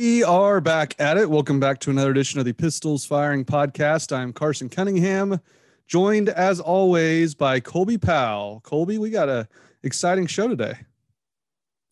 We 0.00 0.24
are 0.24 0.62
back 0.62 0.94
at 0.98 1.18
it. 1.18 1.28
Welcome 1.28 1.60
back 1.60 1.78
to 1.80 1.90
another 1.90 2.10
edition 2.10 2.40
of 2.40 2.46
the 2.46 2.54
Pistols 2.54 3.04
Firing 3.04 3.44
Podcast. 3.44 4.10
I'm 4.10 4.32
Carson 4.32 4.70
Cunningham, 4.70 5.38
joined 5.86 6.30
as 6.30 6.60
always 6.60 7.34
by 7.34 7.60
Colby 7.60 7.98
Powell. 7.98 8.62
Colby, 8.64 8.96
we 8.96 9.10
got 9.10 9.28
a 9.28 9.46
exciting 9.82 10.26
show 10.26 10.48
today. 10.48 10.78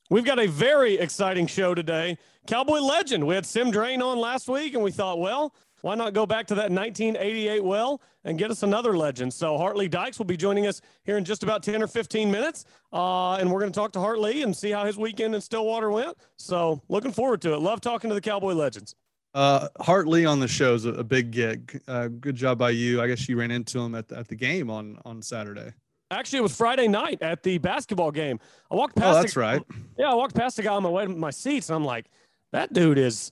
We've 0.08 0.24
got 0.24 0.38
a 0.38 0.46
very 0.46 0.94
exciting 0.94 1.46
show 1.46 1.74
today. 1.74 2.16
Cowboy 2.46 2.78
legend. 2.78 3.26
We 3.26 3.34
had 3.34 3.44
Sim 3.44 3.70
Drain 3.70 4.00
on 4.00 4.18
last 4.18 4.48
week, 4.48 4.72
and 4.72 4.82
we 4.82 4.92
thought, 4.92 5.18
well, 5.18 5.54
why 5.82 5.94
not 5.94 6.12
go 6.12 6.26
back 6.26 6.46
to 6.48 6.54
that 6.56 6.70
1988 6.70 7.64
well 7.64 8.00
and 8.24 8.38
get 8.38 8.50
us 8.50 8.62
another 8.62 8.96
legend? 8.96 9.32
So 9.32 9.56
Hart 9.56 9.76
Lee 9.76 9.88
Dykes 9.88 10.18
will 10.18 10.26
be 10.26 10.36
joining 10.36 10.66
us 10.66 10.80
here 11.04 11.16
in 11.16 11.24
just 11.24 11.42
about 11.42 11.62
10 11.62 11.82
or 11.82 11.86
15 11.86 12.30
minutes. 12.30 12.64
Uh, 12.92 13.34
and 13.34 13.50
we're 13.50 13.60
going 13.60 13.72
to 13.72 13.78
talk 13.78 13.92
to 13.92 14.00
Hart 14.00 14.18
Lee 14.18 14.42
and 14.42 14.56
see 14.56 14.70
how 14.70 14.84
his 14.84 14.98
weekend 14.98 15.34
in 15.34 15.40
Stillwater 15.40 15.90
went. 15.90 16.16
So 16.36 16.82
looking 16.88 17.12
forward 17.12 17.40
to 17.42 17.54
it. 17.54 17.58
Love 17.58 17.80
talking 17.80 18.10
to 18.10 18.14
the 18.14 18.20
Cowboy 18.20 18.52
legends. 18.52 18.94
Uh, 19.32 19.68
Hart 19.80 20.08
Lee 20.08 20.24
on 20.24 20.40
the 20.40 20.48
show 20.48 20.74
is 20.74 20.84
a, 20.84 20.90
a 20.90 21.04
big 21.04 21.30
gig. 21.30 21.80
Uh, 21.86 22.08
good 22.08 22.34
job 22.34 22.58
by 22.58 22.70
you. 22.70 23.00
I 23.00 23.06
guess 23.06 23.28
you 23.28 23.38
ran 23.38 23.50
into 23.50 23.78
him 23.78 23.94
at 23.94 24.08
the, 24.08 24.18
at 24.18 24.28
the 24.28 24.34
game 24.34 24.70
on, 24.70 24.98
on 25.04 25.22
Saturday. 25.22 25.72
Actually, 26.10 26.40
it 26.40 26.42
was 26.42 26.56
Friday 26.56 26.88
night 26.88 27.22
at 27.22 27.44
the 27.44 27.58
basketball 27.58 28.10
game. 28.10 28.40
I 28.70 28.74
walked 28.74 28.96
past. 28.96 29.16
Oh, 29.16 29.20
that's 29.22 29.36
a, 29.36 29.40
right. 29.40 29.62
Yeah, 29.96 30.10
I 30.10 30.14
walked 30.14 30.34
past 30.34 30.58
a 30.58 30.62
guy 30.62 30.74
on 30.74 30.82
my 30.82 30.88
way 30.88 31.06
to 31.06 31.10
my 31.10 31.30
seats, 31.30 31.68
and 31.68 31.76
I'm 31.76 31.84
like, 31.84 32.06
that 32.50 32.72
dude 32.72 32.98
is, 32.98 33.30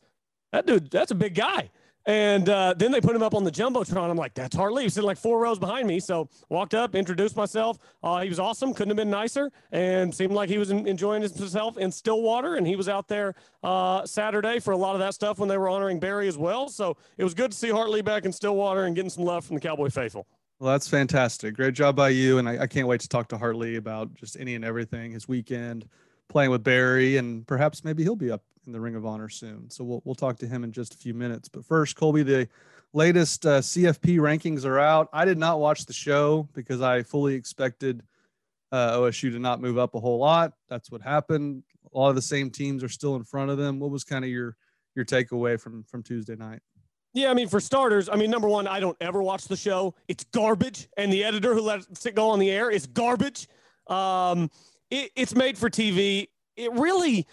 that 0.53 0.65
dude, 0.65 0.89
that's 0.89 1.11
a 1.11 1.17
big 1.17 1.35
guy. 1.35 1.71
And 2.09 2.49
uh, 2.49 2.73
then 2.75 2.91
they 2.91 3.03
put 3.03 3.15
him 3.15 3.23
up 3.23 3.35
on 3.35 3.45
the 3.45 3.51
jumbotron. 3.51 4.09
I'm 4.09 4.17
like, 4.17 4.33
that's 4.33 4.57
Hart 4.57 4.73
Lee. 4.73 4.85
He's 4.85 4.95
sitting 4.95 5.07
like 5.07 5.19
four 5.19 5.39
rows 5.39 5.59
behind 5.59 5.87
me. 5.87 6.01
So 6.01 6.31
walked 6.49 6.73
up, 6.73 6.95
introduced 6.95 7.37
myself. 7.37 7.79
Uh, 8.03 8.23
he 8.23 8.31
was 8.31 8.39
awesome. 8.39 8.73
Couldn't 8.73 8.89
have 8.89 8.97
been 8.97 9.11
nicer, 9.11 9.53
and 9.73 10.13
seemed 10.15 10.33
like 10.33 10.49
he 10.49 10.57
was 10.57 10.71
enjoying 10.71 11.21
himself 11.21 11.77
in 11.77 11.93
Stillwater. 11.93 12.55
And 12.55 12.67
he 12.67 12.77
was 12.77 12.89
out 12.89 13.09
there 13.09 13.35
uh, 13.63 14.07
Saturday 14.07 14.59
for 14.59 14.71
a 14.71 14.77
lot 14.77 14.95
of 14.95 15.01
that 15.01 15.13
stuff 15.13 15.39
when 15.39 15.51
they 15.51 15.59
were 15.59 15.69
honoring 15.69 16.01
Barry 16.01 16.29
as 16.29 16.39
well. 16.39 16.71
So 16.71 16.97
it 17.19 17.25
was 17.25 17.35
good 17.35 17.53
to 17.53 17.57
see 17.59 17.69
Hart 17.69 17.91
Lee 17.91 18.01
back 18.01 18.25
in 18.25 18.33
Stillwater 18.33 18.85
and 18.85 18.97
getting 18.97 19.11
some 19.11 19.25
love 19.25 19.45
from 19.45 19.57
the 19.57 19.61
Cowboy 19.61 19.91
faithful. 19.91 20.27
Well, 20.61 20.73
that's 20.73 20.89
fantastic. 20.89 21.55
Great 21.57 21.75
job 21.75 21.95
by 21.95 22.09
you. 22.09 22.39
And 22.39 22.49
I, 22.49 22.63
I 22.63 22.67
can't 22.67 22.89
wait 22.89 23.03
to 23.03 23.09
talk 23.09 23.29
to 23.29 23.37
Hart 23.37 23.57
Lee 23.57 23.77
about 23.77 24.15
just 24.15 24.41
any 24.41 24.55
and 24.55 24.65
everything, 24.65 25.13
his 25.13 25.29
weekend, 25.29 25.87
playing 26.29 26.51
with 26.51 26.65
Barry, 26.65 27.19
and 27.19 27.47
perhaps 27.47 27.85
maybe 27.85 28.03
he'll 28.03 28.17
be 28.17 28.31
up 28.31 28.43
in 28.69 28.73
the 28.73 28.81
Ring 28.81 28.95
of 28.95 29.05
Honor 29.05 29.29
soon. 29.29 29.69
So 29.71 29.83
we'll, 29.83 30.03
we'll 30.05 30.15
talk 30.15 30.37
to 30.39 30.47
him 30.47 30.63
in 30.63 30.71
just 30.71 30.95
a 30.95 30.99
few 30.99 31.15
minutes. 31.15 31.49
But 31.49 31.65
first, 31.65 31.97
Colby, 31.97 32.23
the 32.23 32.49
latest 32.93 33.45
uh, 33.45 33.61
CFP 33.61 34.19
rankings 34.19 34.65
are 34.65 34.79
out. 34.79 35.09
I 35.13 35.25
did 35.25 35.39
not 35.39 35.59
watch 35.59 35.87
the 35.87 35.93
show 35.93 36.49
because 36.55 36.81
I 36.81 37.03
fully 37.03 37.35
expected 37.35 38.03
uh, 38.71 38.93
OSU 38.99 39.33
to 39.33 39.39
not 39.39 39.61
move 39.61 39.79
up 39.79 39.95
a 39.95 40.01
whole 40.01 40.19
lot. 40.19 40.53
That's 40.69 40.91
what 40.91 41.03
happened. 41.03 41.65
A 41.93 41.99
lot 41.99 42.11
of 42.11 42.15
the 42.15 42.23
same 42.23 42.51
teams 42.51 42.85
are 42.85 42.89
still 42.89 43.17
in 43.17 43.25
front 43.25 43.51
of 43.51 43.57
them. 43.57 43.81
What 43.81 43.91
was 43.91 44.05
kind 44.05 44.25
of 44.25 44.31
your 44.31 44.57
your 44.95 45.07
takeaway 45.07 45.59
from 45.59 45.85
from 45.85 46.03
Tuesday 46.03 46.37
night? 46.37 46.61
Yeah, 47.15 47.31
I 47.31 47.35
mean, 47.35 47.49
for 47.49 47.61
starters, 47.61 48.11
I 48.11 48.17
mean, 48.17 48.31
number 48.31 48.49
one, 48.49 48.67
I 48.67 48.81
don't 48.81 48.97
ever 49.01 49.23
watch 49.23 49.49
the 49.49 49.57
show. 49.57 49.95
It's 50.07 50.25
garbage, 50.25 50.89
and 50.99 51.11
the 51.11 51.25
editor 51.25 51.55
who 51.55 51.63
lets 51.63 52.05
it 52.05 52.15
go 52.15 52.29
on 52.29 52.39
the 52.39 52.51
air 52.51 52.71
is 52.71 52.87
garbage. 52.87 53.49
Um, 53.87 54.51
it, 54.91 55.11
it's 55.17 55.35
made 55.35 55.57
for 55.57 55.71
TV. 55.71 56.29
It 56.57 56.71
really, 56.73 57.27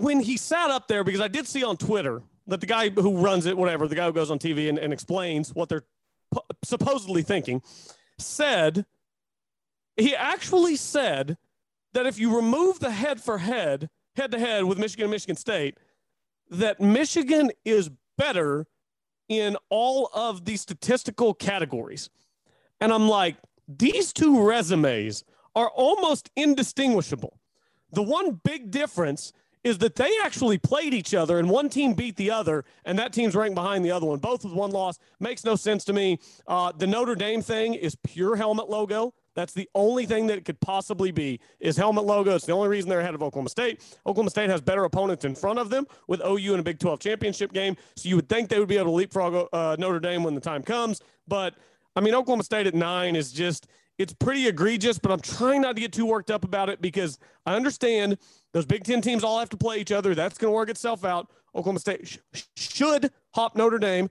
when 0.00 0.20
he 0.20 0.36
sat 0.36 0.70
up 0.70 0.88
there, 0.88 1.04
because 1.04 1.20
I 1.20 1.28
did 1.28 1.46
see 1.46 1.62
on 1.62 1.76
Twitter 1.76 2.22
that 2.46 2.60
the 2.60 2.66
guy 2.66 2.88
who 2.88 3.18
runs 3.18 3.44
it, 3.46 3.56
whatever, 3.56 3.86
the 3.86 3.94
guy 3.94 4.06
who 4.06 4.12
goes 4.12 4.30
on 4.30 4.38
TV 4.38 4.68
and, 4.68 4.78
and 4.78 4.92
explains 4.92 5.54
what 5.54 5.68
they're 5.68 5.84
pu- 6.32 6.40
supposedly 6.64 7.22
thinking, 7.22 7.62
said 8.18 8.86
he 9.96 10.16
actually 10.16 10.76
said 10.76 11.36
that 11.92 12.06
if 12.06 12.18
you 12.18 12.34
remove 12.34 12.80
the 12.80 12.90
head 12.90 13.20
for 13.20 13.38
head, 13.38 13.90
head 14.16 14.30
to 14.30 14.38
head 14.38 14.64
with 14.64 14.78
Michigan 14.78 15.04
and 15.04 15.10
Michigan 15.10 15.36
State, 15.36 15.76
that 16.48 16.80
Michigan 16.80 17.50
is 17.64 17.90
better 18.16 18.66
in 19.28 19.56
all 19.68 20.10
of 20.14 20.46
the 20.46 20.56
statistical 20.56 21.34
categories. 21.34 22.08
And 22.80 22.92
I'm 22.92 23.08
like, 23.08 23.36
these 23.68 24.12
two 24.12 24.42
resumes 24.42 25.24
are 25.54 25.68
almost 25.68 26.30
indistinguishable. 26.36 27.38
The 27.92 28.02
one 28.02 28.40
big 28.42 28.70
difference 28.70 29.32
is 29.64 29.78
that 29.78 29.94
they 29.96 30.10
actually 30.22 30.58
played 30.58 30.94
each 30.94 31.14
other 31.14 31.38
and 31.38 31.50
one 31.50 31.68
team 31.68 31.92
beat 31.92 32.16
the 32.16 32.30
other, 32.30 32.64
and 32.84 32.98
that 32.98 33.12
team's 33.12 33.34
ranked 33.34 33.54
behind 33.54 33.84
the 33.84 33.90
other 33.90 34.06
one, 34.06 34.18
both 34.18 34.44
with 34.44 34.52
one 34.52 34.70
loss. 34.70 34.98
Makes 35.18 35.44
no 35.44 35.56
sense 35.56 35.84
to 35.84 35.92
me. 35.92 36.18
Uh, 36.46 36.72
the 36.76 36.86
Notre 36.86 37.14
Dame 37.14 37.42
thing 37.42 37.74
is 37.74 37.96
pure 38.04 38.36
helmet 38.36 38.70
logo. 38.70 39.12
That's 39.34 39.52
the 39.52 39.68
only 39.74 40.06
thing 40.06 40.26
that 40.26 40.38
it 40.38 40.44
could 40.44 40.60
possibly 40.60 41.12
be 41.12 41.40
is 41.60 41.76
helmet 41.76 42.04
logo. 42.04 42.34
It's 42.34 42.46
the 42.46 42.52
only 42.52 42.68
reason 42.68 42.90
they're 42.90 43.00
ahead 43.00 43.14
of 43.14 43.22
Oklahoma 43.22 43.48
State. 43.48 43.80
Oklahoma 44.06 44.30
State 44.30 44.50
has 44.50 44.60
better 44.60 44.84
opponents 44.84 45.24
in 45.24 45.34
front 45.34 45.58
of 45.58 45.70
them 45.70 45.86
with 46.08 46.20
OU 46.24 46.54
in 46.54 46.60
a 46.60 46.62
Big 46.62 46.78
12 46.78 46.98
championship 46.98 47.52
game. 47.52 47.76
So 47.96 48.08
you 48.08 48.16
would 48.16 48.28
think 48.28 48.48
they 48.48 48.58
would 48.58 48.68
be 48.68 48.76
able 48.76 48.86
to 48.86 48.96
leapfrog 48.96 49.48
uh, 49.52 49.76
Notre 49.78 50.00
Dame 50.00 50.24
when 50.24 50.34
the 50.34 50.40
time 50.40 50.62
comes. 50.62 51.00
But 51.28 51.54
I 51.96 52.00
mean, 52.00 52.14
Oklahoma 52.14 52.44
State 52.44 52.66
at 52.66 52.74
nine 52.74 53.16
is 53.16 53.32
just, 53.32 53.66
it's 54.00 54.14
pretty 54.14 54.48
egregious, 54.48 54.98
but 54.98 55.12
I'm 55.12 55.20
trying 55.20 55.60
not 55.60 55.76
to 55.76 55.80
get 55.80 55.92
too 55.92 56.06
worked 56.06 56.30
up 56.30 56.42
about 56.42 56.70
it 56.70 56.80
because 56.80 57.18
I 57.44 57.54
understand 57.54 58.16
those 58.54 58.64
Big 58.64 58.82
Ten 58.82 59.02
teams 59.02 59.22
all 59.22 59.38
have 59.38 59.50
to 59.50 59.58
play 59.58 59.78
each 59.78 59.92
other. 59.92 60.14
That's 60.14 60.38
going 60.38 60.50
to 60.50 60.54
work 60.54 60.70
itself 60.70 61.04
out. 61.04 61.30
Oklahoma 61.54 61.80
State 61.80 62.08
sh- 62.32 62.42
should 62.56 63.10
hop 63.34 63.56
Notre 63.56 63.78
Dame 63.78 64.08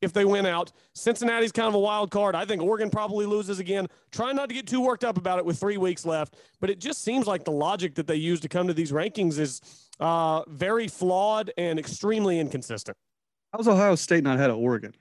if 0.00 0.12
they 0.12 0.24
win 0.24 0.46
out. 0.46 0.70
Cincinnati's 0.94 1.50
kind 1.50 1.66
of 1.66 1.74
a 1.74 1.78
wild 1.80 2.12
card. 2.12 2.36
I 2.36 2.44
think 2.44 2.62
Oregon 2.62 2.88
probably 2.88 3.26
loses 3.26 3.58
again. 3.58 3.88
Try 4.12 4.30
not 4.30 4.48
to 4.48 4.54
get 4.54 4.68
too 4.68 4.80
worked 4.80 5.02
up 5.02 5.18
about 5.18 5.40
it 5.40 5.44
with 5.44 5.58
three 5.58 5.76
weeks 5.76 6.06
left, 6.06 6.36
but 6.60 6.70
it 6.70 6.78
just 6.78 7.02
seems 7.02 7.26
like 7.26 7.42
the 7.44 7.50
logic 7.50 7.96
that 7.96 8.06
they 8.06 8.16
use 8.16 8.38
to 8.40 8.48
come 8.48 8.68
to 8.68 8.74
these 8.74 8.92
rankings 8.92 9.40
is 9.40 9.60
uh, 9.98 10.44
very 10.46 10.86
flawed 10.86 11.50
and 11.56 11.80
extremely 11.80 12.38
inconsistent. 12.38 12.96
How's 13.52 13.66
Ohio 13.66 13.96
State 13.96 14.22
not 14.22 14.36
ahead 14.36 14.50
of 14.50 14.56
Oregon? 14.58 14.94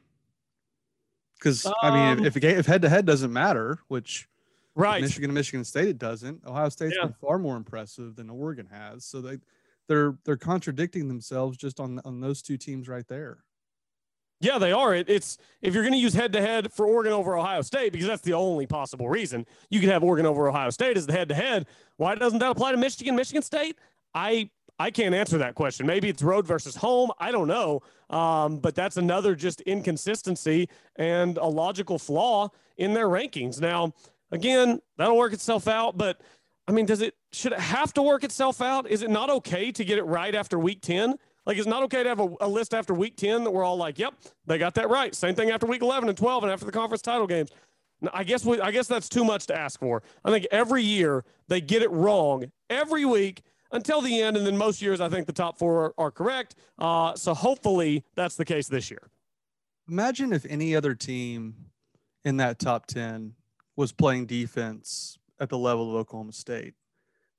Because 1.38 1.66
I 1.84 1.92
mean, 1.92 2.20
Um, 2.20 2.26
if 2.26 2.38
if, 2.38 2.44
if 2.44 2.66
head 2.66 2.82
to 2.82 2.90
head 2.90 3.06
doesn't 3.06 3.32
matter, 3.32 3.80
which 3.88 4.28
Right. 4.76 5.02
Michigan 5.02 5.30
and 5.30 5.36
Michigan 5.36 5.66
State 5.66 5.88
it 5.90 5.98
doesn't. 5.98 6.46
Ohio 6.46 6.70
State's 6.70 6.96
Yeah. 6.96 7.06
been 7.08 7.14
far 7.14 7.38
more 7.38 7.58
impressive 7.58 8.16
than 8.16 8.30
Oregon 8.30 8.68
has. 8.68 9.06
So 9.06 9.22
they 9.22 9.38
they're 9.88 10.18
they're 10.24 10.38
contradicting 10.38 11.08
themselves 11.08 11.58
just 11.58 11.80
on 11.80 12.00
on 12.06 12.22
those 12.22 12.42
two 12.42 12.58
teams 12.58 12.88
right 12.88 13.08
there. 13.08 13.44
Yeah, 14.40 14.58
they 14.58 14.72
are. 14.72 14.96
It, 14.96 15.08
it's 15.08 15.38
if 15.62 15.74
you're 15.76 15.84
going 15.84 15.94
to 15.94 16.00
use 16.00 16.16
head 16.16 16.34
to 16.34 16.42
head 16.42 16.74
for 16.74 16.88
Oregon 16.88 17.14
over 17.14 17.38
Ohio 17.38 17.62
State, 17.62 17.92
because 17.94 18.08
that's 18.08 18.24
the 18.24 18.34
only 18.34 18.66
possible 18.66 19.08
reason 19.08 19.46
you 19.70 19.80
could 19.80 19.90
have 19.90 20.04
Oregon 20.04 20.26
over 20.26 20.48
Ohio 20.50 20.72
State 20.72 20.98
as 20.98 21.06
the 21.06 21.14
head 21.14 21.30
to 21.30 21.36
head. 21.36 21.68
Why 21.98 22.16
doesn't 22.16 22.40
that 22.40 22.50
apply 22.50 22.72
to 22.72 22.78
Michigan, 22.78 23.16
Michigan 23.16 23.44
State? 23.44 23.78
I 24.16 24.50
I 24.80 24.90
can't 24.90 25.14
answer 25.14 25.38
that 25.38 25.54
question. 25.54 25.86
Maybe 25.86 26.10
it's 26.10 26.24
road 26.24 26.48
versus 26.48 26.76
home. 26.76 27.12
I 27.20 27.32
don't 27.32 27.48
know. 27.48 27.82
Um, 28.10 28.58
but 28.58 28.74
that's 28.74 28.98
another 28.98 29.36
just 29.36 29.62
inconsistency 29.62 30.70
and 30.96 31.38
a 31.38 31.46
logical 31.46 32.00
flaw 32.00 32.50
in 32.78 32.94
their 32.96 33.08
rankings. 33.10 33.62
Now, 33.62 33.94
again, 34.32 34.80
that'll 34.98 35.18
work 35.18 35.34
itself 35.34 35.68
out. 35.68 35.98
But 35.98 36.22
I 36.68 36.72
mean, 36.72 36.86
does 36.86 37.02
it 37.02 37.16
should 37.32 37.54
it 37.54 37.60
have 37.60 37.94
to 37.94 38.02
work 38.02 38.24
itself 38.24 38.62
out? 38.62 38.90
Is 38.90 39.02
it 39.02 39.10
not 39.10 39.30
okay 39.30 39.72
to 39.72 39.84
get 39.84 39.98
it 39.98 40.04
right 40.04 40.34
after 40.34 40.60
week 40.60 40.82
10? 40.82 41.16
Like, 41.46 41.58
it's 41.58 41.68
not 41.68 41.84
okay 41.84 42.04
to 42.04 42.10
have 42.10 42.20
a, 42.20 42.30
a 42.42 42.48
list 42.48 42.74
after 42.74 42.94
week 42.94 43.18
10 43.18 43.44
that 43.46 43.52
we're 43.52 43.64
all 43.64 43.78
like, 43.78 43.98
yep, 43.98 44.14
they 44.46 44.58
got 44.58 44.76
that 44.76 44.90
right. 44.90 45.14
Same 45.16 45.34
thing 45.34 45.50
after 45.50 45.66
week 45.66 45.82
11 45.82 46.08
and 46.08 46.18
12 46.18 46.44
and 46.44 46.52
after 46.52 46.66
the 46.66 46.72
conference 46.72 47.02
title 47.02 47.26
games. 47.26 47.50
I 48.14 48.24
guess 48.24 48.46
we, 48.46 48.60
I 48.60 48.72
guess 48.72 48.88
that's 48.88 49.10
too 49.10 49.24
much 49.24 49.48
to 49.48 49.58
ask 49.58 49.80
for. 49.80 50.04
I 50.24 50.32
think 50.32 50.48
every 50.52 50.84
year 50.84 51.24
they 51.48 51.62
get 51.62 51.82
it 51.82 51.92
wrong 51.92 52.52
every 52.70 53.06
week 53.06 53.42
until 53.72 54.02
the 54.02 54.22
end, 54.22 54.38
and 54.38 54.46
then 54.46 54.58
most 54.58 54.82
years 54.82 55.00
I 55.00 55.10
think 55.10 55.28
the 55.28 55.34
top 55.34 55.58
four 55.58 55.86
are, 55.86 55.94
are 55.98 56.12
correct. 56.12 56.56
Uh, 56.78 57.16
so 57.16 57.34
hopefully 57.34 58.04
that's 58.16 58.36
the 58.36 58.46
case 58.46 58.68
this 58.68 58.90
year. 58.92 59.10
Imagine 59.88 60.34
if 60.34 60.46
any 60.46 60.76
other 60.76 60.96
team 60.96 61.56
in 62.24 62.38
that 62.38 62.60
top 62.60 62.86
10 62.88 63.34
was 63.76 63.92
playing 63.92 64.26
defense 64.26 65.18
at 65.40 65.50
the 65.50 65.58
level 65.58 65.90
of 65.90 65.96
Oklahoma 65.96 66.34
State. 66.34 66.74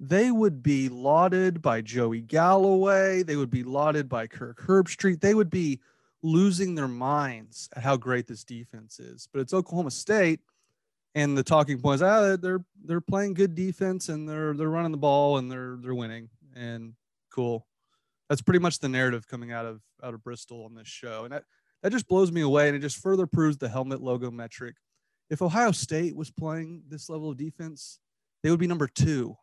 They 0.00 0.30
would 0.30 0.62
be 0.62 0.88
lauded 0.88 1.62
by 1.62 1.80
Joey 1.80 2.20
Galloway. 2.20 3.22
They 3.22 3.36
would 3.36 3.50
be 3.50 3.62
lauded 3.62 4.08
by 4.08 4.26
Kirk 4.26 4.60
Herbstreit. 4.60 5.20
They 5.20 5.34
would 5.34 5.50
be 5.50 5.80
losing 6.22 6.74
their 6.74 6.88
minds 6.88 7.68
at 7.76 7.82
how 7.82 7.96
great 7.96 8.26
this 8.26 8.42
defense 8.42 8.98
is. 8.98 9.28
But 9.32 9.40
it's 9.40 9.54
Oklahoma 9.54 9.92
State, 9.92 10.40
and 11.14 11.36
the 11.36 11.42
talking 11.42 11.78
points 11.78 12.02
ah 12.02 12.36
they're 12.36 12.64
they're 12.84 13.00
playing 13.00 13.34
good 13.34 13.54
defense 13.54 14.08
and 14.08 14.28
they're 14.28 14.54
they're 14.54 14.68
running 14.68 14.92
the 14.92 14.98
ball 14.98 15.38
and 15.38 15.50
they're 15.50 15.76
they're 15.80 15.94
winning 15.94 16.30
and 16.54 16.94
cool. 17.30 17.66
That's 18.28 18.42
pretty 18.42 18.60
much 18.60 18.78
the 18.78 18.88
narrative 18.88 19.28
coming 19.28 19.52
out 19.52 19.66
of 19.66 19.82
out 20.02 20.14
of 20.14 20.24
Bristol 20.24 20.64
on 20.64 20.74
this 20.74 20.88
show, 20.88 21.24
and 21.24 21.32
that 21.32 21.44
that 21.82 21.92
just 21.92 22.08
blows 22.08 22.32
me 22.32 22.40
away, 22.40 22.68
and 22.68 22.76
it 22.76 22.80
just 22.80 22.98
further 22.98 23.26
proves 23.26 23.58
the 23.58 23.68
helmet 23.68 24.00
logo 24.00 24.30
metric. 24.30 24.76
If 25.32 25.40
Ohio 25.40 25.72
State 25.72 26.14
was 26.14 26.30
playing 26.30 26.82
this 26.88 27.08
level 27.08 27.30
of 27.30 27.38
defense, 27.38 27.98
they 28.42 28.50
would 28.50 28.60
be 28.60 28.66
number 28.66 28.86
two. 28.86 29.34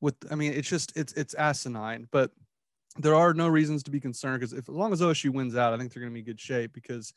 With 0.00 0.14
I 0.30 0.36
mean, 0.36 0.54
it's 0.54 0.70
just 0.70 0.90
it's 0.96 1.12
it's 1.12 1.34
asinine, 1.34 2.08
but 2.10 2.30
there 2.96 3.14
are 3.14 3.34
no 3.34 3.48
reasons 3.48 3.82
to 3.82 3.90
be 3.90 4.00
concerned 4.00 4.40
because 4.40 4.54
if 4.54 4.70
as 4.70 4.74
long 4.74 4.90
as 4.90 5.02
OSU 5.02 5.28
wins 5.28 5.54
out, 5.54 5.74
I 5.74 5.76
think 5.76 5.92
they're 5.92 6.00
going 6.00 6.12
to 6.12 6.14
be 6.14 6.20
in 6.20 6.24
good 6.26 6.40
shape 6.40 6.72
because 6.72 7.12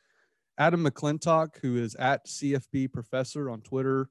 Adam 0.58 0.84
McClintock, 0.86 1.58
who 1.62 1.78
is 1.78 1.96
at 1.96 2.28
CFB 2.28 2.92
Professor 2.92 3.50
on 3.50 3.62
Twitter, 3.62 4.10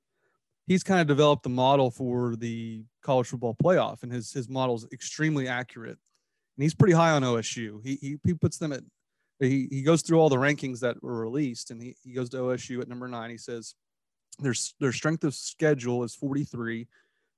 he's 0.67 0.83
kind 0.83 1.03
of 1.03 1.07
developed 1.07 1.43
the 1.43 1.51
model 1.51 1.91
for 1.91 2.37
the 2.37 2.85
college 3.03 3.27
football 3.27 3.55
playoff, 3.63 4.03
and 4.03 4.11
his 4.11 4.33
his 4.33 4.49
model 4.49 4.77
is 4.77 4.87
extremely 4.93 5.47
accurate. 5.47 5.99
and 6.57 6.63
he's 6.63 6.75
pretty 6.75 6.95
high 6.95 7.11
on 7.11 7.23
OSU. 7.23 7.85
He 7.85 7.97
he, 8.01 8.17
he 8.25 8.33
puts 8.33 8.57
them 8.57 8.73
at 8.73 8.83
he, 9.41 9.69
he 9.71 9.83
goes 9.83 10.03
through 10.03 10.21
all 10.21 10.29
the 10.29 10.37
rankings 10.37 10.81
that 10.81 11.03
were 11.03 11.21
released 11.21 11.71
and 11.71 11.83
he, 11.83 11.97
he 12.03 12.13
goes 12.13 12.31
to 12.31 12.39
OSU 12.39 12.81
at 12.81 12.89
number 12.89 13.09
nine. 13.09 13.31
He 13.31 13.37
says 13.37 13.75
their 14.39 14.55
their 14.81 14.93
strength 14.93 15.25
of 15.25 15.35
schedule 15.35 16.05
is 16.05 16.15
43. 16.15 16.87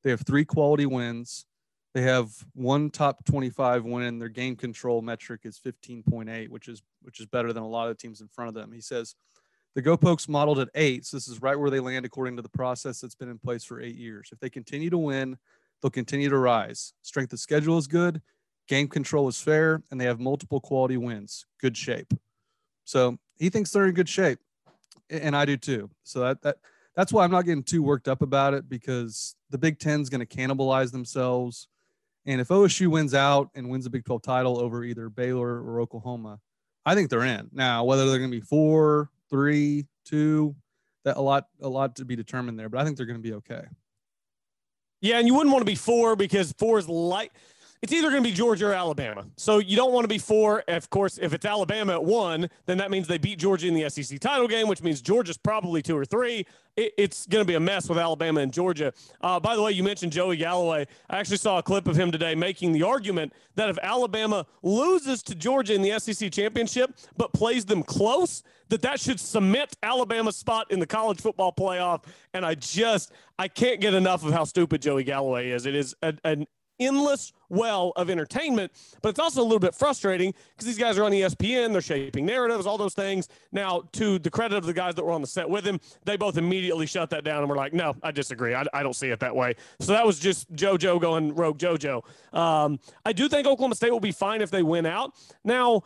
They 0.05 0.11
have 0.11 0.21
three 0.23 0.45
quality 0.45 0.87
wins. 0.87 1.47
They 1.95 2.03
have 2.03 2.31
one 2.55 2.91
top 2.91 3.25
25 3.25 3.85
win. 3.85 4.19
Their 4.19 4.29
game 4.29 4.57
control 4.57 5.01
metric 5.01 5.43
is 5.45 5.59
15.8, 5.59 6.49
which 6.49 6.69
is 6.69 6.83
which 7.03 7.21
is 7.21 7.27
better 7.27 7.53
than 7.53 7.63
a 7.63 7.69
lot 7.69 7.89
of 7.89 7.99
teams 7.99 8.21
in 8.21 8.29
front 8.29 8.49
of 8.49 8.55
them. 8.55 8.73
He 8.73 8.81
says 8.81 9.15
the 9.75 9.83
Go 9.83 9.97
Pokes 9.97 10.29
modeled 10.29 10.59
at 10.59 10.69
eight. 10.75 11.07
So 11.07 11.17
this 11.17 11.29
is 11.29 11.43
right 11.43 11.59
where 11.59 11.71
they 11.71 11.81
land 11.81 12.05
according 12.05 12.37
to 12.37 12.43
the 12.43 12.49
process 12.49 13.01
that's 13.01 13.15
been 13.15 13.31
in 13.31 13.39
place 13.39 13.65
for 13.65 13.81
eight 13.81 13.97
years. 13.97 14.31
If 14.33 14.41
they 14.41 14.51
continue 14.51 14.91
to 14.91 14.99
win, 14.99 15.39
they'll 15.81 15.91
continue 15.91 16.29
to 16.29 16.39
rise. 16.39 16.95
Strength 17.03 17.35
of 17.35 17.41
schedule 17.41 17.79
is 17.79 17.87
good. 17.87 18.21
Game 18.69 18.89
control 18.89 19.29
is 19.29 19.41
fair, 19.41 19.83
and 19.91 20.01
they 20.01 20.05
have 20.05 20.19
multiple 20.19 20.61
quality 20.61 20.97
wins. 20.97 21.47
Good 21.61 21.77
shape. 21.77 22.13
So 22.85 23.19
he 23.39 23.49
thinks 23.49 23.71
they're 23.71 23.87
in 23.87 23.95
good 23.95 24.09
shape, 24.09 24.39
and 25.11 25.37
I 25.37 25.45
do 25.45 25.57
too. 25.57 25.91
So 26.03 26.21
that 26.21 26.43
that 26.43 26.57
that's 26.97 27.13
why 27.13 27.25
I'm 27.25 27.31
not 27.31 27.45
getting 27.45 27.63
too 27.63 27.83
worked 27.83 28.09
up 28.09 28.23
about 28.23 28.55
it 28.55 28.69
because 28.69 29.37
the 29.51 29.59
Big 29.59 29.79
Ten 29.79 30.01
is 30.01 30.09
going 30.09 30.25
to 30.25 30.37
cannibalize 30.37 30.91
themselves. 30.91 31.69
And 32.25 32.41
if 32.41 32.49
OSU 32.49 32.89
wins 32.89 33.15
out 33.15 33.51
and 33.55 33.69
wins 33.69 33.87
a 33.87 33.91
Big 33.91 34.05
12 34.05 34.23
title 34.23 34.59
over 34.59 34.83
either 34.83 35.09
Baylor 35.09 35.63
or 35.63 35.81
Oklahoma, 35.81 36.41
I 36.85 36.95
think 36.95 37.11
they're 37.11 37.23
in. 37.23 37.49
Now, 37.53 37.85
whether 37.85 38.09
they're 38.09 38.19
going 38.19 38.31
to 38.31 38.37
be 38.37 38.45
four, 38.45 39.11
three, 39.31 39.87
two, 40.05 40.57
that 41.05 41.19
a 41.19 41.21
lot, 41.21 41.47
a 41.61 41.69
lot 41.69 41.97
to 41.97 42.05
be 42.05 42.17
determined 42.17 42.59
there. 42.59 42.69
But 42.69 42.81
I 42.81 42.85
think 42.85 42.97
they're 42.97 43.07
going 43.07 43.23
to 43.23 43.29
be 43.29 43.35
okay. 43.35 43.65
Yeah, 45.01 45.19
and 45.19 45.27
you 45.27 45.35
wouldn't 45.35 45.53
want 45.53 45.61
to 45.61 45.71
be 45.71 45.77
four 45.77 46.17
because 46.17 46.53
four 46.59 46.79
is 46.79 46.89
light 46.89 47.31
it's 47.83 47.93
either 47.93 48.11
going 48.11 48.23
to 48.23 48.29
be 48.29 48.35
Georgia 48.35 48.69
or 48.69 48.73
Alabama. 48.73 49.27
So 49.37 49.59
you 49.59 49.77
don't 49.77 49.93
want 49.93 50.05
to 50.05 50.09
be 50.09 50.19
four. 50.19 50.65
Of 50.69 50.91
course, 50.91 51.19
if 51.19 51.33
it's 51.33 51.45
Alabama 51.45 51.95
at 51.95 52.05
one, 52.05 52.49
then 52.67 52.79
that 52.79 52.91
means 52.91 53.07
they 53.07 53.19
beat 53.19 53.39
Georgia 53.39 53.69
in 53.69 53.75
the 53.75 53.89
SEC 53.89 54.19
title 54.19 54.49
game, 54.49 54.69
which 54.69 54.83
means 54.83 55.01
Georgia's 55.01 55.37
probably 55.37 55.83
two 55.83 55.97
or 55.97 56.05
three. 56.05 56.47
It, 56.77 56.93
it's 56.97 57.27
going 57.27 57.45
to 57.45 57.47
be 57.47 57.55
a 57.55 57.61
mess 57.61 57.89
with 57.89 57.99
Alabama 57.99 58.41
and 58.41 58.53
Georgia. 58.53 58.93
Uh, 59.21 59.39
by 59.39 59.57
the 59.57 59.63
way, 59.63 59.73
you 59.73 59.83
mentioned 59.83 60.13
Joey 60.13 60.37
Galloway. 60.37 60.87
I 61.11 61.19
actually 61.19 61.37
saw 61.37 61.59
a 61.59 61.63
clip 61.63 61.87
of 61.87 61.97
him 61.97 62.11
today 62.11 62.35
making 62.35 62.73
the 62.73 62.83
argument 62.83 63.33
that 63.55 63.69
if 63.69 63.79
Alabama 63.83 64.47
loses 64.63 65.23
to 65.25 65.35
Georgia 65.35 65.75
in 65.75 65.83
the 65.83 65.99
SEC 65.99 66.31
championship 66.33 66.95
but 67.17 67.33
plays 67.33 67.65
them 67.65 67.83
close, 67.83 68.43
that 68.69 68.83
that 68.83 69.01
should 69.01 69.21
cement 69.21 69.77
Alabama's 69.83 70.37
spot 70.37 70.71
in 70.71 70.81
the 70.81 70.87
college 70.87 71.21
football 71.21 71.53
playoff. 71.53 72.05
And 72.35 72.45
I 72.45 72.55
just 72.55 73.13
I 73.39 73.49
can't 73.49 73.81
get 73.81 73.95
enough 73.95 74.25
of 74.25 74.33
how 74.33 74.45
stupid 74.45 74.83
Joey 74.83 75.05
Galloway 75.05 75.51
is. 75.51 75.67
It 75.67 75.75
is 75.75 75.95
a, 76.03 76.15
an 76.25 76.47
endless 76.79 77.33
well 77.49 77.93
of 77.97 78.11
entertainment, 78.11 78.73
but 79.03 79.11
it's 79.11 79.19
also 79.19 79.41
a 79.41 79.45
little 79.45 79.59
bit 79.59 79.75
frustrating 79.75 80.35
because 80.51 80.67
these 80.67 80.79
guys 80.79 80.99
are 80.99 81.05
on 81.05 81.13
ESPN, 81.13 81.73
they're 81.73 81.81
shaping 81.81 82.27
narratives, 82.27 82.67
all 82.67 82.79
those 82.79 82.95
things. 82.95 83.29
Now, 83.53 83.83
to 83.93 84.19
the 84.19 84.31
credit 84.31 84.57
of 84.57 84.67
the 84.67 84.73
guys 84.73 84.95
that 84.95 85.05
were 85.05 85.13
on 85.13 85.21
the 85.21 85.27
set 85.27 85.49
with 85.49 85.67
him, 85.67 85.81
they 86.05 86.17
both 86.17 86.37
immediately 86.37 86.87
shut 86.87 87.11
that 87.11 87.25
down 87.25 87.41
and 87.41 87.49
were 87.49 87.57
like, 87.57 87.73
no, 87.73 87.95
I 88.03 88.11
disagree. 88.11 88.55
I, 88.55 88.65
I 88.73 88.83
don't 88.83 88.97
see 88.97 89.09
it 89.09 89.21
that 89.21 89.35
way. 89.35 89.55
So 89.81 89.93
that 89.93 90.07
was 90.07 90.19
just 90.19 90.53
JoJo 90.55 91.01
going 91.01 91.35
rogue 91.35 91.59
JoJo. 91.59 92.03
Um, 92.37 92.79
I 93.05 93.13
do 93.13 93.29
think 93.29 93.47
Oklahoma 93.47 93.75
State 93.75 93.93
will 93.93 94.01
be 94.01 94.13
fine 94.13 94.41
if 94.41 94.51
they 94.51 94.63
win 94.63 94.87
out. 94.87 95.13
Now, 95.45 95.83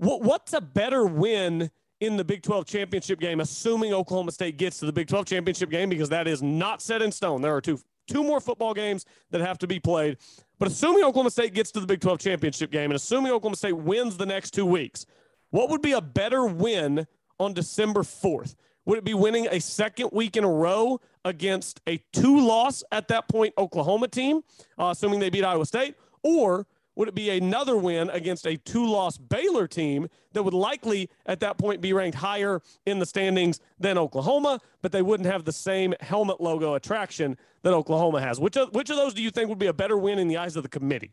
w- 0.00 0.22
what's 0.22 0.52
a 0.52 0.60
better 0.60 1.06
win? 1.06 1.70
in 2.00 2.16
the 2.16 2.24
Big 2.24 2.42
12 2.42 2.64
championship 2.64 3.20
game, 3.20 3.40
assuming 3.40 3.92
Oklahoma 3.92 4.32
State 4.32 4.56
gets 4.56 4.78
to 4.78 4.86
the 4.86 4.92
Big 4.92 5.06
12 5.06 5.26
championship 5.26 5.70
game, 5.70 5.90
because 5.90 6.08
that 6.08 6.26
is 6.26 6.42
not 6.42 6.80
set 6.80 7.02
in 7.02 7.12
stone. 7.12 7.42
There 7.42 7.54
are 7.54 7.60
two 7.60 7.78
two 8.10 8.22
more 8.22 8.40
football 8.40 8.74
games 8.74 9.06
that 9.30 9.40
have 9.40 9.58
to 9.58 9.66
be 9.66 9.78
played. 9.78 10.18
But 10.58 10.68
assuming 10.68 11.04
Oklahoma 11.04 11.30
State 11.30 11.54
gets 11.54 11.70
to 11.72 11.80
the 11.80 11.86
Big 11.86 12.00
12 12.00 12.18
championship 12.18 12.70
game 12.70 12.90
and 12.90 12.94
assuming 12.94 13.32
Oklahoma 13.32 13.56
State 13.56 13.76
wins 13.76 14.16
the 14.16 14.26
next 14.26 14.50
two 14.50 14.66
weeks, 14.66 15.06
what 15.50 15.70
would 15.70 15.80
be 15.80 15.92
a 15.92 16.00
better 16.00 16.44
win 16.44 17.06
on 17.38 17.54
December 17.54 18.00
4th? 18.00 18.54
Would 18.84 18.98
it 18.98 19.04
be 19.04 19.14
winning 19.14 19.46
a 19.50 19.60
second 19.60 20.10
week 20.12 20.36
in 20.36 20.44
a 20.44 20.50
row 20.50 21.00
against 21.24 21.80
a 21.86 21.98
two 22.12 22.40
loss 22.40 22.82
at 22.92 23.08
that 23.08 23.28
point 23.28 23.54
Oklahoma 23.56 24.08
team, 24.08 24.42
uh, 24.78 24.90
assuming 24.90 25.20
they 25.20 25.30
beat 25.30 25.44
Iowa 25.44 25.66
State? 25.66 25.94
Or 26.22 26.66
would 27.00 27.08
it 27.08 27.14
be 27.14 27.30
another 27.30 27.78
win 27.78 28.10
against 28.10 28.46
a 28.46 28.58
two 28.58 28.86
loss 28.86 29.16
Baylor 29.16 29.66
team 29.66 30.06
that 30.34 30.42
would 30.42 30.52
likely 30.52 31.08
at 31.24 31.40
that 31.40 31.56
point 31.56 31.80
be 31.80 31.94
ranked 31.94 32.18
higher 32.18 32.60
in 32.84 32.98
the 32.98 33.06
standings 33.06 33.58
than 33.78 33.96
Oklahoma, 33.96 34.60
but 34.82 34.92
they 34.92 35.00
wouldn't 35.00 35.26
have 35.26 35.46
the 35.46 35.52
same 35.52 35.94
helmet 36.00 36.42
logo 36.42 36.74
attraction 36.74 37.38
that 37.62 37.72
Oklahoma 37.72 38.20
has? 38.20 38.38
Which 38.38 38.58
of, 38.58 38.74
which 38.74 38.90
of 38.90 38.96
those 38.96 39.14
do 39.14 39.22
you 39.22 39.30
think 39.30 39.48
would 39.48 39.58
be 39.58 39.68
a 39.68 39.72
better 39.72 39.96
win 39.96 40.18
in 40.18 40.28
the 40.28 40.36
eyes 40.36 40.56
of 40.56 40.62
the 40.62 40.68
committee? 40.68 41.12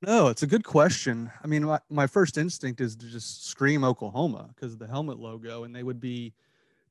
No, 0.00 0.28
it's 0.28 0.42
a 0.42 0.46
good 0.46 0.64
question. 0.64 1.30
I 1.44 1.46
mean, 1.46 1.64
my, 1.64 1.80
my 1.90 2.06
first 2.06 2.38
instinct 2.38 2.80
is 2.80 2.96
to 2.96 3.06
just 3.10 3.46
scream 3.46 3.84
Oklahoma 3.84 4.48
because 4.54 4.72
of 4.72 4.78
the 4.78 4.86
helmet 4.86 5.18
logo, 5.18 5.64
and 5.64 5.76
they 5.76 5.82
would 5.82 6.00
be, 6.00 6.32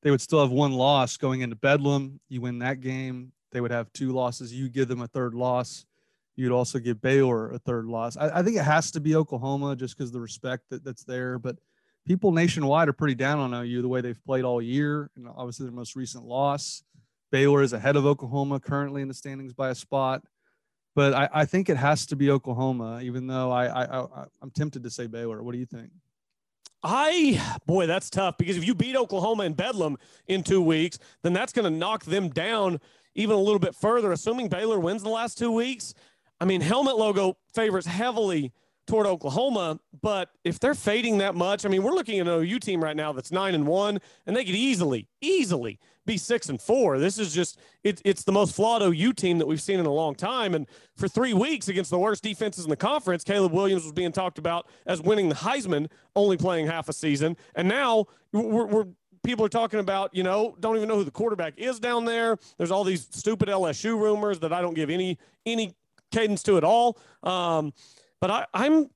they 0.02 0.12
would 0.12 0.20
still 0.20 0.40
have 0.40 0.52
one 0.52 0.72
loss 0.72 1.16
going 1.16 1.40
into 1.40 1.56
Bedlam. 1.56 2.20
You 2.28 2.42
win 2.42 2.60
that 2.60 2.80
game, 2.80 3.32
they 3.50 3.60
would 3.60 3.72
have 3.72 3.92
two 3.92 4.12
losses. 4.12 4.54
You 4.54 4.68
give 4.68 4.86
them 4.86 5.00
a 5.00 5.08
third 5.08 5.34
loss 5.34 5.84
you'd 6.36 6.52
also 6.52 6.78
give 6.78 7.00
Baylor 7.00 7.50
a 7.50 7.58
third 7.58 7.86
loss. 7.86 8.16
I, 8.16 8.38
I 8.38 8.42
think 8.42 8.56
it 8.56 8.64
has 8.64 8.90
to 8.92 9.00
be 9.00 9.16
Oklahoma 9.16 9.74
just 9.74 9.96
because 9.96 10.12
the 10.12 10.20
respect 10.20 10.64
that, 10.70 10.84
that's 10.84 11.04
there. 11.04 11.38
But 11.38 11.56
people 12.06 12.30
nationwide 12.30 12.88
are 12.88 12.92
pretty 12.92 13.14
down 13.14 13.38
on 13.38 13.54
OU 13.54 13.82
the 13.82 13.88
way 13.88 14.00
they've 14.00 14.24
played 14.24 14.44
all 14.44 14.62
year, 14.62 15.10
and 15.16 15.26
obviously 15.28 15.66
their 15.66 15.74
most 15.74 15.96
recent 15.96 16.24
loss. 16.24 16.82
Baylor 17.32 17.62
is 17.62 17.72
ahead 17.72 17.96
of 17.96 18.06
Oklahoma 18.06 18.60
currently 18.60 19.02
in 19.02 19.08
the 19.08 19.14
standings 19.14 19.52
by 19.52 19.70
a 19.70 19.74
spot, 19.74 20.22
but 20.94 21.12
I, 21.12 21.28
I 21.32 21.44
think 21.44 21.68
it 21.68 21.76
has 21.76 22.06
to 22.06 22.16
be 22.16 22.30
Oklahoma. 22.30 23.00
Even 23.02 23.26
though 23.26 23.50
I, 23.50 23.66
I, 23.66 24.02
I 24.02 24.24
I'm 24.40 24.50
tempted 24.50 24.84
to 24.84 24.90
say 24.90 25.06
Baylor. 25.06 25.42
What 25.42 25.52
do 25.52 25.58
you 25.58 25.66
think? 25.66 25.90
I 26.82 27.58
boy, 27.66 27.86
that's 27.86 28.10
tough 28.10 28.38
because 28.38 28.56
if 28.56 28.64
you 28.64 28.74
beat 28.74 28.94
Oklahoma 28.94 29.44
in 29.44 29.54
Bedlam 29.54 29.96
in 30.28 30.44
two 30.44 30.62
weeks, 30.62 30.98
then 31.22 31.32
that's 31.32 31.52
going 31.52 31.70
to 31.70 31.76
knock 31.76 32.04
them 32.04 32.28
down 32.28 32.78
even 33.16 33.34
a 33.34 33.40
little 33.40 33.58
bit 33.58 33.74
further. 33.74 34.12
Assuming 34.12 34.48
Baylor 34.48 34.78
wins 34.78 35.02
the 35.02 35.08
last 35.08 35.36
two 35.36 35.50
weeks, 35.50 35.94
I 36.40 36.44
mean, 36.44 36.60
helmet 36.60 36.96
logo 36.96 37.36
favors 37.54 37.86
heavily 37.86 38.52
toward 38.86 39.06
Oklahoma, 39.06 39.80
but 40.00 40.30
if 40.44 40.60
they're 40.60 40.74
fading 40.74 41.18
that 41.18 41.34
much, 41.34 41.66
I 41.66 41.68
mean, 41.68 41.82
we're 41.82 41.94
looking 41.94 42.20
at 42.20 42.28
an 42.28 42.32
OU 42.32 42.60
team 42.60 42.82
right 42.82 42.96
now 42.96 43.12
that's 43.12 43.32
nine 43.32 43.54
and 43.54 43.66
one, 43.66 43.98
and 44.26 44.36
they 44.36 44.44
could 44.44 44.54
easily, 44.54 45.08
easily 45.20 45.78
be 46.04 46.16
six 46.16 46.48
and 46.48 46.60
four. 46.62 46.98
This 46.98 47.18
is 47.18 47.34
just 47.34 47.58
it's 47.82 48.00
it's 48.04 48.22
the 48.22 48.30
most 48.30 48.54
flawed 48.54 48.82
OU 48.82 49.12
team 49.14 49.38
that 49.38 49.46
we've 49.46 49.60
seen 49.60 49.80
in 49.80 49.86
a 49.86 49.92
long 49.92 50.14
time. 50.14 50.54
And 50.54 50.68
for 50.94 51.08
three 51.08 51.34
weeks 51.34 51.66
against 51.66 51.90
the 51.90 51.98
worst 51.98 52.22
defenses 52.22 52.64
in 52.64 52.70
the 52.70 52.76
conference, 52.76 53.24
Caleb 53.24 53.52
Williams 53.52 53.82
was 53.82 53.92
being 53.92 54.12
talked 54.12 54.38
about 54.38 54.68
as 54.86 55.02
winning 55.02 55.28
the 55.28 55.34
Heisman, 55.34 55.90
only 56.14 56.36
playing 56.36 56.68
half 56.68 56.88
a 56.88 56.92
season, 56.92 57.36
and 57.56 57.68
now 57.68 58.06
we're, 58.32 58.66
we're 58.66 58.86
people 59.24 59.44
are 59.44 59.48
talking 59.48 59.80
about, 59.80 60.14
you 60.14 60.22
know, 60.22 60.56
don't 60.60 60.76
even 60.76 60.88
know 60.88 60.94
who 60.94 61.02
the 61.02 61.10
quarterback 61.10 61.54
is 61.56 61.80
down 61.80 62.04
there. 62.04 62.38
There's 62.56 62.70
all 62.70 62.84
these 62.84 63.08
stupid 63.10 63.48
LSU 63.48 64.00
rumors 64.00 64.38
that 64.38 64.52
I 64.52 64.60
don't 64.60 64.74
give 64.74 64.88
any 64.88 65.18
any 65.44 65.74
cadence 66.12 66.42
to 66.44 66.56
it 66.56 66.64
all. 66.64 66.98
Um, 67.22 67.72
but 68.20 68.30
I, 68.30 68.46
I'm 68.54 68.90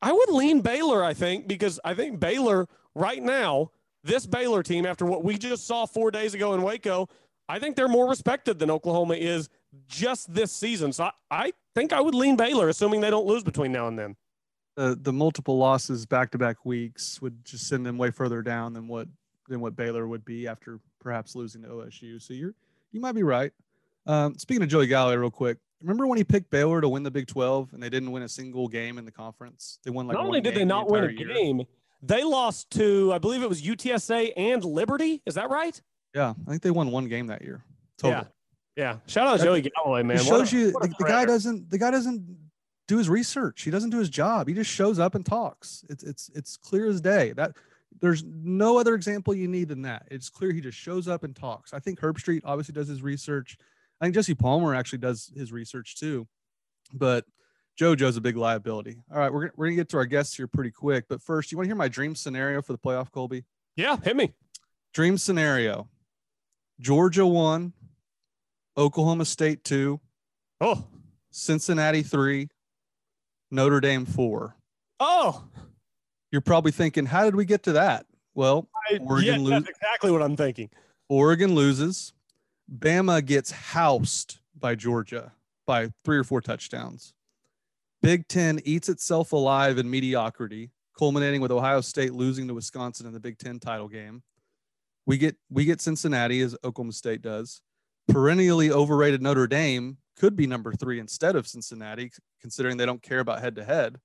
I 0.00 0.12
would 0.12 0.30
lean 0.30 0.60
Baylor, 0.60 1.02
I 1.02 1.14
think, 1.14 1.48
because 1.48 1.80
I 1.84 1.94
think 1.94 2.20
Baylor 2.20 2.66
right 2.94 3.22
now, 3.22 3.70
this 4.04 4.26
Baylor 4.26 4.62
team, 4.62 4.86
after 4.86 5.04
what 5.04 5.24
we 5.24 5.36
just 5.36 5.66
saw 5.66 5.86
four 5.86 6.10
days 6.10 6.34
ago 6.34 6.54
in 6.54 6.62
Waco, 6.62 7.08
I 7.48 7.58
think 7.58 7.76
they're 7.76 7.88
more 7.88 8.08
respected 8.08 8.58
than 8.58 8.70
Oklahoma 8.70 9.14
is 9.14 9.48
just 9.88 10.32
this 10.32 10.52
season. 10.52 10.92
So 10.92 11.04
I, 11.04 11.10
I 11.30 11.52
think 11.74 11.92
I 11.92 12.00
would 12.00 12.14
lean 12.14 12.36
Baylor, 12.36 12.68
assuming 12.68 13.00
they 13.00 13.10
don't 13.10 13.26
lose 13.26 13.42
between 13.42 13.72
now 13.72 13.88
and 13.88 13.98
then. 13.98 14.16
The 14.76 14.96
the 15.00 15.12
multiple 15.12 15.58
losses 15.58 16.06
back 16.06 16.30
to 16.32 16.38
back 16.38 16.64
weeks 16.64 17.20
would 17.20 17.44
just 17.44 17.66
send 17.66 17.84
them 17.84 17.98
way 17.98 18.12
further 18.12 18.42
down 18.42 18.74
than 18.74 18.86
what 18.86 19.08
than 19.48 19.60
what 19.60 19.74
Baylor 19.74 20.06
would 20.06 20.24
be 20.24 20.46
after 20.46 20.78
perhaps 21.00 21.34
losing 21.34 21.62
to 21.62 21.68
OSU. 21.68 22.22
So 22.22 22.32
you're 22.32 22.54
you 22.92 23.00
might 23.00 23.16
be 23.16 23.24
right. 23.24 23.52
Um, 24.06 24.38
speaking 24.38 24.62
of 24.62 24.68
Joey 24.68 24.86
Galloway, 24.86 25.16
real 25.16 25.30
quick, 25.32 25.58
remember 25.80 26.06
when 26.06 26.18
he 26.18 26.24
picked 26.24 26.50
Baylor 26.50 26.80
to 26.80 26.88
win 26.88 27.02
the 27.02 27.10
Big 27.10 27.26
12 27.26 27.72
and 27.72 27.82
they 27.82 27.90
didn't 27.90 28.10
win 28.10 28.22
a 28.22 28.28
single 28.28 28.68
game 28.68 28.98
in 28.98 29.04
the 29.04 29.12
conference? 29.12 29.78
They 29.84 29.90
won 29.90 30.06
like 30.06 30.16
not 30.16 30.26
only 30.26 30.40
did 30.40 30.54
they 30.54 30.64
not 30.64 30.86
the 30.86 30.92
win 30.92 31.04
a 31.04 31.12
year. 31.12 31.34
game, 31.34 31.62
they 32.02 32.24
lost 32.24 32.70
to 32.72 33.12
I 33.12 33.18
believe 33.18 33.42
it 33.42 33.48
was 33.48 33.62
UTSA 33.62 34.32
and 34.36 34.64
Liberty. 34.64 35.22
Is 35.26 35.34
that 35.34 35.50
right? 35.50 35.80
Yeah, 36.14 36.34
I 36.46 36.50
think 36.50 36.62
they 36.62 36.70
won 36.70 36.90
one 36.90 37.08
game 37.08 37.26
that 37.28 37.42
year. 37.42 37.62
Total. 37.98 38.26
Yeah, 38.76 38.84
yeah. 38.84 38.96
Shout 39.06 39.26
out 39.26 39.38
to 39.38 39.44
Joey 39.44 39.62
Galloway, 39.62 40.02
man. 40.02 40.16
It 40.16 40.24
shows 40.24 40.52
a, 40.52 40.56
you 40.56 40.72
the, 40.72 40.94
the 40.98 41.04
guy 41.04 41.24
doesn't 41.24 41.70
the 41.70 41.78
guy 41.78 41.90
doesn't 41.90 42.36
do 42.86 42.96
his 42.96 43.08
research. 43.08 43.62
He 43.62 43.70
doesn't 43.70 43.90
do 43.90 43.98
his 43.98 44.08
job. 44.08 44.48
He 44.48 44.54
just 44.54 44.70
shows 44.70 44.98
up 44.98 45.14
and 45.14 45.24
talks. 45.24 45.84
It's 45.88 46.02
it's 46.02 46.30
it's 46.34 46.56
clear 46.56 46.88
as 46.88 47.00
day. 47.00 47.32
That 47.32 47.52
there's 48.00 48.24
no 48.24 48.78
other 48.78 48.94
example 48.94 49.34
you 49.34 49.48
need 49.48 49.68
than 49.68 49.82
that. 49.82 50.06
It's 50.10 50.30
clear 50.30 50.52
he 50.52 50.60
just 50.60 50.78
shows 50.78 51.08
up 51.08 51.24
and 51.24 51.36
talks. 51.36 51.72
I 51.72 51.78
think 51.78 52.00
Herbstreit 52.00 52.42
obviously 52.44 52.72
does 52.72 52.88
his 52.88 53.02
research. 53.02 53.58
I 54.00 54.04
think 54.04 54.14
Jesse 54.14 54.34
Palmer 54.34 54.74
actually 54.74 55.00
does 55.00 55.32
his 55.36 55.50
research 55.52 55.96
too, 55.96 56.26
but 56.92 57.24
JoJo's 57.80 58.16
a 58.16 58.20
big 58.20 58.36
liability. 58.36 58.98
All 59.12 59.18
right, 59.18 59.32
we're, 59.32 59.50
we're 59.56 59.66
gonna 59.66 59.76
get 59.76 59.88
to 59.90 59.96
our 59.96 60.06
guests 60.06 60.36
here 60.36 60.46
pretty 60.46 60.70
quick, 60.70 61.04
but 61.08 61.22
first, 61.22 61.50
you 61.50 61.58
want 61.58 61.66
to 61.66 61.68
hear 61.68 61.76
my 61.76 61.88
dream 61.88 62.14
scenario 62.14 62.62
for 62.62 62.72
the 62.72 62.78
playoff, 62.78 63.10
Colby? 63.10 63.44
Yeah, 63.76 63.96
hit 64.02 64.16
me. 64.16 64.32
Dream 64.92 65.18
scenario: 65.18 65.88
Georgia 66.80 67.26
one, 67.26 67.72
Oklahoma 68.76 69.24
State 69.24 69.64
two, 69.64 70.00
oh, 70.60 70.86
Cincinnati 71.30 72.02
three, 72.02 72.48
Notre 73.50 73.80
Dame 73.80 74.06
four. 74.06 74.56
Oh, 75.00 75.44
You're 76.32 76.40
probably 76.40 76.72
thinking, 76.72 77.06
how 77.06 77.24
did 77.24 77.36
we 77.36 77.44
get 77.44 77.62
to 77.64 77.72
that? 77.72 78.06
Well, 78.34 78.68
I, 78.90 78.98
Oregon 78.98 79.24
yes, 79.24 79.40
lo- 79.40 79.50
that's 79.50 79.68
exactly 79.68 80.10
what 80.10 80.22
I'm 80.22 80.36
thinking. 80.36 80.70
Oregon 81.08 81.54
loses. 81.54 82.12
Bama 82.70 83.24
gets 83.24 83.50
housed 83.50 84.38
by 84.58 84.74
Georgia 84.74 85.32
by 85.66 85.90
three 86.04 86.18
or 86.18 86.24
four 86.24 86.40
touchdowns. 86.40 87.14
Big 88.02 88.28
Ten 88.28 88.60
eats 88.64 88.88
itself 88.88 89.32
alive 89.32 89.78
in 89.78 89.90
mediocrity, 89.90 90.70
culminating 90.96 91.40
with 91.40 91.50
Ohio 91.50 91.80
State 91.80 92.12
losing 92.12 92.46
to 92.48 92.54
Wisconsin 92.54 93.06
in 93.06 93.12
the 93.12 93.20
Big 93.20 93.38
Ten 93.38 93.58
title 93.58 93.88
game. 93.88 94.22
We 95.06 95.16
get 95.16 95.36
we 95.50 95.64
get 95.64 95.80
Cincinnati 95.80 96.40
as 96.42 96.54
Oklahoma 96.62 96.92
State 96.92 97.22
does. 97.22 97.62
Perennially 98.08 98.70
overrated 98.70 99.22
Notre 99.22 99.46
Dame 99.46 99.96
could 100.16 100.36
be 100.36 100.46
number 100.46 100.72
three 100.72 101.00
instead 101.00 101.36
of 101.36 101.48
Cincinnati, 101.48 102.10
considering 102.40 102.76
they 102.76 102.86
don't 102.86 103.02
care 103.02 103.20
about 103.20 103.40
head 103.40 103.56
to 103.56 103.64
head. 103.64 103.98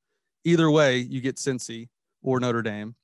Either 0.45 0.69
way, 0.71 0.97
you 0.97 1.21
get 1.21 1.35
Cincy 1.35 1.89
or 2.21 2.39
Notre 2.39 2.61
Dame. 2.61 2.95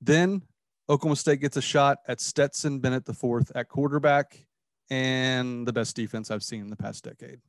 Then 0.00 0.42
Oklahoma 0.88 1.16
State 1.16 1.40
gets 1.40 1.56
a 1.56 1.62
shot 1.62 1.98
at 2.06 2.20
Stetson 2.20 2.78
Bennett 2.78 3.04
the 3.04 3.14
fourth 3.14 3.50
at 3.54 3.68
quarterback 3.68 4.46
and 4.90 5.66
the 5.66 5.72
best 5.72 5.96
defense 5.96 6.30
I've 6.30 6.42
seen 6.42 6.60
in 6.60 6.70
the 6.70 6.76
past 6.76 7.04
decade. 7.04 7.40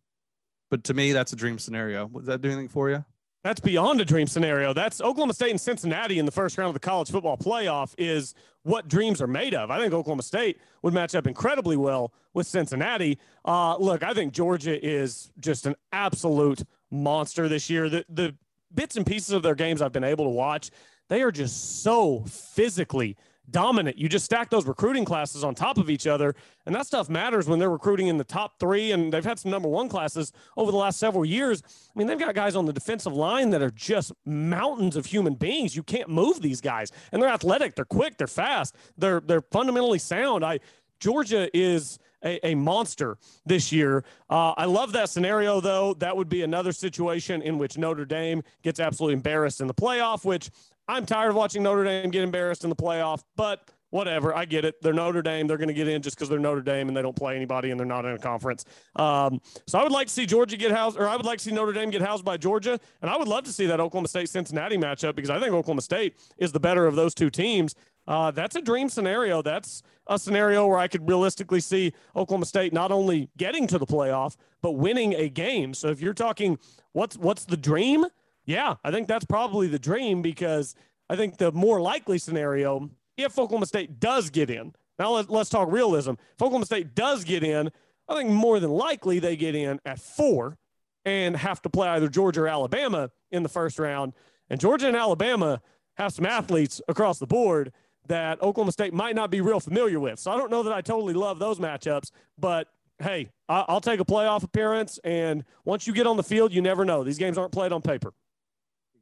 But 0.70 0.84
to 0.86 0.94
me, 0.94 1.14
that's 1.14 1.34
a 1.34 1.36
dream 1.36 1.58
scenario. 1.58 2.08
Does 2.08 2.28
that 2.28 2.42
do 2.42 2.50
anything 2.50 2.70
for 2.70 2.90
you? 2.90 3.04
That's 3.44 3.62
beyond 3.62 4.02
a 4.02 4.06
dream 4.06 4.28
scenario. 4.28 4.74
That's 4.74 5.00
Oklahoma 5.00 5.34
State 5.34 5.52
and 5.52 5.62
Cincinnati 5.62 6.20
in 6.20 6.26
the 6.26 6.32
first 6.32 6.58
round 6.58 6.70
of 6.70 6.74
the 6.74 6.80
college 6.82 7.10
football 7.10 7.38
playoff 7.38 7.96
is 7.98 8.36
what 8.64 8.90
dreams 8.90 9.22
are 9.22 9.28
made 9.28 9.54
of. 9.54 9.72
I 9.72 9.80
think 9.80 9.94
Oklahoma 9.94 10.24
State 10.24 10.60
would 10.82 10.94
match 10.94 11.16
up 11.16 11.26
incredibly 11.26 11.78
well 11.78 12.14
with 12.34 12.48
Cincinnati. 12.48 13.18
Uh, 13.46 13.78
look, 13.78 14.04
I 14.04 14.14
think 14.14 14.34
Georgia 14.34 14.86
is 14.86 15.32
just 15.40 15.66
an 15.66 15.76
absolute 15.94 16.64
monster 16.92 17.48
this 17.48 17.70
year. 17.70 17.88
The, 17.88 18.06
the 18.10 18.36
bits 18.74 18.98
and 18.98 19.06
pieces 19.06 19.32
of 19.32 19.42
their 19.42 19.56
games 19.56 19.82
I've 19.82 19.94
been 19.94 20.04
able 20.04 20.26
to 20.26 20.32
watch, 20.32 20.70
they 21.08 21.22
are 21.22 21.32
just 21.32 21.82
so 21.82 22.26
physically 22.28 23.16
dominant. 23.52 23.98
You 23.98 24.10
just 24.10 24.26
stack 24.26 24.50
those 24.50 24.66
recruiting 24.66 25.06
classes 25.06 25.44
on 25.44 25.56
top 25.56 25.78
of 25.78 25.90
each 25.90 26.08
other, 26.08 26.36
and 26.66 26.76
that 26.76 26.86
stuff 26.86 27.10
matters 27.10 27.48
when 27.48 27.60
they're 27.60 27.70
recruiting 27.70 28.08
in 28.08 28.18
the 28.18 28.24
top 28.24 28.60
three. 28.60 28.92
And 28.92 29.12
they've 29.12 29.24
had 29.24 29.40
some 29.40 29.52
number 29.52 29.70
one 29.70 29.90
classes 29.90 30.32
over 30.58 30.72
the 30.72 30.78
last 30.78 31.00
several 31.00 31.26
years. 31.26 31.64
I 31.64 31.98
mean, 31.98 32.08
they've 32.08 32.20
got 32.20 32.36
guys 32.36 32.56
on 32.56 32.66
the 32.66 32.74
defensive 32.74 33.14
line 33.14 33.50
that 33.52 33.62
are 33.62 33.72
just 33.72 34.12
mountains 34.26 34.96
of 34.96 35.06
human 35.06 35.36
beings. 35.36 35.76
You 35.76 35.84
can't 35.84 36.10
move 36.10 36.42
these 36.42 36.62
guys, 36.62 36.92
and 37.12 37.22
they're 37.22 37.30
athletic, 37.30 37.76
they're 37.76 37.86
quick, 37.86 38.18
they're 38.18 38.28
fast, 38.28 38.76
they're 38.98 39.20
they're 39.20 39.44
fundamentally 39.52 40.00
sound. 40.00 40.44
I 40.44 40.60
Georgia 41.00 41.50
is. 41.58 42.00
A, 42.22 42.46
a, 42.50 42.54
monster 42.54 43.18
this 43.46 43.72
year. 43.72 44.04
Uh, 44.30 44.52
I 44.58 44.66
love 44.66 44.92
that 44.92 45.08
scenario, 45.10 45.62
though. 45.62 45.94
That 45.94 46.18
would 46.18 46.28
be 46.28 46.42
another 46.42 46.74
situation 46.74 47.42
in 47.42 47.58
which 47.58 47.78
Notre 47.78 48.04
Dame 48.04 48.44
gets 48.62 48.82
absolutely 48.82 49.14
embarrassed 49.14 49.62
in 49.62 49.68
the 49.68 49.74
playoff, 49.74 50.26
which 50.26 50.50
I'm 50.90 51.06
tired 51.06 51.30
of 51.30 51.36
watching 51.36 51.62
Notre 51.62 51.84
Dame 51.84 52.10
get 52.10 52.24
embarrassed 52.24 52.64
in 52.64 52.70
the 52.72 52.76
playoff, 52.76 53.22
but 53.36 53.70
whatever. 53.92 54.36
I 54.36 54.46
get 54.46 54.66
it. 54.66 54.82
They're 54.82 54.92
Notre 54.92 55.22
Dame. 55.22 55.46
They're 55.46 55.58
going 55.58 55.68
to 55.68 55.74
get 55.74 55.88
in 55.88 56.02
just 56.02 56.18
because 56.18 56.30
they're 56.30 56.40
Notre 56.40 56.62
Dame 56.62 56.88
and 56.88 56.98
they 56.98 57.04
don't 57.04 57.16
play 57.16 57.36
anybody 57.36 57.70
and 57.70 57.80
they're 57.80 57.86
not 57.86 58.06
in 58.06 58.12
a 58.12 58.18
conference. 58.18 58.66
Um, 58.96 59.40
so 59.68 59.78
I 59.78 59.84
would 59.84 59.92
like 59.92 60.08
to 60.08 60.14
see 60.14 60.26
Georgia 60.26 60.58
get 60.58 60.72
housed, 60.72 60.98
or 60.98 61.08
I 61.08 61.16
would 61.16 61.28
like 61.28 61.38
to 61.38 61.44
see 61.44 61.52
Notre 61.52 61.74
Dame 61.74 61.92
get 61.92 62.02
housed 62.02 62.26
by 62.26 62.38
Georgia. 62.38 62.80
And 63.04 63.12
I 63.12 63.18
would 63.18 63.28
love 63.28 63.44
to 63.44 63.54
see 63.54 63.68
that 63.68 63.80
Oklahoma 63.80 64.08
State 64.08 64.30
Cincinnati 64.30 64.78
matchup 64.78 65.16
because 65.16 65.30
I 65.30 65.40
think 65.40 65.54
Oklahoma 65.54 65.82
State 65.82 66.18
is 66.40 66.52
the 66.52 66.60
better 66.60 66.88
of 66.88 66.96
those 66.96 67.14
two 67.14 67.30
teams. 67.30 67.76
Uh, 68.08 68.32
that's 68.32 68.56
a 68.56 68.62
dream 68.62 68.90
scenario. 68.90 69.44
That's 69.44 69.84
a 70.08 70.18
scenario 70.18 70.66
where 70.66 70.80
I 70.80 70.88
could 70.88 71.08
realistically 71.08 71.60
see 71.60 71.94
Oklahoma 72.16 72.48
State 72.48 72.74
not 72.74 72.92
only 72.92 73.30
getting 73.38 73.68
to 73.68 73.78
the 73.78 73.86
playoff 73.86 74.36
but 74.64 74.72
winning 74.72 75.14
a 75.14 75.30
game. 75.30 75.76
So 75.76 75.90
if 75.90 76.02
you're 76.02 76.16
talking, 76.16 76.58
what's 76.94 77.16
what's 77.18 77.46
the 77.46 77.58
dream? 77.58 78.06
Yeah, 78.50 78.78
I 78.84 78.90
think 78.90 79.08
that's 79.08 79.26
probably 79.26 79.68
the 79.68 79.78
dream 79.78 80.24
because 80.24 80.74
I 81.08 81.16
think 81.16 81.38
the 81.38 81.52
more 81.52 81.80
likely 81.80 82.18
scenario, 82.18 82.90
if 83.16 83.38
Oklahoma 83.38 83.68
State 83.68 84.00
does 84.00 84.32
get 84.32 84.50
in, 84.50 84.74
now 84.98 85.12
let, 85.12 85.30
us 85.30 85.50
talk 85.50 85.72
realism. 85.72 86.14
If 86.14 86.42
Oklahoma 86.42 86.66
State 86.66 86.96
does 86.96 87.24
get 87.24 87.44
in, 87.44 87.70
I 88.08 88.16
think 88.16 88.32
more 88.32 88.60
than 88.60 88.72
likely 88.72 89.20
they 89.20 89.36
get 89.36 89.54
in 89.54 89.80
at 89.86 90.00
four 90.00 90.58
and 91.06 91.38
have 91.38 91.62
to 91.62 91.70
play 91.70 91.90
either 91.90 92.08
Georgia 92.08 92.42
or 92.42 92.48
Alabama 92.48 93.12
in 93.30 93.44
the 93.44 93.50
first 93.50 93.78
round. 93.78 94.14
And 94.50 94.60
Georgia 94.60 94.88
and 94.88 94.98
Alabama 94.98 95.62
have 95.98 96.12
some 96.12 96.26
athletes 96.26 96.82
across 96.88 97.20
the 97.20 97.28
board 97.28 97.72
that 98.08 98.42
Oklahoma 98.42 98.72
State 98.72 98.96
might 98.96 99.14
not 99.14 99.30
be 99.30 99.42
real 99.42 99.60
familiar 99.60 100.00
with. 100.00 100.18
So 100.18 100.32
I 100.32 100.38
don't 100.38 100.50
know 100.50 100.64
that 100.64 100.74
I 100.74 100.82
totally 100.82 101.14
love 101.14 101.38
those 101.38 101.60
matchups, 101.60 102.10
but 102.40 102.68
hey, 102.98 103.30
I'll 103.48 103.80
take 103.80 104.00
a 104.00 104.06
playoff 104.06 104.42
appearance. 104.42 105.00
And 105.04 105.46
once 105.66 105.86
you 105.86 105.94
get 105.94 106.08
on 106.08 106.18
the 106.18 106.24
field, 106.24 106.52
you 106.52 106.64
never 106.64 106.84
know. 106.84 107.04
These 107.04 107.20
games 107.20 107.38
aren't 107.38 107.52
played 107.52 107.72
on 107.72 107.84
paper. 107.84 108.12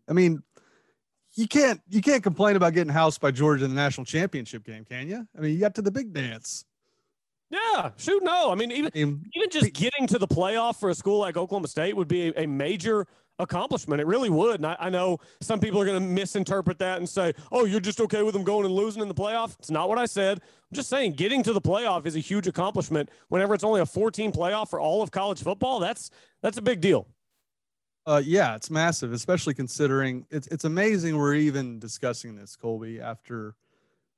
I 0.07 0.13
mean, 0.13 0.41
you 1.35 1.47
can't 1.47 1.81
you 1.89 2.01
can't 2.01 2.23
complain 2.23 2.55
about 2.55 2.73
getting 2.73 2.91
housed 2.91 3.21
by 3.21 3.31
Georgia 3.31 3.65
in 3.65 3.71
the 3.71 3.75
national 3.75 4.05
championship 4.05 4.63
game, 4.63 4.85
can 4.85 5.07
you? 5.07 5.27
I 5.37 5.41
mean, 5.41 5.53
you 5.53 5.59
got 5.59 5.75
to 5.75 5.81
the 5.81 5.91
big 5.91 6.13
dance. 6.13 6.65
Yeah, 7.49 7.91
shoot, 7.95 8.23
no. 8.23 8.51
I 8.51 8.55
mean, 8.55 8.71
even 8.71 8.91
I 8.93 8.97
mean, 8.97 9.23
even 9.33 9.49
just 9.49 9.71
getting 9.73 10.07
to 10.07 10.19
the 10.19 10.27
playoff 10.27 10.79
for 10.79 10.89
a 10.89 10.95
school 10.95 11.19
like 11.19 11.37
Oklahoma 11.37 11.67
State 11.67 11.95
would 11.95 12.07
be 12.07 12.29
a, 12.29 12.43
a 12.43 12.45
major 12.45 13.07
accomplishment. 13.39 14.01
It 14.01 14.07
really 14.07 14.29
would. 14.29 14.55
And 14.55 14.65
I, 14.65 14.75
I 14.79 14.89
know 14.89 15.19
some 15.41 15.59
people 15.59 15.79
are 15.79 15.85
going 15.85 16.01
to 16.01 16.05
misinterpret 16.05 16.79
that 16.79 16.97
and 16.97 17.07
say, 17.07 17.33
"Oh, 17.51 17.65
you're 17.65 17.79
just 17.79 18.01
okay 18.01 18.23
with 18.23 18.33
them 18.33 18.43
going 18.43 18.65
and 18.65 18.73
losing 18.73 19.01
in 19.01 19.07
the 19.07 19.13
playoff." 19.13 19.55
It's 19.59 19.71
not 19.71 19.87
what 19.87 19.97
I 19.97 20.05
said. 20.05 20.39
I'm 20.39 20.75
just 20.75 20.89
saying, 20.89 21.13
getting 21.13 21.43
to 21.43 21.53
the 21.53 21.61
playoff 21.61 22.05
is 22.05 22.15
a 22.15 22.19
huge 22.19 22.47
accomplishment. 22.47 23.09
Whenever 23.29 23.53
it's 23.53 23.63
only 23.63 23.79
a 23.79 23.85
14 23.85 24.31
playoff 24.31 24.69
for 24.69 24.79
all 24.79 25.01
of 25.01 25.11
college 25.11 25.41
football, 25.41 25.79
that's 25.79 26.09
that's 26.41 26.57
a 26.57 26.61
big 26.61 26.81
deal. 26.81 27.07
Uh, 28.07 28.21
yeah, 28.23 28.55
it's 28.55 28.71
massive, 28.71 29.11
especially 29.11 29.53
considering 29.53 30.25
it's 30.31 30.47
it's 30.47 30.63
amazing 30.63 31.17
we're 31.17 31.35
even 31.35 31.77
discussing 31.77 32.37
this, 32.37 32.55
Colby, 32.55 33.01
after 33.01 33.53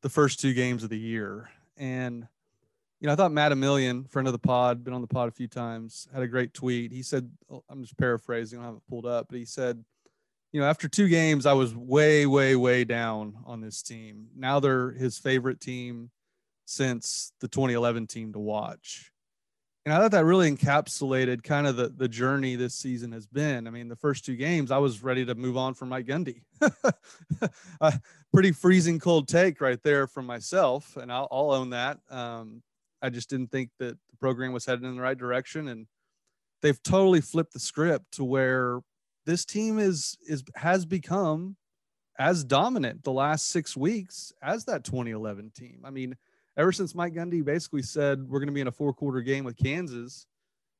the 0.04 0.10
first 0.10 0.40
two 0.40 0.54
games 0.54 0.84
of 0.84 0.92
the 0.92 0.98
year. 0.98 1.50
And 1.76 2.28
you 3.00 3.08
know, 3.08 3.14
I 3.14 3.16
thought 3.16 3.32
Matt 3.32 3.52
Emilian, 3.52 4.04
friend 4.04 4.28
of 4.28 4.32
the 4.32 4.38
pod, 4.38 4.84
been 4.84 4.94
on 4.94 5.02
the 5.02 5.08
pod 5.08 5.28
a 5.28 5.32
few 5.32 5.48
times, 5.48 6.08
had 6.14 6.22
a 6.22 6.28
great 6.28 6.54
tweet. 6.54 6.92
He 6.92 7.02
said, 7.02 7.32
oh, 7.50 7.64
I'm 7.68 7.82
just 7.82 7.98
paraphrasing, 7.98 8.60
I 8.60 8.62
don't 8.62 8.74
have 8.74 8.78
it 8.78 8.88
pulled 8.88 9.08
up, 9.08 9.26
but 9.28 9.40
he 9.40 9.46
said, 9.46 9.84
you 10.52 10.62
know, 10.62 10.68
after 10.68 10.88
two 10.88 11.08
games, 11.08 11.48
I 11.48 11.54
was 11.54 11.76
way, 11.76 12.28
way, 12.28 12.56
way 12.56 12.84
down 12.84 13.38
on 13.46 13.60
this 13.60 13.82
team. 13.82 14.28
Now 14.36 14.60
they're 14.60 14.92
his 14.92 15.18
favorite 15.18 15.62
team 15.62 16.12
since 16.66 17.34
the 17.40 17.48
2011 17.48 18.06
team 18.06 18.34
to 18.34 18.40
watch. 18.40 19.09
And 19.90 19.98
I 19.98 20.02
thought 20.02 20.12
that 20.12 20.26
really 20.26 20.52
encapsulated 20.52 21.42
kind 21.42 21.66
of 21.66 21.76
the, 21.76 21.90
the 21.90 22.08
journey 22.08 22.56
this 22.56 22.76
season 22.76 23.12
has 23.12 23.26
been. 23.26 23.66
I 23.66 23.72
mean, 23.72 23.88
the 23.88 23.96
first 23.96 24.24
two 24.24 24.36
games, 24.36 24.70
I 24.70 24.78
was 24.78 25.02
ready 25.02 25.26
to 25.26 25.34
move 25.34 25.58
on 25.58 25.74
from 25.74 25.90
Mike 25.90 26.06
Gundy. 26.06 26.44
a 27.82 28.00
pretty 28.32 28.52
freezing 28.52 29.00
cold 29.00 29.28
take 29.28 29.60
right 29.60 29.82
there 29.82 30.06
from 30.06 30.28
myself, 30.28 30.96
and 30.96 31.12
I'll, 31.12 31.28
I'll 31.32 31.50
own 31.50 31.72
that. 31.72 31.98
Um, 32.08 32.62
I 33.02 33.10
just 33.10 33.32
didn't 33.32 33.50
think 33.52 33.72
that 33.80 33.98
the 34.12 34.18
program 34.20 34.54
was 34.54 34.64
headed 34.64 34.84
in 34.84 34.96
the 34.96 35.02
right 35.02 35.18
direction, 35.18 35.70
and 35.70 35.88
they've 36.62 36.84
totally 36.84 37.22
flipped 37.22 37.54
the 37.54 37.60
script 37.60 38.12
to 38.12 38.24
where 38.24 38.82
this 39.26 39.44
team 39.44 39.80
is 39.80 40.20
is 40.28 40.44
has 40.54 40.86
become 40.86 41.58
as 42.20 42.44
dominant 42.44 43.04
the 43.04 43.12
last 43.12 43.48
six 43.48 43.76
weeks 43.76 44.32
as 44.40 44.66
that 44.66 44.84
2011 44.84 45.50
team. 45.56 45.82
I 45.84 45.90
mean, 45.90 46.16
ever 46.60 46.74
since 46.74 46.94
Mike 46.94 47.14
Gundy 47.14 47.44
basically 47.44 47.82
said 47.82 48.28
we're 48.28 48.40
going 48.40 48.48
to 48.48 48.54
be 48.54 48.62
in 48.62 48.68
a 48.68 48.72
four 48.72 48.94
quarter 48.94 49.22
game 49.22 49.46
with 49.46 49.56
Kansas, 49.56 50.28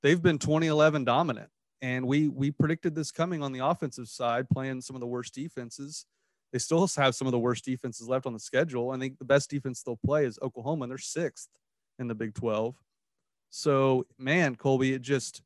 they've 0.04 0.22
been 0.22 0.38
2011 0.38 1.06
dominant. 1.06 1.50
And 1.82 2.06
we 2.06 2.28
we 2.28 2.52
predicted 2.52 2.94
this 2.94 3.10
coming 3.10 3.42
on 3.42 3.54
the 3.54 3.66
offensive 3.66 4.10
side, 4.10 4.50
playing 4.50 4.82
some 4.82 4.98
of 4.98 5.00
the 5.00 5.08
worst 5.08 5.34
defenses. 5.34 6.06
They 6.52 6.60
still 6.60 6.86
have 6.98 7.16
some 7.16 7.28
of 7.28 7.32
the 7.32 7.40
worst 7.40 7.64
defenses 7.64 8.10
left 8.10 8.26
on 8.26 8.34
the 8.34 8.40
schedule. 8.40 8.92
I 8.92 8.98
think 8.98 9.18
the 9.18 9.26
best 9.26 9.50
defense 9.50 9.82
they'll 9.82 10.00
play 10.06 10.26
is 10.26 10.38
Oklahoma, 10.42 10.84
and 10.84 10.92
they're 10.92 10.98
sixth 10.98 11.48
in 11.98 12.08
the 12.08 12.16
Big 12.16 12.34
12. 12.34 12.76
So, 13.50 14.06
man, 14.18 14.56
Colby, 14.56 14.94
it 14.94 15.02
just, 15.02 15.42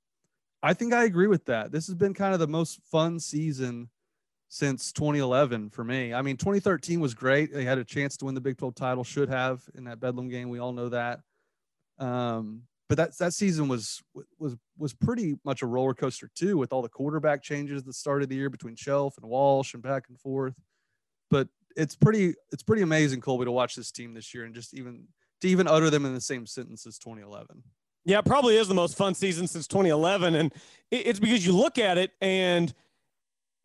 I 0.63 0.73
think 0.73 0.93
I 0.93 1.03
agree 1.03 1.27
with 1.27 1.45
that. 1.45 1.71
This 1.71 1.87
has 1.87 1.95
been 1.95 2.13
kind 2.13 2.33
of 2.33 2.39
the 2.39 2.47
most 2.47 2.79
fun 2.89 3.19
season 3.19 3.89
since 4.53 4.93
2011 4.93 5.71
for 5.71 5.83
me. 5.83 6.13
I 6.13 6.21
mean, 6.21 6.37
2013 6.37 6.99
was 6.99 7.15
great. 7.15 7.51
They 7.51 7.65
had 7.65 7.79
a 7.79 7.83
chance 7.83 8.15
to 8.17 8.25
win 8.25 8.35
the 8.35 8.41
Big 8.41 8.55
12 8.55 8.75
title, 8.75 9.03
should 9.03 9.27
have 9.29 9.63
in 9.73 9.85
that 9.85 9.99
Bedlam 9.99 10.29
game. 10.29 10.49
We 10.49 10.59
all 10.59 10.73
know 10.73 10.89
that. 10.89 11.21
Um, 11.97 12.61
but 12.87 12.97
that 12.97 13.17
that 13.17 13.33
season 13.33 13.67
was 13.67 14.03
was 14.37 14.55
was 14.77 14.93
pretty 14.93 15.37
much 15.43 15.63
a 15.63 15.65
roller 15.65 15.95
coaster 15.95 16.29
too, 16.35 16.55
with 16.55 16.71
all 16.71 16.83
the 16.83 16.89
quarterback 16.89 17.41
changes 17.41 17.81
that 17.81 17.93
started 17.93 18.29
the 18.29 18.35
year 18.35 18.51
between 18.51 18.75
Chelf 18.75 19.17
and 19.17 19.27
Walsh 19.27 19.73
and 19.73 19.81
back 19.81 20.03
and 20.09 20.19
forth. 20.19 20.53
But 21.31 21.47
it's 21.75 21.95
pretty 21.95 22.35
it's 22.51 22.61
pretty 22.61 22.83
amazing, 22.83 23.21
Colby, 23.21 23.45
to 23.45 23.51
watch 23.51 23.73
this 23.73 23.91
team 23.91 24.13
this 24.13 24.35
year 24.35 24.43
and 24.43 24.53
just 24.53 24.75
even 24.75 25.07
to 25.41 25.47
even 25.47 25.67
utter 25.67 25.89
them 25.89 26.05
in 26.05 26.13
the 26.13 26.21
same 26.21 26.45
sentence 26.45 26.85
as 26.85 26.99
2011. 26.99 27.63
Yeah, 28.05 28.21
probably 28.21 28.57
is 28.57 28.67
the 28.67 28.75
most 28.75 28.97
fun 28.97 29.15
season 29.15 29.47
since 29.47 29.65
2011, 29.65 30.35
and 30.35 30.53
it's 30.91 31.19
because 31.19 31.43
you 31.43 31.53
look 31.53 31.79
at 31.79 31.97
it 31.97 32.11
and 32.21 32.71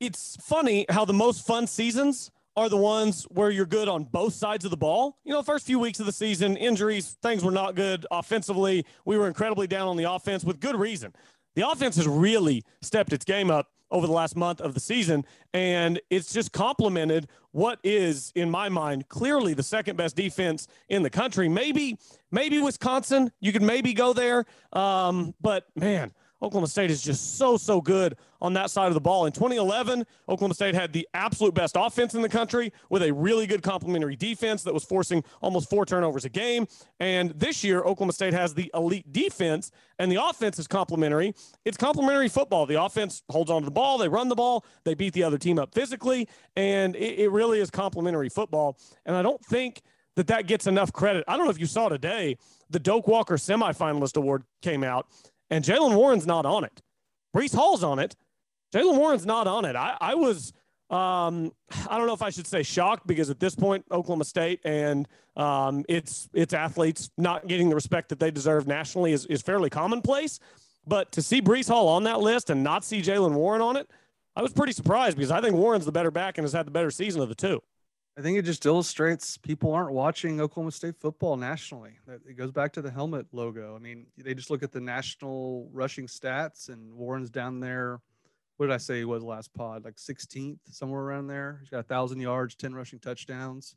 it's 0.00 0.36
funny 0.40 0.86
how 0.88 1.04
the 1.04 1.12
most 1.12 1.46
fun 1.46 1.66
seasons 1.66 2.30
are 2.56 2.68
the 2.68 2.76
ones 2.76 3.24
where 3.24 3.50
you're 3.50 3.66
good 3.66 3.88
on 3.88 4.04
both 4.04 4.34
sides 4.34 4.64
of 4.64 4.70
the 4.70 4.76
ball. 4.76 5.16
You 5.24 5.32
know, 5.32 5.42
first 5.42 5.64
few 5.64 5.78
weeks 5.78 6.00
of 6.00 6.06
the 6.06 6.12
season, 6.12 6.56
injuries, 6.56 7.16
things 7.22 7.44
were 7.44 7.52
not 7.52 7.76
good 7.76 8.04
offensively. 8.10 8.84
We 9.04 9.16
were 9.16 9.28
incredibly 9.28 9.68
down 9.68 9.86
on 9.86 9.96
the 9.96 10.10
offense 10.10 10.42
with 10.42 10.58
good 10.58 10.74
reason. 10.74 11.14
The 11.54 11.68
offense 11.68 11.96
has 11.96 12.08
really 12.08 12.64
stepped 12.82 13.12
its 13.12 13.24
game 13.24 13.50
up 13.50 13.68
over 13.90 14.06
the 14.06 14.12
last 14.12 14.36
month 14.36 14.60
of 14.60 14.74
the 14.74 14.80
season. 14.80 15.24
And 15.54 16.00
it's 16.10 16.32
just 16.32 16.52
complemented 16.52 17.28
what 17.52 17.78
is, 17.82 18.32
in 18.34 18.50
my 18.50 18.68
mind, 18.68 19.08
clearly 19.08 19.54
the 19.54 19.62
second 19.62 19.96
best 19.96 20.16
defense 20.16 20.66
in 20.88 21.02
the 21.02 21.10
country. 21.10 21.48
Maybe, 21.48 21.96
maybe 22.30 22.60
Wisconsin, 22.60 23.32
you 23.40 23.52
could 23.52 23.62
maybe 23.62 23.94
go 23.94 24.12
there. 24.12 24.44
Um, 24.72 25.34
but 25.40 25.66
man, 25.74 26.12
Oklahoma 26.40 26.68
State 26.68 26.90
is 26.90 27.02
just 27.02 27.36
so, 27.36 27.56
so 27.56 27.80
good 27.80 28.16
on 28.40 28.52
that 28.52 28.70
side 28.70 28.88
of 28.88 28.94
the 28.94 29.00
ball. 29.00 29.26
In 29.26 29.32
2011, 29.32 30.06
Oklahoma 30.28 30.54
State 30.54 30.74
had 30.74 30.92
the 30.92 31.08
absolute 31.14 31.52
best 31.54 31.76
offense 31.76 32.14
in 32.14 32.22
the 32.22 32.28
country 32.28 32.72
with 32.90 33.02
a 33.02 33.12
really 33.12 33.46
good 33.46 33.62
complementary 33.62 34.14
defense 34.14 34.62
that 34.62 34.72
was 34.72 34.84
forcing 34.84 35.24
almost 35.40 35.68
four 35.68 35.84
turnovers 35.84 36.24
a 36.24 36.28
game. 36.28 36.66
And 37.00 37.30
this 37.30 37.64
year, 37.64 37.80
Oklahoma 37.80 38.12
State 38.12 38.34
has 38.34 38.54
the 38.54 38.70
elite 38.74 39.12
defense, 39.12 39.72
and 39.98 40.12
the 40.12 40.22
offense 40.22 40.58
is 40.58 40.68
complementary. 40.68 41.34
It's 41.64 41.76
complementary 41.76 42.28
football. 42.28 42.66
The 42.66 42.82
offense 42.82 43.22
holds 43.28 43.50
on 43.50 43.62
to 43.62 43.64
the 43.64 43.72
ball, 43.72 43.98
they 43.98 44.08
run 44.08 44.28
the 44.28 44.36
ball, 44.36 44.64
they 44.84 44.94
beat 44.94 45.14
the 45.14 45.24
other 45.24 45.38
team 45.38 45.58
up 45.58 45.74
physically, 45.74 46.28
and 46.54 46.94
it, 46.94 47.18
it 47.18 47.30
really 47.30 47.58
is 47.58 47.70
complementary 47.70 48.28
football. 48.28 48.78
And 49.06 49.16
I 49.16 49.22
don't 49.22 49.44
think 49.44 49.82
that 50.14 50.28
that 50.28 50.46
gets 50.46 50.66
enough 50.66 50.92
credit. 50.92 51.24
I 51.28 51.36
don't 51.36 51.44
know 51.44 51.50
if 51.50 51.60
you 51.60 51.66
saw 51.66 51.88
today, 51.88 52.36
the 52.70 52.80
Doak 52.80 53.06
Walker 53.06 53.36
semifinalist 53.36 54.16
award 54.16 54.42
came 54.62 54.82
out 54.82 55.06
and 55.50 55.64
Jaylen 55.64 55.96
Warren's 55.96 56.26
not 56.26 56.46
on 56.46 56.64
it. 56.64 56.82
Breece 57.36 57.54
Hall's 57.54 57.82
on 57.82 57.98
it. 57.98 58.16
Jaylen 58.74 58.96
Warren's 58.98 59.26
not 59.26 59.46
on 59.46 59.64
it. 59.64 59.76
I, 59.76 59.96
I 60.00 60.14
was, 60.14 60.52
um, 60.90 61.52
I 61.88 61.96
don't 61.98 62.06
know 62.06 62.12
if 62.12 62.22
I 62.22 62.30
should 62.30 62.46
say 62.46 62.62
shocked 62.62 63.06
because 63.06 63.30
at 63.30 63.40
this 63.40 63.54
point, 63.54 63.84
Oklahoma 63.90 64.24
State 64.24 64.60
and 64.64 65.08
um, 65.36 65.84
its 65.88 66.28
its 66.34 66.52
athletes 66.52 67.10
not 67.16 67.46
getting 67.46 67.68
the 67.68 67.74
respect 67.74 68.08
that 68.10 68.20
they 68.20 68.30
deserve 68.30 68.66
nationally 68.66 69.12
is, 69.12 69.24
is 69.26 69.42
fairly 69.42 69.70
commonplace. 69.70 70.40
But 70.86 71.12
to 71.12 71.22
see 71.22 71.42
Breece 71.42 71.68
Hall 71.68 71.88
on 71.88 72.04
that 72.04 72.20
list 72.20 72.50
and 72.50 72.64
not 72.64 72.84
see 72.84 73.02
Jalen 73.02 73.32
Warren 73.32 73.60
on 73.60 73.76
it, 73.76 73.90
I 74.34 74.42
was 74.42 74.52
pretty 74.52 74.72
surprised 74.72 75.16
because 75.16 75.30
I 75.30 75.40
think 75.40 75.54
Warren's 75.54 75.84
the 75.84 75.92
better 75.92 76.10
back 76.10 76.38
and 76.38 76.44
has 76.44 76.52
had 76.52 76.66
the 76.66 76.70
better 76.70 76.90
season 76.90 77.20
of 77.20 77.28
the 77.28 77.34
two. 77.34 77.62
I 78.18 78.20
think 78.20 78.36
it 78.36 78.42
just 78.42 78.66
illustrates 78.66 79.36
people 79.36 79.72
aren't 79.72 79.92
watching 79.92 80.40
Oklahoma 80.40 80.72
State 80.72 80.96
football 80.96 81.36
nationally. 81.36 81.92
It 82.28 82.36
goes 82.36 82.50
back 82.50 82.72
to 82.72 82.82
the 82.82 82.90
helmet 82.90 83.26
logo. 83.30 83.76
I 83.76 83.78
mean, 83.78 84.06
they 84.16 84.34
just 84.34 84.50
look 84.50 84.64
at 84.64 84.72
the 84.72 84.80
national 84.80 85.70
rushing 85.72 86.08
stats, 86.08 86.68
and 86.68 86.92
Warren's 86.94 87.30
down 87.30 87.60
there. 87.60 88.00
What 88.56 88.66
did 88.66 88.74
I 88.74 88.78
say 88.78 88.98
he 88.98 89.04
was 89.04 89.22
last 89.22 89.54
pod? 89.54 89.84
Like 89.84 89.94
16th, 89.94 90.58
somewhere 90.68 91.02
around 91.02 91.28
there. 91.28 91.58
He's 91.60 91.70
got 91.70 91.78
a 91.78 91.84
thousand 91.84 92.18
yards, 92.18 92.56
10 92.56 92.74
rushing 92.74 92.98
touchdowns. 92.98 93.76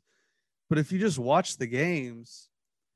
But 0.68 0.78
if 0.78 0.90
you 0.90 0.98
just 0.98 1.20
watch 1.20 1.56
the 1.56 1.68
games, 1.68 2.48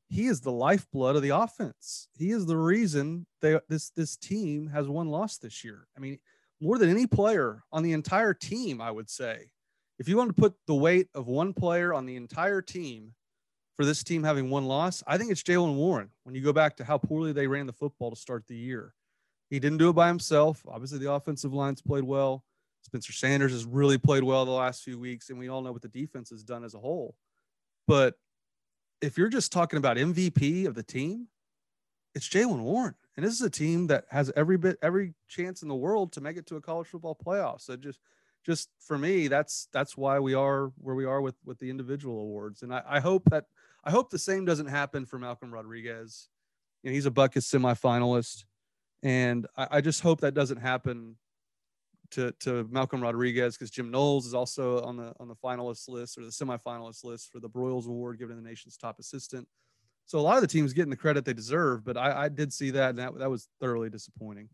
he 0.08 0.26
is 0.26 0.40
the 0.40 0.50
lifeblood 0.50 1.14
of 1.14 1.22
the 1.22 1.30
offense. 1.30 2.08
He 2.18 2.32
is 2.32 2.46
the 2.46 2.56
reason 2.56 3.24
they 3.40 3.60
this 3.68 3.90
this 3.90 4.16
team 4.16 4.66
has 4.68 4.88
one 4.88 5.08
loss 5.08 5.38
this 5.38 5.62
year. 5.62 5.86
I 5.96 6.00
mean, 6.00 6.18
more 6.60 6.76
than 6.76 6.90
any 6.90 7.06
player 7.06 7.62
on 7.70 7.84
the 7.84 7.92
entire 7.92 8.34
team, 8.34 8.80
I 8.80 8.90
would 8.90 9.08
say 9.08 9.50
if 9.98 10.08
you 10.08 10.16
want 10.16 10.34
to 10.34 10.40
put 10.40 10.54
the 10.66 10.74
weight 10.74 11.08
of 11.14 11.26
one 11.26 11.52
player 11.52 11.94
on 11.94 12.06
the 12.06 12.16
entire 12.16 12.60
team 12.60 13.14
for 13.76 13.84
this 13.84 14.02
team 14.02 14.22
having 14.22 14.50
one 14.50 14.66
loss, 14.66 15.02
I 15.06 15.18
think 15.18 15.30
it's 15.30 15.42
Jaylen 15.42 15.76
Warren. 15.76 16.10
When 16.24 16.34
you 16.34 16.42
go 16.42 16.52
back 16.52 16.76
to 16.76 16.84
how 16.84 16.98
poorly 16.98 17.32
they 17.32 17.46
ran 17.46 17.66
the 17.66 17.72
football 17.72 18.10
to 18.10 18.16
start 18.16 18.44
the 18.46 18.56
year, 18.56 18.94
he 19.48 19.58
didn't 19.58 19.78
do 19.78 19.90
it 19.90 19.94
by 19.94 20.08
himself. 20.08 20.62
Obviously, 20.68 20.98
the 20.98 21.12
offensive 21.12 21.52
line's 21.52 21.82
played 21.82 22.04
well. 22.04 22.44
Spencer 22.82 23.12
Sanders 23.12 23.52
has 23.52 23.64
really 23.64 23.98
played 23.98 24.22
well 24.22 24.44
the 24.44 24.50
last 24.50 24.82
few 24.82 24.98
weeks, 24.98 25.30
and 25.30 25.38
we 25.38 25.48
all 25.48 25.62
know 25.62 25.72
what 25.72 25.82
the 25.82 25.88
defense 25.88 26.30
has 26.30 26.42
done 26.42 26.64
as 26.64 26.74
a 26.74 26.78
whole. 26.78 27.16
But 27.86 28.14
if 29.00 29.18
you're 29.18 29.28
just 29.28 29.52
talking 29.52 29.76
about 29.78 29.96
MVP 29.96 30.66
of 30.66 30.74
the 30.74 30.82
team, 30.82 31.28
it's 32.14 32.28
Jaylen 32.28 32.60
Warren. 32.60 32.94
And 33.16 33.24
this 33.24 33.34
is 33.34 33.42
a 33.42 33.50
team 33.50 33.86
that 33.88 34.04
has 34.10 34.32
every 34.36 34.56
bit, 34.56 34.78
every 34.82 35.14
chance 35.28 35.62
in 35.62 35.68
the 35.68 35.74
world 35.74 36.12
to 36.12 36.20
make 36.20 36.36
it 36.36 36.46
to 36.46 36.56
a 36.56 36.60
college 36.60 36.86
football 36.86 37.16
playoff. 37.16 37.60
So 37.60 37.76
just 37.76 38.00
just 38.46 38.70
for 38.78 38.96
me, 38.96 39.26
that's 39.26 39.68
that's 39.72 39.96
why 39.96 40.20
we 40.20 40.32
are 40.32 40.70
where 40.78 40.94
we 40.94 41.04
are 41.04 41.20
with 41.20 41.34
with 41.44 41.58
the 41.58 41.68
individual 41.68 42.20
awards. 42.20 42.62
And 42.62 42.72
I, 42.72 42.82
I 42.88 43.00
hope 43.00 43.24
that 43.30 43.46
I 43.84 43.90
hope 43.90 44.08
the 44.08 44.18
same 44.18 44.44
doesn't 44.44 44.68
happen 44.68 45.04
for 45.04 45.18
Malcolm 45.18 45.52
Rodriguez. 45.52 46.28
You 46.82 46.90
know, 46.90 46.94
he's 46.94 47.06
a 47.06 47.10
Butkus 47.10 47.52
semifinalist, 47.52 48.44
and 49.02 49.48
I, 49.56 49.66
I 49.72 49.80
just 49.80 50.00
hope 50.00 50.20
that 50.20 50.34
doesn't 50.34 50.58
happen 50.58 51.16
to 52.12 52.30
to 52.40 52.68
Malcolm 52.70 53.02
Rodriguez 53.02 53.56
because 53.56 53.72
Jim 53.72 53.90
Knowles 53.90 54.26
is 54.26 54.34
also 54.34 54.80
on 54.84 54.96
the 54.96 55.12
on 55.18 55.26
the 55.26 55.34
finalist 55.34 55.88
list 55.88 56.16
or 56.16 56.22
the 56.22 56.30
semifinalist 56.30 57.02
list 57.02 57.32
for 57.32 57.40
the 57.40 57.50
Broyles 57.50 57.88
Award 57.88 58.20
given 58.20 58.36
the 58.36 58.48
nation's 58.48 58.76
top 58.76 59.00
assistant. 59.00 59.48
So 60.04 60.20
a 60.20 60.20
lot 60.20 60.36
of 60.36 60.42
the 60.42 60.46
teams 60.46 60.72
getting 60.72 60.90
the 60.90 60.96
credit 60.96 61.24
they 61.24 61.32
deserve, 61.32 61.84
but 61.84 61.96
I, 61.96 62.26
I 62.26 62.28
did 62.28 62.52
see 62.52 62.70
that 62.70 62.90
and 62.90 62.98
that, 63.00 63.18
that 63.18 63.28
was 63.28 63.48
thoroughly 63.58 63.90
disappointing. 63.90 64.48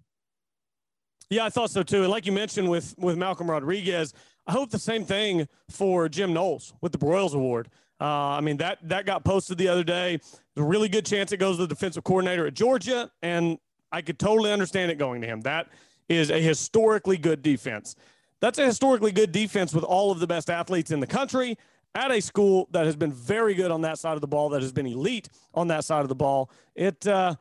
Yeah, 1.31 1.45
I 1.45 1.51
thought 1.51 1.71
so 1.71 1.83
too. 1.83 2.03
And 2.03 2.11
like 2.11 2.27
you 2.27 2.33
mentioned 2.33 2.69
with 2.69 2.95
with 2.99 3.17
Malcolm 3.17 3.51
Rodriguez, 3.51 4.15
I 4.47 4.53
hope 4.53 4.71
the 4.71 4.79
same 4.79 5.05
thing 5.05 5.49
for 5.71 6.09
Jim 6.09 6.33
Knowles 6.33 6.75
with 6.81 6.93
the 6.93 6.99
Broyles 6.99 7.35
Award. 7.35 7.69
Uh, 8.01 8.05
I 8.05 8.41
mean 8.41 8.57
that 8.59 8.79
that 8.89 9.07
got 9.07 9.25
posted 9.25 9.59
the 9.59 9.69
other 9.69 9.85
day. 9.85 10.19
There's 10.55 10.65
a 10.65 10.69
really 10.69 10.89
good 10.89 11.07
chance 11.07 11.33
it 11.33 11.39
goes 11.39 11.57
to 11.57 11.63
the 11.63 11.69
defensive 11.69 12.05
coordinator 12.05 12.47
at 12.47 12.55
Georgia, 12.55 13.11
and 13.23 13.59
I 13.91 14.03
could 14.03 14.19
totally 14.19 14.53
understand 14.53 14.91
it 14.91 14.99
going 14.99 15.21
to 15.21 15.27
him. 15.27 15.41
That 15.43 15.69
is 16.09 16.31
a 16.31 16.41
historically 16.41 17.17
good 17.17 17.43
defense. 17.43 17.95
That's 18.41 18.59
a 18.59 18.67
historically 18.67 19.13
good 19.13 19.31
defense 19.31 19.73
with 19.73 19.85
all 19.85 20.11
of 20.11 20.19
the 20.19 20.27
best 20.27 20.51
athletes 20.51 20.91
in 20.91 21.01
the 21.01 21.07
country 21.07 21.57
at 21.95 22.11
a 22.11 22.21
school 22.21 22.69
that 22.73 22.87
has 22.87 22.97
been 22.97 23.13
very 23.13 23.55
good 23.55 23.71
on 23.71 23.83
that 23.83 23.99
side 23.99 24.15
of 24.15 24.21
the 24.21 24.27
ball, 24.27 24.49
that 24.49 24.63
has 24.63 24.73
been 24.73 24.87
elite 24.87 25.29
on 25.55 25.69
that 25.69 25.85
side 25.85 26.01
of 26.01 26.09
the 26.09 26.15
ball. 26.15 26.51
It 26.75 27.07
uh, 27.07 27.37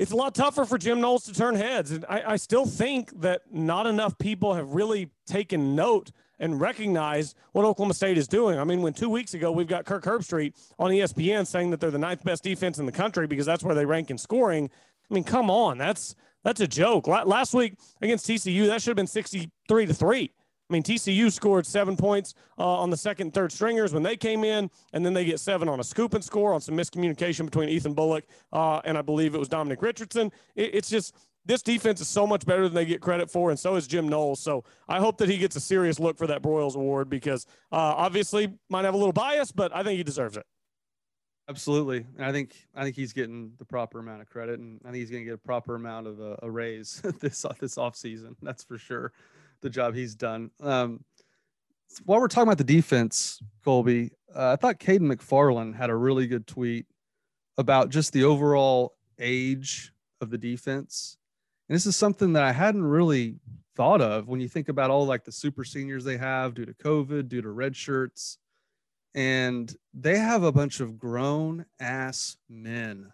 it's 0.00 0.12
a 0.12 0.16
lot 0.16 0.34
tougher 0.34 0.64
for 0.64 0.78
Jim 0.78 0.98
Knowles 0.98 1.24
to 1.24 1.34
turn 1.34 1.54
heads. 1.54 1.90
And 1.90 2.06
I, 2.08 2.32
I, 2.32 2.36
still 2.36 2.64
think 2.64 3.20
that 3.20 3.42
not 3.52 3.86
enough 3.86 4.16
people 4.16 4.54
have 4.54 4.70
really 4.70 5.10
taken 5.26 5.76
note 5.76 6.10
and 6.38 6.58
recognized 6.58 7.36
what 7.52 7.66
Oklahoma 7.66 7.92
State 7.92 8.16
is 8.16 8.26
doing. 8.26 8.58
I 8.58 8.64
mean, 8.64 8.80
when 8.80 8.94
two 8.94 9.10
weeks 9.10 9.34
ago 9.34 9.52
we've 9.52 9.66
got 9.68 9.84
Kirk 9.84 10.04
Herbstreit 10.04 10.54
on 10.78 10.90
ESPN 10.90 11.46
saying 11.46 11.68
that 11.72 11.80
they're 11.80 11.90
the 11.90 11.98
ninth 11.98 12.24
best 12.24 12.42
defense 12.42 12.78
in 12.78 12.86
the 12.86 12.92
country 12.92 13.26
because 13.26 13.44
that's 13.44 13.62
where 13.62 13.74
they 13.74 13.84
rank 13.84 14.10
in 14.10 14.16
scoring. 14.16 14.70
I 15.10 15.14
mean, 15.14 15.22
come 15.22 15.50
on, 15.50 15.76
that's 15.76 16.16
that's 16.44 16.62
a 16.62 16.66
joke. 16.66 17.06
Last 17.06 17.52
week 17.52 17.74
against 18.00 18.26
TCU, 18.26 18.68
that 18.68 18.80
should 18.80 18.92
have 18.92 18.96
been 18.96 19.06
63 19.06 19.84
to 19.84 19.92
three. 19.92 20.30
I 20.70 20.72
mean, 20.72 20.84
TCU 20.84 21.32
scored 21.32 21.66
seven 21.66 21.96
points 21.96 22.34
uh, 22.56 22.64
on 22.64 22.90
the 22.90 22.96
second 22.96 23.34
third 23.34 23.50
stringers 23.50 23.92
when 23.92 24.04
they 24.04 24.16
came 24.16 24.44
in, 24.44 24.70
and 24.92 25.04
then 25.04 25.12
they 25.12 25.24
get 25.24 25.40
seven 25.40 25.68
on 25.68 25.80
a 25.80 25.84
scoop 25.84 26.14
and 26.14 26.22
score 26.22 26.54
on 26.54 26.60
some 26.60 26.76
miscommunication 26.76 27.44
between 27.44 27.68
Ethan 27.68 27.92
Bullock 27.92 28.24
uh, 28.52 28.80
and 28.84 28.96
I 28.96 29.02
believe 29.02 29.34
it 29.34 29.38
was 29.38 29.48
Dominic 29.48 29.82
Richardson. 29.82 30.30
It, 30.54 30.74
it's 30.74 30.88
just 30.88 31.16
this 31.44 31.62
defense 31.62 32.00
is 32.00 32.06
so 32.06 32.24
much 32.24 32.46
better 32.46 32.62
than 32.62 32.74
they 32.74 32.84
get 32.84 33.00
credit 33.00 33.28
for, 33.28 33.50
and 33.50 33.58
so 33.58 33.74
is 33.74 33.88
Jim 33.88 34.08
Knowles. 34.08 34.40
So 34.40 34.62
I 34.88 35.00
hope 35.00 35.18
that 35.18 35.28
he 35.28 35.38
gets 35.38 35.56
a 35.56 35.60
serious 35.60 35.98
look 35.98 36.16
for 36.16 36.28
that 36.28 36.40
Broyles 36.40 36.76
Award 36.76 37.10
because 37.10 37.46
uh, 37.72 37.76
obviously 37.76 38.52
might 38.68 38.84
have 38.84 38.94
a 38.94 38.98
little 38.98 39.12
bias, 39.12 39.50
but 39.50 39.74
I 39.74 39.82
think 39.82 39.96
he 39.96 40.04
deserves 40.04 40.36
it. 40.36 40.46
Absolutely, 41.48 42.06
and 42.16 42.24
I 42.24 42.30
think 42.30 42.54
I 42.76 42.84
think 42.84 42.94
he's 42.94 43.12
getting 43.12 43.52
the 43.58 43.64
proper 43.64 43.98
amount 43.98 44.22
of 44.22 44.30
credit, 44.30 44.60
and 44.60 44.80
I 44.84 44.92
think 44.92 44.98
he's 44.98 45.10
going 45.10 45.24
to 45.24 45.30
get 45.30 45.34
a 45.34 45.38
proper 45.38 45.74
amount 45.74 46.06
of 46.06 46.20
a, 46.20 46.38
a 46.42 46.50
raise 46.50 47.02
this 47.20 47.44
this 47.58 47.76
off 47.76 47.96
season. 47.96 48.36
That's 48.40 48.62
for 48.62 48.78
sure 48.78 49.12
the 49.60 49.70
job 49.70 49.94
he's 49.94 50.14
done. 50.14 50.50
Um, 50.60 51.04
while 52.04 52.20
we're 52.20 52.28
talking 52.28 52.48
about 52.48 52.58
the 52.58 52.64
defense, 52.64 53.40
Colby, 53.64 54.12
uh, 54.34 54.52
I 54.52 54.56
thought 54.56 54.78
Caden 54.78 55.12
McFarland 55.12 55.74
had 55.74 55.90
a 55.90 55.96
really 55.96 56.26
good 56.26 56.46
tweet 56.46 56.86
about 57.58 57.90
just 57.90 58.12
the 58.12 58.24
overall 58.24 58.94
age 59.18 59.92
of 60.20 60.30
the 60.30 60.38
defense. 60.38 61.16
And 61.68 61.74
this 61.74 61.86
is 61.86 61.96
something 61.96 62.32
that 62.34 62.42
I 62.42 62.52
hadn't 62.52 62.84
really 62.84 63.36
thought 63.76 64.00
of 64.00 64.28
when 64.28 64.40
you 64.40 64.48
think 64.48 64.68
about 64.68 64.90
all 64.90 65.06
like 65.06 65.24
the 65.24 65.32
super 65.32 65.64
seniors 65.64 66.04
they 66.04 66.16
have 66.16 66.54
due 66.54 66.66
to 66.66 66.74
COVID, 66.74 67.28
due 67.28 67.42
to 67.42 67.50
red 67.50 67.76
shirts. 67.76 68.38
And 69.14 69.74
they 69.92 70.18
have 70.18 70.42
a 70.42 70.52
bunch 70.52 70.80
of 70.80 70.98
grown 70.98 71.66
ass 71.80 72.36
men 72.48 73.12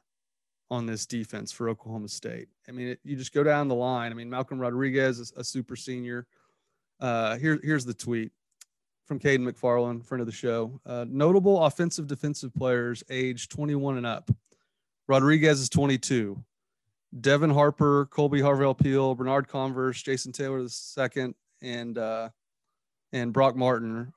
on 0.70 0.84
this 0.84 1.06
defense 1.06 1.52
for 1.52 1.68
Oklahoma 1.68 2.08
State. 2.08 2.48
I 2.68 2.72
mean, 2.72 2.88
it, 2.88 3.00
you 3.04 3.16
just 3.16 3.32
go 3.32 3.42
down 3.44 3.68
the 3.68 3.74
line. 3.74 4.10
I 4.10 4.14
mean, 4.14 4.28
Malcolm 4.28 4.58
Rodriguez 4.58 5.18
is 5.18 5.32
a 5.36 5.44
super 5.44 5.76
senior. 5.76 6.26
Uh, 7.00 7.36
here, 7.36 7.58
here's 7.62 7.84
the 7.84 7.94
tweet 7.94 8.32
from 9.06 9.18
Caden 9.18 9.48
McFarland, 9.48 10.04
friend 10.04 10.20
of 10.20 10.26
the 10.26 10.32
show. 10.32 10.80
Uh, 10.84 11.04
notable 11.08 11.64
offensive 11.64 12.06
defensive 12.06 12.54
players 12.54 13.04
age 13.10 13.48
21 13.48 13.98
and 13.98 14.06
up. 14.06 14.30
Rodriguez 15.08 15.60
is 15.60 15.68
22. 15.68 16.42
Devin 17.20 17.50
Harper, 17.50 18.06
Colby 18.06 18.40
Harvell 18.40 18.76
Peel, 18.76 19.14
Bernard 19.14 19.48
Converse, 19.48 20.02
Jason 20.02 20.32
Taylor 20.32 20.62
the 20.62 20.68
second, 20.68 21.34
and 21.62 21.96
uh, 21.96 22.28
and 23.12 23.32
Brock 23.32 23.56
Martin. 23.56 24.12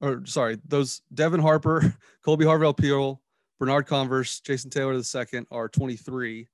Or 0.00 0.26
sorry, 0.26 0.58
those 0.66 1.02
Devin 1.14 1.40
Harper, 1.40 1.94
Colby 2.24 2.44
Harvell 2.44 2.76
Peel, 2.76 3.22
Bernard 3.58 3.86
Converse, 3.86 4.40
Jason 4.40 4.70
Taylor 4.70 4.96
the 4.96 5.04
second 5.04 5.46
are 5.50 5.68
23. 5.68 6.48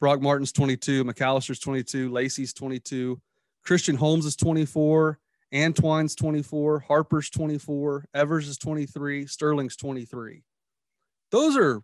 Brock 0.00 0.20
Martin's 0.20 0.52
22, 0.52 1.04
McAllister's 1.04 1.60
22, 1.60 2.10
Lacy's 2.10 2.52
22, 2.52 3.18
Christian 3.64 3.96
Holmes 3.96 4.26
is 4.26 4.36
24. 4.36 5.18
Antwine's 5.52 6.14
24. 6.14 6.80
Harper's 6.80 7.30
24. 7.30 8.06
Evers 8.14 8.48
is 8.48 8.58
23. 8.58 9.26
Sterling's 9.26 9.76
23. 9.76 10.42
Those 11.30 11.56
are 11.56 11.82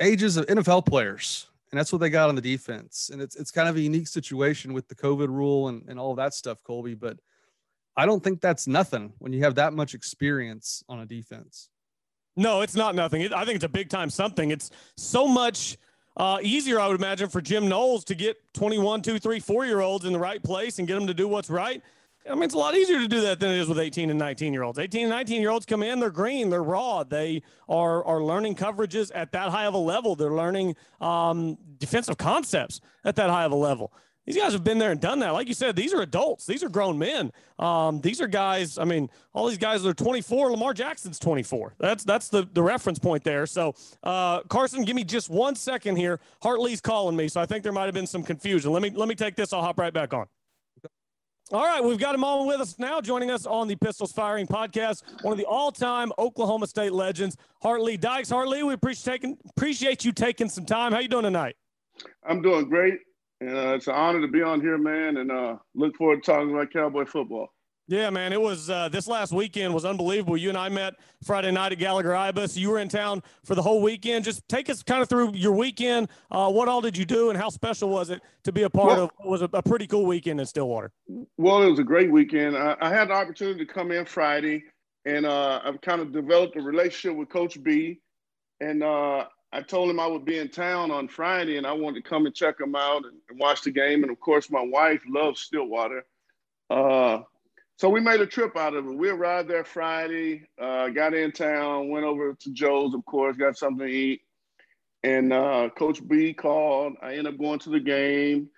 ages 0.00 0.36
of 0.36 0.46
NFL 0.46 0.86
players. 0.86 1.48
And 1.72 1.78
that's 1.78 1.92
what 1.92 1.98
they 1.98 2.10
got 2.10 2.28
on 2.28 2.36
the 2.36 2.40
defense. 2.40 3.10
And 3.12 3.20
it's 3.20 3.34
it's 3.34 3.50
kind 3.50 3.68
of 3.68 3.76
a 3.76 3.80
unique 3.80 4.08
situation 4.08 4.72
with 4.72 4.86
the 4.88 4.94
COVID 4.94 5.28
rule 5.28 5.68
and, 5.68 5.82
and 5.88 5.98
all 5.98 6.14
that 6.14 6.32
stuff, 6.32 6.62
Colby. 6.62 6.94
But 6.94 7.18
I 7.96 8.06
don't 8.06 8.22
think 8.22 8.40
that's 8.40 8.66
nothing 8.66 9.12
when 9.18 9.32
you 9.32 9.42
have 9.42 9.56
that 9.56 9.72
much 9.72 9.94
experience 9.94 10.84
on 10.88 11.00
a 11.00 11.06
defense. 11.06 11.70
No, 12.36 12.60
it's 12.60 12.76
not 12.76 12.94
nothing. 12.94 13.32
I 13.32 13.44
think 13.44 13.56
it's 13.56 13.64
a 13.64 13.68
big 13.68 13.88
time 13.88 14.10
something. 14.10 14.50
It's 14.50 14.70
so 14.96 15.26
much 15.26 15.78
uh, 16.16 16.38
easier, 16.42 16.80
I 16.80 16.88
would 16.88 16.98
imagine, 16.98 17.28
for 17.28 17.40
Jim 17.40 17.68
Knowles 17.68 18.04
to 18.04 18.14
get 18.14 18.36
21, 18.54 19.02
2, 19.02 19.18
3, 19.18 19.40
4 19.40 19.66
year 19.66 19.80
olds 19.80 20.04
in 20.04 20.12
the 20.12 20.18
right 20.18 20.42
place 20.42 20.78
and 20.78 20.88
get 20.88 20.94
them 20.94 21.06
to 21.06 21.14
do 21.14 21.28
what's 21.28 21.50
right. 21.50 21.82
I 22.28 22.34
mean, 22.34 22.44
it's 22.44 22.54
a 22.54 22.58
lot 22.58 22.76
easier 22.76 22.98
to 22.98 23.06
do 23.06 23.20
that 23.20 23.38
than 23.38 23.50
it 23.50 23.58
is 23.58 23.68
with 23.68 23.78
18 23.78 24.10
and 24.10 24.18
19 24.18 24.52
year 24.52 24.62
olds. 24.62 24.78
18 24.78 25.02
and 25.02 25.10
19 25.10 25.40
year 25.40 25.50
olds 25.50 25.66
come 25.66 25.82
in, 25.82 26.00
they're 26.00 26.10
green, 26.10 26.50
they're 26.50 26.62
raw. 26.62 27.04
They 27.04 27.42
are, 27.68 28.04
are 28.04 28.22
learning 28.22 28.56
coverages 28.56 29.10
at 29.14 29.32
that 29.32 29.50
high 29.50 29.66
of 29.66 29.74
a 29.74 29.78
level. 29.78 30.16
They're 30.16 30.32
learning 30.32 30.74
um, 31.00 31.56
defensive 31.78 32.16
concepts 32.16 32.80
at 33.04 33.16
that 33.16 33.30
high 33.30 33.44
of 33.44 33.52
a 33.52 33.56
level. 33.56 33.92
These 34.26 34.36
guys 34.36 34.52
have 34.54 34.64
been 34.64 34.78
there 34.78 34.90
and 34.90 35.00
done 35.00 35.20
that. 35.20 35.30
Like 35.30 35.46
you 35.46 35.54
said, 35.54 35.76
these 35.76 35.94
are 35.94 36.02
adults. 36.02 36.46
These 36.46 36.64
are 36.64 36.68
grown 36.68 36.98
men. 36.98 37.32
Um, 37.60 38.00
these 38.00 38.20
are 38.20 38.26
guys. 38.26 38.76
I 38.76 38.84
mean, 38.84 39.08
all 39.32 39.46
these 39.46 39.56
guys 39.56 39.86
are 39.86 39.94
24. 39.94 40.50
Lamar 40.50 40.74
Jackson's 40.74 41.20
24. 41.20 41.74
That's 41.78 42.02
that's 42.02 42.28
the, 42.28 42.48
the 42.52 42.62
reference 42.62 42.98
point 42.98 43.22
there. 43.22 43.46
So, 43.46 43.76
uh, 44.02 44.40
Carson, 44.42 44.84
give 44.84 44.96
me 44.96 45.04
just 45.04 45.30
one 45.30 45.54
second 45.54 45.94
here. 45.96 46.18
Hart 46.42 46.60
Lee's 46.60 46.80
calling 46.80 47.14
me, 47.14 47.28
so 47.28 47.40
I 47.40 47.46
think 47.46 47.62
there 47.62 47.72
might 47.72 47.84
have 47.84 47.94
been 47.94 48.06
some 48.06 48.24
confusion. 48.24 48.72
Let 48.72 48.82
me 48.82 48.90
let 48.90 49.08
me 49.08 49.14
take 49.14 49.36
this. 49.36 49.52
I'll 49.52 49.62
hop 49.62 49.78
right 49.78 49.94
back 49.94 50.12
on. 50.12 50.26
All 51.52 51.64
right, 51.64 51.82
we've 51.82 51.98
got 51.98 52.12
him 52.12 52.24
on 52.24 52.48
with 52.48 52.60
us 52.60 52.76
now, 52.76 53.00
joining 53.00 53.30
us 53.30 53.46
on 53.46 53.68
the 53.68 53.76
Pistols 53.76 54.10
Firing 54.10 54.48
podcast, 54.48 55.04
one 55.22 55.30
of 55.30 55.38
the 55.38 55.44
all-time 55.44 56.10
Oklahoma 56.18 56.66
State 56.66 56.92
legends, 56.92 57.36
Hart 57.62 57.82
Lee 57.82 57.96
Dykes. 57.96 58.30
Hart 58.30 58.48
Lee, 58.48 58.64
we 58.64 58.74
appreciate 58.74 59.12
taking 59.12 59.38
appreciate 59.50 60.04
you 60.04 60.10
taking 60.10 60.48
some 60.48 60.64
time. 60.66 60.90
How 60.90 60.98
you 60.98 61.06
doing 61.06 61.22
tonight? 61.22 61.54
I'm 62.28 62.42
doing 62.42 62.68
great. 62.68 62.94
And 63.40 63.56
uh, 63.56 63.74
it's 63.74 63.86
an 63.86 63.94
honor 63.94 64.20
to 64.20 64.28
be 64.28 64.42
on 64.42 64.60
here, 64.60 64.78
man, 64.78 65.18
and 65.18 65.30
uh, 65.30 65.56
look 65.74 65.96
forward 65.96 66.22
to 66.22 66.32
talking 66.32 66.50
about 66.50 66.72
Cowboy 66.72 67.04
football. 67.04 67.48
Yeah, 67.88 68.10
man, 68.10 68.32
it 68.32 68.40
was 68.40 68.68
uh, 68.68 68.88
this 68.88 69.06
last 69.06 69.32
weekend 69.32 69.72
was 69.72 69.84
unbelievable. 69.84 70.36
You 70.36 70.48
and 70.48 70.58
I 70.58 70.68
met 70.68 70.94
Friday 71.22 71.52
night 71.52 71.70
at 71.70 71.78
Gallagher-Iba's. 71.78 72.58
You 72.58 72.70
were 72.70 72.80
in 72.80 72.88
town 72.88 73.22
for 73.44 73.54
the 73.54 73.62
whole 73.62 73.80
weekend. 73.80 74.24
Just 74.24 74.42
take 74.48 74.68
us 74.68 74.82
kind 74.82 75.02
of 75.02 75.08
through 75.08 75.34
your 75.34 75.52
weekend. 75.52 76.08
Uh, 76.28 76.50
what 76.50 76.66
all 76.66 76.80
did 76.80 76.96
you 76.96 77.04
do, 77.04 77.30
and 77.30 77.38
how 77.38 77.48
special 77.48 77.88
was 77.88 78.10
it 78.10 78.22
to 78.42 78.50
be 78.50 78.64
a 78.64 78.70
part 78.70 78.88
well, 78.88 79.04
of? 79.04 79.10
What 79.18 79.28
was 79.28 79.42
a, 79.42 79.48
a, 79.52 79.62
pretty 79.62 79.86
cool 79.86 80.04
weekend 80.04 80.40
in 80.40 80.46
Stillwater. 80.46 80.90
Well, 81.38 81.62
it 81.62 81.70
was 81.70 81.78
a 81.78 81.84
great 81.84 82.10
weekend. 82.10 82.56
I, 82.56 82.76
I 82.80 82.88
had 82.88 83.08
the 83.08 83.14
opportunity 83.14 83.64
to 83.64 83.72
come 83.72 83.92
in 83.92 84.04
Friday, 84.04 84.64
and 85.04 85.24
uh, 85.24 85.60
I've 85.64 85.80
kind 85.80 86.00
of 86.00 86.12
developed 86.12 86.56
a 86.56 86.62
relationship 86.62 87.16
with 87.16 87.28
Coach 87.28 87.62
B, 87.62 88.00
and 88.60 88.82
uh, 88.82 89.26
I 89.52 89.62
told 89.62 89.88
him 89.88 90.00
I 90.00 90.06
would 90.06 90.24
be 90.24 90.38
in 90.38 90.48
town 90.48 90.90
on 90.90 91.08
Friday 91.08 91.56
and 91.56 91.66
I 91.66 91.72
wanted 91.72 92.02
to 92.02 92.08
come 92.08 92.26
and 92.26 92.34
check 92.34 92.60
him 92.60 92.74
out 92.74 93.04
and, 93.04 93.14
and 93.28 93.38
watch 93.38 93.62
the 93.62 93.70
game. 93.70 94.02
And 94.02 94.10
of 94.10 94.20
course, 94.20 94.50
my 94.50 94.62
wife 94.62 95.02
loves 95.08 95.40
Stillwater. 95.40 96.04
Uh, 96.68 97.20
so 97.76 97.88
we 97.88 98.00
made 98.00 98.20
a 98.20 98.26
trip 98.26 98.56
out 98.56 98.74
of 98.74 98.86
it. 98.86 98.96
We 98.96 99.08
arrived 99.08 99.48
there 99.48 99.64
Friday, 99.64 100.42
uh, 100.60 100.88
got 100.88 101.14
in 101.14 101.30
town, 101.32 101.90
went 101.90 102.04
over 102.04 102.34
to 102.34 102.52
Joe's, 102.52 102.94
of 102.94 103.04
course, 103.04 103.36
got 103.36 103.56
something 103.56 103.86
to 103.86 103.92
eat. 103.92 104.22
And 105.04 105.32
uh, 105.32 105.68
Coach 105.76 106.06
B 106.06 106.32
called. 106.32 106.94
I 107.00 107.10
ended 107.10 107.28
up 107.28 107.38
going 107.38 107.60
to 107.60 107.70
the 107.70 107.80
game 107.80 108.48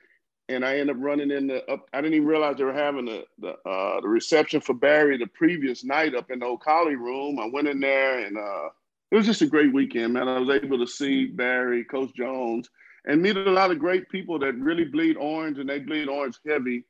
and 0.48 0.64
I 0.64 0.78
ended 0.78 0.96
up 0.96 1.02
running 1.02 1.30
in 1.30 1.46
the 1.46 1.70
up. 1.70 1.88
I 1.92 2.00
didn't 2.00 2.14
even 2.14 2.28
realize 2.28 2.56
they 2.56 2.64
were 2.64 2.72
having 2.72 3.04
the 3.04 3.24
the, 3.38 3.50
uh, 3.68 4.00
the 4.00 4.08
reception 4.08 4.60
for 4.60 4.74
Barry 4.74 5.18
the 5.18 5.26
previous 5.26 5.84
night 5.84 6.14
up 6.14 6.30
in 6.30 6.38
the 6.38 6.46
O'Colly 6.46 6.96
room. 6.96 7.38
I 7.38 7.48
went 7.52 7.68
in 7.68 7.80
there 7.80 8.24
and 8.24 8.38
uh, 8.38 8.68
it 9.10 9.16
was 9.16 9.26
just 9.26 9.42
a 9.42 9.46
great 9.46 9.72
weekend, 9.72 10.12
man. 10.12 10.28
I 10.28 10.38
was 10.38 10.50
able 10.50 10.78
to 10.78 10.86
see 10.86 11.26
Barry, 11.26 11.84
Coach 11.84 12.14
Jones, 12.14 12.68
and 13.06 13.22
meet 13.22 13.36
a 13.36 13.50
lot 13.50 13.70
of 13.70 13.78
great 13.78 14.08
people 14.10 14.38
that 14.40 14.54
really 14.56 14.84
bleed 14.84 15.16
orange 15.16 15.58
and 15.58 15.68
they 15.68 15.78
bleed 15.78 16.08
orange 16.08 16.36
heavy. 16.46 16.84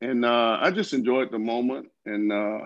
And 0.00 0.24
uh, 0.24 0.58
I 0.60 0.70
just 0.70 0.94
enjoyed 0.94 1.30
the 1.30 1.38
moment. 1.38 1.88
And 2.06 2.32
uh, 2.32 2.58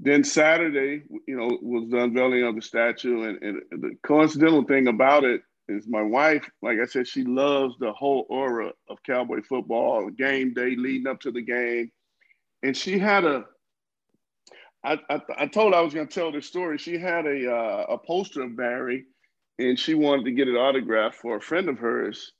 then 0.00 0.24
Saturday, 0.24 1.02
you 1.26 1.36
know, 1.36 1.58
was 1.60 1.90
the 1.90 1.98
unveiling 2.04 2.44
of 2.44 2.54
the 2.54 2.62
statue. 2.62 3.24
And, 3.24 3.42
and 3.42 3.62
the 3.70 3.96
coincidental 4.02 4.64
thing 4.64 4.88
about 4.88 5.24
it 5.24 5.42
is 5.68 5.86
my 5.86 6.02
wife, 6.02 6.48
like 6.62 6.78
I 6.80 6.86
said, 6.86 7.06
she 7.06 7.22
loves 7.24 7.74
the 7.78 7.92
whole 7.92 8.26
aura 8.30 8.72
of 8.88 9.02
cowboy 9.04 9.42
football, 9.42 10.08
game 10.08 10.54
day 10.54 10.74
leading 10.76 11.06
up 11.06 11.20
to 11.20 11.30
the 11.30 11.42
game. 11.42 11.92
And 12.62 12.74
she 12.74 12.98
had 12.98 13.24
a 13.24 13.44
I, 14.84 14.98
I, 15.10 15.20
I 15.38 15.46
told 15.46 15.72
her 15.72 15.78
I 15.78 15.82
was 15.82 15.94
going 15.94 16.06
to 16.06 16.14
tell 16.14 16.32
this 16.32 16.46
story. 16.46 16.78
She 16.78 16.98
had 16.98 17.26
a 17.26 17.52
uh, 17.52 17.86
a 17.90 17.98
poster 17.98 18.42
of 18.42 18.56
Barry, 18.56 19.04
and 19.58 19.78
she 19.78 19.94
wanted 19.94 20.24
to 20.26 20.32
get 20.32 20.48
it 20.48 20.56
autographed 20.56 21.16
for 21.16 21.36
a 21.36 21.40
friend 21.40 21.68
of 21.68 21.78
hers. 21.78 22.32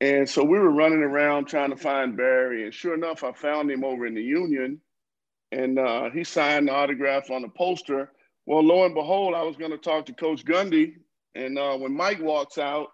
And 0.00 0.28
so 0.28 0.42
we 0.42 0.58
were 0.58 0.70
running 0.70 1.02
around 1.02 1.46
trying 1.46 1.70
to 1.70 1.76
find 1.76 2.16
Barry, 2.16 2.64
and 2.64 2.74
sure 2.74 2.94
enough, 2.94 3.22
I 3.22 3.32
found 3.32 3.70
him 3.70 3.84
over 3.84 4.06
in 4.06 4.14
the 4.14 4.22
Union, 4.22 4.80
and 5.52 5.78
uh, 5.78 6.10
he 6.10 6.24
signed 6.24 6.68
the 6.68 6.72
autograph 6.72 7.30
on 7.30 7.42
the 7.42 7.48
poster. 7.48 8.10
Well, 8.46 8.64
lo 8.64 8.84
and 8.84 8.94
behold, 8.94 9.34
I 9.34 9.42
was 9.42 9.56
going 9.56 9.72
to 9.72 9.78
talk 9.78 10.06
to 10.06 10.14
Coach 10.14 10.44
Gundy, 10.44 10.94
and 11.34 11.58
uh, 11.58 11.76
when 11.76 11.94
Mike 11.94 12.20
walks 12.20 12.58
out, 12.58 12.88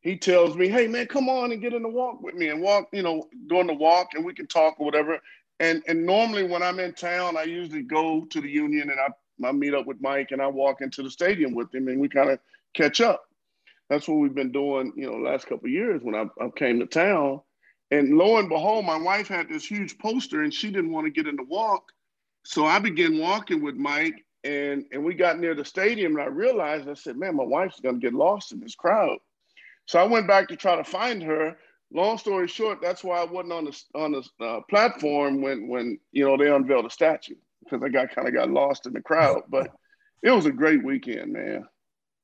he 0.00 0.16
tells 0.16 0.56
me, 0.56 0.68
"Hey, 0.68 0.88
man, 0.88 1.06
come 1.06 1.28
on 1.28 1.52
and 1.52 1.62
get 1.62 1.72
in 1.72 1.82
the 1.82 1.88
walk 1.88 2.20
with 2.20 2.34
me 2.34 2.48
and 2.48 2.60
walk, 2.60 2.88
you 2.92 3.02
know, 3.02 3.28
during 3.48 3.68
the 3.68 3.74
walk, 3.74 4.08
and 4.14 4.24
we 4.24 4.34
can 4.34 4.46
talk 4.46 4.74
or 4.78 4.86
whatever." 4.86 5.20
And 5.60 5.82
and 5.86 6.04
normally 6.06 6.42
when 6.42 6.62
I'm 6.62 6.80
in 6.80 6.94
town, 6.94 7.36
I 7.36 7.44
usually 7.44 7.82
go 7.82 8.24
to 8.24 8.40
the 8.40 8.48
Union 8.48 8.90
and 8.90 8.98
I, 8.98 9.48
I 9.48 9.52
meet 9.52 9.74
up 9.74 9.86
with 9.86 10.00
Mike 10.00 10.32
and 10.32 10.40
I 10.40 10.46
walk 10.46 10.80
into 10.80 11.02
the 11.02 11.10
stadium 11.10 11.54
with 11.54 11.72
him 11.72 11.88
and 11.88 12.00
we 12.00 12.08
kind 12.08 12.30
of 12.30 12.40
catch 12.74 13.00
up. 13.00 13.22
That's 13.90 14.08
what 14.08 14.18
we've 14.18 14.34
been 14.34 14.52
doing, 14.52 14.92
you 14.96 15.10
know, 15.10 15.18
last 15.18 15.46
couple 15.46 15.68
years 15.68 16.00
when 16.02 16.14
I, 16.14 16.24
I 16.42 16.48
came 16.56 16.80
to 16.80 16.86
town. 16.86 17.42
And 17.90 18.16
lo 18.16 18.38
and 18.38 18.48
behold, 18.48 18.86
my 18.86 18.96
wife 18.96 19.28
had 19.28 19.48
this 19.48 19.66
huge 19.66 19.98
poster 19.98 20.42
and 20.42 20.54
she 20.54 20.70
didn't 20.70 20.92
want 20.92 21.06
to 21.06 21.10
get 21.10 21.26
in 21.26 21.36
the 21.36 21.44
walk. 21.44 21.92
So 22.44 22.64
I 22.64 22.78
began 22.78 23.18
walking 23.18 23.62
with 23.62 23.74
Mike 23.74 24.24
and, 24.44 24.84
and 24.92 25.04
we 25.04 25.12
got 25.14 25.40
near 25.40 25.54
the 25.54 25.64
stadium 25.64 26.12
and 26.12 26.22
I 26.22 26.26
realized, 26.26 26.88
I 26.88 26.94
said, 26.94 27.16
man, 27.16 27.36
my 27.36 27.44
wife's 27.44 27.80
going 27.80 27.96
to 27.96 28.00
get 28.00 28.14
lost 28.14 28.52
in 28.52 28.60
this 28.60 28.76
crowd. 28.76 29.18
So 29.86 29.98
I 29.98 30.04
went 30.04 30.28
back 30.28 30.48
to 30.48 30.56
try 30.56 30.76
to 30.76 30.84
find 30.84 31.20
her 31.24 31.56
long 31.92 32.18
story 32.18 32.48
short, 32.48 32.80
that's 32.80 33.02
why 33.04 33.20
I 33.20 33.24
wasn't 33.24 33.52
on 33.52 33.64
the 33.64 33.82
on 33.94 34.12
the 34.12 34.44
uh, 34.44 34.60
platform 34.68 35.42
when 35.42 35.68
when 35.68 35.98
you 36.12 36.24
know 36.24 36.36
they 36.36 36.50
unveiled 36.50 36.86
the 36.86 36.90
statue 36.90 37.34
because 37.64 37.82
I 37.82 37.88
got 37.88 38.14
kind 38.14 38.28
of 38.28 38.34
got 38.34 38.50
lost 38.50 38.86
in 38.86 38.92
the 38.92 39.00
crowd. 39.00 39.42
But 39.48 39.70
it 40.22 40.30
was 40.30 40.46
a 40.46 40.52
great 40.52 40.84
weekend, 40.84 41.32
man. 41.32 41.64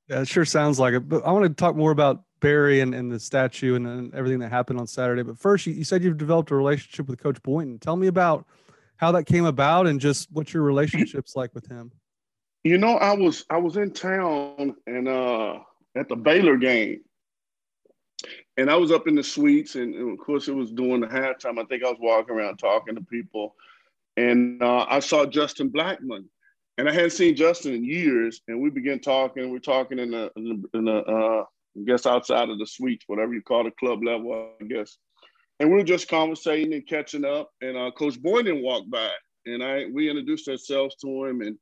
Yeah, 0.09 0.21
it 0.21 0.29
sure 0.29 0.45
sounds 0.45 0.79
like 0.79 0.95
it. 0.95 1.09
But 1.09 1.25
I 1.25 1.33
want 1.33 1.45
to 1.45 1.51
talk 1.51 1.75
more 1.75 1.91
about 1.91 2.23
Barry 2.41 2.81
and, 2.81 2.95
and 2.95 3.11
the 3.11 3.19
statue 3.19 3.75
and, 3.75 3.87
and 3.87 4.15
everything 4.15 4.39
that 4.41 4.51
happened 4.51 4.79
on 4.79 4.87
Saturday. 4.87 5.23
But 5.23 5.39
first, 5.39 5.67
you, 5.67 5.73
you 5.73 5.85
said 5.85 6.05
you've 6.05 6.19
developed 6.19 6.51
a 6.51 6.57
relationship 6.57 7.09
with 7.09 7.21
Coach 7.21 7.43
Boynton. 7.43 7.79
Tell 7.79 7.97
me 7.97 8.07
about 8.07 8.47
how 8.97 9.13
that 9.13 9.25
came 9.25 9.45
about 9.45 9.87
and 9.87 10.01
just 10.01 10.31
what 10.33 10.55
your 10.55 10.63
relationship's 10.63 11.35
like 11.35 11.55
with 11.55 11.67
him. 11.67 11.91
You 12.63 12.79
know, 12.79 12.97
I 12.97 13.15
was 13.15 13.45
I 13.51 13.59
was 13.59 13.77
in 13.77 13.93
town 13.93 14.75
and 14.87 15.09
uh 15.09 15.59
at 15.97 16.09
the 16.09 16.17
Baylor 16.17 16.57
game 16.57 17.01
and 18.57 18.71
I 18.71 18.77
was 18.77 18.91
up 18.91 19.07
in 19.07 19.15
the 19.15 19.23
suites, 19.23 19.75
and, 19.75 19.95
and, 19.95 20.13
of 20.13 20.25
course, 20.25 20.49
it 20.49 20.55
was 20.55 20.71
during 20.71 21.01
the 21.01 21.07
halftime. 21.07 21.59
I 21.59 21.65
think 21.65 21.85
I 21.85 21.91
was 21.91 21.99
walking 22.01 22.35
around 22.35 22.57
talking 22.57 22.95
to 22.95 23.03
people, 23.03 23.55
and 24.17 24.63
uh, 24.63 24.87
I 24.89 25.01
saw 25.01 25.27
Justin 25.27 25.71
Blackmon, 25.71 26.25
and 26.79 26.89
I 26.89 26.93
hadn't 26.93 27.11
seen 27.11 27.37
Justin 27.37 27.75
in 27.75 27.85
years. 27.85 28.41
And 28.49 28.61
we 28.61 28.71
began 28.71 29.01
talking. 29.01 29.51
We're 29.51 29.59
talking 29.59 29.99
in 29.99 30.11
the, 30.13 30.31
in 30.37 30.45
the, 30.45 30.79
in 30.79 30.85
the 30.87 31.05
uh, 31.05 31.45
I 31.79 31.83
guess 31.85 32.07
outside 32.07 32.49
of 32.49 32.59
the 32.59 32.67
suites, 32.67 33.05
whatever 33.07 33.35
you 33.35 33.43
call 33.43 33.65
the 33.65 33.71
club 33.73 34.03
level, 34.03 34.53
I 34.61 34.65
guess. 34.65 34.97
And 35.61 35.71
we 35.71 35.77
were 35.77 35.85
just 35.85 36.09
conversating 36.09 36.73
and 36.75 36.87
catching 36.87 37.25
up. 37.25 37.51
And 37.61 37.77
uh, 37.77 37.91
Coach 37.91 38.21
Boynton 38.21 38.63
walked 38.63 38.91
by, 38.91 39.11
and 39.45 39.63
I 39.63 39.87
we 39.93 40.09
introduced 40.09 40.49
ourselves 40.49 40.97
to 40.97 41.25
him, 41.25 41.43
and 41.43 41.59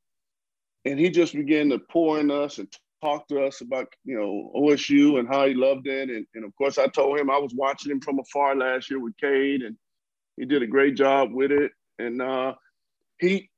and 0.85 0.99
he 0.99 1.09
just 1.09 1.33
began 1.33 1.69
to 1.69 1.79
pour 1.79 2.19
in 2.19 2.31
us 2.31 2.59
and 2.59 2.71
talked 3.03 3.29
to 3.29 3.43
us 3.43 3.61
about, 3.61 3.87
you 4.03 4.17
know, 4.17 4.51
OSU 4.55 5.19
and 5.19 5.27
how 5.27 5.47
he 5.47 5.53
loved 5.53 5.87
it. 5.87 6.09
And, 6.09 6.25
and 6.35 6.45
of 6.45 6.55
course, 6.55 6.77
I 6.77 6.87
told 6.87 7.19
him 7.19 7.29
I 7.29 7.37
was 7.37 7.53
watching 7.53 7.91
him 7.91 8.01
from 8.01 8.19
afar 8.19 8.55
last 8.55 8.89
year 8.89 8.99
with 8.99 9.17
Cade, 9.17 9.61
and 9.61 9.75
he 10.37 10.45
did 10.45 10.63
a 10.63 10.67
great 10.67 10.95
job 10.95 11.31
with 11.31 11.51
it. 11.51 11.71
And 11.99 12.21
uh, 12.21 12.55
he 13.19 13.49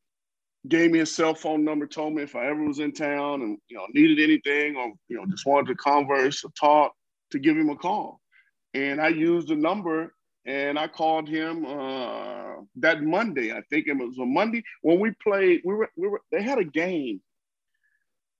gave 0.67 0.91
me 0.91 0.99
his 0.99 1.15
cell 1.15 1.33
phone 1.33 1.63
number, 1.63 1.87
told 1.87 2.13
me 2.13 2.23
if 2.23 2.35
I 2.35 2.47
ever 2.47 2.63
was 2.63 2.79
in 2.79 2.91
town 2.91 3.41
and, 3.41 3.57
you 3.69 3.77
know, 3.77 3.85
needed 3.93 4.19
anything 4.19 4.75
or, 4.75 4.93
you 5.07 5.17
know, 5.17 5.25
just 5.27 5.45
wanted 5.45 5.67
to 5.67 5.75
converse 5.75 6.43
or 6.43 6.51
talk, 6.59 6.93
to 7.31 7.39
give 7.39 7.57
him 7.57 7.69
a 7.69 7.75
call. 7.75 8.21
And 8.73 9.01
I 9.01 9.09
used 9.09 9.47
the 9.47 9.55
number 9.55 10.13
and 10.45 10.79
I 10.79 10.87
called 10.87 11.27
him 11.27 11.65
uh, 11.65 12.61
that 12.77 13.03
Monday. 13.03 13.51
I 13.51 13.61
think 13.69 13.87
it 13.87 13.97
was 13.97 14.17
a 14.17 14.25
Monday 14.25 14.63
when 14.81 14.99
we 14.99 15.11
played. 15.21 15.61
We 15.65 15.75
were, 15.75 15.89
we 15.97 16.07
were. 16.07 16.21
They 16.31 16.41
had 16.41 16.57
a 16.57 16.63
game 16.63 17.21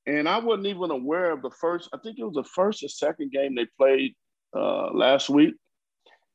and 0.07 0.27
I 0.27 0.39
wasn't 0.39 0.67
even 0.67 0.89
aware 0.89 1.31
of 1.31 1.41
the 1.41 1.51
first, 1.51 1.89
I 1.93 1.97
think 1.97 2.17
it 2.17 2.23
was 2.23 2.33
the 2.33 2.49
first 2.55 2.81
or 2.81 2.87
second 2.87 3.31
game 3.31 3.55
they 3.55 3.67
played 3.77 4.15
uh, 4.55 4.89
last 4.93 5.29
week. 5.29 5.53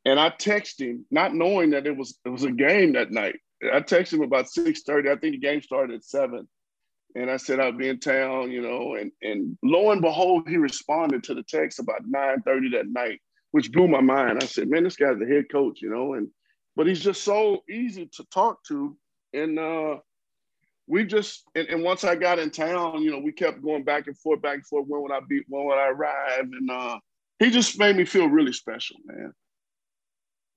And 0.04 0.20
I 0.20 0.30
texted 0.30 0.80
him, 0.80 1.06
not 1.10 1.34
knowing 1.34 1.70
that 1.70 1.86
it 1.86 1.96
was 1.96 2.18
it 2.24 2.28
was 2.28 2.44
a 2.44 2.50
game 2.50 2.92
that 2.92 3.10
night. 3.10 3.36
I 3.62 3.80
texted 3.80 4.14
him 4.14 4.22
about 4.22 4.46
6:30. 4.46 5.10
I 5.10 5.16
think 5.16 5.32
the 5.34 5.38
game 5.38 5.62
started 5.62 5.96
at 5.96 6.04
seven. 6.04 6.48
and 7.14 7.30
I 7.30 7.36
said 7.36 7.60
I'd 7.60 7.78
be 7.78 7.88
in 7.88 7.98
town, 8.00 8.50
you 8.50 8.60
know, 8.60 8.96
and 8.96 9.10
and 9.22 9.56
lo 9.62 9.90
and 9.92 10.02
behold, 10.02 10.48
he 10.48 10.56
responded 10.56 11.24
to 11.24 11.34
the 11.34 11.44
text 11.44 11.78
about 11.78 12.02
9:30 12.04 12.72
that 12.72 12.88
night, 12.88 13.20
which 13.52 13.72
blew 13.72 13.88
my 13.88 14.00
mind. 14.00 14.38
I 14.42 14.46
said, 14.46 14.68
man, 14.68 14.84
this 14.84 14.96
guy's 14.96 15.18
the 15.18 15.26
head 15.26 15.46
coach, 15.50 15.80
you 15.80 15.88
know, 15.88 16.14
and 16.14 16.28
but 16.76 16.86
he's 16.86 17.00
just 17.00 17.22
so 17.22 17.62
easy 17.70 18.06
to 18.16 18.24
talk 18.34 18.62
to. 18.64 18.96
And 19.32 19.58
uh 19.58 19.96
we 20.86 21.04
just 21.04 21.44
and, 21.54 21.68
and 21.68 21.82
once 21.82 22.04
I 22.04 22.14
got 22.14 22.38
in 22.38 22.50
town, 22.50 23.02
you 23.02 23.10
know, 23.10 23.18
we 23.18 23.32
kept 23.32 23.62
going 23.62 23.84
back 23.84 24.06
and 24.06 24.18
forth, 24.18 24.42
back 24.42 24.54
and 24.54 24.66
forth. 24.66 24.86
When 24.88 25.02
would 25.02 25.12
I 25.12 25.20
be? 25.28 25.42
When 25.48 25.64
would 25.66 25.78
I 25.78 25.88
arrive? 25.88 26.40
And 26.40 26.70
uh, 26.70 26.98
he 27.38 27.50
just 27.50 27.78
made 27.78 27.96
me 27.96 28.04
feel 28.04 28.28
really 28.28 28.52
special, 28.52 28.96
man. 29.04 29.32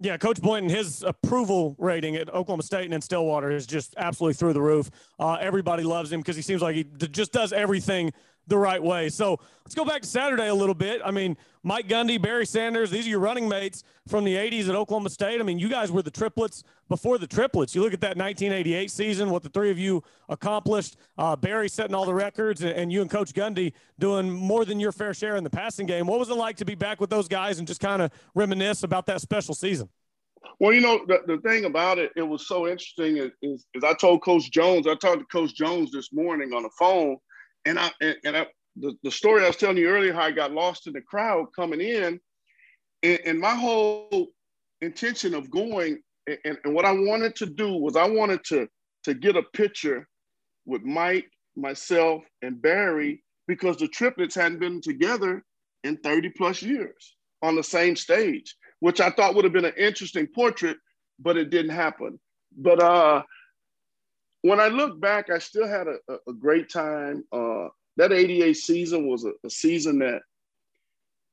Yeah, 0.01 0.17
Coach 0.17 0.41
Boynton, 0.41 0.69
his 0.69 1.03
approval 1.03 1.75
rating 1.79 2.17
at 2.17 2.27
Oklahoma 2.27 2.63
State 2.63 2.83
and 2.83 2.93
in 2.93 3.01
Stillwater 3.01 3.49
is 3.49 3.65
just 3.65 3.93
absolutely 3.97 4.33
through 4.33 4.51
the 4.51 4.61
roof. 4.61 4.91
Uh, 5.17 5.37
everybody 5.39 5.83
loves 5.83 6.11
him 6.11 6.19
because 6.19 6.35
he 6.35 6.41
seems 6.41 6.61
like 6.61 6.75
he 6.75 6.83
just 6.83 7.31
does 7.31 7.53
everything 7.53 8.11
the 8.47 8.57
right 8.57 8.81
way. 8.81 9.09
So 9.09 9.39
let's 9.63 9.75
go 9.75 9.85
back 9.85 10.01
to 10.01 10.07
Saturday 10.07 10.47
a 10.47 10.53
little 10.53 10.75
bit. 10.75 11.01
I 11.03 11.11
mean, 11.11 11.37
Mike 11.63 11.87
Gundy, 11.87 12.21
Barry 12.21 12.45
Sanders, 12.45 12.91
these 12.91 13.07
are 13.07 13.09
your 13.09 13.19
running 13.19 13.49
mates 13.49 13.83
from 14.07 14.23
the 14.23 14.35
80s 14.35 14.69
at 14.69 14.75
Oklahoma 14.75 15.09
State. 15.09 15.39
I 15.39 15.43
mean, 15.43 15.57
you 15.57 15.67
guys 15.67 15.91
were 15.91 16.03
the 16.03 16.11
triplets 16.11 16.63
before 16.89 17.17
the 17.17 17.25
triplets. 17.25 17.73
You 17.73 17.81
look 17.81 17.93
at 17.93 18.01
that 18.01 18.17
1988 18.17 18.91
season, 18.91 19.29
what 19.31 19.41
the 19.41 19.49
three 19.49 19.71
of 19.71 19.79
you 19.79 20.03
accomplished. 20.29 20.97
Uh, 21.17 21.35
Barry 21.35 21.67
setting 21.67 21.95
all 21.95 22.05
the 22.05 22.13
records, 22.13 22.61
and, 22.63 22.91
you 22.91 23.01
and 23.01 23.09
Coach 23.09 23.33
Gundy 23.33 23.73
doing 23.97 24.29
more 24.29 24.63
than 24.65 24.79
your 24.79 24.91
fair 24.91 25.13
share 25.13 25.35
in 25.37 25.43
the 25.43 25.49
passing 25.49 25.87
game. 25.87 26.05
What 26.05 26.19
was 26.19 26.29
it 26.29 26.35
like 26.35 26.57
to 26.57 26.65
be 26.65 26.75
back 26.75 27.01
with 27.01 27.09
those 27.09 27.27
guys 27.27 27.57
and 27.57 27.67
just 27.67 27.81
kind 27.81 28.01
of 28.01 28.11
reminisce 28.35 28.83
about 28.83 29.07
that 29.07 29.21
special 29.21 29.55
season? 29.55 29.89
Well, 30.59 30.73
you 30.73 30.81
know, 30.81 31.03
the, 31.07 31.21
the 31.25 31.37
thing 31.41 31.65
about 31.65 31.97
it, 31.97 32.11
it 32.15 32.21
was 32.21 32.47
so 32.47 32.67
interesting 32.67 33.17
is, 33.17 33.31
is, 33.41 33.65
is 33.73 33.83
I 33.83 33.93
told 33.93 34.23
Coach 34.23 34.51
Jones, 34.51 34.87
I 34.87 34.95
talked 34.95 35.19
to 35.19 35.25
Coach 35.25 35.55
Jones 35.55 35.91
this 35.91 36.13
morning 36.13 36.53
on 36.53 36.63
the 36.63 36.69
phone, 36.77 37.17
and 37.65 37.79
I 37.79 37.91
and, 38.01 38.37
I 38.37 38.47
the, 38.77 38.93
the 39.03 39.11
story 39.11 39.43
I 39.43 39.47
was 39.47 39.55
telling 39.55 39.77
you 39.77 39.87
earlier, 39.87 40.13
how 40.13 40.23
I 40.23 40.31
got 40.31 40.51
lost 40.51 40.87
in 40.87 40.93
the 40.93 41.01
crowd 41.01 41.47
coming 41.55 41.81
in, 41.81 42.19
and, 43.03 43.19
and 43.25 43.39
my 43.39 43.55
whole 43.55 44.27
intention 44.81 45.33
of 45.33 45.49
going 45.49 46.01
and, 46.27 46.57
and 46.63 46.73
what 46.73 46.85
I 46.85 46.91
wanted 46.91 47.35
to 47.37 47.45
do 47.45 47.73
was 47.73 47.95
I 47.95 48.07
wanted 48.07 48.43
to 48.45 48.67
to 49.03 49.13
get 49.13 49.37
a 49.37 49.43
picture 49.53 50.07
with 50.65 50.83
Mike, 50.83 51.29
myself, 51.55 52.23
and 52.41 52.61
Barry 52.61 53.23
because 53.47 53.77
the 53.77 53.87
triplets 53.87 54.35
hadn't 54.35 54.59
been 54.59 54.81
together 54.81 55.43
in 55.83 55.97
30 55.97 56.31
plus 56.31 56.63
years 56.63 57.15
on 57.43 57.55
the 57.55 57.63
same 57.63 57.95
stage, 57.95 58.55
which 58.79 58.99
I 58.99 59.11
thought 59.11 59.35
would 59.35 59.43
have 59.43 59.53
been 59.53 59.65
an 59.65 59.73
interesting 59.77 60.27
portrait, 60.33 60.77
but 61.19 61.37
it 61.37 61.51
didn't 61.51 61.71
happen. 61.71 62.19
But 62.57 62.81
uh, 62.81 63.21
when 64.45 64.59
I 64.59 64.67
look 64.67 65.01
back, 65.01 65.31
I 65.31 65.39
still 65.39 65.67
had 65.67 65.87
a, 65.87 65.97
a 66.27 66.33
great 66.33 66.69
time. 66.69 67.23
Uh, 67.31 67.69
that 67.97 68.11
88 68.11 68.53
season 68.53 69.07
was 69.07 69.25
a, 69.25 69.31
a, 69.43 69.49
season 69.49 69.97
that 69.99 70.21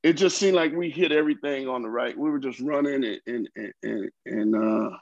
it 0.01 0.13
just 0.13 0.39
seemed 0.39 0.55
like 0.55 0.73
we 0.73 0.89
hit 0.89 1.11
everything 1.11 1.67
on 1.67 1.83
the 1.83 1.89
right. 1.89 2.17
We 2.17 2.31
were 2.31 2.39
just 2.39 2.59
running 2.59 3.03
and 3.03 3.19
and 3.27 3.75
and, 3.83 4.09
and 4.25 4.55
uh, 4.55 4.97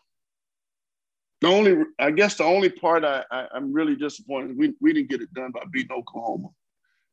the 1.40 1.48
only 1.48 1.86
I 2.00 2.12
guess 2.12 2.36
the 2.36 2.44
only 2.44 2.70
part 2.70 3.06
I, 3.06 3.24
I 3.32 3.48
am 3.56 3.72
really 3.72 3.96
disappointed 3.96 4.58
we 4.58 4.74
we 4.82 4.92
didn't 4.92 5.10
get 5.10 5.22
it 5.22 5.34
done 5.34 5.52
by 5.52 5.62
beating 5.72 5.96
Oklahoma. 5.96 6.50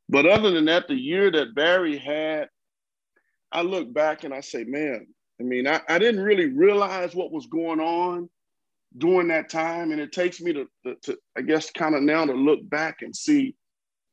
But 0.08 0.26
other 0.26 0.50
than 0.50 0.64
that, 0.64 0.88
the 0.88 0.96
year 0.96 1.30
that 1.30 1.54
Barry 1.54 1.96
had, 1.96 2.48
I 3.52 3.62
look 3.62 3.92
back 3.92 4.24
and 4.24 4.34
I 4.34 4.40
say, 4.40 4.64
man, 4.64 5.06
I 5.38 5.44
mean, 5.44 5.68
I, 5.68 5.80
I 5.88 6.00
didn't 6.00 6.24
really 6.24 6.46
realize 6.46 7.14
what 7.14 7.30
was 7.30 7.46
going 7.46 7.78
on 7.78 8.28
during 8.96 9.28
that 9.28 9.50
time. 9.50 9.92
And 9.92 10.00
it 10.00 10.12
takes 10.12 10.40
me 10.40 10.52
to, 10.52 10.66
to, 10.84 10.94
to 11.02 11.18
I 11.36 11.42
guess, 11.42 11.70
kind 11.70 11.94
of 11.94 12.02
now 12.02 12.24
to 12.24 12.32
look 12.32 12.60
back 12.68 13.02
and 13.02 13.14
see 13.14 13.54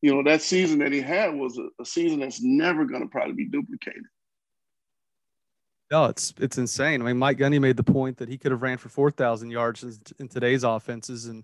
you 0.05 0.13
know, 0.13 0.21
that 0.21 0.43
season 0.43 0.77
that 0.77 0.91
he 0.91 1.01
had 1.01 1.33
was 1.33 1.57
a, 1.57 1.67
a 1.81 1.85
season 1.85 2.19
that's 2.19 2.39
never 2.39 2.85
going 2.85 3.01
to 3.01 3.07
probably 3.07 3.33
be 3.33 3.45
duplicated. 3.45 4.03
No, 5.89 6.05
it's 6.05 6.31
it's 6.39 6.59
insane. 6.59 7.01
I 7.01 7.05
mean, 7.05 7.17
Mike 7.17 7.39
Gundy 7.39 7.59
made 7.59 7.75
the 7.75 7.83
point 7.83 8.17
that 8.17 8.29
he 8.29 8.38
could 8.38 8.51
have 8.51 8.61
ran 8.61 8.77
for 8.77 8.89
four 8.89 9.09
thousand 9.09 9.49
yards 9.49 9.83
in, 9.83 9.97
in, 10.19 10.27
today's 10.27 10.63
offenses, 10.63 11.25
and 11.25 11.43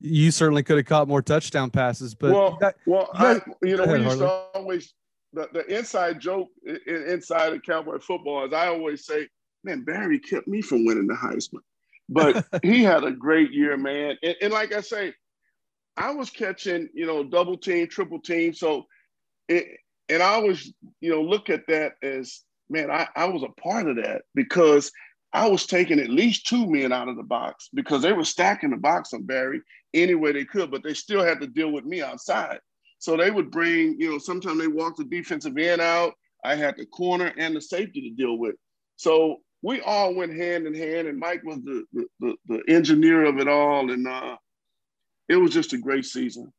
you 0.00 0.30
certainly 0.30 0.62
could 0.62 0.78
have 0.78 0.86
caught 0.86 1.06
more 1.06 1.20
touchdown 1.20 1.70
passes. 1.70 2.14
But 2.14 2.32
well, 2.32 2.56
got, 2.58 2.74
well, 2.86 3.10
I, 3.12 3.42
you 3.62 3.76
know, 3.76 3.84
we 3.84 4.02
used 4.02 4.18
to 4.18 4.28
always 4.54 4.94
the, 5.34 5.48
the 5.52 5.66
inside 5.66 6.18
joke 6.18 6.48
inside 6.86 7.52
of 7.52 7.62
Cowboy 7.62 7.98
football 7.98 8.46
is 8.46 8.54
I 8.54 8.68
always 8.68 9.04
say, 9.04 9.28
man, 9.64 9.84
Barry 9.84 10.18
kept 10.18 10.48
me 10.48 10.62
from 10.62 10.86
winning 10.86 11.06
the 11.06 11.14
Heisman, 11.14 11.60
but 12.08 12.46
he 12.62 12.82
had 12.82 13.04
a 13.04 13.10
great 13.10 13.52
year, 13.52 13.76
man. 13.76 14.16
And, 14.22 14.36
and 14.40 14.52
like 14.52 14.72
I 14.72 14.80
say, 14.80 15.14
I 15.96 16.12
was 16.12 16.30
catching, 16.30 16.88
you 16.94 17.06
know, 17.06 17.24
double 17.24 17.58
team, 17.58 17.88
triple 17.88 18.20
team. 18.20 18.54
So, 18.54 18.86
it, 19.48 19.66
and 20.08 20.22
I 20.22 20.34
always, 20.34 20.72
you 21.00 21.10
know, 21.10 21.22
look 21.22 21.50
at 21.50 21.66
that 21.68 21.94
as, 22.02 22.40
man, 22.70 22.90
I, 22.90 23.08
I 23.16 23.26
was 23.26 23.42
a 23.42 23.60
part 23.60 23.88
of 23.88 23.96
that 23.96 24.22
because 24.34 24.92
I 25.32 25.48
was 25.48 25.66
taking 25.66 26.00
at 26.00 26.08
least 26.08 26.46
two 26.46 26.66
men 26.66 26.92
out 26.92 27.08
of 27.08 27.16
the 27.16 27.22
box 27.22 27.68
because 27.74 28.02
they 28.02 28.12
were 28.12 28.24
stacking 28.24 28.70
the 28.70 28.76
box 28.76 29.12
on 29.12 29.24
Barry 29.24 29.60
any 29.92 30.14
way 30.14 30.32
they 30.32 30.44
could, 30.44 30.70
but 30.70 30.82
they 30.82 30.94
still 30.94 31.22
had 31.22 31.40
to 31.40 31.46
deal 31.46 31.72
with 31.72 31.84
me 31.84 32.02
outside. 32.02 32.60
So 32.98 33.16
they 33.16 33.30
would 33.30 33.50
bring, 33.50 34.00
you 34.00 34.10
know, 34.10 34.18
sometimes 34.18 34.58
they 34.58 34.66
walked 34.66 34.98
the 34.98 35.04
defensive 35.04 35.56
end 35.56 35.80
out. 35.80 36.14
I 36.44 36.54
had 36.54 36.76
the 36.76 36.86
corner 36.86 37.32
and 37.36 37.54
the 37.54 37.60
safety 37.60 38.00
to 38.02 38.10
deal 38.10 38.38
with. 38.38 38.54
So 38.96 39.38
we 39.62 39.80
all 39.80 40.14
went 40.14 40.34
hand 40.34 40.66
in 40.66 40.74
hand, 40.74 41.08
and 41.08 41.18
Mike 41.18 41.42
was 41.44 41.58
the 41.62 41.84
the, 41.92 42.06
the, 42.20 42.34
the 42.46 42.62
engineer 42.68 43.24
of 43.24 43.38
it 43.38 43.48
all. 43.48 43.90
And 43.90 44.06
uh, 44.06 44.36
it 45.28 45.36
was 45.36 45.52
just 45.52 45.72
a 45.72 45.78
great 45.78 46.04
season. 46.04 46.52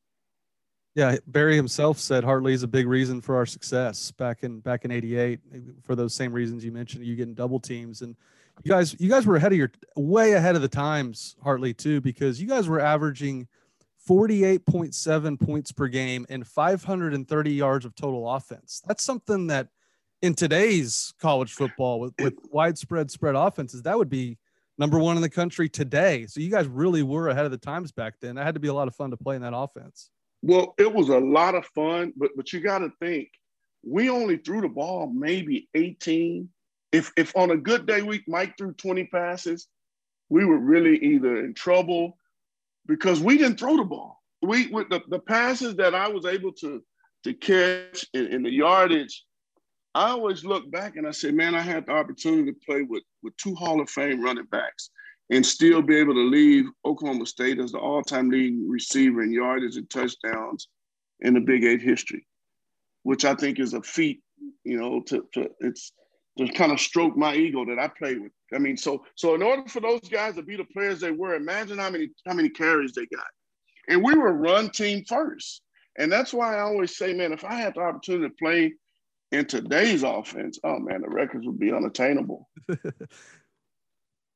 Yeah, 0.96 1.18
Barry 1.28 1.56
himself 1.56 2.00
said 2.00 2.24
Hart 2.24 2.44
Lee 2.44 2.54
is 2.54 2.64
a 2.64 2.68
big 2.68 2.88
reason 2.88 3.22
for 3.22 3.36
our 3.36 3.46
success 3.46 4.12
back 4.12 4.44
in 4.44 4.60
back 4.60 4.86
in 4.86 4.92
'88 4.92 5.40
for 5.84 5.96
those 5.96 6.14
same 6.14 6.34
reasons 6.34 6.66
you 6.66 6.72
mentioned. 6.72 7.06
You 7.06 7.16
getting 7.16 7.36
double 7.36 7.60
teams, 7.60 8.02
and 8.02 8.16
you 8.64 8.70
guys 8.70 9.00
you 9.00 9.10
guys 9.10 9.26
were 9.26 9.36
ahead 9.36 9.52
of 9.52 9.58
your 9.58 9.72
way 9.96 10.34
ahead 10.34 10.56
of 10.56 10.62
the 10.62 10.68
times, 10.68 11.36
Hart 11.44 11.62
Lee 11.62 11.74
too, 11.74 12.02
because 12.02 12.42
you 12.42 12.48
guys 12.48 12.68
were 12.68 12.80
averaging 12.80 13.48
48.7 14.10 15.40
points 15.40 15.72
per 15.72 15.88
game 15.88 16.26
and 16.30 16.46
530 16.46 17.52
yards 17.52 17.86
of 17.86 17.96
total 17.96 18.30
offense. 18.30 18.82
That's 18.88 19.04
something 19.04 19.48
that 19.48 19.68
in 20.22 20.34
today's 20.34 21.14
college 21.20 21.54
football 21.54 22.00
with, 22.00 22.14
with 22.20 22.34
widespread 22.52 23.10
spread 23.10 23.36
offenses, 23.36 23.82
that 23.84 23.98
would 23.98 24.10
be 24.10 24.38
number 24.78 25.00
one 25.00 25.16
in 25.16 25.22
the 25.22 25.30
country 25.30 25.70
today. 25.70 26.26
So 26.28 26.40
you 26.40 26.50
guys 26.50 26.68
really 26.68 27.04
were 27.04 27.30
ahead 27.30 27.46
of 27.46 27.52
the 27.52 27.58
times 27.58 27.92
back 27.92 28.16
then. 28.22 28.36
That 28.36 28.46
had 28.46 28.56
to 28.56 28.60
be 28.60 28.68
a 28.68 28.74
lot 28.74 28.88
of 28.88 28.96
fun 28.96 29.12
to 29.12 29.18
play 29.18 29.36
in 29.36 29.42
that 29.42 29.56
offense. 29.56 30.10
Well, 30.42 30.74
it 30.78 30.92
was 30.92 31.10
a 31.10 31.18
lot 31.18 31.56
of 31.56 31.66
fun, 31.68 32.14
but 32.16 32.32
but 32.36 32.54
you 32.54 32.62
got 32.62 32.80
to 32.80 32.92
think 33.02 33.30
we 33.84 34.10
only 34.10 34.38
threw 34.38 34.62
the 34.62 34.70
ball 34.70 35.12
maybe 35.14 35.70
18. 35.76 36.50
If 36.92 37.12
if 37.18 37.36
on 37.36 37.52
a 37.52 37.58
good 37.58 37.86
day 37.86 38.02
week 38.02 38.24
Mike 38.28 38.58
threw 38.58 38.74
20 38.74 39.06
passes, 39.06 39.68
we 40.30 40.46
were 40.46 40.58
really 40.58 40.98
either 40.98 41.44
in 41.44 41.54
trouble 41.54 42.18
because 42.88 43.20
we 43.20 43.38
didn't 43.38 43.60
throw 43.60 43.78
the 43.78 43.84
ball. 43.84 44.22
We 44.42 44.68
with 44.68 44.90
the, 44.90 45.02
the 45.10 45.20
passes 45.20 45.76
that 45.76 45.94
I 45.94 46.08
was 46.08 46.26
able 46.26 46.54
to 46.54 46.82
to 47.26 47.34
catch 47.34 48.06
in, 48.14 48.28
in 48.28 48.44
the 48.44 48.52
yardage 48.52 49.26
I 49.96 50.12
always 50.12 50.46
look 50.46 50.70
back 50.72 50.96
and 50.96 51.08
I 51.08 51.12
say, 51.12 51.32
man, 51.32 51.56
I 51.56 51.62
had 51.62 51.86
the 51.86 51.94
opportunity 51.94 52.52
to 52.52 52.60
play 52.66 52.84
with, 52.84 53.04
with 53.24 53.36
two 53.38 53.56
Hall 53.56 53.82
of 53.82 53.90
Fame 53.90 54.22
running 54.22 54.46
backs 54.46 54.92
and 55.32 55.46
still 55.46 55.82
be 55.82 55.96
able 55.98 56.14
to 56.14 56.24
leave 56.24 56.66
Oklahoma 56.86 57.26
State 57.26 57.60
as 57.60 57.72
the 57.72 57.80
all-time 57.80 58.30
leading 58.30 58.70
receiver 58.70 59.24
in 59.24 59.32
yardage 59.32 59.78
and 59.78 59.90
touchdowns 59.90 60.68
in 61.22 61.34
the 61.34 61.40
Big 61.40 61.64
Eight 61.64 61.82
history, 61.82 62.26
which 63.04 63.26
I 63.26 63.36
think 63.36 63.60
is 63.60 63.74
a 63.74 63.82
feat, 63.82 64.22
you 64.64 64.80
know, 64.80 65.02
to, 65.08 65.26
to 65.34 65.50
it's 65.60 65.92
to 66.38 66.48
kind 66.54 66.72
of 66.72 66.80
stroke 66.80 67.18
my 67.18 67.36
ego 67.36 67.66
that 67.66 67.80
I 67.80 67.90
played 67.90 68.22
with. 68.22 68.32
I 68.54 68.60
mean, 68.60 68.78
so 68.78 69.06
so 69.16 69.36
in 69.36 69.44
order 69.44 69.68
for 69.68 69.82
those 69.82 70.08
guys 70.10 70.36
to 70.36 70.42
be 70.42 70.56
the 70.56 70.64
players 70.66 71.00
they 71.00 71.12
were, 71.12 71.36
imagine 71.36 71.78
how 71.78 71.90
many 71.90 72.10
how 72.26 72.34
many 72.34 72.50
carries 72.50 72.94
they 72.94 73.06
got. 73.08 73.28
And 73.88 74.04
we 74.04 74.16
were 74.16 74.34
run 74.34 74.70
team 74.70 75.04
first. 75.08 75.62
And 75.98 76.12
that's 76.12 76.34
why 76.34 76.56
I 76.56 76.62
always 76.62 76.96
say, 76.96 77.14
man, 77.14 77.34
if 77.34 77.44
I 77.44 77.56
had 77.56 77.74
the 77.74 77.82
opportunity 77.82 78.30
to 78.30 78.36
play 78.36 78.74
in 79.32 79.46
today's 79.46 80.04
offense, 80.04 80.60
oh 80.64 80.80
man, 80.80 81.02
the 81.02 81.10
records 81.10 81.46
would 81.46 81.60
be 81.60 81.72
unattainable. 81.72 82.50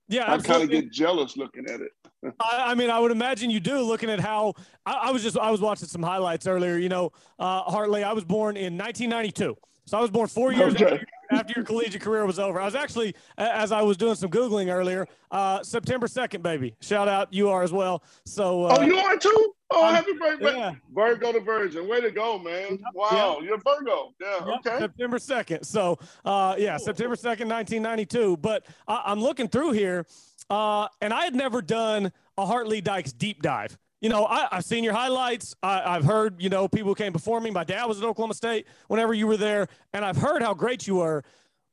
yeah, 0.08 0.32
I 0.32 0.38
kind 0.38 0.64
of 0.64 0.70
get 0.70 0.92
jealous 0.92 1.36
looking 1.36 1.66
at 1.70 1.82
it. 1.82 1.92
I, 2.40 2.72
I, 2.72 2.76
mean, 2.76 2.90
I 2.90 3.00
would 3.00 3.12
imagine 3.12 3.50
you 3.50 3.60
do. 3.60 3.82
Looking 3.82 4.10
at 4.10 4.20
how 4.20 4.54
I, 4.86 4.94
I, 4.94 5.12
was 5.12 5.24
just 5.24 5.38
I 5.38 5.52
was 5.52 5.62
watching 5.62 5.88
some 5.88 6.04
highlights 6.04 6.48
earlier. 6.48 6.78
You 6.78 6.90
know, 6.90 7.12
uh, 7.40 7.64
Hart 7.64 7.90
Lee, 7.90 8.04
I 8.04 8.14
was 8.14 8.24
born 8.24 8.56
in 8.56 8.78
1992, 8.78 9.56
so 9.86 9.98
I 9.98 10.02
was 10.02 10.12
born 10.12 10.28
four 10.28 10.54
years 10.54 10.76
okay. 10.76 10.86
after, 10.86 11.06
after, 11.34 11.54
your 11.56 11.66
collegiate 11.66 12.02
career 12.02 12.26
was 12.26 12.40
over. 12.40 12.60
I 12.60 12.66
was 12.66 12.76
actually, 12.76 13.16
as 13.38 13.72
I 13.72 13.82
was 13.82 13.98
doing 13.98 14.16
some 14.16 14.30
googling 14.30 14.74
earlier, 14.74 15.08
uh, 15.32 15.64
September 15.64 16.08
2nd, 16.08 16.42
baby. 16.42 16.76
Shout 16.82 17.08
out, 17.08 17.34
you 17.34 17.50
are 17.50 17.64
as 17.64 17.72
well. 17.72 18.04
So, 18.26 18.66
uh, 18.66 18.78
oh, 18.80 18.82
you 18.82 18.98
are 18.98 19.18
too. 19.18 19.54
Oh, 19.72 19.92
happy 19.92 20.14
birthday. 20.14 20.56
Yeah. 20.56 20.74
Virgo 20.94 21.32
to 21.32 21.40
Virgin. 21.40 21.88
Way 21.88 22.02
to 22.02 22.12
go, 22.12 22.38
man. 22.38 22.80
Wow. 22.94 23.40
You're 23.42 23.58
Virgo. 23.58 24.14
Yeah. 24.22 24.46
Yep. 24.46 24.60
Okay. 24.60 24.80
September 24.80 25.18
2nd. 25.18 25.66
So, 25.66 25.98
uh, 26.26 26.56
yeah, 26.60 26.78
September 26.78 27.16
2nd, 27.16 27.48
1992. 27.50 28.38
But 28.38 28.66
I- 28.88 29.12
am 29.12 29.20
looking 29.20 29.48
through 29.48 29.72
here, 29.72 30.06
uh, 30.50 30.88
and 31.02 31.12
I 31.12 31.24
had 31.24 31.34
never 31.34 31.62
done 31.62 32.12
a 32.38 32.46
Hart 32.46 32.68
Lee 32.68 32.82
Dykes 32.82 33.14
deep 33.14 33.42
dive. 33.42 33.78
You 34.04 34.10
know, 34.10 34.26
I, 34.26 34.50
have 34.52 34.66
seen 34.66 34.84
your 34.84 34.94
highlights. 34.94 35.56
I, 35.64 35.94
have 35.94 36.04
heard, 36.04 36.36
you 36.42 36.50
know, 36.50 36.68
people 36.68 36.94
came 36.94 37.14
before 37.14 37.40
me. 37.40 37.52
My 37.52 37.64
dad 37.64 37.86
was 37.86 38.00
at 38.00 38.04
Oklahoma 38.04 38.34
State 38.34 38.68
whenever 38.90 39.14
you 39.14 39.28
were 39.28 39.38
there, 39.38 39.70
and 39.94 40.04
I've 40.04 40.18
heard 40.18 40.44
how 40.44 40.54
great 40.54 40.86
you 40.86 40.96
were. 40.96 41.24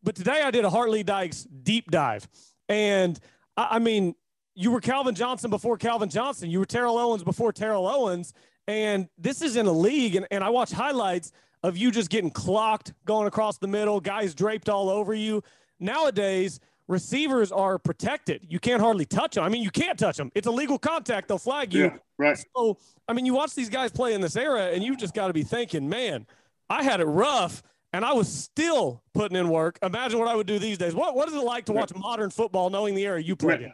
But 0.04 0.14
today 0.14 0.40
I 0.40 0.52
did 0.52 0.64
a 0.64 0.70
Hart 0.70 0.90
Lee 0.90 1.02
Dykes 1.02 1.42
deep 1.64 1.90
dive. 1.90 2.28
And 2.68 3.18
I, 3.56 3.66
I 3.72 3.78
mean, 3.80 4.14
you 4.54 4.70
were 4.70 4.80
Calvin 4.80 5.16
Johnson 5.16 5.50
before 5.50 5.76
Calvin 5.76 6.08
Johnson. 6.08 6.50
You 6.50 6.60
were 6.60 6.66
Terrell 6.66 6.98
Owens 6.98 7.24
before 7.24 7.52
Terrell 7.52 7.88
Owens. 7.88 8.32
And 8.68 9.08
this 9.18 9.42
is 9.42 9.56
in 9.56 9.66
a 9.66 9.72
league, 9.72 10.14
and, 10.14 10.28
and 10.30 10.44
I 10.44 10.50
watch 10.50 10.70
highlights 10.70 11.32
of 11.64 11.76
you 11.76 11.90
just 11.90 12.10
getting 12.10 12.30
clocked 12.30 12.92
going 13.06 13.26
across 13.26 13.58
the 13.58 13.66
middle, 13.66 13.98
guys 13.98 14.36
draped 14.36 14.68
all 14.68 14.88
over 14.88 15.12
you. 15.14 15.42
Nowadays, 15.80 16.60
receivers 16.90 17.52
are 17.52 17.78
protected. 17.78 18.44
You 18.48 18.58
can't 18.58 18.82
hardly 18.82 19.06
touch 19.06 19.36
them. 19.36 19.44
I 19.44 19.48
mean, 19.48 19.62
you 19.62 19.70
can't 19.70 19.98
touch 19.98 20.16
them. 20.16 20.30
It's 20.34 20.46
illegal 20.46 20.78
contact. 20.78 21.28
They'll 21.28 21.38
flag 21.38 21.72
you. 21.72 21.84
Yeah, 21.84 21.96
right. 22.18 22.44
So, 22.56 22.78
I 23.08 23.12
mean, 23.12 23.24
you 23.24 23.32
watch 23.32 23.54
these 23.54 23.68
guys 23.68 23.92
play 23.92 24.12
in 24.12 24.20
this 24.20 24.36
era, 24.36 24.70
and 24.72 24.82
you 24.82 24.96
just 24.96 25.14
got 25.14 25.28
to 25.28 25.32
be 25.32 25.44
thinking, 25.44 25.88
man, 25.88 26.26
I 26.68 26.82
had 26.82 27.00
it 27.00 27.04
rough, 27.04 27.62
and 27.92 28.04
I 28.04 28.12
was 28.12 28.30
still 28.30 29.02
putting 29.14 29.36
in 29.36 29.48
work. 29.48 29.78
Imagine 29.82 30.18
what 30.18 30.28
I 30.28 30.34
would 30.34 30.48
do 30.48 30.58
these 30.58 30.78
days. 30.78 30.94
What 30.94 31.14
What 31.14 31.28
is 31.28 31.34
it 31.34 31.44
like 31.44 31.64
to 31.66 31.72
watch 31.72 31.94
modern 31.94 32.30
football, 32.30 32.68
knowing 32.70 32.94
the 32.94 33.04
era 33.06 33.22
you 33.22 33.36
played 33.36 33.62
in? 33.62 33.72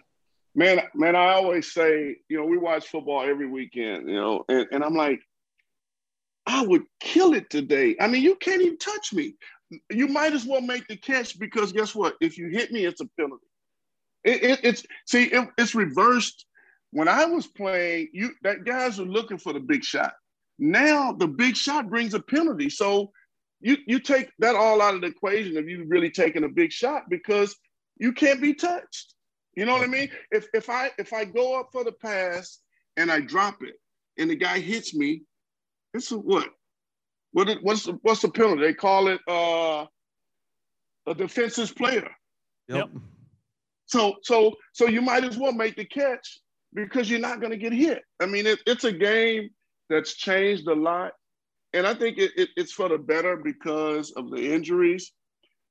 Man, 0.55 0.81
man, 0.95 1.17
I 1.17 1.33
always 1.33 1.73
say, 1.73 2.17
you 2.29 2.37
know, 2.39 2.45
we 2.45 2.57
watch 2.59 2.87
football 2.87 3.23
every 3.23 3.47
weekend, 3.47 4.09
you 4.09 4.15
know, 4.15 4.45
and, 4.49 4.67
and 4.73 4.85
I'm 4.85 4.95
like, 4.95 5.21
I 6.47 6.65
would 6.65 6.85
kill 7.01 7.35
it 7.35 7.51
today. 7.51 7.97
I 8.01 8.07
mean, 8.07 8.23
you 8.23 8.37
can't 8.37 8.63
even 8.63 8.79
touch 8.79 9.13
me 9.13 9.35
you 9.91 10.09
might 10.09 10.33
as 10.33 10.45
well 10.45 10.61
make 10.61 10.87
the 10.89 10.97
catch 10.97 11.39
because 11.39 11.73
guess 11.73 11.95
what? 11.95 12.15
If 12.21 12.39
you 12.39 12.49
hit 12.49 12.73
me, 12.73 12.85
it's 12.85 13.01
a 13.01 13.09
penalty. 13.19 13.47
It, 14.25 14.43
it, 14.43 14.61
it's 14.63 14.87
see, 15.07 15.25
it, 15.25 15.49
it's 15.59 15.75
reversed. 15.75 16.47
When 16.93 17.09
I 17.09 17.25
was 17.27 17.47
playing, 17.47 18.09
you 18.13 18.31
that 18.43 18.65
guys 18.65 18.99
are 19.01 19.05
looking 19.05 19.39
for 19.39 19.53
the 19.53 19.61
big 19.61 19.85
shot. 19.85 20.15
Now 20.59 21.13
the 21.13 21.27
big 21.27 21.57
shot 21.57 21.91
brings 21.91 22.15
a 22.15 22.21
penalty. 22.21 22.71
So 22.71 23.11
you 23.61 23.77
you 23.87 23.99
take 23.99 24.31
that 24.39 24.55
all 24.55 24.81
out 24.81 24.95
of 24.95 25.01
the 25.01 25.09
equation 25.09 25.57
of 25.57 25.69
you 25.69 25.85
really 25.89 26.11
taking 26.11 26.45
a 26.45 26.49
big 26.49 26.73
shot 26.73 27.05
because 27.09 27.57
you 27.99 28.13
can't 28.13 28.41
be 28.41 28.55
touched. 28.55 29.15
You 29.55 29.65
know 29.65 29.73
what 29.73 29.83
I 29.83 29.87
mean? 29.87 30.11
If 30.31 30.49
if 30.55 30.71
I 30.71 30.91
if 30.99 31.13
I 31.13 31.25
go 31.25 31.59
up 31.59 31.71
for 31.73 31.85
the 31.85 31.93
pass 31.93 32.61
and 32.97 33.11
I 33.11 33.21
drop 33.21 33.63
it 33.63 33.75
and 34.19 34.31
the 34.31 34.37
guy 34.37 34.61
hits 34.61 34.95
me, 34.95 35.23
it's 35.95 36.13
a 36.13 36.19
what? 36.19 36.49
What 37.37 37.51
it, 37.51 37.59
what's 37.63 37.85
the, 37.85 37.99
what's 38.01 38.23
the 38.23 38.31
penalty? 38.31 38.63
They 38.63 38.73
call 38.73 39.09
it 39.09 39.21
uh, 39.29 39.85
a 41.07 41.15
defensive 41.15 41.77
player. 41.77 42.09
Yep. 42.69 42.89
So 43.85 44.15
so 44.23 44.55
so 44.73 44.87
you 44.87 45.03
might 45.03 45.23
as 45.23 45.37
well 45.37 45.53
make 45.53 45.77
the 45.77 45.85
catch 45.85 46.39
because 46.73 47.11
you're 47.11 47.21
not 47.21 47.41
going 47.41 47.51
to 47.51 47.59
get 47.59 47.75
hit. 47.75 48.01
I 48.23 48.25
mean, 48.25 48.47
it, 48.47 48.61
it's 48.67 48.85
a 48.85 48.93
game 48.93 49.51
that's 49.91 50.15
changed 50.15 50.67
a 50.67 50.75
lot, 50.75 51.13
and 51.75 51.87
I 51.87 51.93
think 51.93 52.17
it, 52.17 52.31
it, 52.39 52.49
it's 52.57 52.73
for 52.73 52.89
the 52.89 52.97
better 52.97 53.37
because 53.37 54.13
of 54.13 54.31
the 54.31 54.55
injuries. 54.55 55.13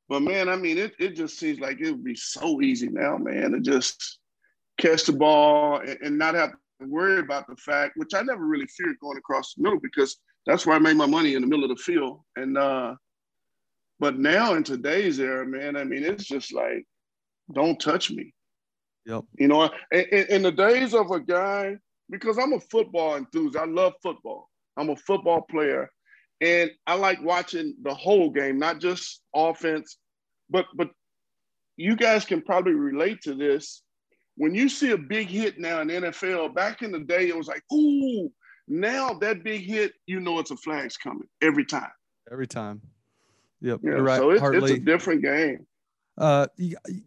But 0.07 0.21
man, 0.21 0.49
I 0.49 0.57
mean, 0.57 0.77
it, 0.77 0.93
it 0.99 1.15
just 1.15 1.39
seems 1.39 1.59
like 1.59 1.81
it 1.81 1.89
would 1.89 2.03
be 2.03 2.15
so 2.15 2.61
easy 2.61 2.89
now, 2.89 3.17
man, 3.17 3.53
to 3.53 3.59
just 3.59 4.19
catch 4.77 5.05
the 5.05 5.13
ball 5.13 5.79
and, 5.79 5.97
and 6.03 6.17
not 6.19 6.35
have 6.35 6.51
to 6.51 6.87
worry 6.87 7.17
about 7.17 7.47
the 7.47 7.55
fact, 7.55 7.93
which 7.95 8.13
I 8.13 8.21
never 8.21 8.45
really 8.45 8.67
feared 8.67 8.99
going 9.01 9.17
across 9.17 9.55
the 9.55 9.63
middle 9.63 9.79
because 9.79 10.19
that's 10.45 10.65
where 10.65 10.75
I 10.75 10.79
made 10.79 10.97
my 10.97 11.05
money 11.05 11.35
in 11.35 11.41
the 11.41 11.47
middle 11.47 11.69
of 11.69 11.75
the 11.75 11.83
field. 11.83 12.21
And 12.35 12.57
uh, 12.57 12.95
but 13.99 14.19
now 14.19 14.53
in 14.55 14.63
today's 14.63 15.19
era, 15.19 15.45
man, 15.45 15.75
I 15.75 15.83
mean, 15.83 16.03
it's 16.03 16.25
just 16.25 16.53
like, 16.53 16.85
don't 17.53 17.79
touch 17.79 18.11
me. 18.11 18.33
Yep. 19.05 19.23
You 19.37 19.47
know, 19.47 19.69
in, 19.91 20.25
in 20.29 20.41
the 20.41 20.51
days 20.51 20.93
of 20.93 21.11
a 21.11 21.19
guy, 21.19 21.77
because 22.09 22.37
I'm 22.37 22.53
a 22.53 22.59
football 22.59 23.15
enthusiast, 23.15 23.57
I 23.57 23.65
love 23.65 23.93
football. 24.01 24.49
I'm 24.77 24.89
a 24.89 24.95
football 24.95 25.41
player, 25.41 25.89
and 26.41 26.69
I 26.85 26.95
like 26.95 27.23
watching 27.23 27.75
the 27.81 27.93
whole 27.93 28.29
game, 28.29 28.59
not 28.59 28.79
just 28.79 29.21
offense, 29.33 29.97
but 30.49 30.65
but 30.75 30.89
you 31.77 31.95
guys 31.95 32.25
can 32.25 32.41
probably 32.41 32.73
relate 32.73 33.21
to 33.23 33.35
this. 33.35 33.83
When 34.37 34.53
you 34.53 34.67
see 34.67 34.91
a 34.91 34.97
big 34.97 35.27
hit 35.27 35.59
now 35.59 35.81
in 35.81 35.87
NFL, 35.87 36.53
back 36.53 36.81
in 36.81 36.91
the 36.91 36.99
day, 36.99 37.29
it 37.29 37.37
was 37.37 37.47
like, 37.47 37.63
ooh, 37.73 38.29
now 38.67 39.13
that 39.13 39.43
big 39.43 39.61
hit, 39.61 39.93
you 40.05 40.19
know 40.19 40.39
it's 40.39 40.51
a 40.51 40.57
flag's 40.57 40.97
coming 40.97 41.27
every 41.41 41.65
time. 41.65 41.91
Every 42.31 42.47
time. 42.47 42.81
Yep. 43.61 43.79
Yeah, 43.83 43.91
right. 43.91 44.17
So 44.17 44.31
it's, 44.31 44.43
it's 44.43 44.71
a 44.71 44.79
different 44.79 45.21
game. 45.21 45.65
Uh, 46.17 46.47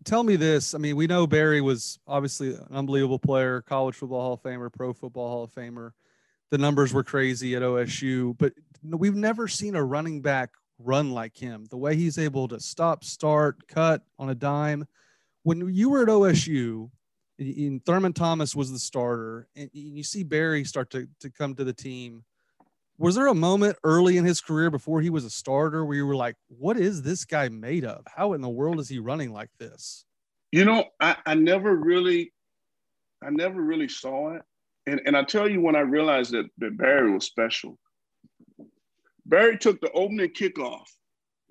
tell 0.04 0.22
me 0.22 0.36
this. 0.36 0.74
I 0.74 0.78
mean, 0.78 0.96
we 0.96 1.06
know 1.06 1.26
Barry 1.26 1.60
was 1.60 1.98
obviously 2.06 2.54
an 2.54 2.66
unbelievable 2.70 3.18
player, 3.18 3.62
college 3.62 3.94
football 3.94 4.20
Hall 4.20 4.32
of 4.34 4.42
Famer, 4.42 4.72
pro 4.72 4.92
football 4.92 5.28
Hall 5.28 5.44
of 5.44 5.52
Famer. 5.52 5.92
The 6.50 6.58
numbers 6.58 6.92
were 6.92 7.04
crazy 7.04 7.54
at 7.56 7.62
OSU, 7.62 8.36
but 8.38 8.52
we've 8.82 9.14
never 9.14 9.48
seen 9.48 9.76
a 9.76 9.84
running 9.84 10.20
back 10.22 10.50
run 10.78 11.10
like 11.10 11.36
him. 11.36 11.66
The 11.70 11.76
way 11.76 11.96
he's 11.96 12.18
able 12.18 12.48
to 12.48 12.60
stop, 12.60 13.04
start, 13.04 13.66
cut 13.68 14.02
on 14.18 14.30
a 14.30 14.34
dime. 14.34 14.86
When 15.42 15.74
you 15.74 15.90
were 15.90 16.02
at 16.02 16.08
OSU, 16.08 16.90
and 17.38 17.84
Thurman 17.84 18.12
Thomas 18.12 18.54
was 18.54 18.72
the 18.72 18.78
starter, 18.78 19.48
and 19.54 19.70
you 19.72 20.02
see 20.02 20.24
Barry 20.24 20.64
start 20.64 20.90
to, 20.90 21.08
to 21.20 21.30
come 21.30 21.54
to 21.54 21.64
the 21.64 21.72
team. 21.72 22.24
Was 22.98 23.14
there 23.14 23.28
a 23.28 23.34
moment 23.34 23.76
early 23.84 24.16
in 24.16 24.24
his 24.24 24.40
career 24.40 24.70
before 24.70 25.00
he 25.00 25.10
was 25.10 25.24
a 25.24 25.30
starter 25.30 25.84
where 25.84 25.96
you 25.96 26.06
were 26.06 26.16
like, 26.16 26.34
what 26.48 26.76
is 26.76 27.02
this 27.02 27.24
guy 27.24 27.48
made 27.48 27.84
of? 27.84 28.04
How 28.08 28.32
in 28.32 28.40
the 28.40 28.48
world 28.48 28.80
is 28.80 28.88
he 28.88 28.98
running 28.98 29.32
like 29.32 29.50
this? 29.58 30.04
You 30.50 30.64
know, 30.64 30.84
I, 31.00 31.16
I 31.24 31.34
never 31.34 31.76
really, 31.76 32.32
I 33.22 33.30
never 33.30 33.62
really 33.62 33.88
saw 33.88 34.34
it. 34.34 34.42
And, 34.86 35.00
and 35.06 35.16
I 35.16 35.22
tell 35.22 35.48
you 35.48 35.60
when 35.60 35.76
I 35.76 35.80
realized 35.80 36.32
that, 36.32 36.46
that 36.58 36.76
Barry 36.76 37.12
was 37.12 37.24
special. 37.24 37.78
Barry 39.26 39.58
took 39.58 39.80
the 39.80 39.92
opening 39.92 40.30
kickoff. 40.30 40.86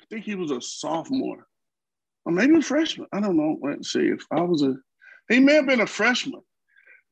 I 0.02 0.06
think 0.10 0.26
he 0.26 0.36
was 0.36 0.52
a 0.52 0.60
sophomore 0.60 1.48
or 2.26 2.34
maybe 2.34 2.58
a 2.58 2.62
freshman. 2.62 3.08
I 3.14 3.22
don't 3.22 3.38
know. 3.38 3.58
Let's 3.62 3.94
see 3.94 4.08
if 4.08 4.26
I 4.32 4.42
was 4.42 4.64
a 4.64 4.76
he 5.30 5.40
may 5.40 5.54
have 5.54 5.68
been 5.68 5.82
a 5.82 5.88
freshman, 5.88 6.42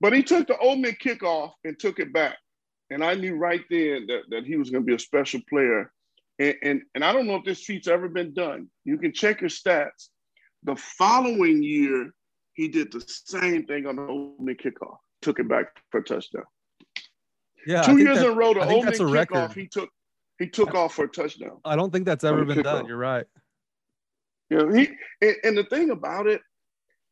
but 0.02 0.14
he 0.14 0.24
took 0.24 0.48
the 0.48 0.58
opening 0.58 0.96
kickoff 1.04 1.52
and 1.64 1.78
took 1.78 2.00
it 2.00 2.14
back. 2.14 2.38
And 2.90 3.04
I 3.04 3.16
knew 3.16 3.36
right 3.36 3.62
then 3.70 4.06
that, 4.08 4.22
that 4.30 4.46
he 4.46 4.58
was 4.58 4.70
going 4.70 4.84
to 4.84 4.88
be 4.88 4.96
a 4.96 5.00
special 5.00 5.42
player. 5.50 5.92
And, 6.40 6.56
and, 6.64 6.82
and 6.94 7.04
I 7.04 7.14
don't 7.14 7.28
know 7.28 7.36
if 7.36 7.46
this 7.46 7.64
feat's 7.64 7.88
ever 7.88 8.08
been 8.10 8.34
done. 8.34 8.70
You 8.84 8.98
can 8.98 9.14
check 9.14 9.42
your 9.42 9.50
stats. 9.50 10.10
The 10.64 10.76
following 10.76 11.64
year, 11.64 12.12
he 12.54 12.68
did 12.68 12.92
the 12.92 13.04
same 13.08 13.66
thing 13.66 13.86
on 13.86 13.98
the 13.98 14.04
opening 14.04 14.56
kickoff, 14.56 14.98
took 15.22 15.40
it 15.40 15.48
back 15.48 15.68
for 15.92 16.00
a 16.00 16.04
touchdown. 16.04 16.44
Yeah, 17.68 17.82
two 17.82 17.98
years 17.98 18.20
that, 18.20 18.28
in 18.28 18.32
a 18.32 18.36
row, 18.36 18.54
the 18.54 18.62
opening 18.62 18.94
kickoff, 18.94 19.12
record. 19.12 19.54
he 19.54 19.68
took 19.68 19.90
he 20.38 20.48
took 20.48 20.76
off 20.76 20.94
for 20.94 21.06
a 21.06 21.08
touchdown. 21.08 21.60
I 21.64 21.76
don't 21.76 21.92
think 21.92 22.06
that's 22.06 22.24
ever 22.24 22.46
been 22.46 22.62
done. 22.62 22.86
You're 22.86 22.98
right. 22.98 23.26
Yeah, 24.50 24.72
he 24.72 24.90
and, 25.22 25.36
and 25.44 25.58
the 25.58 25.64
thing 25.64 25.90
about 25.90 26.28
it, 26.28 26.42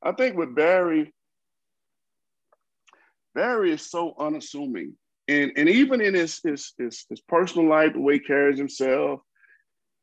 I 0.03 0.11
think 0.11 0.35
with 0.35 0.55
Barry, 0.55 1.13
Barry 3.33 3.71
is 3.71 3.89
so 3.89 4.13
unassuming. 4.19 4.95
And, 5.27 5.53
and 5.55 5.69
even 5.69 6.01
in 6.01 6.13
his, 6.13 6.39
his, 6.43 6.73
his, 6.77 7.05
his 7.09 7.21
personal 7.21 7.69
life, 7.69 7.93
the 7.93 8.01
way 8.01 8.15
he 8.15 8.19
carries 8.19 8.57
himself. 8.57 9.21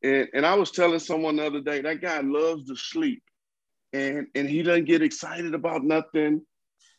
And, 0.02 0.28
and 0.32 0.46
I 0.46 0.54
was 0.54 0.70
telling 0.70 0.98
someone 0.98 1.36
the 1.36 1.46
other 1.46 1.60
day, 1.60 1.82
that 1.82 2.00
guy 2.00 2.20
loves 2.20 2.66
to 2.68 2.76
sleep. 2.76 3.22
And, 3.92 4.26
and 4.34 4.48
he 4.48 4.62
doesn't 4.62 4.86
get 4.86 5.02
excited 5.02 5.54
about 5.54 5.84
nothing. 5.84 6.40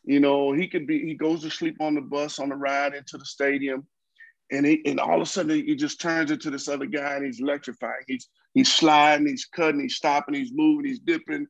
You 0.03 0.19
know, 0.19 0.51
he 0.51 0.67
could 0.67 0.85
be, 0.85 0.99
he 1.03 1.15
goes 1.15 1.41
to 1.41 1.49
sleep 1.49 1.77
on 1.79 1.95
the 1.95 2.01
bus 2.01 2.39
on 2.39 2.49
the 2.49 2.55
ride 2.55 2.93
into 2.93 3.17
the 3.17 3.25
stadium. 3.25 3.87
And, 4.51 4.65
he, 4.65 4.81
and 4.85 4.99
all 4.99 5.15
of 5.15 5.21
a 5.21 5.25
sudden 5.25 5.65
he 5.65 5.75
just 5.75 6.01
turns 6.01 6.29
into 6.29 6.51
this 6.51 6.67
other 6.67 6.85
guy 6.85 7.15
and 7.15 7.25
he's 7.25 7.39
electrifying. 7.39 8.03
He's, 8.07 8.27
he's 8.53 8.71
sliding, 8.71 9.27
he's 9.27 9.45
cutting, 9.45 9.79
he's 9.79 9.95
stopping, 9.95 10.35
he's 10.35 10.51
moving, 10.53 10.85
he's 10.85 10.99
dipping. 10.99 11.47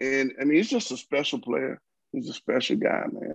And 0.00 0.32
I 0.40 0.44
mean, 0.44 0.56
he's 0.56 0.70
just 0.70 0.90
a 0.90 0.96
special 0.96 1.40
player. 1.40 1.80
He's 2.12 2.28
a 2.28 2.32
special 2.32 2.76
guy, 2.76 3.04
man. 3.12 3.34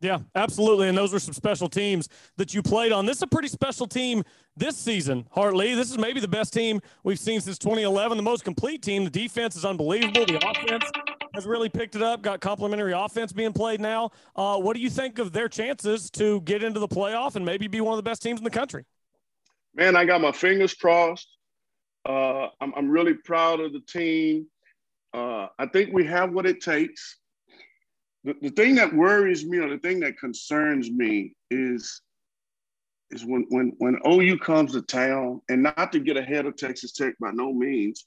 Yeah, 0.00 0.20
absolutely. 0.34 0.88
And 0.88 0.96
those 0.96 1.12
were 1.12 1.18
some 1.18 1.34
special 1.34 1.68
teams 1.68 2.08
that 2.38 2.54
you 2.54 2.62
played 2.62 2.90
on. 2.90 3.04
This 3.04 3.18
is 3.18 3.22
a 3.22 3.26
pretty 3.26 3.48
special 3.48 3.86
team 3.86 4.22
this 4.56 4.76
season, 4.76 5.26
Hart 5.30 5.54
Lee. 5.54 5.74
This 5.74 5.90
is 5.90 5.98
maybe 5.98 6.20
the 6.20 6.28
best 6.28 6.54
team 6.54 6.80
we've 7.04 7.18
seen 7.18 7.40
since 7.40 7.58
2011, 7.58 8.16
the 8.16 8.22
most 8.22 8.42
complete 8.42 8.82
team. 8.82 9.04
The 9.04 9.10
defense 9.10 9.56
is 9.56 9.66
unbelievable. 9.66 10.24
The 10.24 10.36
offense 10.36 10.90
has 11.34 11.44
really 11.44 11.68
picked 11.68 11.96
it 11.96 12.02
up, 12.02 12.22
got 12.22 12.40
complementary 12.40 12.92
offense 12.92 13.30
being 13.32 13.52
played 13.52 13.80
now. 13.80 14.10
Uh, 14.34 14.56
what 14.56 14.74
do 14.74 14.80
you 14.80 14.88
think 14.88 15.18
of 15.18 15.32
their 15.32 15.48
chances 15.48 16.10
to 16.12 16.40
get 16.42 16.64
into 16.64 16.80
the 16.80 16.88
playoff 16.88 17.36
and 17.36 17.44
maybe 17.44 17.68
be 17.68 17.82
one 17.82 17.92
of 17.92 17.98
the 17.98 18.08
best 18.08 18.22
teams 18.22 18.40
in 18.40 18.44
the 18.44 18.50
country? 18.50 18.84
Man, 19.74 19.96
I 19.96 20.06
got 20.06 20.22
my 20.22 20.32
fingers 20.32 20.72
crossed. 20.72 21.28
Uh, 22.08 22.48
I'm, 22.60 22.72
I'm 22.74 22.90
really 22.90 23.14
proud 23.14 23.60
of 23.60 23.74
the 23.74 23.80
team. 23.80 24.46
Uh, 25.12 25.48
I 25.58 25.66
think 25.66 25.92
we 25.92 26.06
have 26.06 26.32
what 26.32 26.46
it 26.46 26.60
takes. 26.60 27.18
The, 28.24 28.34
the 28.42 28.50
thing 28.50 28.74
that 28.76 28.94
worries 28.94 29.44
me 29.46 29.58
or 29.58 29.70
the 29.70 29.78
thing 29.78 30.00
that 30.00 30.18
concerns 30.18 30.90
me 30.90 31.34
is 31.50 32.02
is 33.10 33.24
when 33.24 33.46
when 33.48 33.72
when 33.78 33.98
OU 34.06 34.38
comes 34.38 34.72
to 34.72 34.82
town, 34.82 35.40
and 35.48 35.62
not 35.62 35.92
to 35.92 36.00
get 36.00 36.16
ahead 36.16 36.46
of 36.46 36.56
Texas 36.56 36.92
Tech 36.92 37.14
by 37.20 37.30
no 37.32 37.52
means, 37.52 38.06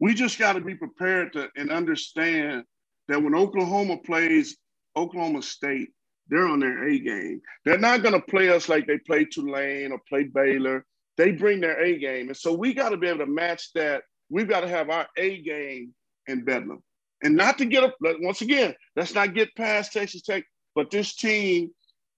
we 0.00 0.14
just 0.14 0.38
got 0.38 0.54
to 0.54 0.60
be 0.60 0.74
prepared 0.74 1.32
to 1.34 1.48
and 1.56 1.70
understand 1.70 2.64
that 3.08 3.22
when 3.22 3.34
Oklahoma 3.34 3.98
plays 3.98 4.56
Oklahoma 4.96 5.42
State, 5.42 5.90
they're 6.28 6.46
on 6.46 6.60
their 6.60 6.88
A 6.88 6.98
game. 6.98 7.40
They're 7.64 7.78
not 7.78 8.02
going 8.02 8.14
to 8.14 8.20
play 8.20 8.50
us 8.50 8.68
like 8.68 8.86
they 8.86 8.98
play 8.98 9.24
Tulane 9.24 9.92
or 9.92 10.00
play 10.08 10.24
Baylor. 10.24 10.84
They 11.16 11.32
bring 11.32 11.60
their 11.60 11.82
A 11.82 11.98
game. 11.98 12.28
And 12.28 12.36
so 12.36 12.52
we 12.52 12.74
got 12.74 12.90
to 12.90 12.96
be 12.96 13.08
able 13.08 13.20
to 13.20 13.26
match 13.26 13.72
that. 13.74 14.02
We've 14.30 14.48
got 14.48 14.60
to 14.60 14.68
have 14.68 14.90
our 14.90 15.06
A 15.16 15.40
game 15.42 15.94
in 16.26 16.44
Bedlam. 16.44 16.82
And 17.22 17.36
not 17.36 17.58
to 17.58 17.64
get 17.64 17.82
up, 17.82 17.96
once 18.00 18.42
again, 18.42 18.74
let's 18.94 19.14
not 19.14 19.34
get 19.34 19.54
past 19.56 19.92
Texas 19.92 20.22
Tech, 20.22 20.44
but 20.74 20.90
this 20.90 21.16
team, 21.16 21.70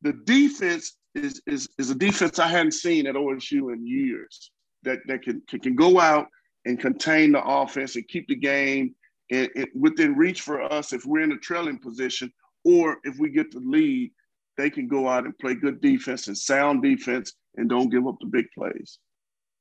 the 0.03 0.13
defense 0.25 0.97
is, 1.15 1.41
is, 1.47 1.69
is 1.79 1.91
a 1.91 1.95
defense 1.95 2.39
I 2.39 2.49
hadn't 2.49 2.73
seen 2.73 3.07
at 3.07 3.15
OSU 3.15 3.73
in 3.73 3.87
years 3.87 4.51
that, 4.83 4.99
that 5.07 5.23
can, 5.23 5.43
can, 5.49 5.61
can 5.61 5.75
go 5.75 5.99
out 5.99 6.27
and 6.67 6.79
contain 6.79 7.33
the 7.33 7.43
offense 7.43 7.97
and 7.97 8.07
keep 8.09 8.29
the 8.29 8.35
game 8.35 8.95
in, 9.31 9.49
in, 9.55 9.67
within 9.75 10.15
reach 10.15 10.43
for 10.43 10.63
us 10.73 10.93
if 10.93 11.07
we're 11.07 11.23
in 11.23 11.33
a 11.33 11.39
trailing 11.39 11.79
position 11.79 12.31
or 12.65 12.99
if 13.05 13.19
we 13.19 13.31
get 13.31 13.51
the 13.51 13.61
lead, 13.61 14.13
they 14.59 14.69
can 14.69 14.87
go 14.87 15.09
out 15.09 15.25
and 15.25 15.39
play 15.39 15.55
good 15.55 15.81
defense 15.81 16.29
and 16.29 16.37
sound 16.37 16.83
defense 16.83 17.33
and 17.57 17.71
don't 17.71 17.89
give 17.89 18.07
up 18.07 18.17
the 18.21 18.27
big 18.27 18.47
plays. 18.57 18.99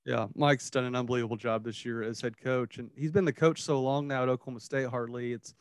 Yeah, 0.10 0.26
Mike's 0.34 0.72
done 0.72 0.86
an 0.86 0.96
unbelievable 0.96 1.38
job 1.38 1.64
this 1.64 1.86
year 1.86 2.02
as 2.02 2.20
head 2.20 2.36
coach, 2.36 2.80
and 2.80 2.90
he's 2.96 3.12
been 3.12 3.26
the 3.26 3.32
coach 3.32 3.62
so 3.62 3.80
long 3.80 4.08
now 4.08 4.24
at 4.24 4.30
Oklahoma 4.30 4.60
State. 4.60 4.88
Hart 4.88 5.12
Lee 5.12 5.34
it's 5.34 5.54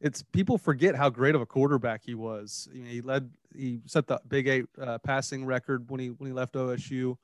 it's 0.00 0.22
people 0.22 0.58
forget 0.58 0.94
how 0.94 1.10
great 1.10 1.34
of 1.34 1.40
a 1.40 1.46
quarterback 1.46 2.02
he 2.04 2.14
was. 2.14 2.68
He 2.72 3.00
led, 3.00 3.28
he 3.52 3.80
set 3.84 4.06
the 4.06 4.20
Big 4.28 4.46
Eight 4.46 4.66
uh, 4.80 4.98
passing 4.98 5.44
record 5.44 5.90
when 5.90 5.98
he 5.98 6.10
when 6.10 6.30
he 6.30 6.32
left 6.32 6.54
OSU. 6.54 7.16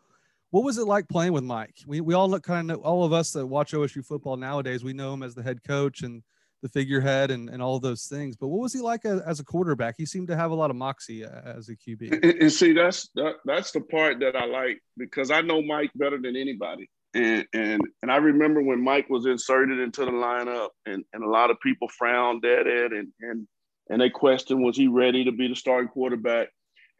What 0.50 0.64
was 0.64 0.76
it 0.76 0.88
like 0.88 1.06
playing 1.06 1.32
with 1.34 1.44
Mike? 1.44 1.76
We 1.86 2.00
we 2.00 2.14
all 2.14 2.28
look 2.28 2.42
kind 2.42 2.68
of 2.72 2.80
all 2.80 3.04
of 3.04 3.12
us 3.12 3.30
that 3.34 3.46
watch 3.46 3.74
OSU 3.74 4.04
football 4.04 4.36
nowadays. 4.36 4.82
We 4.82 4.92
know 4.92 5.14
him 5.14 5.22
as 5.22 5.36
the 5.36 5.42
head 5.44 5.62
coach 5.62 6.02
and 6.02 6.24
the 6.62 6.68
figurehead 6.68 7.30
and, 7.32 7.50
and 7.50 7.60
all 7.60 7.80
those 7.80 8.06
things. 8.06 8.36
But 8.36 8.48
what 8.48 8.62
was 8.62 8.72
he 8.72 8.80
like 8.80 9.04
as, 9.04 9.20
as, 9.22 9.40
a 9.40 9.44
quarterback? 9.44 9.96
He 9.98 10.06
seemed 10.06 10.28
to 10.28 10.36
have 10.36 10.52
a 10.52 10.54
lot 10.54 10.70
of 10.70 10.76
moxie 10.76 11.24
uh, 11.24 11.40
as 11.44 11.68
a 11.68 11.74
QB. 11.74 12.12
And, 12.12 12.24
and 12.24 12.52
see, 12.52 12.72
that's 12.72 13.08
that, 13.16 13.34
that's 13.44 13.72
the 13.72 13.80
part 13.80 14.20
that 14.20 14.36
I 14.36 14.46
like 14.46 14.80
because 14.96 15.30
I 15.30 15.40
know 15.40 15.60
Mike 15.60 15.90
better 15.96 16.18
than 16.20 16.36
anybody. 16.36 16.88
And 17.14 17.44
and 17.52 17.82
and 18.00 18.10
I 18.10 18.16
remember 18.16 18.62
when 18.62 18.82
Mike 18.82 19.10
was 19.10 19.26
inserted 19.26 19.78
into 19.80 20.06
the 20.06 20.12
lineup, 20.12 20.68
and, 20.86 21.04
and 21.12 21.22
a 21.22 21.28
lot 21.28 21.50
of 21.50 21.60
people 21.60 21.88
frowned 21.88 22.44
at 22.46 22.66
it, 22.66 22.92
and 22.92 23.08
and 23.20 23.46
and 23.90 24.00
they 24.00 24.08
questioned 24.08 24.64
was 24.64 24.78
he 24.78 24.86
ready 24.86 25.24
to 25.24 25.32
be 25.32 25.48
the 25.48 25.56
starting 25.56 25.88
quarterback. 25.88 26.48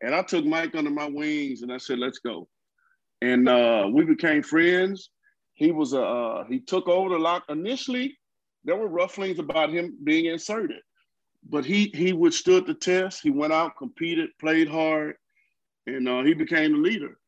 And 0.02 0.14
I 0.14 0.22
took 0.22 0.44
Mike 0.44 0.74
under 0.74 0.90
my 0.90 1.06
wings, 1.06 1.62
and 1.62 1.72
I 1.72 1.78
said, 1.78 1.98
"Let's 1.98 2.18
go." 2.18 2.46
And 3.22 3.48
uh, 3.48 3.88
we 3.90 4.04
became 4.04 4.42
friends. 4.42 5.08
He 5.54 5.70
was 5.70 5.94
a 5.94 6.02
uh, 6.02 6.44
he 6.44 6.60
took 6.60 6.88
over 6.88 7.08
the 7.08 7.18
lock 7.18 7.44
initially 7.48 8.18
there 8.64 8.76
were 8.76 8.88
rufflings 8.88 9.38
about 9.38 9.70
him 9.70 9.96
being 10.04 10.26
inserted, 10.26 10.80
but 11.48 11.64
he 11.64 11.90
he 11.94 12.12
withstood 12.12 12.66
the 12.66 12.74
test. 12.74 13.22
He 13.22 13.30
went 13.30 13.52
out, 13.52 13.76
competed, 13.76 14.30
played 14.38 14.68
hard, 14.68 15.16
and 15.86 16.08
uh, 16.08 16.22
he 16.22 16.34
became 16.34 16.72
the 16.72 16.78
leader. 16.78 17.18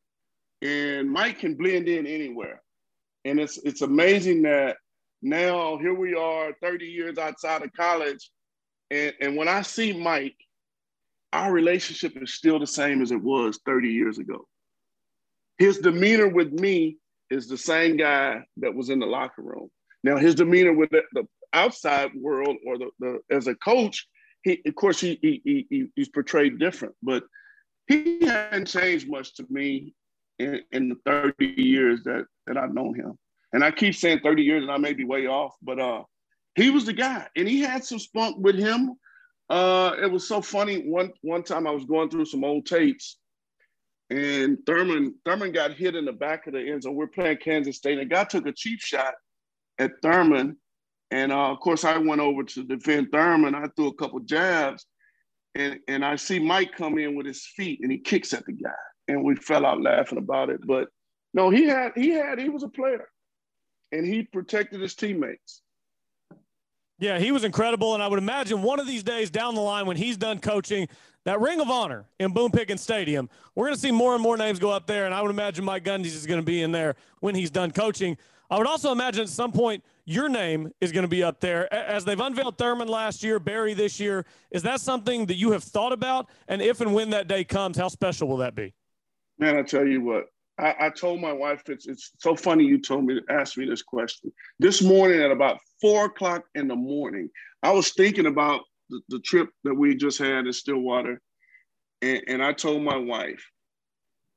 And 0.62 1.10
Mike 1.10 1.40
can 1.40 1.54
blend 1.54 1.88
in 1.88 2.06
anywhere, 2.06 2.62
and 3.24 3.40
it's 3.40 3.58
it's 3.58 3.82
amazing 3.82 4.42
that 4.42 4.76
now 5.22 5.78
here 5.78 5.94
we 5.94 6.14
are, 6.14 6.52
30 6.62 6.86
years 6.86 7.18
outside 7.18 7.62
of 7.62 7.72
college, 7.72 8.30
and 8.90 9.12
and 9.20 9.36
when 9.36 9.48
I 9.48 9.62
see 9.62 9.92
Mike, 9.92 10.36
our 11.32 11.52
relationship 11.52 12.12
is 12.22 12.34
still 12.34 12.58
the 12.58 12.66
same 12.66 13.02
as 13.02 13.10
it 13.10 13.22
was 13.22 13.58
30 13.66 13.88
years 13.88 14.18
ago. 14.18 14.46
His 15.58 15.78
demeanor 15.78 16.28
with 16.28 16.52
me 16.52 16.98
is 17.30 17.48
the 17.48 17.58
same 17.58 17.96
guy 17.96 18.44
that 18.58 18.74
was 18.74 18.90
in 18.90 19.00
the 19.00 19.06
locker 19.06 19.42
room. 19.42 19.70
Now, 20.04 20.18
his 20.18 20.34
demeanor 20.34 20.74
with 20.74 20.90
the, 20.90 21.02
the 21.14 21.26
outside 21.54 22.10
world 22.14 22.58
or 22.66 22.76
the, 22.76 22.90
the, 23.00 23.20
as 23.30 23.46
a 23.46 23.54
coach, 23.54 24.06
he 24.42 24.60
of 24.66 24.74
course 24.74 25.00
he, 25.00 25.18
he, 25.22 25.66
he 25.70 25.86
he's 25.96 26.10
portrayed 26.10 26.58
different, 26.58 26.94
but 27.02 27.24
he 27.86 28.26
hadn't 28.26 28.66
changed 28.66 29.08
much 29.08 29.34
to 29.36 29.46
me 29.48 29.94
in, 30.38 30.60
in 30.72 30.90
the 30.90 30.96
30 31.06 31.46
years 31.56 32.02
that 32.04 32.26
that 32.46 32.58
I've 32.58 32.74
known 32.74 32.94
him. 32.94 33.18
And 33.54 33.64
I 33.64 33.70
keep 33.70 33.94
saying 33.94 34.20
30 34.22 34.42
years, 34.42 34.62
and 34.62 34.70
I 34.70 34.76
may 34.76 34.92
be 34.92 35.04
way 35.04 35.26
off, 35.26 35.54
but 35.62 35.80
uh, 35.80 36.02
he 36.54 36.68
was 36.68 36.84
the 36.84 36.92
guy, 36.92 37.26
and 37.34 37.48
he 37.48 37.60
had 37.60 37.82
some 37.82 37.98
spunk 37.98 38.36
with 38.38 38.56
him. 38.56 38.96
Uh, 39.48 39.92
it 40.02 40.10
was 40.10 40.28
so 40.28 40.42
funny. 40.42 40.82
One 40.86 41.12
one 41.22 41.42
time 41.42 41.66
I 41.66 41.70
was 41.70 41.86
going 41.86 42.10
through 42.10 42.26
some 42.26 42.44
old 42.44 42.66
tapes, 42.66 43.16
and 44.10 44.58
Thurman 44.66 45.14
Thurman 45.24 45.52
got 45.52 45.72
hit 45.72 45.96
in 45.96 46.04
the 46.04 46.12
back 46.12 46.46
of 46.46 46.52
the 46.52 46.60
end 46.60 46.82
zone. 46.82 46.94
We're 46.94 47.06
playing 47.06 47.38
Kansas 47.38 47.78
State, 47.78 47.98
and 47.98 48.02
a 48.02 48.14
guy 48.14 48.24
took 48.24 48.46
a 48.46 48.52
cheap 48.52 48.80
shot 48.80 49.14
at 49.78 49.92
Thurman. 50.02 50.56
And 51.10 51.32
uh, 51.32 51.50
of 51.50 51.60
course, 51.60 51.84
I 51.84 51.96
went 51.98 52.20
over 52.20 52.42
to 52.42 52.64
defend 52.64 53.12
Thurman. 53.12 53.54
I 53.54 53.68
threw 53.76 53.88
a 53.88 53.94
couple 53.94 54.20
jabs, 54.20 54.86
and, 55.54 55.78
and 55.86 56.04
I 56.04 56.16
see 56.16 56.38
Mike 56.38 56.72
come 56.76 56.98
in 56.98 57.14
with 57.14 57.26
his 57.26 57.46
feet 57.46 57.80
and 57.82 57.92
he 57.92 57.98
kicks 57.98 58.32
at 58.32 58.44
the 58.46 58.52
guy. 58.52 58.70
And 59.06 59.22
we 59.22 59.36
fell 59.36 59.66
out 59.66 59.82
laughing 59.82 60.18
about 60.18 60.50
it. 60.50 60.66
But 60.66 60.88
no, 61.34 61.50
he 61.50 61.64
had, 61.64 61.92
he 61.94 62.10
had, 62.10 62.38
he 62.38 62.48
was 62.48 62.62
a 62.62 62.68
player 62.68 63.08
and 63.92 64.06
he 64.06 64.22
protected 64.22 64.80
his 64.80 64.94
teammates. 64.94 65.62
Yeah, 66.98 67.18
he 67.18 67.32
was 67.32 67.44
incredible. 67.44 67.94
And 67.94 68.02
I 68.02 68.08
would 68.08 68.18
imagine 68.18 68.62
one 68.62 68.80
of 68.80 68.86
these 68.86 69.02
days 69.02 69.30
down 69.30 69.54
the 69.54 69.60
line 69.60 69.86
when 69.86 69.96
he's 69.96 70.16
done 70.16 70.38
coaching, 70.38 70.88
that 71.24 71.40
Ring 71.40 71.60
of 71.60 71.70
Honor 71.70 72.06
in 72.18 72.32
Boone 72.32 72.50
Pickens 72.50 72.80
Stadium, 72.80 73.28
we're 73.54 73.66
going 73.66 73.74
to 73.74 73.80
see 73.80 73.90
more 73.90 74.14
and 74.14 74.22
more 74.22 74.36
names 74.36 74.58
go 74.58 74.70
up 74.70 74.86
there. 74.86 75.06
And 75.06 75.14
I 75.14 75.22
would 75.22 75.30
imagine 75.30 75.64
Mike 75.64 75.84
Gundy's 75.84 76.14
is 76.14 76.26
going 76.26 76.40
to 76.40 76.44
be 76.44 76.62
in 76.62 76.72
there 76.72 76.96
when 77.20 77.34
he's 77.34 77.50
done 77.50 77.70
coaching. 77.70 78.16
I 78.54 78.56
would 78.56 78.68
also 78.68 78.92
imagine 78.92 79.24
at 79.24 79.28
some 79.30 79.50
point 79.50 79.82
your 80.04 80.28
name 80.28 80.70
is 80.80 80.92
going 80.92 81.02
to 81.02 81.08
be 81.08 81.24
up 81.24 81.40
there 81.40 81.72
as 81.74 82.04
they've 82.04 82.20
unveiled 82.20 82.56
Thurman 82.56 82.86
last 82.86 83.24
year, 83.24 83.40
Barry 83.40 83.74
this 83.74 83.98
year. 83.98 84.24
Is 84.52 84.62
that 84.62 84.80
something 84.80 85.26
that 85.26 85.34
you 85.34 85.50
have 85.50 85.64
thought 85.64 85.92
about? 85.92 86.30
And 86.46 86.62
if 86.62 86.80
and 86.80 86.94
when 86.94 87.10
that 87.10 87.26
day 87.26 87.42
comes, 87.42 87.76
how 87.76 87.88
special 87.88 88.28
will 88.28 88.36
that 88.36 88.54
be? 88.54 88.72
Man, 89.40 89.56
I 89.56 89.62
tell 89.62 89.84
you 89.84 90.02
what, 90.02 90.26
I, 90.56 90.72
I 90.82 90.90
told 90.90 91.20
my 91.20 91.32
wife 91.32 91.68
it's 91.68 91.88
it's 91.88 92.12
so 92.18 92.36
funny 92.36 92.62
you 92.62 92.80
told 92.80 93.04
me 93.04 93.18
to 93.18 93.22
ask 93.28 93.58
me 93.58 93.66
this 93.66 93.82
question 93.82 94.32
this 94.60 94.80
morning 94.80 95.20
at 95.20 95.32
about 95.32 95.58
four 95.80 96.04
o'clock 96.04 96.44
in 96.54 96.68
the 96.68 96.76
morning. 96.76 97.30
I 97.64 97.72
was 97.72 97.92
thinking 97.92 98.26
about 98.26 98.60
the, 98.88 99.00
the 99.08 99.18
trip 99.18 99.48
that 99.64 99.74
we 99.74 99.96
just 99.96 100.18
had 100.18 100.46
in 100.46 100.52
Stillwater, 100.52 101.20
and, 102.02 102.22
and 102.28 102.40
I 102.40 102.52
told 102.52 102.84
my 102.84 102.98
wife 102.98 103.44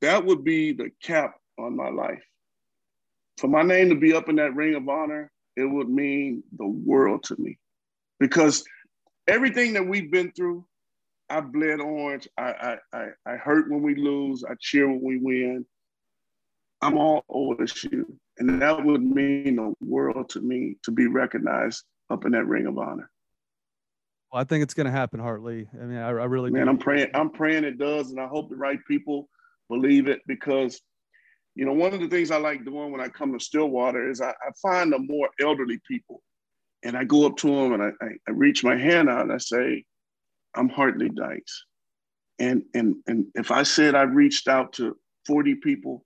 that 0.00 0.24
would 0.24 0.42
be 0.42 0.72
the 0.72 0.90
cap 1.00 1.36
on 1.56 1.76
my 1.76 1.90
life 1.90 2.24
for 3.38 3.48
my 3.48 3.62
name 3.62 3.88
to 3.88 3.94
be 3.94 4.12
up 4.12 4.28
in 4.28 4.36
that 4.36 4.54
ring 4.54 4.74
of 4.74 4.88
honor, 4.88 5.30
it 5.56 5.64
would 5.64 5.88
mean 5.88 6.42
the 6.56 6.66
world 6.66 7.22
to 7.24 7.36
me. 7.38 7.58
Because 8.20 8.64
everything 9.26 9.72
that 9.74 9.86
we've 9.86 10.10
been 10.10 10.32
through, 10.32 10.66
I 11.30 11.40
bled 11.40 11.80
orange. 11.80 12.28
I, 12.36 12.42
I, 12.42 12.76
I, 12.92 13.06
I 13.26 13.36
hurt 13.36 13.70
when 13.70 13.82
we 13.82 13.94
lose. 13.94 14.44
I 14.44 14.54
cheer 14.60 14.88
when 14.88 15.02
we 15.02 15.18
win. 15.18 15.66
I'm 16.80 16.96
all 16.96 17.24
OSU. 17.30 18.04
And 18.38 18.62
that 18.62 18.84
would 18.84 19.02
mean 19.02 19.56
the 19.56 19.74
world 19.80 20.30
to 20.30 20.40
me 20.40 20.76
to 20.84 20.90
be 20.90 21.06
recognized 21.06 21.84
up 22.10 22.24
in 22.24 22.32
that 22.32 22.46
ring 22.46 22.66
of 22.66 22.78
honor. 22.78 23.10
Well, 24.32 24.40
I 24.40 24.44
think 24.44 24.62
it's 24.62 24.74
going 24.74 24.86
to 24.86 24.92
happen, 24.92 25.20
Hart 25.20 25.42
Lee. 25.42 25.66
I 25.72 25.84
mean, 25.84 25.98
I, 25.98 26.08
I 26.08 26.24
really 26.24 26.50
man, 26.50 26.64
do. 26.64 26.70
I'm 26.70 26.78
praying. 26.78 27.08
I'm 27.14 27.30
praying 27.30 27.64
it 27.64 27.78
does, 27.78 28.10
and 28.10 28.20
I 28.20 28.26
hope 28.26 28.50
the 28.50 28.56
right 28.56 28.78
people 28.86 29.28
believe 29.68 30.08
it 30.08 30.20
because 30.26 30.80
you 31.58 31.64
know, 31.64 31.72
one 31.72 31.92
of 31.92 31.98
the 31.98 32.06
things 32.06 32.30
I 32.30 32.36
like 32.36 32.64
doing 32.64 32.92
when 32.92 33.00
I 33.00 33.08
come 33.08 33.32
to 33.32 33.44
Stillwater 33.44 34.08
is 34.08 34.20
I, 34.20 34.30
I 34.30 34.50
find 34.62 34.92
the 34.92 35.00
more 35.00 35.28
elderly 35.40 35.80
people 35.88 36.22
and 36.84 36.96
I 36.96 37.02
go 37.02 37.26
up 37.26 37.36
to 37.38 37.48
them 37.48 37.72
and 37.72 37.82
I, 37.82 37.88
I, 38.00 38.10
I 38.28 38.30
reach 38.30 38.62
my 38.62 38.76
hand 38.76 39.08
out 39.08 39.22
and 39.22 39.32
I 39.32 39.38
say, 39.38 39.84
I'm 40.54 40.68
Hart 40.68 40.98
Lee 40.98 41.08
Dykes. 41.08 41.64
And, 42.38 42.62
and, 42.74 42.94
and 43.08 43.26
if 43.34 43.50
I 43.50 43.64
said 43.64 43.96
I 43.96 44.02
reached 44.02 44.46
out 44.46 44.72
to 44.74 44.96
40 45.26 45.56
people, 45.56 46.04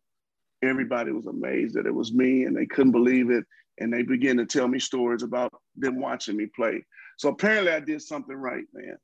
everybody 0.62 1.12
was 1.12 1.26
amazed 1.26 1.74
that 1.74 1.84
it 1.84 1.94
was 1.94 2.14
me 2.14 2.44
and 2.44 2.57
they 2.57 2.64
couldn't 2.64 2.92
believe 2.92 3.28
it. 3.28 3.44
And 3.78 3.92
they 3.92 4.05
began 4.05 4.38
to 4.38 4.46
tell 4.46 4.68
me 4.68 4.78
stories 4.78 5.22
about 5.22 5.53
them 5.76 6.00
watching 6.00 6.38
me 6.38 6.46
play. 6.57 6.82
So 7.18 7.28
apparently 7.28 7.72
I 7.72 7.80
did 7.80 8.00
something 8.00 8.36
right, 8.36 8.64
man. 8.72 8.96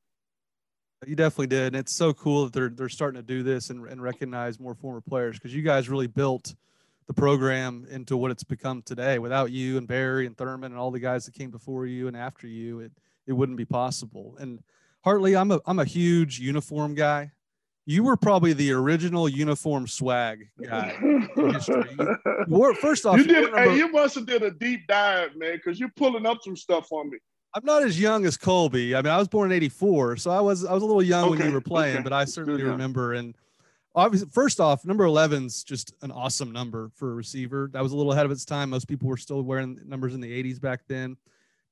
You 1.07 1.15
definitely 1.15 1.47
did. 1.47 1.69
And 1.69 1.77
it's 1.77 1.95
so 1.95 2.13
cool 2.13 2.45
that 2.45 2.53
they're 2.53 2.71
they're 2.71 2.89
starting 2.89 3.21
to 3.21 3.27
do 3.27 3.43
this 3.43 3.71
and, 3.71 3.87
and 3.87 4.03
recognize 4.03 4.59
more 4.59 4.75
former 4.75 5.01
players 5.01 5.39
because 5.39 5.55
you 5.55 5.63
guys 5.63 5.89
really 5.89 6.09
built 6.09 6.55
the 7.07 7.15
program 7.15 7.87
into 7.91 8.17
what 8.17 8.31
it's 8.31 8.45
become 8.45 8.83
today. 8.83 9.19
Without 9.19 9.51
you 9.51 9.79
and 9.79 9.87
Barry 9.87 10.27
and 10.27 10.37
Thurman 10.37 10.73
and 10.73 10.81
all 10.81 10.91
the 10.91 10.99
guys 10.99 11.25
that 11.27 11.35
came 11.35 11.51
before 11.51 11.87
you 11.87 12.09
and 12.09 12.17
after 12.17 12.47
you, 12.47 12.81
it 12.81 12.93
it 13.27 13.33
wouldn't 13.33 13.59
be 13.59 13.65
possible. 13.65 14.37
And 14.41 14.63
Hart 15.05 15.23
Lee, 15.23 15.37
I'm 15.37 15.51
a 15.53 15.61
I'm 15.67 15.79
a 15.79 15.85
huge 15.85 16.41
uniform 16.41 16.95
guy. 16.95 17.31
You 17.87 18.03
were 18.03 18.19
probably 18.19 18.53
the 18.53 18.73
original 18.73 19.31
uniform 19.31 19.87
swag 19.87 20.51
guy 20.63 20.95
in 21.01 21.53
history. 21.55 21.97
You, 21.99 22.17
wore, 22.49 22.75
first 22.75 23.07
off, 23.07 23.17
you, 23.17 23.25
did, 23.25 23.55
hey, 23.55 23.77
you 23.79 23.91
must 23.91 24.15
have 24.17 24.27
did 24.27 24.43
a 24.43 24.51
deep 24.51 24.87
dive, 24.87 25.35
man, 25.37 25.57
because 25.57 25.81
you're 25.81 25.93
pulling 25.97 26.27
up 26.27 26.43
some 26.43 26.55
stuff 26.55 26.93
on 26.93 27.09
me. 27.09 27.17
I'm 27.55 27.65
not 27.65 27.83
as 27.83 27.99
young 28.01 28.27
as 28.27 28.37
Colby. 28.37 28.95
I 28.95 29.03
mean, 29.03 29.13
I 29.13 29.17
was 29.19 29.29
born 29.29 29.51
in 29.51 29.57
'84, 29.57 30.17
so 30.19 30.31
I 30.31 30.41
was 30.41 30.65
I 30.65 30.73
was 30.75 30.83
a 30.83 30.87
little 30.87 31.03
young 31.03 31.31
okay. 31.31 31.39
when 31.39 31.49
you 31.49 31.55
were 31.55 31.61
playing, 31.61 31.97
okay. 31.97 32.03
but 32.03 32.13
I 32.13 32.25
certainly 32.25 32.63
remember. 32.63 33.15
And 33.15 33.35
obviously, 33.95 34.29
first 34.31 34.61
off, 34.61 34.85
number 34.85 35.05
11's 35.05 35.65
just 35.65 35.95
an 36.03 36.11
awesome 36.11 36.53
number 36.53 36.91
for 36.95 37.11
a 37.13 37.15
receiver. 37.15 37.71
That 37.73 37.83
was 37.83 37.93
a 37.93 37.97
little 37.97 38.13
ahead 38.13 38.27
of 38.27 38.33
its 38.33 38.45
time. 38.45 38.71
Most 38.71 38.87
people 38.87 39.09
were 39.09 39.17
still 39.17 39.43
wearing 39.43 39.79
numbers 39.87 40.15
in 40.15 40.21
the 40.21 40.31
'80s 40.43 40.61
back 40.61 40.81
then. 40.89 41.17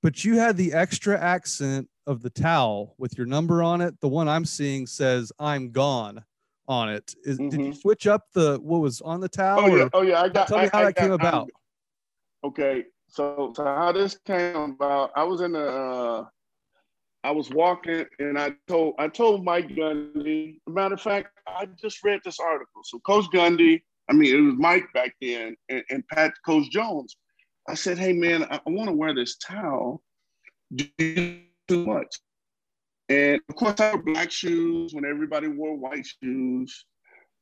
But 0.02 0.24
you 0.24 0.38
had 0.38 0.56
the 0.56 0.72
extra 0.72 1.18
accent 1.18 1.88
of 2.06 2.22
the 2.22 2.30
towel 2.30 2.94
with 2.98 3.16
your 3.18 3.26
number 3.26 3.62
on 3.62 3.80
it. 3.80 4.00
The 4.00 4.08
one 4.08 4.28
I'm 4.28 4.44
seeing 4.44 4.86
says 4.86 5.30
"I'm 5.38 5.70
gone" 5.72 6.24
on 6.68 6.88
it. 6.88 7.14
Is, 7.24 7.38
Did 7.38 7.52
you 7.52 7.58
Mhm. 7.58 7.76
switch 7.76 8.06
up 8.06 8.22
the 8.32 8.58
what 8.62 8.80
was 8.80 9.00
on 9.02 9.20
the 9.20 9.28
towel? 9.28 9.60
Oh 9.60 9.76
yeah, 9.76 9.88
oh 9.92 10.02
yeah. 10.02 10.22
I 10.22 10.28
got. 10.28 10.48
tell 10.48 10.58
me 10.58 10.64
I- 10.64 10.70
how 10.72 10.78
I 10.80 10.84
that 10.86 10.96
came 10.96 11.10
I'm- 11.12 11.20
about. 11.20 11.50
Okay, 12.44 12.84
so 13.16 13.52
so 13.56 13.64
how 13.64 13.92
this 13.92 14.18
came 14.26 14.56
about? 14.56 15.10
I 15.16 15.24
was 15.24 15.40
in 15.40 15.52
the. 15.52 15.66
Uh, 15.66 16.24
I 17.24 17.30
was 17.30 17.50
walking, 17.50 18.04
and 18.18 18.38
I 18.38 18.52
told 18.68 18.94
I 18.98 19.08
told 19.08 19.42
Mike 19.42 19.68
Gundy. 19.68 20.58
Matter 20.68 20.94
of 20.94 21.00
fact, 21.00 21.28
I 21.46 21.66
just 21.80 22.04
read 22.04 22.20
this 22.24 22.38
article. 22.38 22.82
So 22.84 22.98
Coach 23.00 23.24
Gundy, 23.34 23.82
I 24.08 24.12
mean, 24.12 24.36
it 24.36 24.40
was 24.40 24.54
Mike 24.58 24.86
back 24.92 25.16
then, 25.20 25.56
and, 25.68 25.82
and 25.90 26.06
Pat 26.08 26.34
Coach 26.44 26.70
Jones. 26.70 27.16
I 27.66 27.74
said, 27.74 27.98
"Hey 27.98 28.12
man, 28.12 28.44
I, 28.44 28.60
I 28.64 28.70
want 28.70 28.90
to 28.90 28.94
wear 28.94 29.14
this 29.14 29.38
towel. 29.38 30.02
Do 30.74 30.86
you 30.98 31.40
too 31.68 31.86
much?" 31.86 32.14
And 33.08 33.40
of 33.48 33.56
course, 33.56 33.80
I 33.80 33.94
wore 33.94 34.02
black 34.02 34.30
shoes 34.30 34.92
when 34.92 35.06
everybody 35.06 35.48
wore 35.48 35.74
white 35.76 36.06
shoes. 36.22 36.84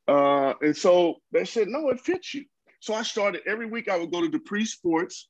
Uh, 0.06 0.54
and 0.62 0.76
so 0.76 1.16
they 1.32 1.44
said, 1.44 1.66
"No, 1.66 1.90
it 1.90 2.00
fits 2.00 2.32
you." 2.32 2.44
So 2.80 2.94
I 2.94 3.02
started 3.02 3.42
every 3.44 3.66
week. 3.66 3.88
I 3.88 3.98
would 3.98 4.12
go 4.12 4.20
to 4.20 4.28
Dupree 4.28 4.66
Sports, 4.66 5.28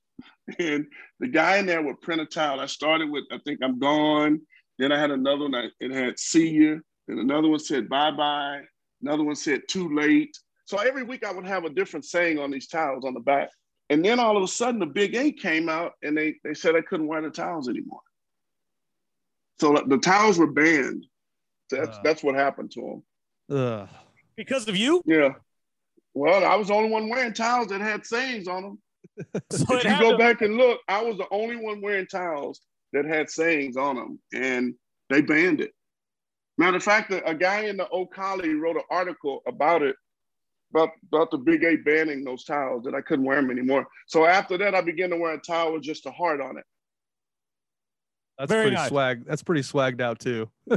and 0.58 0.86
the 1.20 1.28
guy 1.28 1.56
in 1.58 1.66
there 1.66 1.82
would 1.82 2.00
print 2.00 2.20
a 2.20 2.26
towel. 2.26 2.60
I 2.60 2.66
started 2.66 3.10
with, 3.10 3.24
I 3.30 3.38
think 3.44 3.60
I'm 3.62 3.78
gone. 3.78 4.40
Then 4.78 4.92
I 4.92 4.98
had 4.98 5.10
another 5.10 5.42
one. 5.42 5.52
that 5.52 5.70
It 5.80 5.90
had 5.92 6.18
see 6.18 6.48
you. 6.48 6.82
Then 7.08 7.18
another 7.18 7.48
one 7.48 7.58
said 7.60 7.88
bye 7.88 8.10
bye. 8.10 8.62
Another 9.02 9.24
one 9.24 9.36
said 9.36 9.62
too 9.68 9.94
late. 9.94 10.36
So 10.66 10.78
every 10.78 11.02
week 11.02 11.24
I 11.24 11.32
would 11.32 11.46
have 11.46 11.64
a 11.64 11.70
different 11.70 12.04
saying 12.06 12.38
on 12.38 12.50
these 12.50 12.68
towels 12.68 13.04
on 13.04 13.14
the 13.14 13.20
back. 13.20 13.50
And 13.90 14.04
then 14.04 14.18
all 14.18 14.36
of 14.36 14.42
a 14.42 14.48
sudden 14.48 14.80
the 14.80 14.86
Big 14.86 15.14
Eight 15.14 15.38
came 15.38 15.68
out 15.68 15.92
and 16.02 16.16
they 16.16 16.36
they 16.42 16.54
said 16.54 16.74
I 16.74 16.80
couldn't 16.80 17.06
wear 17.06 17.22
the 17.22 17.30
towels 17.30 17.68
anymore. 17.68 18.00
So 19.60 19.74
the 19.86 19.98
towels 19.98 20.38
were 20.38 20.50
banned. 20.50 21.06
That's 21.70 21.96
Uh. 21.98 22.00
that's 22.02 22.22
what 22.22 22.34
happened 22.34 22.70
to 22.72 23.02
them. 23.48 23.56
Ugh. 23.56 23.88
Because 24.36 24.66
of 24.68 24.76
you? 24.76 25.02
Yeah. 25.06 25.34
Well, 26.14 26.44
I 26.44 26.56
was 26.56 26.68
the 26.68 26.74
only 26.74 26.90
one 26.90 27.08
wearing 27.08 27.34
towels 27.34 27.68
that 27.68 27.80
had 27.80 28.06
sayings 28.06 28.48
on 28.48 28.62
them. 28.62 28.78
So 29.50 29.76
if 29.76 29.84
you 29.84 29.98
go 30.00 30.12
to- 30.12 30.18
back 30.18 30.42
and 30.42 30.56
look, 30.56 30.80
I 30.88 31.02
was 31.02 31.16
the 31.16 31.26
only 31.30 31.56
one 31.56 31.80
wearing 31.80 32.06
towels 32.06 32.60
that 32.92 33.04
had 33.04 33.30
sayings 33.30 33.76
on 33.76 33.96
them, 33.96 34.18
and 34.32 34.74
they 35.10 35.20
banned 35.20 35.60
it. 35.60 35.72
Matter 36.58 36.76
of 36.76 36.82
fact, 36.82 37.12
a 37.12 37.24
a 37.28 37.34
guy 37.34 37.62
in 37.62 37.76
the 37.76 37.88
O'Colly 37.92 38.54
wrote 38.54 38.76
an 38.76 38.82
article 38.90 39.42
about 39.46 39.82
it, 39.82 39.96
about, 40.72 40.90
about 41.12 41.30
the 41.30 41.38
Big 41.38 41.64
Eight 41.64 41.84
banning 41.84 42.24
those 42.24 42.44
towels 42.44 42.84
that 42.84 42.94
I 42.94 43.00
couldn't 43.00 43.24
wear 43.24 43.40
them 43.40 43.50
anymore. 43.50 43.86
So 44.06 44.24
after 44.24 44.56
that, 44.58 44.74
I 44.74 44.80
began 44.80 45.10
to 45.10 45.16
wear 45.16 45.34
a 45.34 45.40
towel 45.40 45.72
with 45.74 45.82
just 45.82 46.06
a 46.06 46.10
heart 46.12 46.40
on 46.40 46.56
it. 46.58 46.64
That's 48.38 48.50
Very 48.50 48.64
pretty 48.64 48.76
nice. 48.76 48.88
swag. 48.88 49.24
That's 49.26 49.42
pretty 49.44 49.60
swagged 49.62 50.00
out 50.00 50.18
too. 50.18 50.50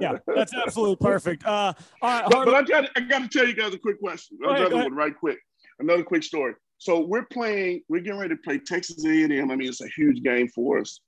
yeah, 0.00 0.18
that's 0.28 0.54
absolutely 0.54 0.96
perfect. 0.96 1.44
Uh, 1.44 1.72
all 2.00 2.20
right, 2.20 2.24
But, 2.30 2.44
but 2.44 2.54
I 2.54 2.62
got 2.62 2.88
I 2.96 3.00
got 3.00 3.22
to 3.22 3.28
tell 3.28 3.46
you 3.48 3.54
guys 3.54 3.74
a 3.74 3.78
quick 3.78 3.98
question. 4.00 4.38
Go 4.40 4.48
ahead, 4.50 4.60
Another 4.60 4.70
go 4.70 4.76
ahead. 4.78 4.90
one, 4.92 4.96
right 4.96 5.16
quick. 5.18 5.38
Another 5.80 6.04
quick 6.04 6.22
story. 6.22 6.54
So 6.82 6.98
we're 6.98 7.26
playing. 7.26 7.82
We're 7.88 8.00
getting 8.00 8.18
ready 8.18 8.34
to 8.34 8.42
play 8.42 8.58
Texas 8.58 9.06
A&M. 9.06 9.52
I 9.52 9.54
mean, 9.54 9.68
it's 9.68 9.82
a 9.82 9.88
huge 9.96 10.20
game 10.24 10.48
for 10.48 10.80
us. 10.80 10.98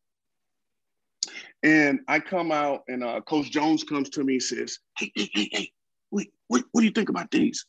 And 1.65 1.99
I 2.07 2.21
come 2.21 2.53
out, 2.53 2.83
and 2.87 3.03
uh, 3.03 3.21
Coach 3.23 3.51
Jones 3.51 3.83
comes 3.83 4.09
to 4.11 4.23
me 4.23 4.35
and 4.35 4.43
says, 4.43 4.79
"Hey, 4.97 5.11
hey, 5.17 5.29
hey, 5.35 5.49
hey, 5.51 5.73
wait, 6.13 6.31
what, 6.47 6.63
what 6.71 6.83
do 6.83 6.87
you 6.87 6.93
think 6.93 7.09
about 7.09 7.29
these?" 7.33 7.67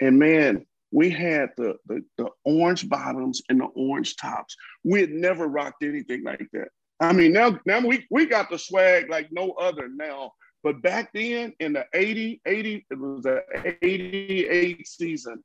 And 0.00 0.16
man, 0.16 0.64
we 0.92 1.10
had 1.10 1.48
the, 1.56 1.74
the 1.86 2.04
the 2.18 2.28
orange 2.44 2.88
bottoms 2.88 3.42
and 3.48 3.60
the 3.60 3.68
orange 3.74 4.14
tops. 4.14 4.54
We 4.84 5.00
had 5.00 5.10
never 5.10 5.48
rocked 5.48 5.82
anything 5.82 6.22
like 6.22 6.46
that. 6.52 6.68
I 7.00 7.12
mean, 7.12 7.32
now 7.32 7.58
now 7.66 7.80
we 7.80 8.06
we 8.12 8.26
got 8.26 8.48
the 8.48 8.60
swag 8.60 9.10
like 9.10 9.26
no 9.32 9.50
other 9.60 9.88
now. 9.88 10.34
But 10.62 10.82
back 10.82 11.10
then 11.14 11.52
in 11.58 11.72
the 11.72 11.86
80, 11.94 12.42
80, 12.46 12.86
it 12.90 12.98
was 12.98 13.22
the 13.22 13.42
88 13.82 14.86
season. 14.86 15.42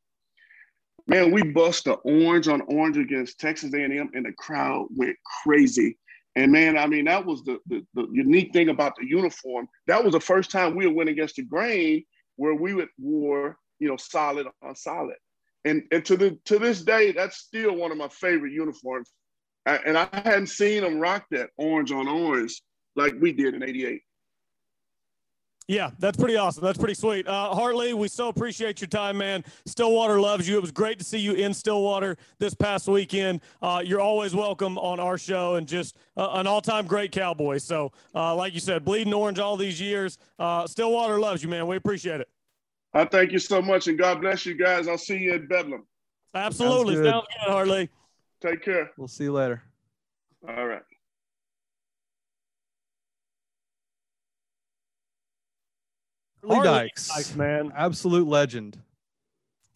Man, 1.07 1.31
we 1.31 1.43
bust 1.43 1.85
the 1.85 1.93
orange 1.93 2.47
on 2.47 2.61
orange 2.61 2.97
against 2.97 3.39
Texas 3.39 3.73
A&M 3.73 4.09
and 4.13 4.25
the 4.25 4.33
crowd 4.33 4.87
went 4.95 5.15
crazy. 5.43 5.97
And 6.35 6.51
man, 6.51 6.77
I 6.77 6.87
mean, 6.87 7.05
that 7.05 7.25
was 7.25 7.43
the, 7.43 7.59
the, 7.67 7.85
the 7.93 8.07
unique 8.11 8.51
thing 8.51 8.69
about 8.69 8.95
the 8.95 9.05
uniform. 9.05 9.67
That 9.87 10.03
was 10.03 10.13
the 10.13 10.19
first 10.19 10.51
time 10.51 10.75
we 10.75 10.87
went 10.87 11.09
against 11.09 11.35
the 11.35 11.43
grain 11.43 12.03
where 12.35 12.55
we 12.55 12.73
would 12.73 12.89
wore, 12.99 13.57
you 13.79 13.87
know, 13.87 13.97
solid 13.97 14.47
on 14.61 14.75
solid. 14.75 15.15
And, 15.63 15.83
and 15.91 16.03
to 16.05 16.17
the 16.17 16.37
to 16.45 16.59
this 16.59 16.83
day, 16.83 17.11
that's 17.11 17.37
still 17.37 17.75
one 17.75 17.91
of 17.91 17.97
my 17.97 18.09
favorite 18.09 18.51
uniforms. 18.51 19.11
And 19.65 19.97
I 19.97 20.07
hadn't 20.11 20.47
seen 20.47 20.83
them 20.83 20.99
rock 20.99 21.25
that 21.31 21.49
orange 21.57 21.91
on 21.91 22.07
orange 22.07 22.61
like 22.95 23.15
we 23.19 23.31
did 23.31 23.55
in 23.55 23.63
88. 23.63 24.01
Yeah, 25.67 25.89
that's 25.97 26.15
pretty 26.15 26.35
awesome. 26.35 26.63
That's 26.63 26.77
pretty 26.77 26.93
sweet. 26.93 27.27
Uh, 27.27 27.53
Hart 27.55 27.75
Lee, 27.75 27.93
we 27.93 28.07
so 28.07 28.27
appreciate 28.27 28.81
your 28.81 28.87
time, 28.87 29.17
man. 29.17 29.43
Stillwater 29.65 30.19
loves 30.19 30.47
you. 30.47 30.57
It 30.57 30.61
was 30.61 30.71
great 30.71 30.99
to 30.99 31.05
see 31.05 31.17
you 31.17 31.33
in 31.33 31.55
Stillwater 31.55 32.17
this 32.37 32.53
past 32.53 32.87
weekend. 32.87 33.41
Uh, 33.63 33.81
you're 33.83 33.99
always 33.99 34.35
welcome 34.35 34.77
on 34.77 34.99
our 34.99 35.17
show 35.17 35.55
and 35.55 35.67
just 35.67 35.97
uh, 36.17 36.29
an 36.33 36.45
all 36.45 36.61
time 36.61 36.85
great 36.85 37.11
cowboy. 37.11 37.57
So, 37.57 37.91
uh, 38.13 38.35
like 38.35 38.53
you 38.53 38.59
said, 38.59 38.85
bleeding 38.85 39.13
orange 39.13 39.39
all 39.39 39.57
these 39.57 39.81
years. 39.81 40.19
Uh, 40.37 40.67
Stillwater 40.67 41.19
loves 41.19 41.41
you, 41.41 41.49
man. 41.49 41.65
We 41.65 41.77
appreciate 41.77 42.21
it. 42.21 42.29
I 42.93 43.05
thank 43.05 43.31
you 43.31 43.39
so 43.39 43.59
much, 43.59 43.87
and 43.87 43.97
God 43.97 44.21
bless 44.21 44.45
you 44.45 44.53
guys. 44.53 44.87
I'll 44.87 44.99
see 44.99 45.17
you 45.17 45.33
at 45.33 45.49
Bedlam. 45.49 45.85
Absolutely. 46.35 46.95
good. 46.95 47.05
Sounds 47.05 47.25
good, 47.43 47.51
Hart 47.51 47.67
Lee. 47.67 47.89
Take 48.39 48.63
care. 48.63 48.91
We'll 48.97 49.07
see 49.07 49.23
you 49.23 49.33
later. 49.33 49.63
All 50.47 50.67
right. 50.67 50.83
Lee 56.47 56.55
Hart 56.55 56.67
Lee 56.67 56.73
Dykes, 56.73 57.07
Dykes, 57.09 57.35
man. 57.35 57.71
absolute 57.75 58.27
legend. 58.27 58.77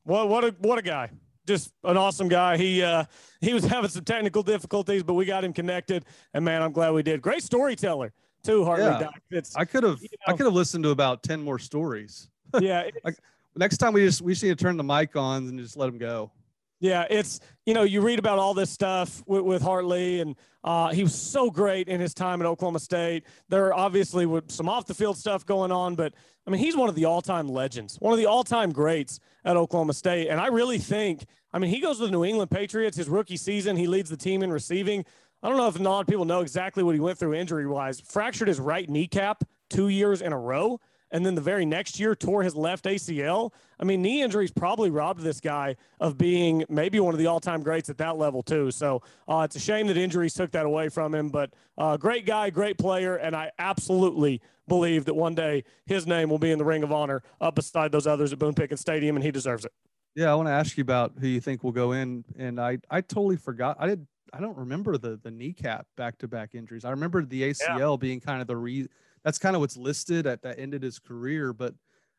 What 0.03 0.29
what 0.29 0.43
a 0.43 0.55
what 0.59 0.79
a 0.79 0.81
guy. 0.81 1.11
Just 1.47 1.71
an 1.83 1.97
awesome 1.97 2.27
guy. 2.27 2.57
He 2.57 2.81
uh 2.83 3.05
he 3.41 3.53
was 3.53 3.63
having 3.73 3.89
some 3.89 4.03
technical 4.03 4.43
difficulties, 4.43 5.03
but 5.03 5.13
we 5.15 5.25
got 5.25 5.43
him 5.43 5.53
connected. 5.53 6.05
And 6.33 6.43
man, 6.45 6.61
I'm 6.61 6.71
glad 6.71 6.91
we 6.91 7.03
did. 7.03 7.21
Great 7.21 7.43
storyteller 7.43 8.13
too, 8.43 8.63
Hart 8.65 8.79
Lee 8.79 8.85
Yeah. 8.85 8.99
Dykes. 8.99 9.19
It's 9.31 9.55
I 9.55 9.65
could 9.65 9.83
have 9.83 10.01
You 10.01 10.09
I 10.27 10.31
could 10.33 10.45
have 10.45 10.53
listened 10.53 10.83
to 10.85 10.91
about 10.91 11.23
10 11.23 11.41
more 11.41 11.59
stories. 11.59 12.29
yeah, 12.59 12.89
it's, 13.05 13.19
Next 13.55 13.77
time 13.77 13.93
we 13.93 14.05
just 14.05 14.21
we 14.21 14.31
just 14.33 14.43
need 14.43 14.57
to 14.57 14.63
turn 14.63 14.77
the 14.77 14.83
mic 14.83 15.15
on 15.15 15.47
and 15.47 15.59
just 15.59 15.75
let 15.75 15.89
him 15.89 15.97
go. 15.97 16.31
Yeah, 16.79 17.05
it's 17.09 17.39
you 17.65 17.73
know, 17.73 17.83
you 17.83 18.01
read 18.01 18.19
about 18.19 18.39
all 18.39 18.53
this 18.53 18.69
stuff 18.69 19.21
with, 19.27 19.41
with 19.41 19.61
Hart 19.61 19.85
Lee 19.85 20.21
and 20.21 20.35
uh 20.63 20.89
he 20.89 21.03
was 21.03 21.13
so 21.15 21.49
great 21.49 21.87
in 21.87 21.99
his 21.99 22.13
time 22.13 22.41
at 22.41 22.47
Oklahoma 22.47 22.79
State. 22.79 23.25
There 23.49 23.73
obviously 23.73 24.25
with 24.25 24.51
some 24.51 24.69
off 24.69 24.85
the 24.85 24.93
field 24.93 25.17
stuff 25.17 25.45
going 25.45 25.71
on, 25.71 25.95
but 25.95 26.13
I 26.47 26.51
mean, 26.51 26.61
he's 26.61 26.75
one 26.75 26.89
of 26.89 26.95
the 26.95 27.05
all-time 27.05 27.47
legends, 27.47 27.97
one 27.99 28.11
of 28.11 28.17
the 28.17 28.25
all-time 28.25 28.71
greats 28.71 29.19
at 29.45 29.55
Oklahoma 29.55 29.93
State. 29.93 30.29
And 30.29 30.41
I 30.41 30.47
really 30.47 30.79
think, 30.79 31.25
I 31.53 31.59
mean, 31.59 31.69
he 31.69 31.79
goes 31.79 31.99
to 31.99 32.05
the 32.05 32.11
New 32.11 32.25
England 32.25 32.49
Patriots 32.49 32.97
his 32.97 33.07
rookie 33.07 33.37
season. 33.37 33.75
He 33.75 33.85
leads 33.85 34.09
the 34.09 34.17
team 34.17 34.41
in 34.41 34.51
receiving. 34.51 35.05
I 35.43 35.49
don't 35.49 35.57
know 35.57 35.67
if 35.67 35.79
a 35.79 35.83
lot 35.83 36.01
of 36.01 36.07
people 36.07 36.25
know 36.25 36.41
exactly 36.41 36.81
what 36.81 36.95
he 36.95 37.01
went 37.01 37.19
through 37.19 37.35
injury-wise. 37.35 38.01
Fractured 38.01 38.47
his 38.47 38.59
right 38.59 38.89
kneecap 38.89 39.43
two 39.69 39.89
years 39.89 40.21
in 40.23 40.33
a 40.33 40.39
row, 40.39 40.79
and 41.11 41.25
then 41.25 41.35
the 41.35 41.41
very 41.41 41.65
next 41.65 41.99
year 41.99 42.15
tore 42.15 42.43
his 42.43 42.55
left 42.55 42.85
ACL. 42.85 43.51
I 43.79 43.83
mean, 43.83 44.01
knee 44.01 44.21
injuries 44.21 44.51
probably 44.51 44.89
robbed 44.89 45.21
this 45.21 45.39
guy 45.39 45.75
of 45.99 46.17
being 46.17 46.63
maybe 46.69 46.99
one 46.99 47.13
of 47.13 47.19
the 47.19 47.27
all-time 47.27 47.63
greats 47.63 47.89
at 47.89 47.97
that 47.97 48.17
level 48.17 48.43
too. 48.43 48.71
So 48.71 49.01
uh, 49.27 49.41
it's 49.45 49.55
a 49.55 49.59
shame 49.59 49.87
that 49.87 49.97
injuries 49.97 50.33
took 50.33 50.51
that 50.51 50.65
away 50.65 50.89
from 50.89 51.15
him. 51.15 51.29
But 51.29 51.53
uh, 51.77 51.97
great 51.97 52.25
guy, 52.25 52.49
great 52.49 52.77
player, 52.77 53.15
and 53.15 53.35
I 53.35 53.51
absolutely 53.59 54.41
believe 54.67 55.05
that 55.05 55.15
one 55.15 55.35
day 55.35 55.63
his 55.85 56.05
name 56.05 56.29
will 56.29 56.39
be 56.39 56.51
in 56.51 56.59
the 56.59 56.65
Ring 56.65 56.83
of 56.83 56.91
Honor 56.91 57.23
up 57.41 57.55
beside 57.55 57.91
those 57.91 58.07
others 58.07 58.31
at 58.31 58.39
Boone 58.39 58.53
Pickens 58.53 58.81
Stadium, 58.81 59.15
and 59.15 59.23
he 59.25 59.31
deserves 59.31 59.65
it. 59.65 59.71
Yeah, 60.15 60.31
I 60.31 60.35
want 60.35 60.47
to 60.47 60.53
ask 60.53 60.77
you 60.77 60.81
about 60.81 61.13
who 61.19 61.27
you 61.27 61.39
think 61.39 61.63
will 61.63 61.71
go 61.71 61.91
in, 61.93 62.25
and 62.37 62.59
I 62.59 62.79
I 62.89 63.01
totally 63.01 63.37
forgot. 63.37 63.77
I 63.79 63.87
did. 63.87 64.07
I 64.33 64.39
don't 64.39 64.57
remember 64.57 64.97
the 64.97 65.19
the 65.21 65.31
kneecap 65.31 65.87
back 65.97 66.17
to 66.19 66.27
back 66.27 66.55
injuries. 66.55 66.85
I 66.85 66.91
remember 66.91 67.23
the 67.23 67.43
ACL 67.43 67.99
being 67.99 68.19
kind 68.19 68.41
of 68.41 68.47
the 68.47 68.57
re. 68.57 68.87
That's 69.23 69.37
kind 69.37 69.55
of 69.55 69.61
what's 69.61 69.77
listed 69.77 70.27
at 70.27 70.41
that 70.43 70.59
ended 70.59 70.83
his 70.83 70.99
career, 70.99 71.53
but 71.53 71.73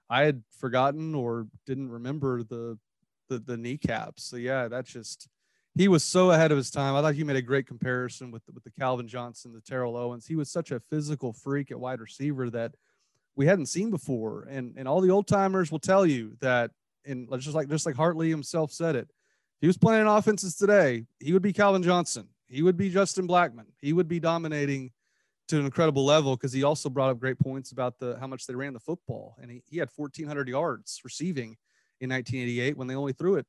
I 0.09 0.23
had 0.23 0.43
forgotten 0.51 1.15
or 1.15 1.47
didn't 1.67 1.91
remember 1.91 2.43
the 2.43 2.79
the 3.29 3.39
the 3.39 3.57
kneecaps. 3.57 4.25
So 4.25 4.37
yeah, 4.37 4.69
that's 4.69 4.91
just 4.91 5.29
he 5.77 5.89
was 5.89 6.03
so 6.03 6.33
ahead 6.33 6.51
of 6.51 6.57
his 6.57 6.71
time. 6.71 6.95
I 6.95 7.01
thought 7.01 7.17
you 7.17 7.25
made 7.25 7.37
a 7.37 7.43
great 7.43 7.67
comparison 7.67 8.31
with 8.31 8.43
with 8.53 8.65
the 8.65 8.73
Calvin 8.73 9.09
Johnson, 9.09 9.53
the 9.53 9.61
Terrell 9.61 9.97
Owens. 9.97 10.27
He 10.27 10.37
was 10.37 10.51
such 10.51 10.73
a 10.73 10.81
physical 10.81 11.33
freak 11.33 11.71
at 11.71 11.81
wide 11.81 12.01
receiver 12.01 12.51
that 12.51 12.75
we 13.37 13.47
hadn't 13.47 13.67
seen 13.67 13.91
before, 13.91 14.47
and 14.51 14.75
and 14.77 14.89
all 14.89 15.01
the 15.01 15.11
old 15.11 15.29
timers 15.29 15.71
will 15.71 15.79
tell 15.79 16.05
you 16.05 16.37
that 16.41 16.73
and 17.07 17.29
just 17.41 17.55
like 17.55 17.69
just 17.69 17.87
like 17.87 17.97
Hart 17.97 18.17
Lee 18.17 18.31
himself 18.31 18.73
said 18.73 18.97
it. 18.97 19.09
He 19.61 19.67
was 19.67 19.77
playing 19.77 20.07
offenses 20.07 20.57
today, 20.57 21.05
he 21.19 21.33
would 21.33 21.43
be 21.43 21.53
Calvin 21.53 21.83
Johnson. 21.83 22.29
He 22.49 22.63
would 22.63 22.77
be 22.77 22.91
Justin 22.91 23.29
Blackmon. 23.29 23.67
He 23.81 23.93
would 23.93 24.09
be 24.09 24.19
dominating 24.19 24.91
to 25.51 25.59
an 25.59 25.65
incredible 25.65 26.05
level 26.05 26.37
because 26.37 26.53
he 26.53 26.63
also 26.63 26.89
brought 26.89 27.11
up 27.11 27.21
great 27.21 27.39
points 27.39 27.73
about 27.73 27.99
the 27.99 28.17
how 28.19 28.27
much 28.27 28.47
they 28.47 28.55
ran 28.55 28.73
the 28.73 28.81
football. 28.81 29.37
And 29.41 29.51
he, 29.51 29.63
he 29.69 29.79
had 29.79 29.89
1,400 29.95 30.49
yards 30.49 31.01
receiving 31.05 31.57
in 32.01 32.11
1988 32.11 32.77
when 32.77 32.87
they 32.89 32.95
only 32.95 33.13
threw 33.13 33.37
it 33.37 33.47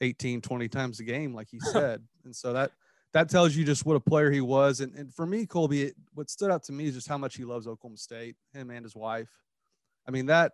18, 0.00 0.40
20 0.40 0.68
times 0.68 1.00
a 1.00 1.04
game, 1.04 1.34
like 1.34 1.48
he 1.50 1.60
said. 1.72 2.02
and 2.24 2.34
so 2.34 2.52
that 2.52 2.72
that 3.14 3.30
tells 3.30 3.56
you 3.56 3.64
just 3.64 3.86
what 3.86 3.96
a 3.96 4.00
player 4.00 4.30
he 4.30 4.42
was. 4.42 4.80
And, 4.80 4.94
and 4.94 5.12
for 5.12 5.24
me, 5.24 5.46
Colby, 5.46 5.84
it, 5.84 5.94
what 6.12 6.28
stood 6.28 6.50
out 6.50 6.62
to 6.64 6.72
me 6.72 6.86
is 6.86 6.94
just 6.94 7.08
how 7.08 7.16
much 7.16 7.36
he 7.36 7.44
loves 7.44 7.66
Oklahoma 7.66 7.96
State, 7.96 8.36
him 8.52 8.70
and 8.70 8.84
his 8.84 8.94
wife. 8.94 9.30
I 10.06 10.10
mean, 10.10 10.26
that 10.26 10.52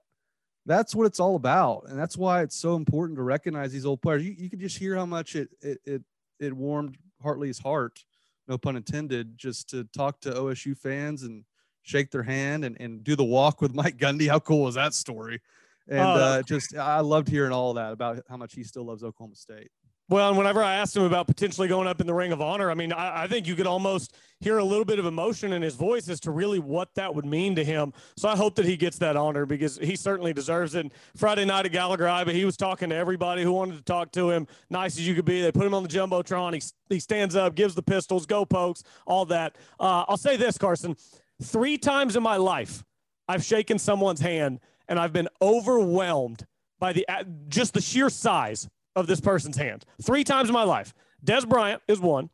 that's 0.66 0.94
what 0.94 1.06
it's 1.06 1.20
all 1.20 1.36
about. 1.36 1.86
And 1.88 1.98
that's 1.98 2.16
why 2.16 2.42
it's 2.42 2.56
so 2.56 2.76
important 2.76 3.18
to 3.18 3.22
recognize 3.22 3.72
these 3.72 3.84
old 3.84 4.00
players. 4.00 4.24
You, 4.24 4.34
you 4.38 4.48
could 4.48 4.60
just 4.60 4.78
hear 4.78 4.96
how 4.96 5.06
much 5.06 5.34
it, 5.34 5.48
it, 5.60 5.80
it, 5.84 6.02
it 6.38 6.52
warmed 6.52 6.96
Hart 7.22 7.38
Lee's 7.38 7.58
heart, 7.58 8.04
no 8.48 8.58
pun 8.58 8.76
intended, 8.76 9.36
just 9.38 9.68
to 9.70 9.84
talk 9.96 10.20
to 10.20 10.30
OSU 10.30 10.76
fans 10.76 11.22
and 11.22 11.44
shake 11.82 12.10
their 12.10 12.22
hand 12.22 12.64
and, 12.64 12.76
and 12.80 13.04
do 13.04 13.16
the 13.16 13.24
walk 13.24 13.60
with 13.60 13.74
Mike 13.74 13.96
Gundy. 13.96 14.28
How 14.28 14.38
cool 14.38 14.62
was 14.62 14.74
that 14.74 14.94
story? 14.94 15.40
And 15.88 16.00
oh, 16.00 16.14
uh, 16.14 16.42
just, 16.42 16.76
I 16.76 17.00
loved 17.00 17.28
hearing 17.28 17.52
all 17.52 17.74
that 17.74 17.92
about 17.92 18.22
how 18.28 18.36
much 18.36 18.54
he 18.54 18.64
still 18.64 18.84
loves 18.84 19.02
Oklahoma 19.02 19.36
State. 19.36 19.70
Well, 20.10 20.28
and 20.28 20.36
whenever 20.36 20.62
I 20.62 20.74
asked 20.74 20.94
him 20.94 21.04
about 21.04 21.26
potentially 21.26 21.66
going 21.66 21.88
up 21.88 21.98
in 21.98 22.06
the 22.06 22.12
Ring 22.12 22.30
of 22.30 22.42
Honor, 22.42 22.70
I 22.70 22.74
mean, 22.74 22.92
I, 22.92 23.22
I, 23.22 23.26
think 23.26 23.46
you 23.46 23.54
could 23.54 23.66
almost 23.66 24.14
hear 24.40 24.58
a 24.58 24.64
little 24.64 24.84
bit 24.84 24.98
of 24.98 25.06
emotion 25.06 25.54
in 25.54 25.62
his 25.62 25.76
voice 25.76 26.10
as 26.10 26.20
to 26.20 26.30
really 26.30 26.58
what 26.58 26.94
that 26.96 27.14
would 27.14 27.24
mean 27.24 27.56
to 27.56 27.64
him. 27.64 27.94
So 28.18 28.28
I 28.28 28.36
hope 28.36 28.54
that 28.56 28.66
he 28.66 28.76
gets 28.76 28.98
that 28.98 29.16
honor 29.16 29.46
because 29.46 29.78
he 29.78 29.96
certainly 29.96 30.34
deserves 30.34 30.74
it. 30.74 30.92
Friday 31.16 31.46
night 31.46 31.64
at 31.64 31.72
Gallagher 31.72 32.04
but 32.26 32.34
he 32.34 32.44
was 32.44 32.58
talking 32.58 32.90
to 32.90 32.94
everybody 32.94 33.42
who 33.42 33.52
wanted 33.52 33.76
to 33.76 33.82
talk 33.82 34.12
to 34.12 34.30
him, 34.30 34.46
nice 34.68 34.98
as 34.98 35.08
you 35.08 35.14
could 35.14 35.24
be. 35.24 35.40
They 35.40 35.50
put 35.50 35.64
him 35.64 35.72
on 35.72 35.82
the 35.82 35.88
jumbotron. 35.88 36.52
He 36.52 36.62
he 36.90 37.00
stands 37.00 37.34
up, 37.34 37.54
gives 37.54 37.74
the 37.74 37.82
pistols, 37.82 38.26
go 38.26 38.44
pokes, 38.44 38.82
all 39.06 39.24
that. 39.26 39.56
Uh, 39.80 40.04
I'll 40.06 40.18
say 40.18 40.36
this, 40.36 40.58
Carson: 40.58 40.96
three 41.42 41.78
times 41.78 42.14
in 42.14 42.22
my 42.22 42.36
life, 42.36 42.84
I've 43.26 43.42
shaken 43.42 43.78
someone's 43.78 44.20
hand 44.20 44.60
and 44.86 44.98
I've 44.98 45.14
been 45.14 45.28
overwhelmed 45.40 46.46
by 46.78 46.92
the 46.92 47.06
just 47.48 47.72
the 47.72 47.80
sheer 47.80 48.10
size 48.10 48.68
of 48.96 49.06
this 49.06 49.20
person's 49.20 49.56
hand 49.56 49.84
three 50.02 50.24
times 50.24 50.48
in 50.48 50.52
my 50.52 50.64
life. 50.64 50.94
Dez 51.24 51.48
Bryant 51.48 51.82
is 51.88 52.00
one, 52.00 52.30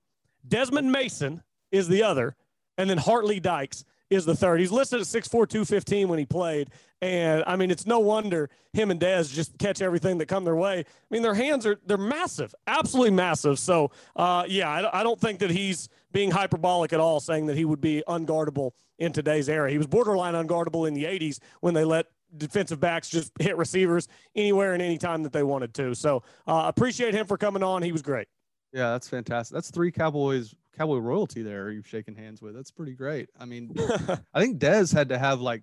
Desmond 0.46 0.90
Mason 0.90 1.42
is 1.70 1.88
the 1.88 2.02
other, 2.02 2.36
and 2.76 2.88
then 2.88 2.98
Hart 2.98 3.24
Lee 3.24 3.40
Dykes 3.40 3.84
is 4.11 4.24
the 4.24 4.34
third. 4.34 4.58
He's 4.58 4.72
listed 4.72 5.00
at 5.00 5.06
6'4, 5.06 5.30
215 5.30 6.08
when 6.08 6.18
he 6.18 6.26
played. 6.26 6.70
And 7.00 7.44
I 7.46 7.56
mean, 7.56 7.70
it's 7.70 7.86
no 7.86 8.00
wonder 8.00 8.50
him 8.72 8.90
and 8.90 9.00
Dez 9.00 9.32
just 9.32 9.56
catch 9.58 9.80
everything 9.80 10.18
that 10.18 10.26
come 10.26 10.44
their 10.44 10.56
way. 10.56 10.80
I 10.80 10.84
mean, 11.11 11.22
their 11.22 11.34
hands 11.34 11.64
are, 11.64 11.78
they're 11.86 11.96
massive, 11.96 12.54
absolutely 12.66 13.12
massive. 13.12 13.58
So, 13.58 13.92
uh, 14.16 14.44
yeah, 14.48 14.68
I, 14.68 15.00
I 15.00 15.02
don't 15.02 15.18
think 15.18 15.38
that 15.38 15.50
he's 15.50 15.88
being 16.12 16.30
hyperbolic 16.30 16.92
at 16.92 17.00
all, 17.00 17.20
saying 17.20 17.46
that 17.46 17.56
he 17.56 17.64
would 17.64 17.80
be 17.80 18.02
unguardable 18.08 18.72
in 18.98 19.12
today's 19.12 19.48
era. 19.48 19.70
He 19.70 19.78
was 19.78 19.86
borderline 19.86 20.34
unguardable 20.34 20.86
in 20.86 20.92
the 20.92 21.04
80s 21.04 21.38
when 21.61 21.72
they 21.72 21.84
let 21.84 22.06
defensive 22.37 22.81
backs 22.81 23.09
just 23.09 23.33
hit 23.41 23.57
receivers 23.57 24.09
anywhere 24.35 24.72
and 24.72 24.83
anytime 24.83 25.22
that 25.22 25.33
they 25.33 25.43
wanted 25.43 25.74
to. 25.74 25.95
So 25.95 26.22
uh, 26.47 26.64
appreciate 26.66 27.14
him 27.14 27.26
for 27.26 27.37
coming 27.37 27.62
on. 27.62 27.83
He 27.83 27.93
was 27.93 28.03
great. 28.03 28.28
Yeah, 28.72 28.93
that's 28.93 29.09
fantastic. 29.09 29.55
That's 29.55 29.70
three 29.70 29.91
Cowboys 29.91 30.55
Cowboy 30.76 30.99
royalty 30.99 31.43
there 31.43 31.70
you've 31.70 31.87
shaken 31.87 32.14
hands 32.14 32.41
with. 32.41 32.55
That's 32.55 32.70
pretty 32.70 32.95
great. 32.95 33.28
I 33.39 33.45
mean, 33.45 33.74
I 34.33 34.41
think 34.41 34.59
Dez 34.59 34.95
had 34.95 35.09
to 35.09 35.18
have 35.18 35.41
like 35.41 35.62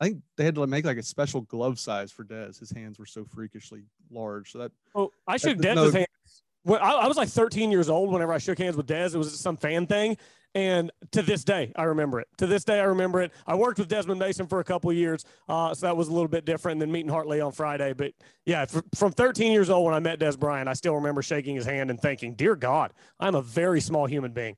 I 0.00 0.04
think 0.04 0.22
they 0.36 0.44
had 0.44 0.54
to 0.56 0.66
make 0.66 0.84
like 0.84 0.98
a 0.98 1.02
special 1.02 1.40
glove 1.42 1.78
size 1.78 2.12
for 2.12 2.24
Dez. 2.24 2.58
His 2.60 2.70
hands 2.70 2.98
were 2.98 3.06
so 3.06 3.24
freakishly 3.24 3.84
large. 4.10 4.52
So 4.52 4.58
that 4.58 4.72
Oh, 4.94 5.10
I 5.26 5.38
shook 5.38 5.58
Dez's 5.58 5.74
no, 5.74 5.90
hands. 5.90 6.42
Well, 6.64 6.80
I, 6.82 6.92
I 6.92 7.06
was 7.06 7.16
like 7.16 7.28
13 7.28 7.70
years 7.70 7.88
old 7.88 8.12
whenever 8.12 8.32
I 8.32 8.38
shook 8.38 8.58
hands 8.58 8.76
with 8.76 8.86
Dez. 8.86 9.14
It 9.14 9.18
was 9.18 9.38
some 9.38 9.56
fan 9.56 9.86
thing, 9.86 10.18
and 10.56 10.90
to 11.10 11.20
this 11.20 11.44
day, 11.44 11.70
I 11.76 11.82
remember 11.82 12.18
it. 12.18 12.28
To 12.38 12.46
this 12.46 12.64
day, 12.64 12.80
I 12.80 12.84
remember 12.84 13.20
it. 13.20 13.30
I 13.46 13.54
worked 13.54 13.78
with 13.78 13.88
Desmond 13.88 14.18
Mason 14.18 14.46
for 14.46 14.60
a 14.60 14.64
couple 14.64 14.90
years, 14.90 15.22
uh, 15.50 15.74
so 15.74 15.84
that 15.84 15.94
was 15.94 16.08
a 16.08 16.12
little 16.12 16.28
bit 16.28 16.46
different 16.46 16.80
than 16.80 16.90
meeting 16.90 17.10
Hart 17.10 17.28
Lee 17.28 17.40
on 17.40 17.52
Friday. 17.52 17.92
But 17.92 18.14
yeah, 18.46 18.64
from 18.94 19.12
13 19.12 19.52
years 19.52 19.68
old 19.68 19.84
when 19.84 19.92
I 19.92 19.98
met 20.00 20.18
Dez 20.18 20.38
Bryant, 20.38 20.66
I 20.66 20.72
still 20.72 20.94
remember 20.94 21.20
shaking 21.20 21.56
his 21.56 21.66
hand 21.66 21.90
and 21.90 22.00
thinking, 22.00 22.34
"Dear 22.34 22.56
God, 22.56 22.94
I'm 23.20 23.34
a 23.34 23.42
very 23.42 23.82
small 23.82 24.06
human 24.06 24.32
being." 24.32 24.56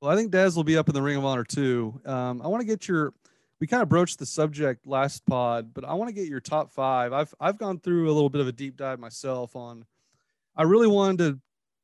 Well, 0.00 0.10
I 0.10 0.16
think 0.16 0.32
Des 0.32 0.50
will 0.56 0.64
be 0.64 0.76
up 0.76 0.88
in 0.88 0.94
the 0.94 1.02
Ring 1.02 1.16
of 1.16 1.24
Honor 1.24 1.44
too. 1.44 2.00
Um, 2.04 2.42
I 2.42 2.48
want 2.48 2.60
to 2.62 2.66
get 2.66 2.88
your. 2.88 3.14
We 3.60 3.68
kind 3.68 3.82
of 3.82 3.88
broached 3.88 4.18
the 4.18 4.26
subject 4.26 4.88
last 4.88 5.24
pod, 5.24 5.72
but 5.72 5.84
I 5.84 5.94
want 5.94 6.08
to 6.08 6.14
get 6.14 6.26
your 6.26 6.40
top 6.40 6.72
five. 6.72 7.12
I've 7.12 7.32
I've 7.38 7.58
gone 7.58 7.78
through 7.78 8.10
a 8.10 8.12
little 8.12 8.30
bit 8.30 8.40
of 8.40 8.48
a 8.48 8.52
deep 8.52 8.76
dive 8.76 8.98
myself 8.98 9.54
on. 9.54 9.84
I 10.56 10.64
really 10.64 10.88
wanted 10.88 11.18
to 11.18 11.40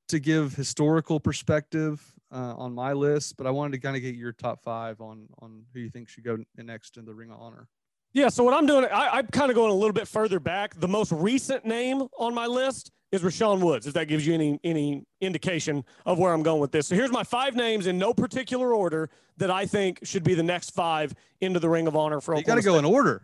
to 0.08 0.18
give 0.18 0.54
historical 0.54 1.20
perspective 1.20 2.13
uh, 2.34 2.54
on 2.56 2.74
my 2.74 2.92
list, 2.92 3.36
but 3.36 3.46
I 3.46 3.50
wanted 3.50 3.72
to 3.72 3.78
kind 3.78 3.96
of 3.96 4.02
get 4.02 4.16
your 4.16 4.32
top 4.32 4.62
five 4.62 5.00
on 5.00 5.28
on 5.40 5.64
who 5.72 5.80
you 5.80 5.90
think 5.90 6.08
should 6.08 6.24
go 6.24 6.38
next 6.56 6.96
in 6.96 7.04
the 7.04 7.14
Ring 7.14 7.30
of 7.30 7.40
Honor. 7.40 7.68
Yeah, 8.12 8.28
so 8.28 8.44
what 8.44 8.54
I'm 8.54 8.66
doing, 8.66 8.84
I, 8.84 9.18
am 9.18 9.26
kind 9.28 9.50
of 9.50 9.56
going 9.56 9.72
a 9.72 9.74
little 9.74 9.92
bit 9.92 10.06
further 10.06 10.38
back. 10.38 10.78
The 10.78 10.86
most 10.86 11.10
recent 11.10 11.64
name 11.64 12.06
on 12.16 12.32
my 12.32 12.46
list 12.46 12.92
is 13.10 13.22
Rashaun 13.22 13.60
Woods, 13.60 13.88
if 13.88 13.94
that 13.94 14.06
gives 14.06 14.26
you 14.26 14.34
any 14.34 14.58
any 14.64 15.04
indication 15.20 15.84
of 16.04 16.18
where 16.18 16.32
I'm 16.32 16.42
going 16.42 16.60
with 16.60 16.72
this. 16.72 16.88
So 16.88 16.94
here's 16.94 17.12
my 17.12 17.24
five 17.24 17.54
names 17.54 17.86
in 17.86 17.98
no 17.98 18.12
particular 18.12 18.74
order 18.74 19.10
that 19.36 19.50
I 19.50 19.66
think 19.66 20.00
should 20.02 20.24
be 20.24 20.34
the 20.34 20.42
next 20.42 20.70
five 20.70 21.14
into 21.40 21.60
the 21.60 21.68
Ring 21.68 21.86
of 21.86 21.96
Honor 21.96 22.20
for. 22.20 22.36
You 22.36 22.44
got 22.44 22.56
to 22.56 22.62
go 22.62 22.78
in 22.78 22.84
order. 22.84 23.22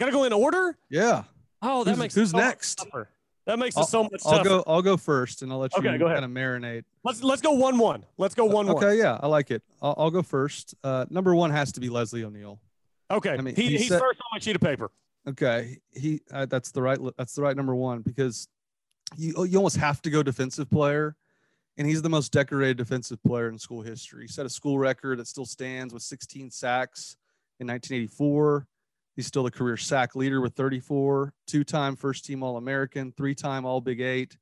Got 0.00 0.06
to 0.06 0.12
go 0.12 0.24
in 0.24 0.32
order. 0.32 0.76
Yeah. 0.90 1.24
Oh, 1.60 1.84
that 1.84 1.90
who's, 1.90 1.98
makes 1.98 2.14
who's 2.14 2.34
next? 2.34 2.76
Tougher. 2.76 3.08
That 3.44 3.58
makes 3.58 3.76
it 3.76 3.86
so 3.86 4.04
much. 4.04 4.22
I'll 4.24 4.38
tougher. 4.38 4.48
go. 4.48 4.64
I'll 4.66 4.82
go 4.82 4.96
first, 4.96 5.42
and 5.42 5.50
I'll 5.50 5.58
let 5.58 5.72
you 5.74 5.80
okay, 5.80 5.98
go 5.98 6.06
ahead. 6.06 6.20
kind 6.20 6.24
of 6.24 6.30
marinate. 6.30 6.84
Let's 7.02 7.24
let's 7.24 7.42
go 7.42 7.52
one 7.52 7.76
one. 7.76 8.04
Let's 8.16 8.36
go 8.36 8.44
one 8.44 8.66
okay, 8.66 8.74
one. 8.74 8.84
Okay, 8.84 8.98
yeah, 8.98 9.18
I 9.20 9.26
like 9.26 9.50
it. 9.50 9.62
I'll, 9.80 9.94
I'll 9.98 10.10
go 10.10 10.22
first. 10.22 10.76
Uh, 10.84 11.06
number 11.10 11.34
one 11.34 11.50
has 11.50 11.72
to 11.72 11.80
be 11.80 11.88
Leslie 11.88 12.22
O'Neal. 12.22 12.60
Okay, 13.10 13.30
I 13.30 13.38
mean, 13.38 13.56
he, 13.56 13.62
he 13.62 13.78
he's 13.78 13.88
first 13.88 14.02
on 14.02 14.28
my 14.32 14.38
sheet 14.38 14.54
of 14.54 14.62
paper. 14.62 14.90
Okay, 15.28 15.78
he 15.90 16.20
uh, 16.32 16.46
that's 16.46 16.70
the 16.70 16.82
right 16.82 16.98
that's 17.16 17.34
the 17.34 17.42
right 17.42 17.56
number 17.56 17.74
one 17.74 18.02
because 18.02 18.48
you 19.16 19.44
you 19.44 19.56
almost 19.56 19.76
have 19.76 20.00
to 20.02 20.10
go 20.10 20.22
defensive 20.22 20.70
player, 20.70 21.16
and 21.76 21.86
he's 21.86 22.00
the 22.00 22.08
most 22.08 22.32
decorated 22.32 22.76
defensive 22.76 23.22
player 23.24 23.48
in 23.48 23.58
school 23.58 23.82
history. 23.82 24.22
He 24.22 24.28
set 24.28 24.46
a 24.46 24.50
school 24.50 24.78
record 24.78 25.18
that 25.18 25.26
still 25.26 25.46
stands 25.46 25.92
with 25.92 26.02
16 26.04 26.50
sacks 26.52 27.16
in 27.58 27.66
1984. 27.66 28.66
He's 29.14 29.26
still 29.26 29.42
the 29.42 29.50
career 29.50 29.76
sack 29.76 30.16
leader 30.16 30.40
with 30.40 30.54
34, 30.54 31.34
two 31.46 31.64
time 31.64 31.96
first 31.96 32.24
team 32.24 32.42
All 32.42 32.56
American, 32.56 33.12
three 33.12 33.34
time 33.34 33.64
All 33.64 33.80
Big 33.80 34.00
Eight, 34.00 34.36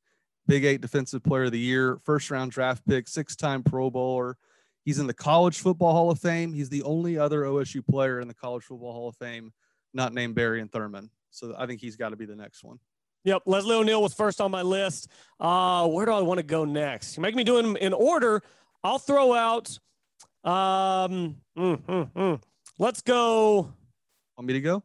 Big 0.46 0.64
Eight 0.64 0.80
Defensive 0.80 1.22
Player 1.22 1.44
of 1.44 1.52
the 1.52 1.58
Year, 1.58 1.98
first 2.04 2.30
round 2.30 2.52
draft 2.52 2.86
pick, 2.86 3.08
six 3.08 3.36
time 3.36 3.62
Pro 3.62 3.90
Bowler. 3.90 4.36
He's 4.84 4.98
in 4.98 5.06
the 5.06 5.14
College 5.14 5.58
Football 5.58 5.92
Hall 5.92 6.10
of 6.10 6.18
Fame. 6.18 6.52
He's 6.52 6.68
the 6.68 6.82
only 6.84 7.18
other 7.18 7.42
OSU 7.42 7.86
player 7.86 8.20
in 8.20 8.28
the 8.28 8.34
College 8.34 8.64
Football 8.64 8.92
Hall 8.92 9.08
of 9.08 9.16
Fame 9.16 9.52
not 9.92 10.12
named 10.12 10.34
Barry 10.34 10.60
and 10.60 10.70
Thurman. 10.70 11.10
So 11.30 11.54
I 11.56 11.66
think 11.66 11.80
he's 11.80 11.96
got 11.96 12.10
to 12.10 12.16
be 12.16 12.26
the 12.26 12.36
next 12.36 12.64
one. 12.64 12.78
Yep, 13.24 13.42
Leslie 13.46 13.76
O'Neal 13.76 14.02
was 14.02 14.14
first 14.14 14.40
on 14.40 14.50
my 14.50 14.62
list. 14.62 15.08
Uh, 15.38 15.86
where 15.88 16.06
do 16.06 16.12
I 16.12 16.22
want 16.22 16.38
to 16.38 16.42
go 16.42 16.64
next? 16.64 17.16
You 17.16 17.22
make 17.22 17.34
me 17.34 17.44
do 17.44 17.60
them 17.60 17.76
in 17.76 17.92
order. 17.92 18.42
I'll 18.82 18.98
throw 18.98 19.34
out. 19.34 19.78
Um, 20.42 21.36
mm, 21.56 21.76
mm, 21.82 22.12
mm. 22.12 22.40
Let's 22.78 23.02
go. 23.02 23.74
Want 24.40 24.46
me 24.46 24.54
to 24.54 24.60
go? 24.62 24.82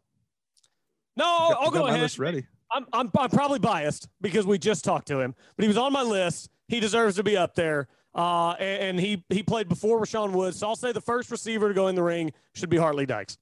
No, 1.16 1.24
I'll, 1.26 1.58
I'll 1.62 1.72
go 1.72 1.88
ahead. 1.88 2.02
List 2.02 2.20
ready. 2.20 2.46
I'm, 2.74 2.86
I'm, 2.92 3.10
I'm 3.18 3.30
probably 3.30 3.58
biased 3.58 4.10
because 4.20 4.46
we 4.46 4.58
just 4.58 4.84
talked 4.84 5.08
to 5.08 5.22
him, 5.22 5.34
but 5.56 5.64
he 5.64 5.70
was 5.70 5.78
on 5.78 5.94
my 5.94 6.02
list. 6.02 6.50
He 6.68 6.82
deserves 6.82 7.16
to 7.16 7.24
be 7.24 7.38
up 7.38 7.56
there. 7.56 7.88
Uh, 8.14 8.50
and, 8.60 8.84
and, 8.84 9.00
he 9.00 9.24
he 9.30 9.42
played 9.44 9.70
before 9.70 10.02
Rashaun 10.02 10.34
Woods. 10.34 10.60
So 10.60 10.68
I'll 10.68 10.76
say 10.76 10.92
the 10.92 11.00
first 11.00 11.32
receiver 11.32 11.70
to 11.70 11.74
go 11.74 11.88
in 11.88 11.96
the 11.96 12.04
ring 12.04 12.34
should 12.54 12.70
be 12.70 12.76
Hart 12.76 12.96
Lee 12.96 13.06
Dykes. 13.06 13.38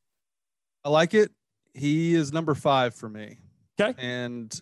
I 0.86 0.90
like 0.90 1.16
it. 1.16 1.32
He 1.74 2.14
is 2.14 2.32
number 2.32 2.54
five 2.54 2.94
for 2.94 3.10
me. 3.10 3.40
Okay. 3.82 3.96
And 3.98 4.62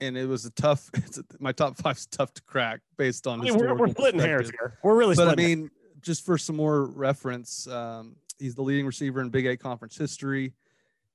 and 0.00 0.16
it 0.16 0.28
was 0.28 0.44
a 0.44 0.50
tough. 0.50 0.88
It's 0.94 1.18
a, 1.18 1.24
my 1.40 1.50
top 1.50 1.78
five 1.78 1.96
is 1.96 2.06
tough 2.06 2.32
to 2.34 2.42
crack 2.42 2.78
based 2.96 3.26
on. 3.26 3.40
I 3.40 3.42
mean, 3.42 3.56
we're, 3.58 3.74
we're 3.74 3.88
splitting 3.88 4.20
hairs 4.20 4.50
here. 4.50 4.78
We're 4.84 4.94
really. 4.94 5.16
But 5.16 5.30
I 5.30 5.34
mean, 5.34 5.58
hairs. 5.58 5.70
just 6.00 6.24
for 6.24 6.38
some 6.38 6.54
more 6.54 6.84
reference, 6.84 7.66
um, 7.66 8.14
he's 8.38 8.54
the 8.54 8.62
leading 8.62 8.86
receiver 8.86 9.20
in 9.20 9.30
Big 9.30 9.46
Eight 9.46 9.58
conference 9.58 9.96
history 9.96 10.54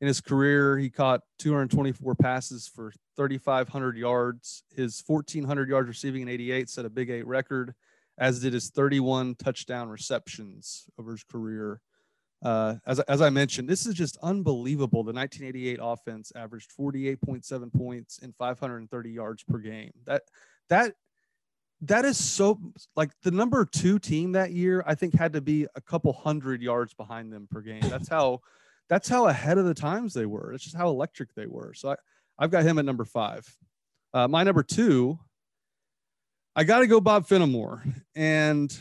in 0.02 0.08
his 0.08 0.20
career, 0.20 0.80
he 0.80 0.90
caught 0.90 1.22
224 1.38 2.16
passes 2.16 2.68
for 2.68 2.92
3,500 3.16 3.96
yards. 3.96 4.64
His 4.76 5.02
1,400 5.06 5.70
yards 5.70 5.88
receiving 5.88 6.24
in 6.24 6.28
88 6.28 6.70
set 6.70 6.86
a 6.86 6.90
Big 6.90 7.12
Eight 7.12 7.28
record, 7.28 7.76
as 8.18 8.42
did 8.42 8.54
his 8.54 8.72
31 8.72 9.36
touchdown 9.36 9.90
receptions 9.90 10.88
over 10.98 11.12
his 11.12 11.24
career. 11.24 11.82
Uh, 12.44 12.78
as, 12.88 13.00
as 13.02 13.22
I 13.22 13.30
mentioned, 13.30 13.70
this 13.70 13.86
is 13.86 13.94
just 13.94 14.18
unbelievable. 14.24 15.04
The 15.04 15.14
1988 15.14 15.80
offense 15.80 16.32
averaged 16.36 16.72
48.7 16.76 17.72
points 17.72 18.20
and 18.24 18.36
530 18.36 19.12
yards 19.12 19.44
per 19.44 19.60
game. 19.60 19.92
That 20.08 20.24
that 20.70 20.96
that 21.82 22.06
is 22.06 22.18
so 22.18 22.60
like 22.96 23.12
the 23.22 23.30
number 23.30 23.66
two 23.66 24.00
team 24.00 24.32
that 24.32 24.52
year. 24.52 24.84
I 24.88 24.96
think 24.96 25.14
had 25.14 25.34
to 25.34 25.42
be 25.42 25.68
a 25.76 25.82
couple 25.82 26.14
hundred 26.14 26.64
yards 26.64 26.96
behind 26.96 27.32
them 27.32 27.48
per 27.52 27.62
game. 27.62 27.82
That's 27.82 28.08
how 28.08 28.42
that's 28.92 29.10
how 29.10 29.28
ahead 29.28 29.58
of 29.58 29.66
the 29.66 29.74
times 29.74 30.14
they 30.14 30.28
were. 30.28 30.54
It's 30.54 30.64
just 30.64 30.78
how 30.78 30.90
electric 30.90 31.34
they 31.34 31.48
were. 31.48 31.74
So 31.74 31.92
I, 31.92 31.96
I've 32.38 32.52
got 32.52 32.64
him 32.64 32.78
at 32.78 32.86
number 32.86 33.06
five. 33.06 33.48
Uh, 34.14 34.28
my 34.28 34.44
number 34.44 34.62
two, 34.62 35.18
I 36.56 36.64
got 36.64 36.80
to 36.80 36.88
go 36.88 37.02
Bob 37.02 37.26
Fenimore. 37.26 37.84
And 38.14 38.78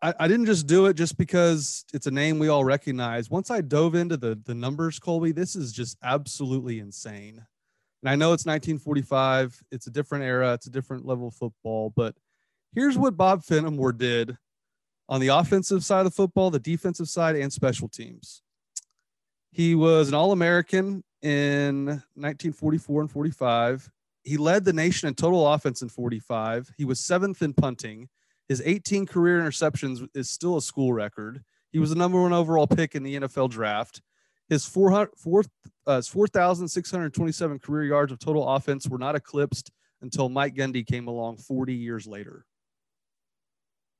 I, 0.00 0.14
I, 0.18 0.28
didn't 0.28 0.46
just 0.46 0.66
do 0.66 0.86
it 0.86 0.94
just 0.94 1.18
because 1.18 1.84
it's 1.92 2.06
a 2.06 2.10
name 2.10 2.38
we 2.38 2.48
all 2.48 2.64
recognize. 2.64 3.28
Once 3.28 3.50
I 3.50 3.60
dove 3.60 3.94
into 3.94 4.16
the, 4.16 4.40
the 4.46 4.54
numbers, 4.54 4.98
Colby, 4.98 5.32
this 5.32 5.54
is 5.54 5.72
just 5.72 5.98
absolutely 6.02 6.78
insane. 6.78 7.44
And 8.02 8.08
I 8.08 8.14
know 8.14 8.32
it's 8.32 8.46
1945, 8.46 9.62
it's 9.70 9.86
a 9.88 9.90
different 9.90 10.24
era, 10.24 10.54
it's 10.54 10.68
a 10.68 10.70
different 10.70 11.04
level 11.04 11.28
of 11.28 11.34
football, 11.34 11.92
but 11.94 12.14
Here's 12.72 12.96
what 12.96 13.16
Bob 13.16 13.42
Fenimore 13.42 13.92
did 13.92 14.36
on 15.08 15.20
the 15.20 15.28
offensive 15.28 15.84
side 15.84 16.00
of 16.00 16.04
the 16.04 16.10
football, 16.12 16.50
the 16.50 16.60
defensive 16.60 17.08
side, 17.08 17.34
and 17.34 17.52
special 17.52 17.88
teams. 17.88 18.42
He 19.52 19.74
was 19.74 20.08
an 20.08 20.14
All 20.14 20.32
American 20.32 21.02
in 21.22 21.86
1944 21.86 23.02
and 23.02 23.10
45. 23.10 23.90
He 24.22 24.36
led 24.36 24.64
the 24.64 24.72
nation 24.72 25.08
in 25.08 25.14
total 25.14 25.52
offense 25.52 25.82
in 25.82 25.88
45. 25.88 26.72
He 26.76 26.84
was 26.84 27.00
seventh 27.00 27.42
in 27.42 27.52
punting. 27.52 28.08
His 28.48 28.62
18 28.64 29.06
career 29.06 29.40
interceptions 29.40 30.06
is 30.14 30.28
still 30.28 30.56
a 30.56 30.62
school 30.62 30.92
record. 30.92 31.42
He 31.72 31.78
was 31.78 31.90
the 31.90 31.96
number 31.96 32.20
one 32.20 32.32
overall 32.32 32.66
pick 32.66 32.94
in 32.94 33.02
the 33.02 33.16
NFL 33.16 33.50
draft. 33.50 34.02
His 34.48 34.66
4,627 34.66 37.54
uh, 37.54 37.58
career 37.58 37.84
yards 37.84 38.10
of 38.10 38.18
total 38.18 38.48
offense 38.48 38.88
were 38.88 38.98
not 38.98 39.14
eclipsed 39.14 39.70
until 40.02 40.28
Mike 40.28 40.56
Gundy 40.56 40.84
came 40.84 41.06
along 41.06 41.36
40 41.36 41.74
years 41.74 42.08
later. 42.08 42.44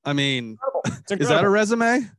I 0.05 0.13
mean, 0.13 0.59
is 1.11 1.29
that 1.29 1.45
a 1.45 1.49
resume? 1.49 2.11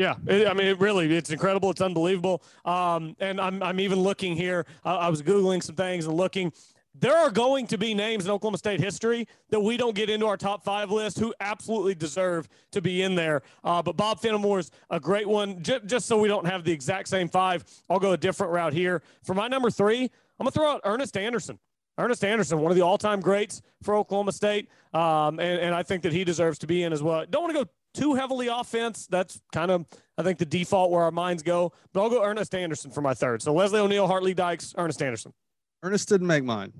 Yeah, 0.00 0.14
I 0.26 0.54
mean, 0.54 0.66
it 0.66 0.80
really, 0.80 1.14
it's 1.14 1.28
incredible. 1.28 1.70
It's 1.70 1.82
unbelievable. 1.82 2.42
Um, 2.64 3.14
and 3.20 3.38
I'm, 3.38 3.62
I'm 3.62 3.78
even 3.80 4.00
looking 4.00 4.34
here. 4.34 4.64
I, 4.82 4.94
I 4.94 5.08
was 5.10 5.20
Googling 5.20 5.62
some 5.62 5.76
things 5.76 6.06
and 6.06 6.16
looking 6.16 6.54
there 6.98 7.16
are 7.16 7.30
going 7.30 7.66
to 7.66 7.78
be 7.78 7.92
names 7.92 8.24
in 8.24 8.30
Oklahoma 8.30 8.56
State 8.58 8.80
history 8.80 9.28
that 9.50 9.60
we 9.60 9.76
don't 9.76 9.94
get 9.94 10.10
into 10.10 10.26
our 10.26 10.38
top 10.38 10.64
five 10.64 10.90
list 10.90 11.18
who 11.18 11.34
absolutely 11.40 11.94
deserve 11.94 12.48
to 12.72 12.80
be 12.80 13.02
in 13.02 13.14
there. 13.14 13.42
Uh, 13.62 13.82
but 13.82 13.96
Bob 13.96 14.20
Fenimore's 14.20 14.70
a 14.88 14.98
great 14.98 15.28
one. 15.28 15.62
J- 15.62 15.80
just 15.86 16.06
so 16.06 16.18
we 16.18 16.28
don't 16.28 16.46
have 16.46 16.64
the 16.64 16.72
exact 16.72 17.08
same 17.08 17.28
five, 17.28 17.64
I'll 17.88 18.00
go 18.00 18.12
a 18.12 18.16
different 18.16 18.52
route 18.52 18.72
here. 18.72 19.02
For 19.22 19.34
my 19.34 19.48
number 19.48 19.70
three, 19.70 20.02
I'm 20.02 20.44
going 20.44 20.50
to 20.50 20.58
throw 20.58 20.66
out 20.66 20.80
Ernest 20.84 21.16
Anderson. 21.16 21.58
Ernest 21.96 22.24
Anderson, 22.24 22.58
one 22.58 22.72
of 22.72 22.76
the 22.76 22.82
all-time 22.82 23.20
greats 23.20 23.60
for 23.82 23.94
Oklahoma 23.94 24.32
State, 24.32 24.68
um, 24.94 25.38
and, 25.38 25.60
and 25.60 25.74
I 25.74 25.82
think 25.82 26.02
that 26.04 26.12
he 26.12 26.24
deserves 26.24 26.58
to 26.60 26.66
be 26.66 26.82
in 26.82 26.92
as 26.92 27.02
well. 27.02 27.26
Don't 27.28 27.42
want 27.42 27.54
to 27.54 27.64
go 27.64 27.70
too 27.94 28.14
heavily 28.14 28.48
offense. 28.48 29.06
That's 29.06 29.40
kind 29.52 29.70
of, 29.70 29.86
I 30.18 30.22
think, 30.22 30.38
the 30.38 30.46
default 30.46 30.90
where 30.90 31.02
our 31.02 31.10
minds 31.10 31.42
go. 31.42 31.72
But 31.92 32.02
I'll 32.02 32.10
go 32.10 32.22
Ernest 32.22 32.54
Anderson 32.54 32.90
for 32.90 33.00
my 33.00 33.14
third. 33.14 33.42
So 33.42 33.52
Leslie 33.52 33.80
O'Neal, 33.80 34.06
Hart 34.06 34.22
Lee 34.22 34.34
Dykes, 34.34 34.74
Ernest 34.76 35.02
Anderson. 35.02 35.32
Ernest 35.82 36.08
didn't 36.08 36.26
make 36.26 36.44
mine, 36.44 36.72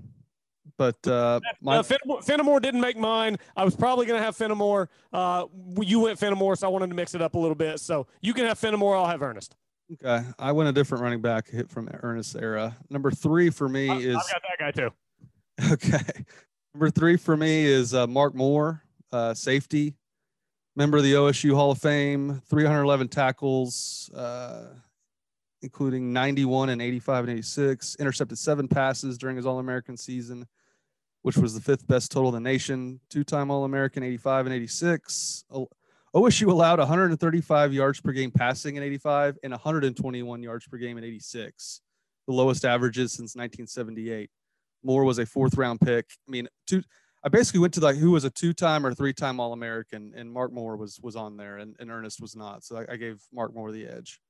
but 0.77 1.07
uh, 1.07 1.41
my 1.63 1.79
uh, 1.79 1.83
Fenimore, 1.83 2.23
Fenimore, 2.23 2.61
didn't 2.61 2.83
make 2.83 2.99
mine. 2.99 3.39
I 3.57 3.65
was 3.65 3.75
probably 3.75 4.05
going 4.05 4.19
to 4.19 4.25
have 4.25 4.37
Fenimore. 4.37 4.91
Uh, 5.13 5.47
you 5.81 6.01
went 6.01 6.19
Fenimore, 6.19 6.55
so 6.57 6.67
I 6.67 6.71
wanted 6.71 6.91
to 6.91 6.95
mix 6.95 7.15
it 7.15 7.23
up 7.23 7.35
a 7.35 7.39
little 7.39 7.55
bit. 7.55 7.81
So 7.81 8.07
you 8.21 8.35
can 8.35 8.45
have 8.45 8.59
Fenimore. 8.59 8.97
I'll 8.97 9.07
have 9.07 9.23
Ernest. 9.23 9.57
Okay, 9.93 10.25
I 10.39 10.53
went 10.53 10.69
a 10.69 10.73
different 10.73 11.03
running 11.03 11.21
back 11.21 11.49
hit 11.49 11.69
from 11.69 11.89
Ernest 12.03 12.37
era. 12.37 12.77
Number 12.91 13.11
three 13.11 13.51
for 13.51 13.69
me 13.69 13.89
I, 13.89 13.97
is. 13.97 14.17
I've 14.17 14.33
got 14.33 14.43
that 14.49 14.59
guy 14.59 14.71
too. 14.71 14.91
Okay, 15.73 16.25
number 16.73 16.89
three 16.89 17.19
for 17.19 17.37
me 17.37 17.67
is 17.67 17.93
uh, 17.93 18.07
Mark 18.07 18.35
Moore, 18.35 18.83
uh, 19.13 19.35
safety, 19.35 19.95
member 20.77 20.99
of 20.99 21.03
the 21.03 21.14
OSU 21.14 21.55
Hall 21.55 21.71
of 21.71 21.79
Fame, 21.79 22.41
311 22.49 23.09
tackles 23.09 24.11
uh, 24.14 24.66
including 25.62 26.12
91 26.12 26.71
and 26.71 26.81
85 26.81 27.25
and 27.25 27.33
86, 27.33 27.97
intercepted 27.97 28.39
seven 28.39 28.68
passes 28.68 29.18
during 29.18 29.37
his 29.37 29.47
All 29.47 29.59
American 29.59 29.97
season, 29.97 30.47
which 31.23 31.37
was 31.37 31.55
the 31.55 31.61
fifth 31.61 31.87
best 31.87 32.11
total 32.11 32.35
in 32.35 32.43
the 32.43 32.49
nation, 32.49 33.01
two 33.11 33.25
time 33.25 33.51
All 33.51 33.64
American 33.64 34.03
85 34.03 34.47
and 34.47 34.55
86. 34.55 35.45
OSU 36.14 36.51
allowed 36.51 36.79
135 36.79 37.73
yards 37.73 38.01
per 38.01 38.12
game 38.12 38.31
passing 38.31 38.77
in 38.77 38.83
85 38.83 39.39
and 39.43 39.53
121 39.53 40.43
yards 40.43 40.66
per 40.66 40.77
game 40.77 40.99
in 40.99 41.05
86, 41.05 41.81
the 42.27 42.33
lowest 42.33 42.64
averages 42.64 43.12
since 43.12 43.37
1978. 43.37 44.31
Moore 44.83 45.05
was 45.05 45.18
a 45.18 45.27
fourth 45.27 45.57
round 45.57 45.81
pick. 45.81 46.07
I 46.27 46.31
mean, 46.31 46.49
two. 46.66 46.83
I 47.23 47.29
basically 47.29 47.61
went 47.61 47.75
to 47.75 47.81
like 47.81 47.97
who 47.97 48.12
was 48.12 48.25
a 48.25 48.31
two-time 48.31 48.87
or 48.87 48.95
three-time 48.95 49.41
All-American, 49.41 50.12
and 50.16 50.33
Mark 50.33 50.53
Moore 50.53 50.77
was 50.77 50.99
was 51.03 51.16
on 51.16 51.37
there, 51.37 51.59
and, 51.59 51.77
and 51.79 51.91
Ernest 51.91 52.21
was 52.21 52.35
not. 52.35 52.64
So 52.64 52.77
I, 52.77 52.95
I 52.95 52.97
gave 52.97 53.21
Mark 53.33 53.55
Moore 53.55 53.73
the 53.73 53.87
edge. 53.87 54.21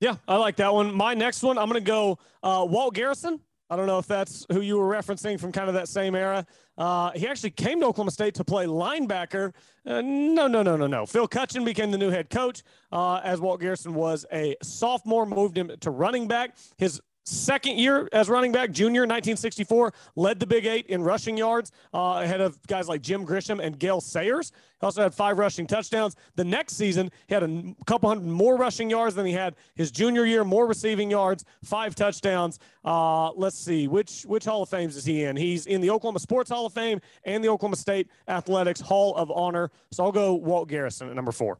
Yeah, 0.00 0.16
I 0.26 0.36
like 0.36 0.56
that 0.56 0.72
one. 0.72 0.94
My 0.94 1.14
next 1.14 1.42
one, 1.42 1.58
I'm 1.58 1.68
going 1.68 1.82
to 1.82 1.86
go 1.86 2.18
uh, 2.42 2.66
Walt 2.68 2.94
Garrison. 2.94 3.40
I 3.68 3.76
don't 3.76 3.86
know 3.86 3.98
if 3.98 4.06
that's 4.06 4.46
who 4.50 4.62
you 4.62 4.78
were 4.78 4.90
referencing 4.90 5.38
from 5.38 5.52
kind 5.52 5.68
of 5.68 5.74
that 5.74 5.88
same 5.88 6.16
era. 6.16 6.44
Uh, 6.76 7.12
he 7.12 7.28
actually 7.28 7.50
came 7.50 7.78
to 7.80 7.86
Oklahoma 7.86 8.10
State 8.10 8.34
to 8.34 8.44
play 8.44 8.66
linebacker. 8.66 9.52
Uh, 9.86 10.00
no, 10.00 10.48
no, 10.48 10.62
no, 10.62 10.76
no, 10.76 10.88
no. 10.88 11.06
Phil 11.06 11.28
Cutchin 11.28 11.64
became 11.64 11.92
the 11.92 11.98
new 11.98 12.10
head 12.10 12.30
coach 12.30 12.64
uh, 12.90 13.20
as 13.22 13.40
Walt 13.40 13.60
Garrison 13.60 13.94
was 13.94 14.26
a 14.32 14.56
sophomore, 14.60 15.24
moved 15.24 15.56
him 15.56 15.70
to 15.80 15.90
running 15.90 16.26
back. 16.26 16.56
His 16.78 17.00
second 17.24 17.78
year 17.78 18.08
as 18.12 18.28
running 18.28 18.52
back, 18.52 18.70
junior, 18.70 19.02
1964, 19.02 19.92
led 20.16 20.40
the 20.40 20.46
Big 20.46 20.66
Eight 20.66 20.86
in 20.86 21.02
rushing 21.02 21.36
yards 21.36 21.72
uh, 21.94 22.20
ahead 22.22 22.40
of 22.40 22.60
guys 22.66 22.88
like 22.88 23.02
Jim 23.02 23.26
Grisham 23.26 23.62
and 23.62 23.78
Gale 23.78 24.00
Sayers. 24.00 24.52
He 24.80 24.84
also 24.84 25.02
had 25.02 25.14
five 25.14 25.38
rushing 25.38 25.66
touchdowns. 25.66 26.16
The 26.36 26.44
next 26.44 26.76
season, 26.76 27.10
he 27.26 27.34
had 27.34 27.42
a 27.42 27.74
couple 27.86 28.08
hundred 28.08 28.26
more 28.26 28.56
rushing 28.56 28.88
yards 28.88 29.14
than 29.14 29.26
he 29.26 29.32
had 29.32 29.56
his 29.74 29.90
junior 29.90 30.24
year, 30.24 30.44
more 30.44 30.66
receiving 30.66 31.10
yards, 31.10 31.44
five 31.62 31.94
touchdowns. 31.94 32.58
Uh, 32.84 33.30
let's 33.32 33.58
see, 33.58 33.88
which 33.88 34.22
which 34.22 34.44
Hall 34.44 34.62
of 34.62 34.68
Fames 34.68 34.96
is 34.96 35.04
he 35.04 35.24
in? 35.24 35.36
He's 35.36 35.66
in 35.66 35.80
the 35.80 35.90
Oklahoma 35.90 36.18
Sports 36.18 36.50
Hall 36.50 36.66
of 36.66 36.72
Fame 36.72 37.00
and 37.24 37.44
the 37.44 37.48
Oklahoma 37.48 37.76
State 37.76 38.08
Athletics 38.28 38.80
Hall 38.80 39.14
of 39.16 39.30
Honor. 39.30 39.70
So 39.90 40.04
I'll 40.04 40.12
go 40.12 40.34
Walt 40.34 40.68
Garrison 40.68 41.08
at 41.08 41.14
number 41.14 41.32
four 41.32 41.58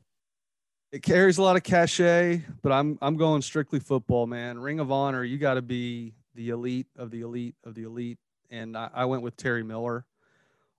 it 0.92 1.02
carries 1.02 1.38
a 1.38 1.42
lot 1.42 1.56
of 1.56 1.62
cachet, 1.62 2.44
but 2.62 2.72
I'm 2.72 2.98
I'm 3.00 3.16
going 3.16 3.42
strictly 3.42 3.78
football, 3.78 4.26
man. 4.26 4.58
Ring 4.58 4.80
of 4.80 4.90
Honor, 4.90 5.22
you 5.22 5.38
got 5.38 5.54
to 5.54 5.62
be 5.62 6.14
the 6.34 6.50
elite 6.50 6.86
of 6.96 7.10
the 7.10 7.20
elite 7.20 7.54
of 7.64 7.74
the 7.74 7.84
elite, 7.84 8.18
and 8.50 8.76
I, 8.76 8.90
I 8.92 9.04
went 9.04 9.22
with 9.22 9.36
Terry 9.36 9.62
Miller. 9.62 10.04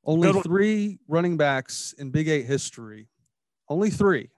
Only 0.04 0.34
three 0.42 1.00
running 1.08 1.38
backs 1.38 1.94
in 1.98 2.10
Big 2.10 2.28
Eight 2.28 2.46
history, 2.46 3.08
only 3.70 3.92
three, 3.92 4.30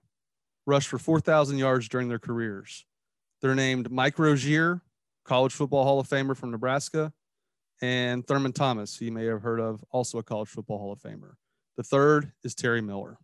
rushed 0.66 0.90
for 0.90 1.00
4,000 1.00 1.58
yards 1.58 1.88
during 1.88 2.10
their 2.10 2.20
careers. 2.20 2.86
They're 3.42 3.56
named 3.56 3.90
Mike 3.90 4.20
Rozier, 4.20 4.82
College 5.24 5.54
Football 5.54 5.86
Hall 5.86 6.00
of 6.02 6.08
Famer 6.10 6.36
from 6.36 6.52
Nebraska, 6.52 7.14
and 7.82 8.28
Thurman 8.28 8.52
Thomas, 8.52 9.00
you 9.00 9.14
may 9.14 9.26
have 9.26 9.42
heard 9.42 9.62
of, 9.62 9.86
also 9.90 10.18
a 10.18 10.24
College 10.24 10.50
Football 10.50 10.80
Hall 10.80 10.92
of 10.92 11.00
Famer. 11.00 11.36
The 11.78 11.84
third 11.84 12.34
is 12.44 12.54
Terry 12.54 12.82
Miller 12.82 13.18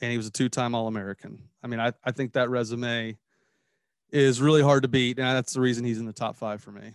and 0.00 0.10
he 0.10 0.16
was 0.16 0.26
a 0.26 0.30
two-time 0.30 0.74
All-American. 0.74 1.42
I 1.62 1.66
mean, 1.66 1.80
I, 1.80 1.92
I 2.04 2.12
think 2.12 2.32
that 2.32 2.50
resume 2.50 3.16
is 4.10 4.40
really 4.40 4.62
hard 4.62 4.82
to 4.82 4.88
beat, 4.88 5.18
and 5.18 5.26
that's 5.26 5.52
the 5.52 5.60
reason 5.60 5.84
he's 5.84 5.98
in 5.98 6.06
the 6.06 6.12
top 6.12 6.36
five 6.36 6.60
for 6.62 6.72
me. 6.72 6.92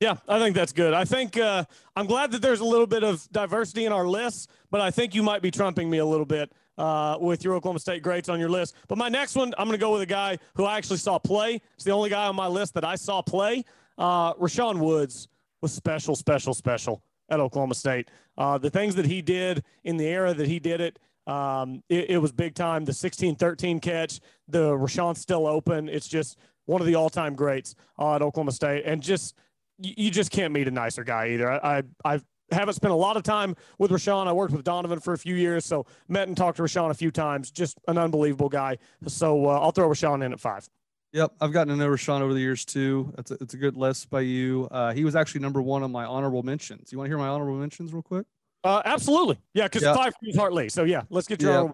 Yeah, 0.00 0.16
I 0.26 0.40
think 0.40 0.56
that's 0.56 0.72
good. 0.72 0.94
I 0.94 1.04
think 1.04 1.38
uh, 1.38 1.64
I'm 1.94 2.06
glad 2.06 2.32
that 2.32 2.42
there's 2.42 2.58
a 2.58 2.64
little 2.64 2.88
bit 2.88 3.04
of 3.04 3.28
diversity 3.30 3.84
in 3.84 3.92
our 3.92 4.06
list, 4.06 4.50
but 4.68 4.80
I 4.80 4.90
think 4.90 5.14
you 5.14 5.22
might 5.22 5.42
be 5.42 5.50
trumping 5.52 5.88
me 5.88 5.98
a 5.98 6.04
little 6.04 6.26
bit 6.26 6.50
uh, 6.76 7.18
with 7.20 7.44
your 7.44 7.54
Oklahoma 7.54 7.78
State 7.78 8.02
greats 8.02 8.28
on 8.28 8.40
your 8.40 8.48
list. 8.48 8.74
But 8.88 8.98
my 8.98 9.08
next 9.08 9.36
one, 9.36 9.54
I'm 9.56 9.68
going 9.68 9.78
to 9.78 9.80
go 9.80 9.92
with 9.92 10.02
a 10.02 10.06
guy 10.06 10.38
who 10.54 10.64
I 10.64 10.76
actually 10.76 10.96
saw 10.96 11.20
play. 11.20 11.60
It's 11.74 11.84
the 11.84 11.92
only 11.92 12.10
guy 12.10 12.26
on 12.26 12.34
my 12.34 12.48
list 12.48 12.74
that 12.74 12.84
I 12.84 12.96
saw 12.96 13.22
play. 13.22 13.64
Uh, 13.96 14.34
Rashaun 14.34 14.80
Woods 14.80 15.28
was 15.60 15.72
special, 15.72 16.16
special, 16.16 16.52
special 16.52 17.04
at 17.28 17.38
Oklahoma 17.38 17.76
State. 17.76 18.10
Uh, 18.36 18.58
the 18.58 18.70
things 18.70 18.96
that 18.96 19.06
he 19.06 19.22
did 19.22 19.62
in 19.84 19.96
the 19.96 20.06
era 20.06 20.34
that 20.34 20.48
he 20.48 20.58
did 20.58 20.80
it, 20.80 20.98
um, 21.26 21.82
it, 21.88 22.10
it, 22.10 22.18
was 22.18 22.32
big 22.32 22.54
time. 22.54 22.84
The 22.84 22.92
16 22.92 23.36
13 23.36 23.80
catch, 23.80 24.20
the 24.48 24.72
Rashaun 24.72 25.16
still 25.16 25.46
open. 25.46 25.88
It's 25.88 26.08
just 26.08 26.38
one 26.66 26.80
of 26.80 26.86
the 26.86 26.94
all 26.94 27.10
time 27.10 27.34
greats 27.34 27.74
uh, 27.98 28.16
at 28.16 28.22
Oklahoma 28.22 28.52
State. 28.52 28.84
And 28.84 29.02
just, 29.02 29.36
you, 29.78 29.94
you, 29.96 30.10
just 30.10 30.30
can't 30.30 30.52
meet 30.52 30.68
a 30.68 30.70
nicer 30.70 31.04
guy 31.04 31.28
either. 31.28 31.50
I, 31.50 31.78
I, 31.78 31.82
I've, 32.04 32.24
haven't 32.50 32.74
spent 32.74 32.92
a 32.92 32.96
lot 32.96 33.16
of 33.16 33.22
time 33.22 33.56
with 33.78 33.90
Rashaun. 33.90 34.26
I 34.26 34.32
worked 34.32 34.52
with 34.52 34.64
Donovan 34.64 35.00
for 35.00 35.14
a 35.14 35.18
few 35.18 35.34
years, 35.34 35.64
so 35.64 35.86
met 36.08 36.28
and 36.28 36.36
talked 36.36 36.58
to 36.58 36.62
Rashaun 36.62 36.90
a 36.90 36.94
few 36.94 37.10
times. 37.10 37.50
Just 37.50 37.78
an 37.88 37.96
unbelievable 37.96 38.50
guy. 38.50 38.76
So 39.06 39.46
uh, 39.46 39.58
I'll 39.58 39.70
throw 39.70 39.88
Rashaun 39.88 40.24
in 40.24 40.32
at 40.32 40.40
five. 40.40 40.68
Yep, 41.12 41.32
I've 41.40 41.52
gotten 41.52 41.68
to 41.68 41.76
know 41.76 41.90
Rashaun 41.90 42.20
over 42.20 42.32
the 42.32 42.40
years 42.40 42.64
too. 42.64 43.12
It's 43.18 43.30
a, 43.30 43.34
it's 43.34 43.54
a 43.54 43.58
good 43.58 43.76
list 43.76 44.08
by 44.08 44.20
you. 44.20 44.66
Uh, 44.70 44.92
he 44.92 45.04
was 45.04 45.14
actually 45.14 45.42
number 45.42 45.60
one 45.60 45.82
on 45.82 45.92
my 45.92 46.04
honorable 46.04 46.42
mentions. 46.42 46.90
You 46.90 46.98
want 46.98 47.06
to 47.06 47.10
hear 47.10 47.18
my 47.18 47.28
honorable 47.28 47.58
mentions 47.58 47.92
real 47.92 48.02
quick? 48.02 48.26
Uh, 48.64 48.82
absolutely. 48.84 49.38
Yeah, 49.54 49.64
because 49.64 49.82
yeah. 49.82 49.94
five 49.94 50.12
is 50.22 50.36
Hart 50.36 50.52
Lee. 50.52 50.68
So 50.68 50.84
yeah, 50.84 51.02
let's 51.10 51.26
get 51.26 51.42
your. 51.42 51.52
Yeah. 51.52 51.72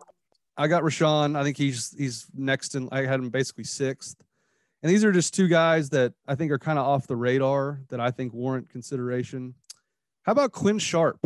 I 0.57 0.67
got 0.67 0.83
Rashaun. 0.83 1.37
I 1.37 1.45
think 1.45 1.57
he's 1.57 1.95
he's 1.97 2.27
next, 2.35 2.75
and 2.75 2.89
I 2.91 3.07
had 3.07 3.21
him 3.21 3.31
basically 3.31 3.65
sixth. 3.65 4.17
And 4.83 4.91
these 4.91 5.05
are 5.05 5.13
just 5.13 5.35
two 5.35 5.49
guys 5.49 5.91
that 5.91 6.13
I 6.27 6.35
think 6.35 6.53
are 6.53 6.59
kind 6.59 6.79
of 6.79 6.87
off 6.87 7.07
the 7.07 7.17
radar 7.17 7.81
that 7.89 8.01
I 8.01 8.11
think 8.11 8.33
warrant 8.33 8.71
consideration. 8.71 9.55
How 10.23 10.33
about 10.33 10.53
Quinn 10.53 10.79
Sharp? 10.79 11.19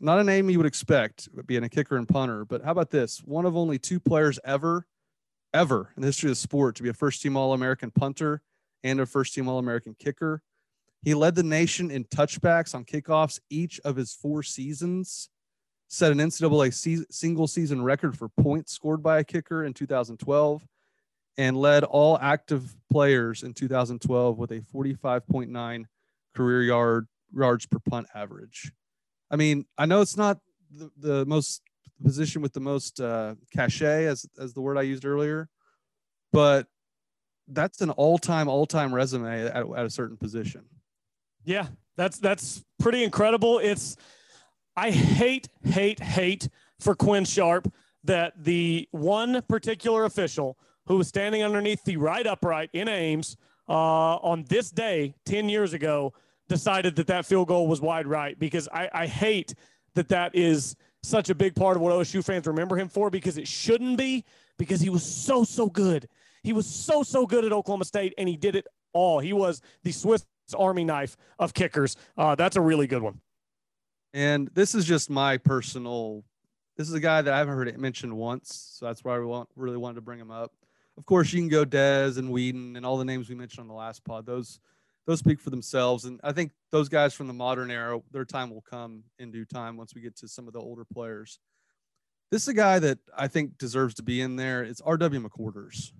Not 0.00 0.18
a 0.18 0.24
name 0.24 0.48
you 0.48 0.58
would 0.58 0.66
expect 0.66 1.28
being 1.46 1.64
a 1.64 1.68
kicker 1.68 1.96
and 1.96 2.08
punter, 2.08 2.44
but 2.44 2.62
how 2.62 2.72
about 2.72 2.90
this? 2.90 3.18
One 3.24 3.44
of 3.44 3.56
only 3.56 3.78
two 3.78 4.00
players 4.00 4.38
ever, 4.44 4.86
ever 5.52 5.92
in 5.96 6.02
the 6.02 6.08
history 6.08 6.28
of 6.28 6.32
the 6.32 6.40
sport 6.40 6.76
to 6.76 6.82
be 6.82 6.88
a 6.88 6.94
first 6.94 7.22
team 7.22 7.36
All 7.36 7.52
American 7.52 7.90
punter 7.90 8.42
and 8.82 9.00
a 9.00 9.06
first 9.06 9.34
team 9.34 9.48
All 9.48 9.58
American 9.58 9.94
kicker. 9.98 10.42
He 11.02 11.14
led 11.14 11.34
the 11.34 11.42
nation 11.42 11.90
in 11.90 12.04
touchbacks 12.04 12.74
on 12.74 12.84
kickoffs 12.84 13.40
each 13.48 13.80
of 13.84 13.96
his 13.96 14.12
four 14.12 14.42
seasons, 14.42 15.30
set 15.88 16.12
an 16.12 16.18
NCAA 16.18 16.74
se- 16.74 17.06
single 17.10 17.46
season 17.46 17.82
record 17.82 18.18
for 18.18 18.28
points 18.28 18.72
scored 18.72 19.02
by 19.02 19.18
a 19.18 19.24
kicker 19.24 19.64
in 19.64 19.72
2012, 19.72 20.66
and 21.38 21.56
led 21.56 21.84
all 21.84 22.18
active 22.20 22.74
players 22.90 23.42
in 23.42 23.54
2012 23.54 24.36
with 24.36 24.50
a 24.50 24.60
45.9 24.60 25.84
career 26.34 26.62
yard 26.62 27.08
yards 27.34 27.66
per 27.66 27.78
punt 27.78 28.06
average. 28.14 28.72
I 29.30 29.36
mean, 29.36 29.64
I 29.78 29.86
know 29.86 30.00
it's 30.00 30.16
not 30.16 30.38
the, 30.70 30.90
the 30.98 31.26
most 31.26 31.62
position 32.02 32.42
with 32.42 32.52
the 32.52 32.60
most 32.60 33.00
uh, 33.00 33.34
cachet, 33.52 34.06
as 34.06 34.26
as 34.38 34.52
the 34.52 34.60
word 34.60 34.76
I 34.76 34.82
used 34.82 35.04
earlier, 35.04 35.48
but 36.32 36.66
that's 37.48 37.80
an 37.80 37.90
all-time 37.90 38.48
all-time 38.48 38.94
resume 38.94 39.46
at, 39.46 39.54
at 39.54 39.84
a 39.86 39.90
certain 39.90 40.16
position. 40.16 40.64
Yeah, 41.44 41.66
that's 41.96 42.18
that's 42.18 42.64
pretty 42.78 43.04
incredible. 43.04 43.58
It's 43.58 43.96
I 44.76 44.90
hate 44.90 45.48
hate 45.62 46.00
hate 46.00 46.48
for 46.78 46.94
Quinn 46.94 47.24
Sharp 47.24 47.72
that 48.04 48.32
the 48.42 48.88
one 48.92 49.42
particular 49.48 50.04
official 50.04 50.56
who 50.86 50.96
was 50.96 51.08
standing 51.08 51.42
underneath 51.42 51.84
the 51.84 51.96
right 51.96 52.26
upright 52.26 52.70
in 52.72 52.88
Ames 52.88 53.36
uh, 53.68 54.16
on 54.16 54.44
this 54.48 54.70
day 54.70 55.14
10 55.26 55.48
years 55.48 55.72
ago 55.72 56.12
decided 56.48 56.96
that 56.96 57.06
that 57.06 57.26
field 57.26 57.48
goal 57.48 57.68
was 57.68 57.80
wide 57.80 58.06
right 58.06 58.38
because 58.38 58.68
I, 58.72 58.88
I 58.92 59.06
hate 59.06 59.54
that 59.94 60.08
that 60.08 60.34
is 60.34 60.74
such 61.02 61.30
a 61.30 61.34
big 61.34 61.54
part 61.54 61.76
of 61.76 61.82
what 61.82 61.92
OSU 61.92 62.24
fans 62.24 62.46
remember 62.46 62.76
him 62.76 62.88
for 62.88 63.10
because 63.10 63.38
it 63.38 63.46
shouldn't 63.46 63.96
be 63.96 64.24
because 64.58 64.80
he 64.80 64.90
was 64.90 65.04
so 65.04 65.44
so 65.44 65.68
good. 65.68 66.08
He 66.42 66.52
was 66.52 66.66
so 66.66 67.02
so 67.02 67.26
good 67.26 67.44
at 67.44 67.52
Oklahoma 67.52 67.84
State 67.84 68.14
and 68.18 68.28
he 68.28 68.36
did 68.36 68.56
it 68.56 68.66
all. 68.92 69.20
He 69.20 69.32
was 69.32 69.62
the 69.84 69.92
Swiss 69.92 70.26
Army 70.54 70.84
knife 70.84 71.16
of 71.38 71.54
kickers. 71.54 71.96
Uh, 72.16 72.34
that's 72.34 72.56
a 72.56 72.60
really 72.60 72.86
good 72.86 73.02
one. 73.02 73.20
And 74.12 74.48
this 74.54 74.74
is 74.74 74.84
just 74.84 75.10
my 75.10 75.36
personal. 75.36 76.24
This 76.76 76.88
is 76.88 76.94
a 76.94 77.00
guy 77.00 77.22
that 77.22 77.32
I 77.32 77.38
haven't 77.38 77.54
heard 77.54 77.68
it 77.68 77.78
mentioned 77.78 78.16
once, 78.16 78.76
so 78.78 78.86
that's 78.86 79.04
why 79.04 79.18
we 79.18 79.26
want 79.26 79.48
really 79.54 79.76
wanted 79.76 79.96
to 79.96 80.00
bring 80.00 80.18
him 80.18 80.30
up. 80.30 80.52
Of 80.96 81.06
course, 81.06 81.32
you 81.32 81.40
can 81.40 81.48
go 81.48 81.64
Dez 81.64 82.18
and 82.18 82.30
Weeden 82.30 82.76
and 82.76 82.84
all 82.84 82.98
the 82.98 83.04
names 83.04 83.28
we 83.28 83.34
mentioned 83.34 83.62
on 83.62 83.68
the 83.68 83.74
last 83.74 84.04
pod. 84.04 84.26
Those 84.26 84.58
those 85.06 85.18
speak 85.18 85.40
for 85.40 85.50
themselves, 85.50 86.04
and 86.04 86.20
I 86.22 86.32
think 86.32 86.52
those 86.70 86.88
guys 86.88 87.14
from 87.14 87.26
the 87.26 87.32
modern 87.32 87.70
era, 87.70 88.00
their 88.10 88.24
time 88.24 88.50
will 88.50 88.62
come 88.62 89.04
in 89.18 89.30
due 89.30 89.44
time 89.44 89.76
once 89.76 89.94
we 89.94 90.00
get 90.00 90.16
to 90.18 90.28
some 90.28 90.46
of 90.46 90.52
the 90.52 90.60
older 90.60 90.84
players. 90.84 91.38
This 92.30 92.42
is 92.42 92.48
a 92.48 92.54
guy 92.54 92.78
that 92.78 92.98
I 93.16 93.26
think 93.26 93.58
deserves 93.58 93.94
to 93.94 94.02
be 94.02 94.20
in 94.20 94.36
there. 94.36 94.62
It's 94.62 94.80
R.W. 94.80 95.20
McQuarters, 95.20 95.92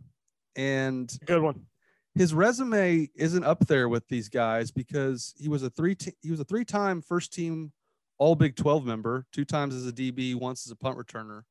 and 0.54 1.10
good 1.24 1.42
one. 1.42 1.66
His 2.14 2.34
resume 2.34 3.08
isn't 3.14 3.44
up 3.44 3.66
there 3.66 3.88
with 3.88 4.06
these 4.08 4.28
guys 4.28 4.70
because 4.70 5.34
he 5.38 5.48
was 5.48 5.62
a 5.62 5.70
three 5.70 5.94
te- 5.94 6.16
he 6.22 6.30
was 6.30 6.40
a 6.40 6.44
three 6.44 6.64
time 6.64 7.02
first 7.02 7.32
team 7.32 7.72
All 8.18 8.34
Big 8.34 8.56
Twelve 8.56 8.84
member, 8.84 9.26
two 9.32 9.44
times 9.44 9.74
as 9.74 9.86
a 9.86 9.92
DB, 9.92 10.34
once 10.34 10.66
as 10.66 10.72
a 10.72 10.76
punt 10.76 10.98
returner, 10.98 11.42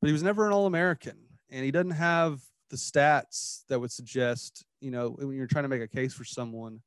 but 0.00 0.06
he 0.06 0.12
was 0.12 0.22
never 0.22 0.46
an 0.46 0.52
All 0.52 0.66
American, 0.66 1.18
and 1.50 1.64
he 1.64 1.70
doesn't 1.70 1.90
have 1.90 2.40
the 2.70 2.76
stats 2.76 3.66
that 3.68 3.80
would 3.80 3.92
suggest, 3.92 4.64
you 4.80 4.90
know, 4.90 5.10
when 5.10 5.36
you're 5.36 5.46
trying 5.46 5.64
to 5.64 5.68
make 5.68 5.82
a 5.82 5.88
case 5.88 6.14
for 6.14 6.24
someone. 6.24 6.80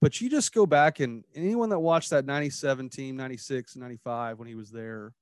But 0.00 0.20
you 0.20 0.28
just 0.28 0.52
go 0.52 0.66
back 0.66 1.00
and 1.00 1.24
anyone 1.34 1.68
that 1.70 1.78
watched 1.78 2.10
that 2.10 2.26
97 2.26 2.88
team, 2.90 3.16
96, 3.16 3.76
95 3.76 4.38
when 4.38 4.48
he 4.48 4.54
was 4.54 4.70
there, 4.70 5.12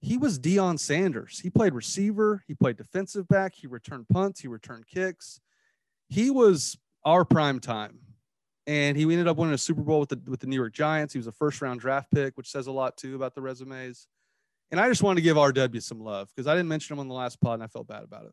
he 0.00 0.16
was 0.16 0.38
Deion 0.38 0.78
Sanders. 0.78 1.38
He 1.40 1.50
played 1.50 1.74
receiver, 1.74 2.42
he 2.46 2.54
played 2.54 2.76
defensive 2.76 3.28
back, 3.28 3.54
he 3.54 3.66
returned 3.66 4.08
punts, 4.08 4.40
he 4.40 4.48
returned 4.48 4.86
kicks. 4.86 5.40
He 6.10 6.30
was 6.30 6.76
our 7.04 7.24
prime 7.24 7.60
time. 7.60 7.98
And 8.66 8.96
he 8.96 9.02
ended 9.04 9.26
up 9.26 9.36
winning 9.36 9.54
a 9.54 9.58
Super 9.58 9.80
Bowl 9.80 10.00
with 10.00 10.10
the 10.10 10.20
with 10.28 10.40
the 10.40 10.46
New 10.46 10.54
York 10.54 10.72
Giants. 10.72 11.12
He 11.14 11.18
was 11.18 11.26
a 11.26 11.32
first 11.32 11.60
round 11.62 11.80
draft 11.80 12.08
pick, 12.14 12.36
which 12.36 12.50
says 12.50 12.66
a 12.66 12.72
lot 12.72 12.96
too 12.96 13.16
about 13.16 13.34
the 13.34 13.40
resumes. 13.40 14.06
And 14.70 14.78
I 14.78 14.88
just 14.88 15.02
wanted 15.02 15.16
to 15.16 15.22
give 15.22 15.36
RW 15.36 15.82
some 15.82 16.00
love 16.00 16.28
because 16.28 16.46
I 16.46 16.54
didn't 16.54 16.68
mention 16.68 16.94
him 16.94 17.00
on 17.00 17.08
the 17.08 17.14
last 17.14 17.40
pod 17.40 17.54
and 17.54 17.62
I 17.64 17.66
felt 17.66 17.88
bad 17.88 18.04
about 18.04 18.26
it. 18.26 18.32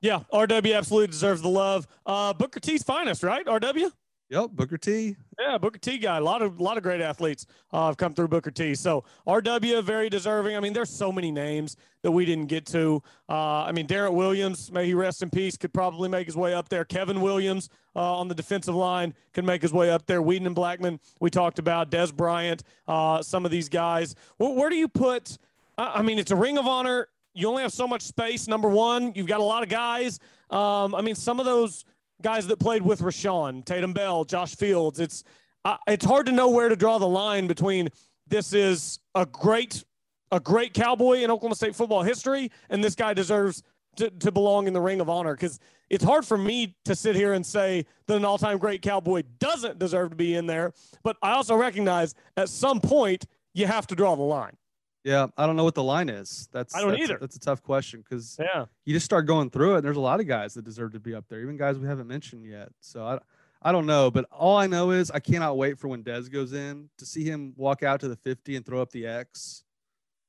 Yeah, 0.00 0.20
RW 0.32 0.76
absolutely 0.76 1.08
deserves 1.08 1.42
the 1.42 1.48
love. 1.48 1.86
Uh, 2.06 2.32
Booker 2.32 2.58
T's 2.58 2.82
finest, 2.82 3.22
right? 3.22 3.44
RW. 3.44 3.92
Yep, 4.30 4.50
Booker 4.52 4.78
T. 4.78 5.16
Yeah, 5.40 5.58
Booker 5.58 5.80
T 5.80 5.98
guy. 5.98 6.18
A 6.18 6.20
lot 6.20 6.40
of 6.40 6.60
lot 6.60 6.76
of 6.76 6.84
great 6.84 7.00
athletes 7.00 7.46
uh, 7.72 7.86
have 7.86 7.96
come 7.96 8.14
through 8.14 8.28
Booker 8.28 8.52
T. 8.52 8.76
So 8.76 9.02
RW 9.26 9.82
very 9.82 10.08
deserving. 10.08 10.56
I 10.56 10.60
mean, 10.60 10.72
there's 10.72 10.88
so 10.88 11.10
many 11.10 11.32
names 11.32 11.76
that 12.02 12.12
we 12.12 12.24
didn't 12.24 12.46
get 12.46 12.64
to. 12.66 13.02
Uh, 13.28 13.64
I 13.64 13.72
mean, 13.72 13.86
Darrent 13.86 14.14
Williams, 14.14 14.70
may 14.70 14.86
he 14.86 14.94
rest 14.94 15.24
in 15.24 15.30
peace, 15.30 15.56
could 15.56 15.74
probably 15.74 16.08
make 16.08 16.26
his 16.26 16.36
way 16.36 16.54
up 16.54 16.68
there. 16.68 16.84
Kevin 16.84 17.20
Williams 17.20 17.70
uh, 17.96 18.18
on 18.18 18.28
the 18.28 18.34
defensive 18.34 18.76
line 18.76 19.14
can 19.32 19.44
make 19.44 19.62
his 19.62 19.72
way 19.72 19.90
up 19.90 20.06
there. 20.06 20.22
Weeden 20.22 20.46
and 20.46 20.54
Blackmon, 20.54 21.00
we 21.18 21.28
talked 21.28 21.58
about. 21.58 21.90
Dez 21.90 22.14
Bryant, 22.14 22.62
uh, 22.86 23.22
some 23.22 23.44
of 23.44 23.50
these 23.50 23.68
guys. 23.68 24.14
Where, 24.36 24.50
where 24.50 24.70
do 24.70 24.76
you 24.76 24.86
put? 24.86 25.38
I 25.76 26.02
mean, 26.02 26.20
it's 26.20 26.30
a 26.30 26.36
Ring 26.36 26.56
of 26.56 26.68
Honor 26.68 27.08
you 27.32 27.48
only 27.48 27.62
have 27.62 27.72
so 27.72 27.86
much 27.86 28.02
space. 28.02 28.48
Number 28.48 28.68
one, 28.68 29.12
you've 29.14 29.28
got 29.28 29.38
a 29.40 29.44
lot 29.44 29.62
of 29.62 29.68
guys. 29.68 30.18
Um, 30.50 30.96
I 30.96 31.00
mean, 31.00 31.14
some 31.14 31.38
of 31.38 31.46
those 31.46 31.84
guys 32.22 32.46
that 32.46 32.58
played 32.58 32.82
with 32.82 33.00
Rashaun, 33.00 33.64
Tatum 33.64 33.92
Bell, 33.92 34.24
Josh 34.24 34.56
Fields. 34.56 35.00
It's 35.00 35.24
uh, 35.64 35.76
it's 35.86 36.04
hard 36.04 36.26
to 36.26 36.32
know 36.32 36.48
where 36.48 36.68
to 36.68 36.76
draw 36.76 36.98
the 36.98 37.08
line 37.08 37.46
between 37.46 37.88
this 38.26 38.52
is 38.52 38.98
a 39.14 39.26
great 39.26 39.84
a 40.32 40.40
great 40.40 40.74
cowboy 40.74 41.18
in 41.18 41.30
Oklahoma 41.30 41.56
State 41.56 41.74
football 41.74 42.02
history, 42.02 42.50
and 42.68 42.82
this 42.82 42.94
guy 42.94 43.12
deserves 43.12 43.62
to, 43.96 44.10
to 44.10 44.30
belong 44.30 44.66
in 44.66 44.72
the 44.72 44.80
Ring 44.80 45.00
of 45.00 45.08
Honor 45.08 45.34
because 45.34 45.58
it's 45.88 46.04
hard 46.04 46.24
for 46.24 46.38
me 46.38 46.76
to 46.84 46.94
sit 46.94 47.16
here 47.16 47.32
and 47.32 47.44
say 47.44 47.84
that 48.06 48.16
an 48.16 48.24
all-time 48.24 48.58
great 48.58 48.80
cowboy 48.80 49.22
doesn't 49.40 49.78
deserve 49.78 50.10
to 50.10 50.16
be 50.16 50.36
in 50.36 50.46
there. 50.46 50.72
But 51.02 51.16
I 51.20 51.32
also 51.32 51.56
recognize 51.56 52.14
at 52.36 52.48
some 52.48 52.80
point 52.80 53.26
you 53.54 53.66
have 53.66 53.88
to 53.88 53.96
draw 53.96 54.14
the 54.14 54.22
line. 54.22 54.56
Yeah, 55.04 55.28
I 55.36 55.46
don't 55.46 55.56
know 55.56 55.64
what 55.64 55.74
the 55.74 55.82
line 55.82 56.08
is. 56.10 56.48
That's 56.52 56.74
I 56.74 56.80
don't 56.80 56.90
that's, 56.90 57.02
either. 57.02 57.18
That's 57.18 57.36
a 57.36 57.40
tough 57.40 57.62
question 57.62 58.02
because 58.02 58.36
yeah, 58.38 58.66
you 58.84 58.92
just 58.92 59.06
start 59.06 59.26
going 59.26 59.50
through 59.50 59.74
it. 59.74 59.76
And 59.78 59.84
there's 59.84 59.96
a 59.96 60.00
lot 60.00 60.20
of 60.20 60.26
guys 60.26 60.54
that 60.54 60.64
deserve 60.64 60.92
to 60.92 61.00
be 61.00 61.14
up 61.14 61.24
there, 61.28 61.40
even 61.40 61.56
guys 61.56 61.78
we 61.78 61.86
haven't 61.86 62.06
mentioned 62.06 62.44
yet. 62.44 62.68
So 62.80 63.04
I, 63.04 63.18
I 63.62 63.72
don't 63.72 63.86
know, 63.86 64.10
but 64.10 64.26
all 64.30 64.58
I 64.58 64.66
know 64.66 64.90
is 64.90 65.10
I 65.10 65.18
cannot 65.20 65.56
wait 65.56 65.78
for 65.78 65.88
when 65.88 66.02
Dez 66.02 66.30
goes 66.30 66.52
in 66.52 66.90
to 66.98 67.06
see 67.06 67.24
him 67.24 67.54
walk 67.56 67.82
out 67.82 68.00
to 68.00 68.08
the 68.08 68.16
50 68.16 68.56
and 68.56 68.66
throw 68.66 68.82
up 68.82 68.90
the 68.90 69.06
X, 69.06 69.64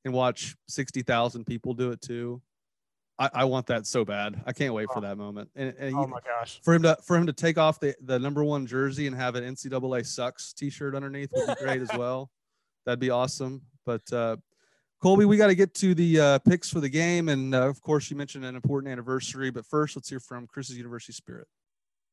and 0.05 0.13
watch 0.13 0.55
60,000 0.67 1.45
people 1.45 1.73
do 1.73 1.91
it 1.91 2.01
too. 2.01 2.41
I, 3.19 3.29
I, 3.33 3.45
want 3.45 3.67
that 3.67 3.85
so 3.85 4.03
bad. 4.03 4.41
I 4.47 4.53
can't 4.53 4.73
wait 4.73 4.87
for 4.91 5.01
that 5.01 5.15
moment. 5.15 5.51
And, 5.55 5.75
and 5.77 5.95
oh 5.95 6.07
my 6.07 6.19
gosh, 6.25 6.59
for 6.63 6.73
him 6.73 6.81
to 6.83 6.97
for 7.03 7.15
him 7.15 7.27
to 7.27 7.33
take 7.33 7.59
off 7.59 7.79
the 7.79 7.93
the 8.01 8.17
number 8.17 8.43
one 8.43 8.65
jersey 8.65 9.05
and 9.05 9.15
have 9.15 9.35
an 9.35 9.43
NCAA 9.43 10.07
sucks 10.07 10.53
T-shirt 10.53 10.95
underneath 10.95 11.29
would 11.33 11.47
be 11.47 11.63
great 11.63 11.81
as 11.81 11.91
well. 11.97 12.31
That'd 12.85 12.99
be 12.99 13.11
awesome. 13.11 13.61
But 13.85 14.11
uh, 14.11 14.37
Colby, 15.01 15.25
we 15.25 15.35
got 15.35 15.47
to 15.47 15.55
get 15.55 15.73
to 15.75 15.95
the 15.95 16.19
uh, 16.19 16.39
picks 16.39 16.69
for 16.69 16.79
the 16.79 16.89
game. 16.89 17.29
And 17.29 17.55
uh, 17.55 17.67
of 17.67 17.81
course, 17.81 18.11
you 18.11 18.17
mentioned 18.17 18.45
an 18.45 18.55
important 18.55 18.91
anniversary. 18.91 19.49
But 19.49 19.65
first, 19.65 19.95
let's 19.95 20.09
hear 20.09 20.19
from 20.19 20.45
Chris's 20.47 20.77
University 20.77 21.13
Spirit. 21.13 21.47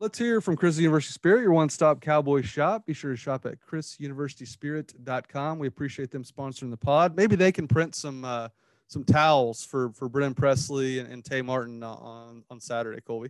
Let's 0.01 0.18
hear 0.18 0.41
from 0.41 0.57
Chris's 0.57 0.80
University 0.80 1.12
Spirit, 1.12 1.43
your 1.43 1.53
one 1.53 1.68
stop 1.68 2.01
cowboy 2.01 2.43
shop. 2.43 2.86
Be 2.86 2.95
sure 2.95 3.11
to 3.11 3.16
shop 3.16 3.45
at 3.47 3.59
chrisuniversityspirit.com. 3.61 5.59
We 5.59 5.66
appreciate 5.66 6.11
them 6.11 6.24
sponsoring 6.24 6.70
the 6.70 6.76
pod. 6.76 7.16
Maybe 7.16 7.36
they 7.36 7.53
can 7.53 7.68
print 7.68 7.95
some. 7.95 8.24
Uh, 8.24 8.49
some 8.89 9.05
towels 9.05 9.64
for 9.64 9.93
for 9.93 10.09
Brennan 10.09 10.34
Presley 10.34 10.99
and, 10.99 11.12
and 11.12 11.24
Tay 11.24 11.43
Martin 11.43 11.82
on 11.82 12.43
on 12.51 12.59
Saturday, 12.59 13.01
Colby. 13.01 13.28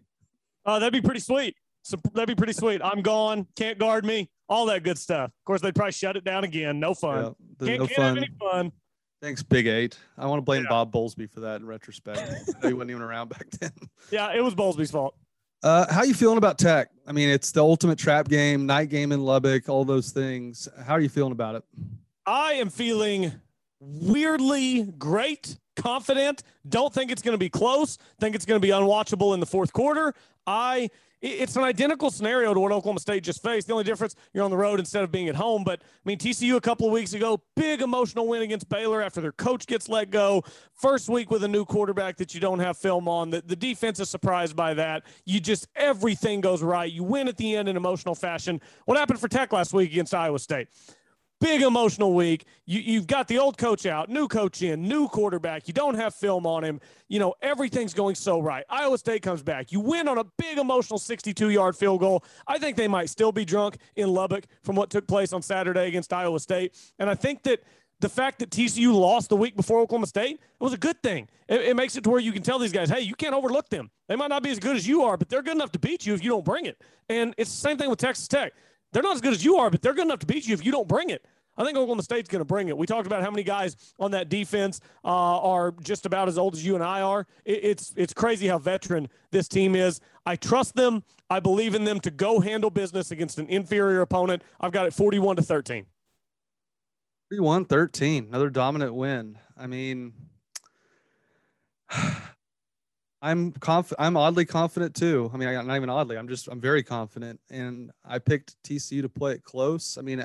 Oh, 0.65 0.79
that'd 0.79 0.93
be 0.93 1.05
pretty 1.05 1.21
sweet. 1.21 1.57
So 1.83 1.97
that'd 2.13 2.29
be 2.29 2.35
pretty 2.35 2.53
sweet. 2.53 2.81
I'm 2.83 3.03
gone. 3.03 3.47
Can't 3.57 3.79
guard 3.79 4.05
me. 4.05 4.31
All 4.49 4.67
that 4.67 4.83
good 4.83 4.99
stuff. 4.99 5.27
Of 5.31 5.45
course, 5.45 5.61
they'd 5.61 5.75
probably 5.75 5.93
shut 5.93 6.17
it 6.17 6.25
down 6.25 6.45
again. 6.45 6.79
No 6.81 6.95
fun. 6.95 7.35
Yeah, 7.61 7.67
can't, 7.67 7.81
no 7.81 7.87
can't 7.87 7.97
fun. 7.97 8.05
have 8.05 8.17
any 8.17 8.31
fun. 8.39 8.73
Thanks, 9.21 9.43
Big 9.43 9.67
Eight. 9.67 9.99
I 10.17 10.27
want 10.27 10.39
to 10.39 10.43
blame 10.43 10.63
yeah. 10.63 10.69
Bob 10.69 10.93
Bowlesby 10.93 11.29
for 11.31 11.41
that 11.41 11.61
in 11.61 11.67
retrospect. 11.67 12.21
he 12.63 12.73
wasn't 12.73 12.91
even 12.91 13.03
around 13.03 13.29
back 13.29 13.51
then. 13.51 13.73
Yeah, 14.11 14.33
it 14.33 14.43
was 14.43 14.55
Bowlesby's 14.55 14.91
fault. 14.91 15.17
Uh, 15.63 15.93
how 15.93 16.05
you 16.05 16.15
feeling 16.15 16.39
about 16.39 16.57
Tech? 16.57 16.91
I 17.07 17.11
mean, 17.11 17.29
it's 17.29 17.51
the 17.51 17.61
ultimate 17.61 17.99
trap 17.99 18.29
game, 18.29 18.67
night 18.67 18.91
game 18.91 19.11
in 19.11 19.25
Lubbock, 19.25 19.69
all 19.69 19.85
those 19.85 20.13
things. 20.13 20.69
How 20.85 20.95
are 20.95 21.01
you 21.01 21.09
feeling 21.09 21.33
about 21.33 21.57
it? 21.57 21.65
I 22.27 22.53
am 22.55 22.71
feeling 22.71 23.33
weirdly 23.81 24.85
great, 24.99 25.59
confident. 25.75 26.45
Don't 26.69 26.95
think 26.95 27.11
it's 27.11 27.23
going 27.23 27.35
to 27.35 27.39
be 27.39 27.49
close. 27.49 27.99
Think 28.21 28.37
it's 28.37 28.45
going 28.45 28.61
to 28.61 28.65
be 28.65 28.73
unwatchable 28.73 29.35
in 29.35 29.41
the 29.41 29.47
fourth 29.47 29.73
quarter. 29.73 30.15
I 30.47 30.91
it's 31.21 31.57
an 31.57 31.65
identical 31.65 32.11
scenario 32.11 32.55
to 32.55 32.61
what 32.61 32.71
Oklahoma 32.71 33.01
State 33.01 33.25
just 33.25 33.43
faced. 33.43 33.67
The 33.67 33.73
only 33.73 33.85
difference, 33.85 34.15
you're 34.33 34.45
on 34.45 34.51
the 34.51 34.57
road 34.57 34.79
instead 34.79 35.03
of 35.03 35.11
being 35.11 35.29
at 35.29 35.35
home. 35.35 35.65
But 35.65 35.81
I 35.83 35.85
mean, 36.05 36.19
TCU 36.19 36.57
a 36.57 36.61
couple 36.61 36.87
of 36.87 36.93
weeks 36.93 37.13
ago, 37.13 37.41
big 37.57 37.83
emotional 37.83 38.29
win 38.29 38.43
against 38.43 38.69
Baylor 38.69 39.03
after 39.03 39.21
their 39.21 39.33
coach 39.33 39.67
gets 39.67 39.89
let 39.89 40.11
go. 40.11 40.45
First 40.75 41.09
week 41.09 41.31
with 41.31 41.43
a 41.43 41.49
new 41.49 41.65
quarterback 41.65 42.17
that 42.19 42.35
you 42.35 42.41
don't 42.41 42.61
have 42.61 42.77
film 42.77 43.09
on. 43.09 43.31
The, 43.31 43.43
the 43.43 43.57
defense 43.57 43.99
is 43.99 44.09
surprised 44.09 44.55
by 44.55 44.75
that. 44.75 45.05
You 45.25 45.41
just, 45.41 45.67
everything 45.75 46.41
goes 46.41 46.63
right. 46.63 46.91
You 46.91 47.03
win 47.03 47.27
at 47.27 47.37
the 47.37 47.57
end 47.57 47.69
in 47.69 47.77
emotional 47.77 48.15
fashion. 48.15 48.61
What 48.85 48.97
happened 48.97 49.21
for 49.21 49.29
Tech 49.29 49.53
last 49.53 49.73
week 49.73 49.91
against 49.91 50.15
Iowa 50.15 50.39
State? 50.39 50.69
Big 51.41 51.63
emotional 51.63 52.15
week. 52.15 52.45
You, 52.67 52.81
you've 52.81 53.07
got 53.07 53.29
the 53.29 53.39
old 53.39 53.59
coach 53.59 53.87
out, 53.87 54.09
new 54.09 54.29
coach 54.29 54.63
in, 54.63 54.83
new 54.83 55.09
quarterback. 55.09 55.69
You 55.69 55.75
don't 55.75 55.95
have 55.95 56.15
film 56.15 56.47
on 56.47 56.65
him. 56.65 56.81
You 57.09 57.19
know, 57.19 57.35
everything's 57.43 57.95
going 57.95 58.15
so 58.15 58.41
right. 58.41 58.65
Iowa 58.69 58.99
State 58.99 59.23
comes 59.23 59.43
back. 59.43 59.73
You 59.73 59.81
win 59.81 60.09
on 60.09 60.19
a 60.19 60.25
big 60.25 60.59
emotional 60.59 60.99
62 60.99 61.51
yard 61.51 61.77
field 61.77 62.01
goal. 62.01 62.25
I 62.47 62.59
think 62.59 62.77
they 62.77 62.89
might 62.89 63.11
still 63.11 63.33
be 63.33 63.45
drunk 63.45 63.79
in 63.97 64.09
Lubbock 64.09 64.45
from 64.63 64.77
what 64.77 64.91
took 64.91 65.07
place 65.07 65.33
on 65.33 65.43
Saturday 65.43 65.89
against 65.89 66.13
Iowa 66.13 66.41
State. 66.41 66.77
And 66.99 67.09
I 67.09 67.15
think 67.15 67.43
that 67.45 67.63
the 68.01 68.09
fact 68.09 68.39
that 68.39 68.51
TCU 68.51 68.93
lost 68.93 69.29
the 69.29 69.37
week 69.37 69.57
before 69.57 69.81
Oklahoma 69.81 70.07
State 70.07 70.35
it 70.35 70.65
was 70.65 70.73
a 70.73 70.79
good 70.79 71.03
thing. 71.03 71.29
It, 71.49 71.63
it, 71.63 71.77
makes 71.77 71.97
it 71.97 72.05
to 72.05 72.11
where 72.11 72.21
you 72.21 72.33
can 72.33 72.43
tell 72.43 72.59
these 72.59 72.73
guys, 72.73 72.89
hey, 72.89 73.01
you 73.01 73.15
can't 73.15 73.35
overlook 73.35 73.69
them. 73.69 73.91
They 74.09 74.17
might 74.17 74.29
not 74.29 74.43
be 74.43 74.51
as 74.51 74.59
good 74.59 74.77
as 74.77 74.87
you 74.87 75.03
are, 75.03 75.17
but 75.17 75.29
they're 75.29 75.43
good 75.43 75.57
enough 75.57 75.73
to 75.73 75.79
beat 75.79 76.07
you 76.07 76.15
if 76.15 76.23
you 76.23 76.31
don't 76.31 76.45
bring 76.45 76.67
it. 76.67 76.81
And 77.09 77.35
it's 77.37 77.51
the 77.51 77.61
same 77.61 77.79
thing 77.79 77.91
with 77.91 77.99
Texas 77.99 78.29
Tech. 78.29 78.53
They're 78.93 79.03
not 79.03 79.15
as 79.15 79.21
good 79.21 79.33
as 79.33 79.45
you 79.45 79.57
are, 79.57 79.71
but 79.71 79.83
they're 79.83 79.95
good 79.95 80.07
enough 80.07 80.21
to 80.21 80.27
beat 80.27 80.47
you 80.47 80.55
if 80.55 80.65
you 80.65 80.73
don't 80.73 80.89
bring 80.89 81.11
it. 81.11 81.25
I 81.59 81.65
think 81.65 81.77
Oklahoma 81.77 82.05
State's 82.05 82.29
going 82.29 82.41
to 82.41 82.45
bring 82.45 82.69
it. 82.69 82.79
We 82.79 82.87
talked 82.87 83.09
about 83.09 83.23
how 83.23 83.31
many 83.31 83.43
guys 83.43 83.77
on 83.99 84.13
that 84.13 84.29
defense 84.29 84.81
uh, 85.05 85.09
are 85.09 85.75
just 85.83 86.07
about 86.07 86.29
as 86.29 86.39
old 86.39 86.55
as 86.55 86.65
you 86.65 86.77
and 86.77 86.85
I 86.85 87.01
are. 87.01 87.27
It, 87.45 87.65
it's 87.65 87.93
it's 87.97 88.13
crazy 88.13 88.47
how 88.47 88.59
veteran 88.59 89.09
this 89.33 89.49
team 89.49 89.75
is. 89.75 90.01
I 90.25 90.37
trust 90.37 90.77
them. 90.77 91.03
I 91.29 91.41
believe 91.41 91.75
in 91.75 91.83
them 91.85 91.99
to 92.01 92.13
go 92.13 92.39
handle 92.39 92.71
business 92.71 93.11
against 93.11 93.39
an 93.39 93.49
inferior 93.49 94.03
opponent. 94.03 94.43
I've 94.61 94.71
got 94.71 94.87
it 94.87 94.95
41 94.95 95.37
to 95.37 95.43
13. 95.43 95.85
31 97.31 97.65
13, 97.65 98.27
another 98.29 98.51
dominant 98.51 98.95
win. 98.95 99.37
I 99.57 99.67
mean, 99.67 100.13
I'm 103.21 103.53
confident. 103.53 104.01
I'm 104.01 104.17
oddly 104.17 104.45
confident 104.45 104.95
too. 104.95 105.31
I 105.33 105.37
mean, 105.37 105.49
I 105.49 105.61
not 105.63 105.77
even 105.77 105.91
oddly. 105.91 106.17
I'm 106.17 106.29
just 106.29 106.49
I'm 106.49 106.61
very 106.61 106.83
confident, 106.83 107.41
and 107.51 107.91
I 108.05 108.19
picked 108.19 108.63
TCU 108.63 109.03
to 109.03 109.09
play 109.09 109.33
it 109.33 109.43
close. 109.43 109.99
I 109.99 110.03
mean, 110.03 110.25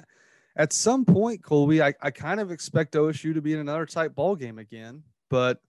at 0.56 0.74
some 0.74 1.04
point, 1.04 1.44
Colby, 1.44 1.82
I, 1.82 1.94
I 2.02 2.12
kind 2.12 2.40
of 2.40 2.52
expect 2.52 2.94
OSU 2.94 3.34
to 3.34 3.42
be 3.42 3.54
in 3.54 3.60
another 3.60 3.86
tight 3.86 4.14
ball 4.14 4.36
game 4.36 4.60
again. 4.60 5.04
But 5.30 5.60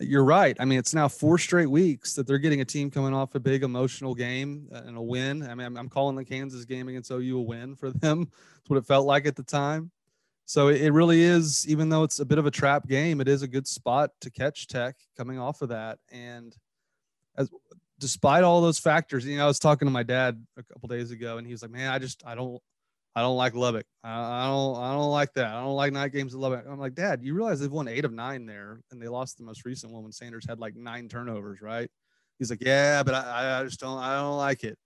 you're 0.00 0.24
right. 0.24 0.56
I 0.58 0.64
mean, 0.64 0.78
it's 0.78 0.94
now 0.94 1.06
four 1.06 1.38
straight 1.38 1.70
weeks 1.70 2.14
that 2.14 2.26
they're 2.26 2.38
getting 2.38 2.60
a 2.60 2.64
team 2.64 2.90
coming 2.90 3.14
off 3.14 3.34
a 3.36 3.40
big 3.40 3.62
emotional 3.62 4.14
game 4.14 4.68
and 4.72 4.96
a 4.96 5.02
win. 5.02 5.42
I 5.44 5.54
mean, 5.54 5.66
I'm, 5.66 5.76
I'm 5.76 5.88
calling 5.88 6.16
the 6.16 6.24
Kansas 6.24 6.64
game 6.64 6.88
against 6.88 7.12
OU 7.12 7.38
a 7.38 7.42
win 7.42 7.76
for 7.76 7.90
them. 7.90 8.24
That's 8.56 8.70
what 8.70 8.78
it 8.78 8.86
felt 8.86 9.06
like 9.06 9.26
at 9.26 9.36
the 9.36 9.44
time. 9.44 9.92
So 10.46 10.68
it 10.68 10.90
really 10.90 11.22
is, 11.22 11.66
even 11.68 11.88
though 11.88 12.02
it's 12.02 12.20
a 12.20 12.24
bit 12.24 12.38
of 12.38 12.46
a 12.46 12.50
trap 12.50 12.86
game, 12.86 13.20
it 13.20 13.28
is 13.28 13.42
a 13.42 13.48
good 13.48 13.66
spot 13.66 14.10
to 14.20 14.30
catch 14.30 14.66
Tech 14.66 14.96
coming 15.16 15.38
off 15.38 15.62
of 15.62 15.70
that. 15.70 15.98
And 16.12 16.54
as 17.36 17.48
despite 17.98 18.44
all 18.44 18.60
those 18.60 18.78
factors, 18.78 19.24
you 19.24 19.38
know, 19.38 19.44
I 19.44 19.46
was 19.46 19.58
talking 19.58 19.86
to 19.86 19.92
my 19.92 20.02
dad 20.02 20.44
a 20.58 20.62
couple 20.62 20.88
days 20.88 21.10
ago, 21.10 21.38
and 21.38 21.46
he 21.46 21.52
was 21.52 21.62
like, 21.62 21.70
"Man, 21.70 21.90
I 21.90 21.98
just 21.98 22.22
I 22.26 22.34
don't 22.34 22.60
I 23.16 23.22
don't 23.22 23.36
like 23.36 23.54
Lubbock. 23.54 23.86
I, 24.02 24.44
I 24.44 24.46
don't 24.48 24.76
I 24.76 24.92
don't 24.92 25.10
like 25.10 25.32
that. 25.34 25.46
I 25.46 25.62
don't 25.62 25.76
like 25.76 25.92
night 25.92 26.12
games 26.12 26.34
at 26.34 26.40
Lubbock." 26.40 26.66
I'm 26.68 26.78
like, 26.78 26.94
"Dad, 26.94 27.22
you 27.22 27.34
realize 27.34 27.60
they've 27.60 27.70
won 27.70 27.88
eight 27.88 28.04
of 28.04 28.12
nine 28.12 28.44
there, 28.44 28.80
and 28.90 29.00
they 29.00 29.08
lost 29.08 29.38
the 29.38 29.44
most 29.44 29.64
recent 29.64 29.92
one 29.92 30.02
when 30.02 30.12
Sanders 30.12 30.44
had 30.46 30.60
like 30.60 30.76
nine 30.76 31.08
turnovers, 31.08 31.62
right?" 31.62 31.90
He's 32.38 32.50
like, 32.50 32.62
"Yeah, 32.62 33.02
but 33.02 33.14
I, 33.14 33.60
I 33.60 33.64
just 33.64 33.80
don't 33.80 33.98
I 33.98 34.16
don't 34.16 34.36
like 34.36 34.64
it." 34.64 34.78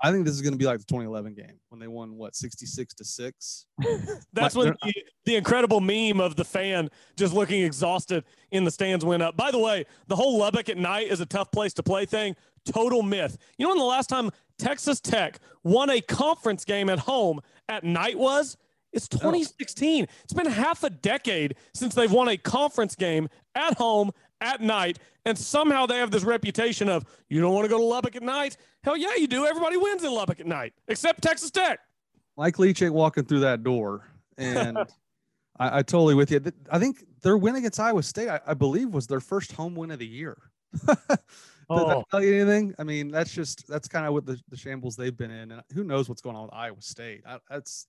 I 0.00 0.10
think 0.10 0.24
this 0.24 0.34
is 0.34 0.42
going 0.42 0.52
to 0.52 0.58
be 0.58 0.64
like 0.64 0.78
the 0.78 0.84
2011 0.84 1.34
game 1.34 1.58
when 1.68 1.80
they 1.80 1.88
won 1.88 2.16
what 2.16 2.34
66 2.34 2.94
to 2.94 3.04
six. 3.04 3.66
That's 4.32 4.54
when 4.54 4.74
the, 4.82 4.94
the, 5.24 5.36
incredible 5.36 5.80
meme 5.80 6.20
of 6.20 6.36
the 6.36 6.44
fan 6.44 6.90
just 7.16 7.34
looking 7.34 7.62
exhausted 7.62 8.24
in 8.50 8.64
the 8.64 8.70
stands 8.70 9.04
went 9.04 9.22
up. 9.22 9.36
By 9.36 9.50
the 9.50 9.58
way, 9.58 9.84
the 10.08 10.16
whole 10.16 10.38
Lubbock 10.38 10.68
at 10.68 10.78
night 10.78 11.08
is 11.08 11.20
a 11.20 11.26
tough 11.26 11.50
place 11.50 11.72
to 11.74 11.82
play 11.82 12.06
thing. 12.06 12.36
Total 12.64 13.02
myth. 13.02 13.36
You 13.58 13.64
know 13.64 13.70
when 13.70 13.78
the 13.78 13.84
last 13.84 14.08
time 14.08 14.30
Texas 14.58 15.00
Tech 15.00 15.38
won 15.62 15.90
a 15.90 16.00
conference 16.00 16.64
game 16.64 16.88
at 16.88 17.00
home 17.00 17.40
at 17.68 17.84
night 17.84 18.18
was? 18.18 18.56
It's 18.94 19.08
2016. 19.08 20.06
It's 20.22 20.32
been 20.32 20.46
half 20.46 20.84
a 20.84 20.90
decade 20.90 21.56
since 21.74 21.94
they've 21.94 22.10
won 22.10 22.28
a 22.28 22.36
conference 22.36 22.94
game 22.94 23.28
at 23.56 23.76
home 23.76 24.12
at 24.40 24.60
night, 24.60 24.98
and 25.24 25.36
somehow 25.36 25.86
they 25.86 25.96
have 25.96 26.10
this 26.10 26.24
reputation 26.24 26.88
of 26.88 27.04
you 27.28 27.40
don't 27.40 27.54
want 27.54 27.64
to 27.64 27.68
go 27.68 27.78
to 27.78 27.84
Lubbock 27.84 28.16
at 28.16 28.22
night. 28.22 28.56
Hell 28.82 28.96
yeah, 28.96 29.14
you 29.16 29.26
do. 29.26 29.46
Everybody 29.46 29.76
wins 29.76 30.04
in 30.04 30.12
Lubbock 30.12 30.40
at 30.40 30.46
night, 30.46 30.74
except 30.88 31.22
Texas 31.22 31.50
Tech. 31.50 31.80
Mike 32.36 32.58
Leach 32.58 32.82
ain't 32.82 32.94
walking 32.94 33.24
through 33.24 33.40
that 33.40 33.62
door, 33.62 34.08
and 34.36 34.78
I, 35.58 35.78
I, 35.78 35.82
totally 35.82 36.14
with 36.14 36.30
you. 36.30 36.40
I 36.70 36.78
think 36.78 37.04
their 37.22 37.36
win 37.36 37.54
against 37.56 37.78
Iowa 37.78 38.02
State, 38.02 38.28
I, 38.28 38.40
I 38.46 38.54
believe, 38.54 38.90
was 38.90 39.06
their 39.06 39.20
first 39.20 39.52
home 39.52 39.74
win 39.74 39.90
of 39.90 39.98
the 39.98 40.06
year. 40.06 40.36
Does 41.70 41.80
oh. 41.80 41.88
that 41.88 42.04
tell 42.10 42.22
you 42.22 42.34
anything? 42.34 42.74
I 42.78 42.84
mean, 42.84 43.08
that's 43.10 43.32
just 43.32 43.66
that's 43.68 43.88
kind 43.88 44.06
of 44.06 44.12
what 44.12 44.26
the, 44.26 44.38
the 44.50 44.56
shambles 44.56 44.96
they've 44.96 45.16
been 45.16 45.30
in, 45.30 45.52
and 45.52 45.62
who 45.72 45.84
knows 45.84 46.08
what's 46.08 46.20
going 46.20 46.36
on 46.36 46.44
with 46.44 46.54
Iowa 46.54 46.80
State. 46.80 47.22
I, 47.26 47.38
that's 47.48 47.86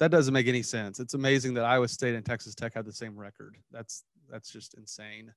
that 0.00 0.10
doesn't 0.10 0.34
make 0.34 0.48
any 0.48 0.62
sense. 0.62 0.98
It's 0.98 1.14
amazing 1.14 1.54
that 1.54 1.64
Iowa 1.64 1.86
State 1.86 2.14
and 2.14 2.24
Texas 2.24 2.54
Tech 2.54 2.74
have 2.74 2.86
the 2.86 2.92
same 2.92 3.16
record. 3.16 3.56
That's 3.70 4.04
that's 4.28 4.50
just 4.50 4.74
insane. 4.74 5.32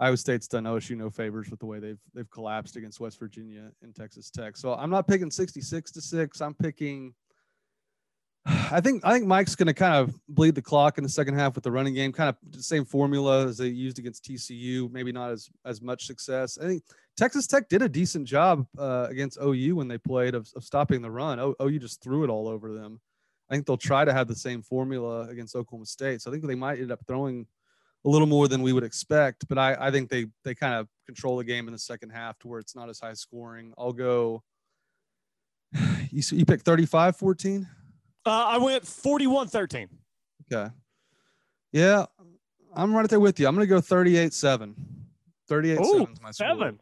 Iowa 0.00 0.16
State's 0.16 0.46
done 0.46 0.64
OSU 0.64 0.96
no 0.96 1.10
favors 1.10 1.50
with 1.50 1.58
the 1.60 1.66
way 1.66 1.80
they've 1.80 1.98
they've 2.14 2.30
collapsed 2.30 2.76
against 2.76 3.00
West 3.00 3.18
Virginia 3.18 3.70
and 3.82 3.94
Texas 3.94 4.30
Tech. 4.30 4.56
So 4.56 4.74
I'm 4.74 4.90
not 4.90 5.08
picking 5.08 5.30
66 5.30 5.90
to 5.92 6.00
six. 6.00 6.40
I'm 6.40 6.54
picking. 6.54 7.14
I 8.46 8.80
think 8.80 9.04
I 9.04 9.12
think 9.12 9.26
Mike's 9.26 9.56
going 9.56 9.66
to 9.66 9.74
kind 9.74 9.94
of 9.94 10.14
bleed 10.28 10.54
the 10.54 10.62
clock 10.62 10.98
in 10.98 11.04
the 11.04 11.10
second 11.10 11.34
half 11.34 11.54
with 11.54 11.64
the 11.64 11.72
running 11.72 11.94
game, 11.94 12.12
kind 12.12 12.28
of 12.28 12.36
the 12.50 12.62
same 12.62 12.84
formula 12.84 13.46
as 13.46 13.58
they 13.58 13.66
used 13.66 13.98
against 13.98 14.24
TCU. 14.24 14.90
Maybe 14.92 15.10
not 15.10 15.32
as 15.32 15.50
as 15.64 15.82
much 15.82 16.06
success. 16.06 16.58
I 16.58 16.66
think 16.66 16.84
Texas 17.16 17.48
Tech 17.48 17.68
did 17.68 17.82
a 17.82 17.88
decent 17.88 18.28
job 18.28 18.66
uh, 18.78 19.08
against 19.10 19.38
OU 19.42 19.74
when 19.74 19.88
they 19.88 19.98
played 19.98 20.36
of, 20.36 20.48
of 20.54 20.62
stopping 20.62 21.02
the 21.02 21.10
run. 21.10 21.40
O, 21.40 21.56
OU 21.60 21.80
just 21.80 22.02
threw 22.02 22.22
it 22.22 22.30
all 22.30 22.46
over 22.46 22.72
them. 22.72 23.00
I 23.50 23.54
think 23.54 23.66
they'll 23.66 23.76
try 23.76 24.04
to 24.04 24.12
have 24.12 24.28
the 24.28 24.36
same 24.36 24.62
formula 24.62 25.22
against 25.28 25.56
Oklahoma 25.56 25.86
State. 25.86 26.22
So 26.22 26.30
I 26.30 26.32
think 26.32 26.46
they 26.46 26.54
might 26.54 26.78
end 26.78 26.92
up 26.92 27.00
throwing 27.08 27.46
a 28.08 28.10
little 28.10 28.26
more 28.26 28.48
than 28.48 28.62
we 28.62 28.72
would 28.72 28.84
expect. 28.84 29.46
But 29.48 29.58
I, 29.58 29.76
I 29.78 29.90
think 29.90 30.08
they 30.08 30.26
they 30.42 30.54
kind 30.54 30.74
of 30.74 30.88
control 31.06 31.36
the 31.36 31.44
game 31.44 31.68
in 31.68 31.72
the 31.72 31.78
second 31.78 32.10
half 32.10 32.38
to 32.40 32.48
where 32.48 32.58
it's 32.58 32.74
not 32.74 32.88
as 32.88 32.98
high 32.98 33.12
scoring. 33.12 33.72
I'll 33.78 33.92
go. 33.92 34.42
You 36.10 36.22
you 36.32 36.46
picked 36.46 36.64
35 36.64 37.16
14? 37.16 37.68
Uh, 38.24 38.30
I 38.30 38.56
went 38.56 38.86
41 38.86 39.48
13. 39.48 39.88
Okay. 40.50 40.72
Yeah, 41.70 42.06
I'm 42.74 42.96
right 42.96 43.06
there 43.10 43.20
with 43.20 43.38
you. 43.38 43.46
I'm 43.46 43.54
going 43.54 43.66
to 43.66 43.74
go 43.74 43.78
38 43.82 44.32
7. 44.32 44.74
38 45.50 45.84
7 45.84 46.02
is 46.10 46.22
my 46.22 46.30
score. 46.30 46.48
Seven. 46.48 46.80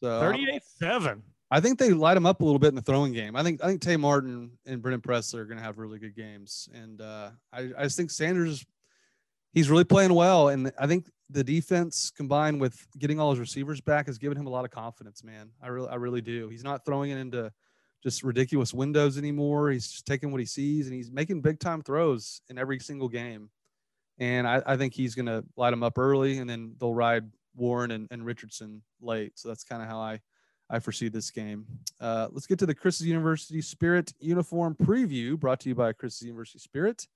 So 0.00 0.20
38 0.20 0.62
7. 0.64 1.22
I 1.50 1.58
think 1.58 1.80
they 1.80 1.90
light 1.90 2.14
them 2.14 2.24
up 2.24 2.40
a 2.40 2.44
little 2.44 2.60
bit 2.60 2.68
in 2.68 2.76
the 2.76 2.82
throwing 2.82 3.12
game. 3.12 3.34
I 3.34 3.42
think 3.42 3.64
I 3.64 3.66
think 3.66 3.80
Tay 3.80 3.96
Martin 3.96 4.52
and 4.64 4.80
Brennan 4.80 5.00
Presley 5.00 5.40
are 5.40 5.44
going 5.44 5.58
to 5.58 5.64
have 5.64 5.78
really 5.78 5.98
good 5.98 6.14
games, 6.14 6.68
and 6.72 7.00
uh, 7.00 7.30
I, 7.52 7.70
I 7.76 7.82
just 7.82 7.96
think 7.96 8.12
Sanders 8.12 8.64
he's 9.52 9.70
really 9.70 9.84
playing 9.84 10.14
well. 10.14 10.48
And 10.48 10.72
I 10.78 10.86
think 10.86 11.06
the 11.30 11.44
defense 11.44 12.10
combined 12.10 12.60
with 12.60 12.86
getting 12.98 13.20
all 13.20 13.30
his 13.30 13.40
receivers 13.40 13.80
back 13.80 14.06
has 14.06 14.18
given 14.18 14.38
him 14.38 14.46
a 14.46 14.50
lot 14.50 14.64
of 14.64 14.70
confidence, 14.70 15.22
man. 15.22 15.50
I 15.62 15.68
really, 15.68 15.88
I 15.88 15.96
really 15.96 16.22
do. 16.22 16.48
He's 16.48 16.64
not 16.64 16.84
throwing 16.84 17.10
it 17.10 17.18
into 17.18 17.52
just 18.02 18.22
ridiculous 18.22 18.72
windows 18.72 19.18
anymore. 19.18 19.70
He's 19.70 19.90
just 19.90 20.06
taking 20.06 20.30
what 20.30 20.40
he 20.40 20.46
sees 20.46 20.86
and 20.86 20.94
he's 20.94 21.10
making 21.10 21.40
big 21.40 21.58
time 21.58 21.82
throws 21.82 22.40
in 22.48 22.58
every 22.58 22.78
single 22.78 23.08
game. 23.08 23.50
And 24.18 24.48
I, 24.48 24.62
I 24.66 24.76
think 24.76 24.94
he's 24.94 25.14
going 25.14 25.26
to 25.26 25.44
light 25.56 25.70
them 25.70 25.82
up 25.82 25.98
early 25.98 26.38
and 26.38 26.48
then 26.48 26.74
they'll 26.78 26.94
ride 26.94 27.24
Warren 27.54 27.90
and, 27.90 28.08
and 28.10 28.24
Richardson 28.24 28.82
late. 29.00 29.38
So 29.38 29.48
that's 29.48 29.64
kind 29.64 29.82
of 29.82 29.88
how 29.88 30.00
I, 30.00 30.20
I 30.70 30.78
foresee 30.78 31.08
this 31.08 31.30
game. 31.30 31.66
Uh, 32.00 32.28
let's 32.30 32.46
get 32.46 32.58
to 32.60 32.66
the 32.66 32.74
Chris's 32.74 33.06
University 33.06 33.60
Spirit 33.60 34.12
uniform 34.20 34.76
preview 34.80 35.38
brought 35.38 35.60
to 35.60 35.68
you 35.68 35.74
by 35.74 35.92
Chris's 35.92 36.22
University 36.22 36.58
Spirit. 36.58 37.06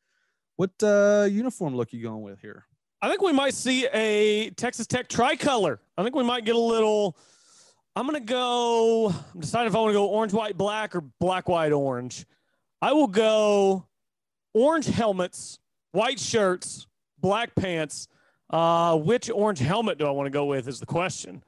What 0.57 0.71
uh, 0.83 1.27
uniform 1.31 1.75
look 1.75 1.93
you 1.93 2.03
going 2.03 2.23
with 2.23 2.41
here? 2.41 2.67
I 3.01 3.09
think 3.09 3.21
we 3.21 3.33
might 3.33 3.55
see 3.55 3.87
a 3.87 4.51
Texas 4.51 4.87
Tech 4.87 5.09
tricolor. 5.09 5.81
I 5.99 6.03
think 6.03 6.15
we 6.15 6.23
might 6.23 6.45
get 6.45 6.55
a 6.55 6.61
little. 6.61 7.17
I'm 7.97 8.07
gonna 8.07 8.21
go. 8.21 9.09
I'm 9.35 9.41
deciding 9.41 9.69
if 9.69 9.75
I 9.75 9.79
want 9.81 9.91
to 9.91 9.95
go 9.95 10.07
orange, 10.07 10.33
white, 10.33 10.57
black, 10.57 10.95
or 10.95 11.01
black, 11.21 11.49
white, 11.49 11.73
orange. 11.73 12.27
I 12.81 12.93
will 12.93 13.09
go 13.09 13.87
orange 14.55 14.87
helmets, 14.87 15.59
white 15.91 16.21
shirts, 16.21 16.87
black 17.19 17.55
pants. 17.55 18.09
Uh, 18.51 18.97
which 18.99 19.31
orange 19.31 19.61
helmet 19.61 19.99
do 19.99 20.07
I 20.07 20.11
want 20.11 20.27
to 20.27 20.31
go 20.31 20.45
with? 20.45 20.69
Is 20.69 20.79
the 20.79 20.87
question. 20.87 21.43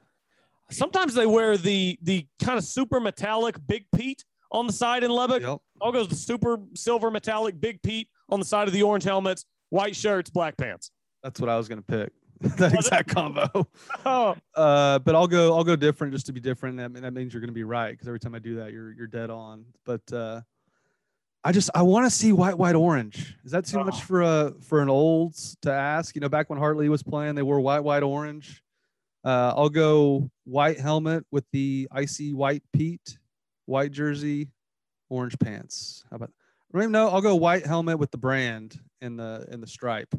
Sometimes 0.71 1.13
they 1.13 1.27
wear 1.27 1.55
the 1.57 1.97
the 2.01 2.25
kind 2.43 2.57
of 2.57 2.63
super 2.63 2.99
metallic 2.99 3.55
Big 3.65 3.85
Pete 3.95 4.25
on 4.51 4.67
the 4.67 4.73
side 4.73 5.03
in 5.03 5.11
Lubbock. 5.11 5.41
Yep. 5.41 5.59
I'll 5.81 5.91
go 5.91 6.03
the 6.03 6.15
super 6.15 6.57
silver 6.73 7.11
metallic 7.11 7.61
Big 7.61 7.81
Pete 7.81 8.09
on 8.29 8.39
the 8.39 8.45
side 8.45 8.67
of 8.67 8.73
the 8.73 8.83
orange 8.83 9.03
helmets, 9.03 9.45
white 9.69 9.95
shirts, 9.95 10.29
black 10.29 10.57
pants. 10.57 10.91
That's 11.23 11.39
what 11.39 11.49
I 11.49 11.57
was 11.57 11.67
going 11.67 11.81
to 11.81 11.85
pick. 11.85 12.11
that 12.57 12.73
exact 12.73 13.09
combo. 13.09 13.49
oh. 14.05 14.35
Uh, 14.53 14.99
but 14.99 15.15
I'll 15.15 15.27
go. 15.27 15.55
I'll 15.55 15.63
go 15.63 15.75
different 15.75 16.13
just 16.13 16.25
to 16.25 16.33
be 16.33 16.39
different. 16.39 16.77
That 16.77 16.93
that 17.01 17.13
means 17.13 17.33
you're 17.33 17.41
going 17.41 17.49
to 17.49 17.53
be 17.53 17.63
right 17.63 17.91
because 17.91 18.07
every 18.07 18.19
time 18.19 18.35
I 18.35 18.39
do 18.39 18.55
that, 18.57 18.73
you're 18.73 18.91
you're 18.91 19.07
dead 19.07 19.29
on. 19.29 19.65
But 19.85 20.01
uh, 20.11 20.41
I 21.45 21.51
just 21.53 21.69
I 21.73 21.83
want 21.83 22.05
to 22.05 22.09
see 22.09 22.33
white, 22.33 22.57
white, 22.57 22.75
orange. 22.75 23.35
Is 23.45 23.51
that 23.51 23.65
too 23.65 23.79
oh. 23.79 23.83
much 23.85 24.01
for 24.01 24.21
a 24.21 24.53
for 24.61 24.81
an 24.81 24.89
olds 24.89 25.55
to 25.61 25.71
ask? 25.71 26.13
You 26.15 26.21
know, 26.21 26.29
back 26.29 26.49
when 26.49 26.59
Hart 26.59 26.75
Lee 26.75 26.89
was 26.89 27.03
playing, 27.03 27.35
they 27.35 27.41
wore 27.41 27.61
white, 27.61 27.81
white, 27.81 28.03
orange. 28.03 28.61
Uh, 29.23 29.53
I'll 29.55 29.69
go 29.69 30.29
white 30.43 30.79
helmet 30.79 31.25
with 31.31 31.45
the 31.51 31.87
icy 31.91 32.33
white 32.33 32.63
Pete, 32.73 33.17
white 33.65 33.91
jersey, 33.91 34.49
orange 35.09 35.39
pants. 35.39 36.03
How 36.09 36.17
about? 36.17 36.31
No, 36.75 37.09
I'll 37.09 37.21
go 37.21 37.35
white 37.35 37.65
helmet 37.65 37.97
with 37.99 38.11
the 38.11 38.17
brand 38.17 38.79
and 39.01 39.17
the 39.17 39.47
and 39.49 39.63
the 39.63 39.67
stripe 39.67 40.13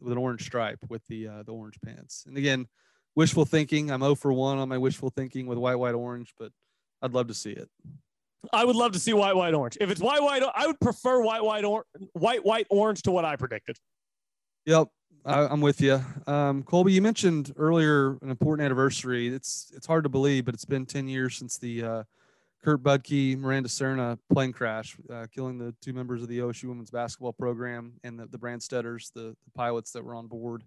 with 0.00 0.12
an 0.12 0.18
orange 0.18 0.42
stripe 0.42 0.78
with 0.88 1.04
the 1.06 1.28
uh, 1.28 1.42
the 1.44 1.52
orange 1.52 1.78
pants. 1.82 2.24
And 2.26 2.36
again, 2.36 2.66
wishful 3.14 3.44
thinking. 3.44 3.90
I'm 3.90 4.02
0 4.02 4.14
for 4.14 4.32
one 4.32 4.58
on 4.58 4.68
my 4.68 4.78
wishful 4.78 5.10
thinking 5.10 5.46
with 5.46 5.58
white, 5.58 5.76
white, 5.76 5.94
orange, 5.94 6.34
but 6.38 6.52
I'd 7.00 7.12
love 7.12 7.28
to 7.28 7.34
see 7.34 7.52
it. 7.52 7.68
I 8.52 8.64
would 8.64 8.76
love 8.76 8.92
to 8.92 8.98
see 8.98 9.14
white, 9.14 9.34
white, 9.34 9.54
orange. 9.54 9.78
If 9.80 9.90
it's 9.90 10.02
white, 10.02 10.22
white, 10.22 10.42
I 10.54 10.66
would 10.66 10.78
prefer 10.78 11.22
white, 11.22 11.42
white, 11.42 11.64
or 11.64 11.86
white, 12.12 12.44
white, 12.44 12.66
orange 12.68 13.02
to 13.02 13.10
what 13.10 13.24
I 13.24 13.36
predicted. 13.36 13.78
Yep, 14.66 14.88
I, 15.24 15.50
am 15.50 15.62
with 15.62 15.80
you, 15.80 16.04
um, 16.26 16.62
Colby. 16.62 16.92
You 16.92 17.00
mentioned 17.00 17.54
earlier 17.56 18.18
an 18.20 18.30
important 18.30 18.64
anniversary. 18.64 19.28
It's 19.28 19.72
it's 19.74 19.86
hard 19.86 20.04
to 20.04 20.10
believe, 20.10 20.44
but 20.44 20.54
it's 20.54 20.66
been 20.66 20.84
10 20.84 21.08
years 21.08 21.36
since 21.36 21.56
the 21.56 21.82
uh, 21.82 22.02
Kurt 22.64 22.82
Budke, 22.82 23.36
Miranda 23.36 23.68
Serna 23.68 24.18
plane 24.32 24.50
crash, 24.52 24.96
uh, 25.12 25.26
killing 25.30 25.58
the 25.58 25.74
two 25.82 25.92
members 25.92 26.22
of 26.22 26.28
the 26.28 26.38
OSU 26.38 26.64
women's 26.64 26.90
basketball 26.90 27.34
program 27.34 27.92
and 28.02 28.18
the, 28.18 28.26
the 28.26 28.38
Branstetters, 28.38 29.12
the, 29.12 29.36
the 29.44 29.50
pilots 29.54 29.92
that 29.92 30.02
were 30.02 30.14
on 30.14 30.28
board. 30.28 30.64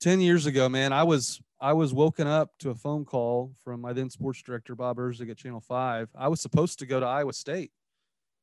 10 0.00 0.20
years 0.20 0.46
ago, 0.46 0.68
man, 0.68 0.92
I 0.92 1.02
was 1.02 1.40
I 1.60 1.72
was 1.72 1.92
woken 1.92 2.28
up 2.28 2.52
to 2.60 2.70
a 2.70 2.74
phone 2.76 3.04
call 3.04 3.52
from 3.64 3.80
my 3.80 3.92
then 3.92 4.10
sports 4.10 4.40
director, 4.42 4.76
Bob 4.76 4.98
Erzig 4.98 5.28
at 5.28 5.36
Channel 5.38 5.60
5. 5.60 6.10
I 6.16 6.28
was 6.28 6.40
supposed 6.40 6.78
to 6.78 6.86
go 6.86 7.00
to 7.00 7.06
Iowa 7.06 7.32
State 7.32 7.72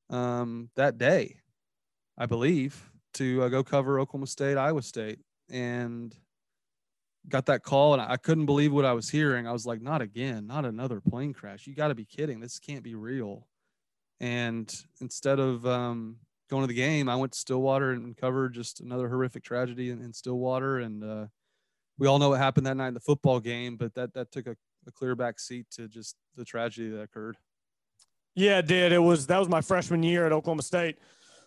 um, 0.10 0.70
that 0.76 0.98
day, 0.98 1.38
I 2.18 2.26
believe, 2.26 2.92
to 3.14 3.44
uh, 3.44 3.48
go 3.48 3.64
cover 3.64 4.02
Oklahoma 4.02 4.28
State, 4.28 4.58
Iowa 4.58 4.82
State. 4.82 5.20
And 5.50 6.14
got 7.30 7.46
that 7.48 7.64
call 7.64 7.94
and 7.94 8.02
I 8.02 8.18
couldn't 8.18 8.46
believe 8.46 8.72
what 8.72 8.86
I 8.86 8.94
was 8.94 9.10
hearing. 9.10 9.48
I 9.48 9.52
was 9.52 9.66
like, 9.66 9.82
not 9.82 10.02
again, 10.02 10.48
not 10.48 10.66
another 10.66 11.02
plane 11.02 11.34
crash. 11.34 11.68
You 11.68 11.74
got 11.74 11.90
to 11.90 11.96
be 11.96 12.06
kidding. 12.06 12.40
This 12.40 12.60
can't 12.60 12.84
be 12.84 12.96
real. 12.96 13.48
And 14.20 14.74
instead 15.02 15.40
of 15.40 15.66
um, 15.66 16.18
going 16.50 16.64
to 16.64 16.68
the 16.68 16.74
game, 16.74 17.10
I 17.10 17.16
went 17.16 17.34
to 17.34 17.40
Stillwater 17.40 17.92
and 17.92 18.16
covered 18.16 18.54
just 18.54 18.80
another 18.80 19.10
horrific 19.10 19.44
tragedy 19.44 19.90
in, 19.90 20.02
in 20.02 20.14
Stillwater. 20.14 20.80
And 20.80 21.04
uh, 21.04 21.26
we 21.98 22.08
all 22.08 22.20
know 22.20 22.30
what 22.30 22.40
happened 22.40 22.68
that 22.68 22.78
night 22.78 22.90
in 22.90 22.94
the 22.94 23.00
football 23.00 23.40
game, 23.40 23.78
but 23.78 23.94
that 23.96 24.14
that 24.14 24.32
took 24.32 24.48
a, 24.48 24.56
a 24.88 24.92
clear 24.92 25.16
back 25.16 25.40
seat 25.40 25.66
to 25.72 25.88
just 25.88 26.16
the 26.36 26.46
tragedy 26.46 26.90
that 26.90 27.02
occurred. 27.02 27.38
Yeah, 28.36 28.60
it 28.60 28.68
did. 28.68 28.92
It 28.92 29.00
was 29.00 29.28
that 29.28 29.40
was 29.40 29.50
my 29.50 29.62
freshman 29.62 30.04
year 30.04 30.26
at 30.26 30.32
Oklahoma 30.32 30.62
State. 30.62 30.98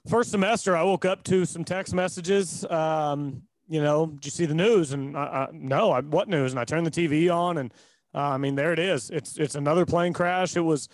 First 0.08 0.30
semester, 0.30 0.76
I 0.76 0.82
woke 0.82 1.04
up 1.04 1.22
to 1.24 1.44
some 1.44 1.64
text 1.64 1.94
messages. 1.94 2.64
Um, 2.64 3.42
you 3.68 3.82
know, 3.82 4.06
did 4.06 4.24
you 4.24 4.30
see 4.30 4.46
the 4.46 4.54
news? 4.54 4.92
And 4.92 5.16
I, 5.16 5.20
I, 5.20 5.48
no, 5.52 5.92
I, 5.92 6.00
what 6.00 6.28
news? 6.28 6.52
And 6.52 6.60
I 6.60 6.64
turned 6.64 6.86
the 6.86 6.90
TV 6.90 7.32
on, 7.32 7.58
and 7.58 7.72
uh, 8.14 8.20
I 8.20 8.38
mean, 8.38 8.54
there 8.54 8.72
it 8.72 8.78
is. 8.78 9.10
It's 9.10 9.36
it's 9.36 9.54
another 9.54 9.86
plane 9.86 10.12
crash. 10.12 10.56
It 10.56 10.60
was. 10.60 10.88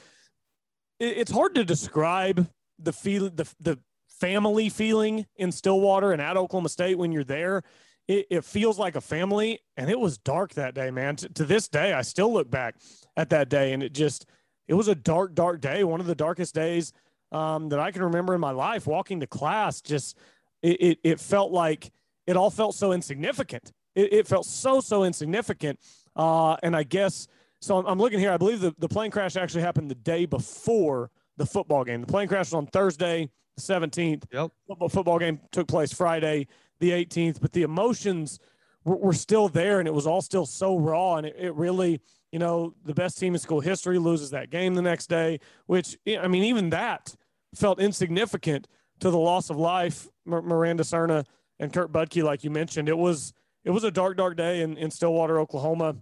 It, 0.98 1.18
it's 1.18 1.30
hard 1.30 1.54
to 1.54 1.64
describe 1.64 2.48
the 2.78 2.92
feel 2.92 3.30
the 3.30 3.48
the 3.60 3.78
family 4.08 4.68
feeling 4.68 5.26
in 5.36 5.52
Stillwater 5.52 6.12
and 6.12 6.20
at 6.20 6.36
Oklahoma 6.36 6.68
State 6.68 6.98
when 6.98 7.12
you're 7.12 7.24
there. 7.24 7.62
It, 8.06 8.26
it 8.30 8.44
feels 8.44 8.78
like 8.78 8.96
a 8.96 9.00
family, 9.00 9.60
and 9.76 9.88
it 9.88 9.98
was 9.98 10.18
dark 10.18 10.54
that 10.54 10.74
day, 10.74 10.90
man. 10.90 11.16
to, 11.16 11.28
to 11.30 11.44
this 11.44 11.68
day, 11.68 11.94
I 11.94 12.02
still 12.02 12.32
look 12.32 12.50
back 12.50 12.76
at 13.16 13.30
that 13.30 13.48
day, 13.48 13.72
and 13.72 13.82
it 13.82 13.94
just 13.94 14.26
it 14.68 14.74
was 14.74 14.88
a 14.88 14.94
dark, 14.94 15.34
dark 15.34 15.60
day. 15.60 15.84
One 15.84 16.00
of 16.00 16.06
the 16.06 16.14
darkest 16.14 16.54
days 16.54 16.92
um, 17.32 17.68
that 17.70 17.80
I 17.80 17.90
can 17.90 18.02
remember 18.02 18.34
in 18.34 18.40
my 18.40 18.50
life. 18.50 18.86
Walking 18.86 19.20
to 19.20 19.26
class, 19.26 19.80
just 19.80 20.16
it, 20.62 20.80
it, 20.80 20.98
it 21.02 21.20
felt 21.20 21.52
like 21.52 21.90
it 22.26 22.36
all 22.36 22.50
felt 22.50 22.74
so 22.74 22.92
insignificant. 22.92 23.72
It, 23.94 24.12
it 24.12 24.26
felt 24.26 24.46
so, 24.46 24.80
so 24.80 25.04
insignificant. 25.04 25.78
Uh, 26.16 26.56
and 26.62 26.76
I 26.76 26.82
guess, 26.82 27.28
so 27.60 27.78
I'm, 27.78 27.86
I'm 27.86 27.98
looking 27.98 28.18
here. 28.18 28.32
I 28.32 28.36
believe 28.36 28.60
the, 28.60 28.74
the 28.78 28.88
plane 28.88 29.10
crash 29.10 29.36
actually 29.36 29.62
happened 29.62 29.90
the 29.90 29.96
day 29.96 30.26
before 30.26 31.10
the 31.36 31.46
football 31.46 31.84
game. 31.84 32.00
The 32.00 32.06
plane 32.06 32.28
crash 32.28 32.46
was 32.46 32.54
on 32.54 32.66
Thursday, 32.66 33.30
the 33.56 33.62
17th. 33.62 34.24
Yep. 34.32 34.50
Football, 34.66 34.88
football 34.88 35.18
game 35.18 35.40
took 35.52 35.68
place 35.68 35.92
Friday, 35.92 36.46
the 36.80 36.90
18th. 36.90 37.40
But 37.40 37.52
the 37.52 37.62
emotions 37.62 38.38
were, 38.84 38.96
were 38.96 39.12
still 39.12 39.48
there 39.48 39.78
and 39.78 39.88
it 39.88 39.94
was 39.94 40.06
all 40.06 40.22
still 40.22 40.46
so 40.46 40.78
raw. 40.78 41.16
And 41.16 41.26
it, 41.26 41.36
it 41.38 41.54
really, 41.54 42.00
you 42.32 42.38
know, 42.38 42.74
the 42.84 42.94
best 42.94 43.18
team 43.18 43.34
in 43.34 43.40
school 43.40 43.60
history 43.60 43.98
loses 43.98 44.30
that 44.30 44.50
game 44.50 44.74
the 44.74 44.82
next 44.82 45.08
day, 45.08 45.40
which, 45.66 45.96
I 46.06 46.28
mean, 46.28 46.44
even 46.44 46.70
that 46.70 47.14
felt 47.54 47.80
insignificant 47.80 48.68
to 49.00 49.10
the 49.10 49.18
loss 49.18 49.50
of 49.50 49.56
life. 49.56 50.08
Miranda 50.26 50.82
Serna 50.82 51.24
and 51.58 51.72
Kurt 51.72 51.92
Budke, 51.92 52.22
like 52.22 52.44
you 52.44 52.50
mentioned, 52.50 52.88
it 52.88 52.98
was 52.98 53.32
it 53.64 53.70
was 53.70 53.84
a 53.84 53.90
dark, 53.90 54.16
dark 54.16 54.36
day 54.36 54.60
in, 54.60 54.76
in 54.76 54.90
Stillwater, 54.90 55.38
Oklahoma. 55.40 55.96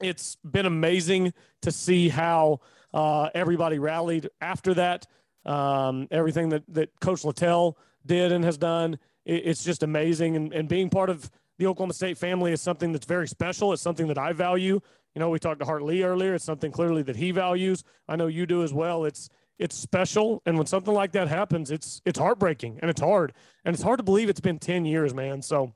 It's 0.00 0.36
been 0.44 0.66
amazing 0.66 1.32
to 1.62 1.72
see 1.72 2.08
how 2.08 2.60
uh, 2.92 3.30
everybody 3.34 3.78
rallied 3.78 4.28
after 4.40 4.74
that. 4.74 5.06
Um, 5.46 6.06
everything 6.10 6.50
that, 6.50 6.64
that 6.68 6.90
Coach 7.00 7.24
Littell 7.24 7.78
did 8.04 8.30
and 8.30 8.44
has 8.44 8.58
done, 8.58 8.98
it, 9.24 9.46
it's 9.46 9.64
just 9.64 9.82
amazing. 9.82 10.36
And, 10.36 10.52
and 10.52 10.68
being 10.68 10.90
part 10.90 11.08
of 11.08 11.30
the 11.58 11.66
Oklahoma 11.66 11.94
State 11.94 12.18
family 12.18 12.52
is 12.52 12.60
something 12.60 12.92
that's 12.92 13.06
very 13.06 13.26
special. 13.26 13.72
It's 13.72 13.82
something 13.82 14.08
that 14.08 14.18
I 14.18 14.32
value. 14.32 14.80
You 15.14 15.20
know, 15.20 15.30
we 15.30 15.38
talked 15.38 15.60
to 15.60 15.66
Hart 15.66 15.82
Lee 15.82 16.02
earlier. 16.02 16.34
It's 16.34 16.44
something 16.44 16.72
clearly 16.72 17.02
that 17.02 17.16
he 17.16 17.30
values. 17.30 17.84
I 18.08 18.16
know 18.16 18.26
you 18.26 18.46
do 18.46 18.62
as 18.62 18.72
well. 18.72 19.04
It's 19.04 19.30
it's 19.58 19.76
special. 19.76 20.42
And 20.46 20.56
when 20.56 20.66
something 20.66 20.92
like 20.92 21.12
that 21.12 21.28
happens, 21.28 21.70
it's 21.70 22.00
it's 22.04 22.18
heartbreaking 22.18 22.78
and 22.80 22.90
it's 22.90 23.00
hard. 23.00 23.32
And 23.64 23.74
it's 23.74 23.82
hard 23.82 23.98
to 23.98 24.02
believe 24.02 24.28
it's 24.28 24.40
been 24.40 24.58
10 24.58 24.84
years, 24.84 25.14
man. 25.14 25.42
So 25.42 25.72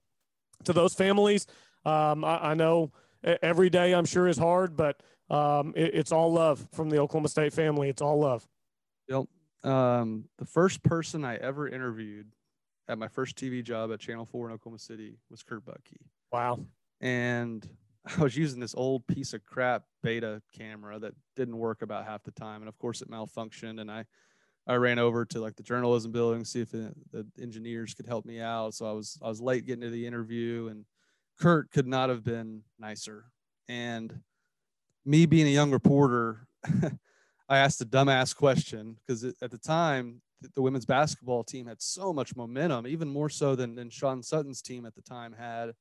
to 0.65 0.73
those 0.73 0.95
families, 0.95 1.47
um, 1.85 2.25
I, 2.25 2.51
I, 2.51 2.55
know 2.55 2.91
every 3.43 3.71
day 3.71 3.95
I'm 3.95 4.07
sure 4.07 4.27
is 4.27 4.39
hard, 4.39 4.77
but 4.77 5.01
um, 5.31 5.73
it, 5.77 5.95
it's 5.95 6.13
all 6.13 6.33
love 6.33 6.67
from 6.73 6.91
the 6.91 6.99
Oklahoma 6.99 7.29
State 7.29 7.53
family. 7.53 7.89
It's 7.89 8.03
all 8.03 8.19
love. 8.19 8.47
Yep. 9.09 9.27
Um, 9.63 10.25
the 10.39 10.47
first 10.47 10.83
person 10.83 11.25
I 11.25 11.37
ever 11.37 11.69
interviewed 11.69 12.27
at 12.89 12.99
my 12.99 13.09
first 13.09 13.37
TV 13.37 13.63
job 13.63 13.93
at 13.93 14.01
Channel 14.01 14.27
4 14.27 14.49
in 14.49 14.55
Oklahoma 14.55 14.79
City 14.79 15.19
was 15.31 15.43
Kurt 15.43 15.65
Budke. 15.65 15.97
Wow. 16.33 16.61
And 17.01 17.69
I 18.19 18.23
was 18.23 18.37
using 18.37 18.61
this 18.61 18.75
old 18.77 19.07
piece 19.07 19.33
of 19.33 19.45
crap 19.45 19.83
beta 20.03 20.41
camera 20.57 20.99
that 20.99 21.15
didn't 21.35 21.57
work 21.57 21.83
about 21.83 22.07
half 22.07 22.23
the 22.23 22.31
time, 22.33 22.63
and 22.63 22.69
of 22.69 22.79
course 22.79 23.03
it 23.03 23.11
malfunctioned. 23.11 23.81
And 23.81 23.91
I, 23.91 24.05
I 24.67 24.75
ran 24.75 24.99
over 24.99 25.25
to 25.27 25.41
like 25.41 25.57
the 25.57 25.63
journalism 25.63 26.13
building 26.13 26.41
to 26.41 26.49
see 26.49 26.61
if 26.61 26.73
it, 26.75 26.95
the 27.13 27.27
engineers 27.41 27.95
could 27.95 28.07
help 28.07 28.25
me 28.25 28.41
out. 28.41 28.75
So 28.75 28.89
I 28.89 28.93
was 28.93 29.19
I 29.23 29.29
was 29.29 29.41
late 29.41 29.67
getting 29.67 29.83
to 29.83 29.91
the 29.91 30.07
interview, 30.07 30.69
and 30.71 30.85
Kurt 31.41 31.71
could 31.71 31.87
not 31.87 32.09
have 32.09 32.23
been 32.23 32.63
nicer. 32.79 33.25
And 33.69 34.21
me 35.05 35.27
being 35.27 35.47
a 35.47 35.51
young 35.51 35.73
reporter, 35.73 36.47
I 37.49 37.59
asked 37.59 37.81
a 37.81 37.87
dumbass 37.87 38.35
question 38.35 38.99
because 39.07 39.25
at 39.25 39.51
the 39.51 39.59
time 39.59 40.23
the 40.55 40.63
women's 40.63 40.85
basketball 40.85 41.43
team 41.43 41.67
had 41.67 41.81
so 41.81 42.13
much 42.13 42.37
momentum, 42.37 42.87
even 42.87 43.09
more 43.09 43.29
so 43.29 43.57
than, 43.57 43.75
than 43.75 43.91
Sean 43.91 44.23
Sutton's 44.23 44.63
team 44.63 44.85
at 44.85 44.95
the 44.95 45.03
time 45.03 45.33
had 45.33 45.73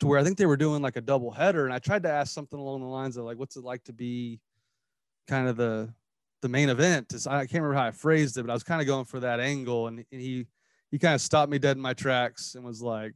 to 0.00 0.06
where 0.06 0.18
I 0.18 0.24
think 0.24 0.36
they 0.36 0.46
were 0.46 0.56
doing 0.56 0.82
like 0.82 0.96
a 0.96 1.00
double 1.00 1.30
header. 1.30 1.64
And 1.64 1.72
I 1.72 1.78
tried 1.78 2.02
to 2.02 2.10
ask 2.10 2.32
something 2.32 2.58
along 2.58 2.80
the 2.80 2.86
lines 2.86 3.16
of 3.16 3.24
like, 3.24 3.38
what's 3.38 3.56
it 3.56 3.64
like 3.64 3.84
to 3.84 3.92
be 3.92 4.40
kind 5.28 5.48
of 5.48 5.56
the 5.56 5.92
the 6.42 6.48
main 6.48 6.68
event? 6.68 7.14
I 7.26 7.40
can't 7.40 7.52
remember 7.54 7.74
how 7.74 7.86
I 7.86 7.90
phrased 7.90 8.36
it, 8.36 8.42
but 8.42 8.50
I 8.50 8.54
was 8.54 8.62
kind 8.62 8.80
of 8.80 8.86
going 8.86 9.06
for 9.06 9.20
that 9.20 9.40
angle. 9.40 9.86
And, 9.88 10.04
and 10.12 10.20
he 10.20 10.46
he 10.90 10.98
kind 10.98 11.14
of 11.14 11.20
stopped 11.20 11.50
me 11.50 11.58
dead 11.58 11.76
in 11.76 11.82
my 11.82 11.94
tracks 11.94 12.54
and 12.54 12.64
was 12.64 12.82
like, 12.82 13.14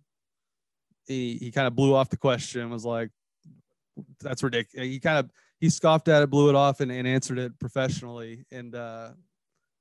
he 1.07 1.37
he 1.37 1.51
kind 1.51 1.66
of 1.66 1.74
blew 1.74 1.95
off 1.95 2.09
the 2.09 2.16
question, 2.16 2.70
was 2.70 2.85
like, 2.85 3.11
that's 4.20 4.43
ridiculous. 4.43 4.89
He 4.89 5.01
kind 5.01 5.18
of 5.18 5.31
he 5.61 5.68
scoffed 5.68 6.09
at 6.09 6.22
it, 6.22 6.31
blew 6.31 6.49
it 6.49 6.55
off, 6.55 6.81
and, 6.81 6.91
and 6.91 7.07
answered 7.07 7.39
it 7.39 7.59
professionally. 7.59 8.45
And 8.51 8.74
uh 8.74 9.11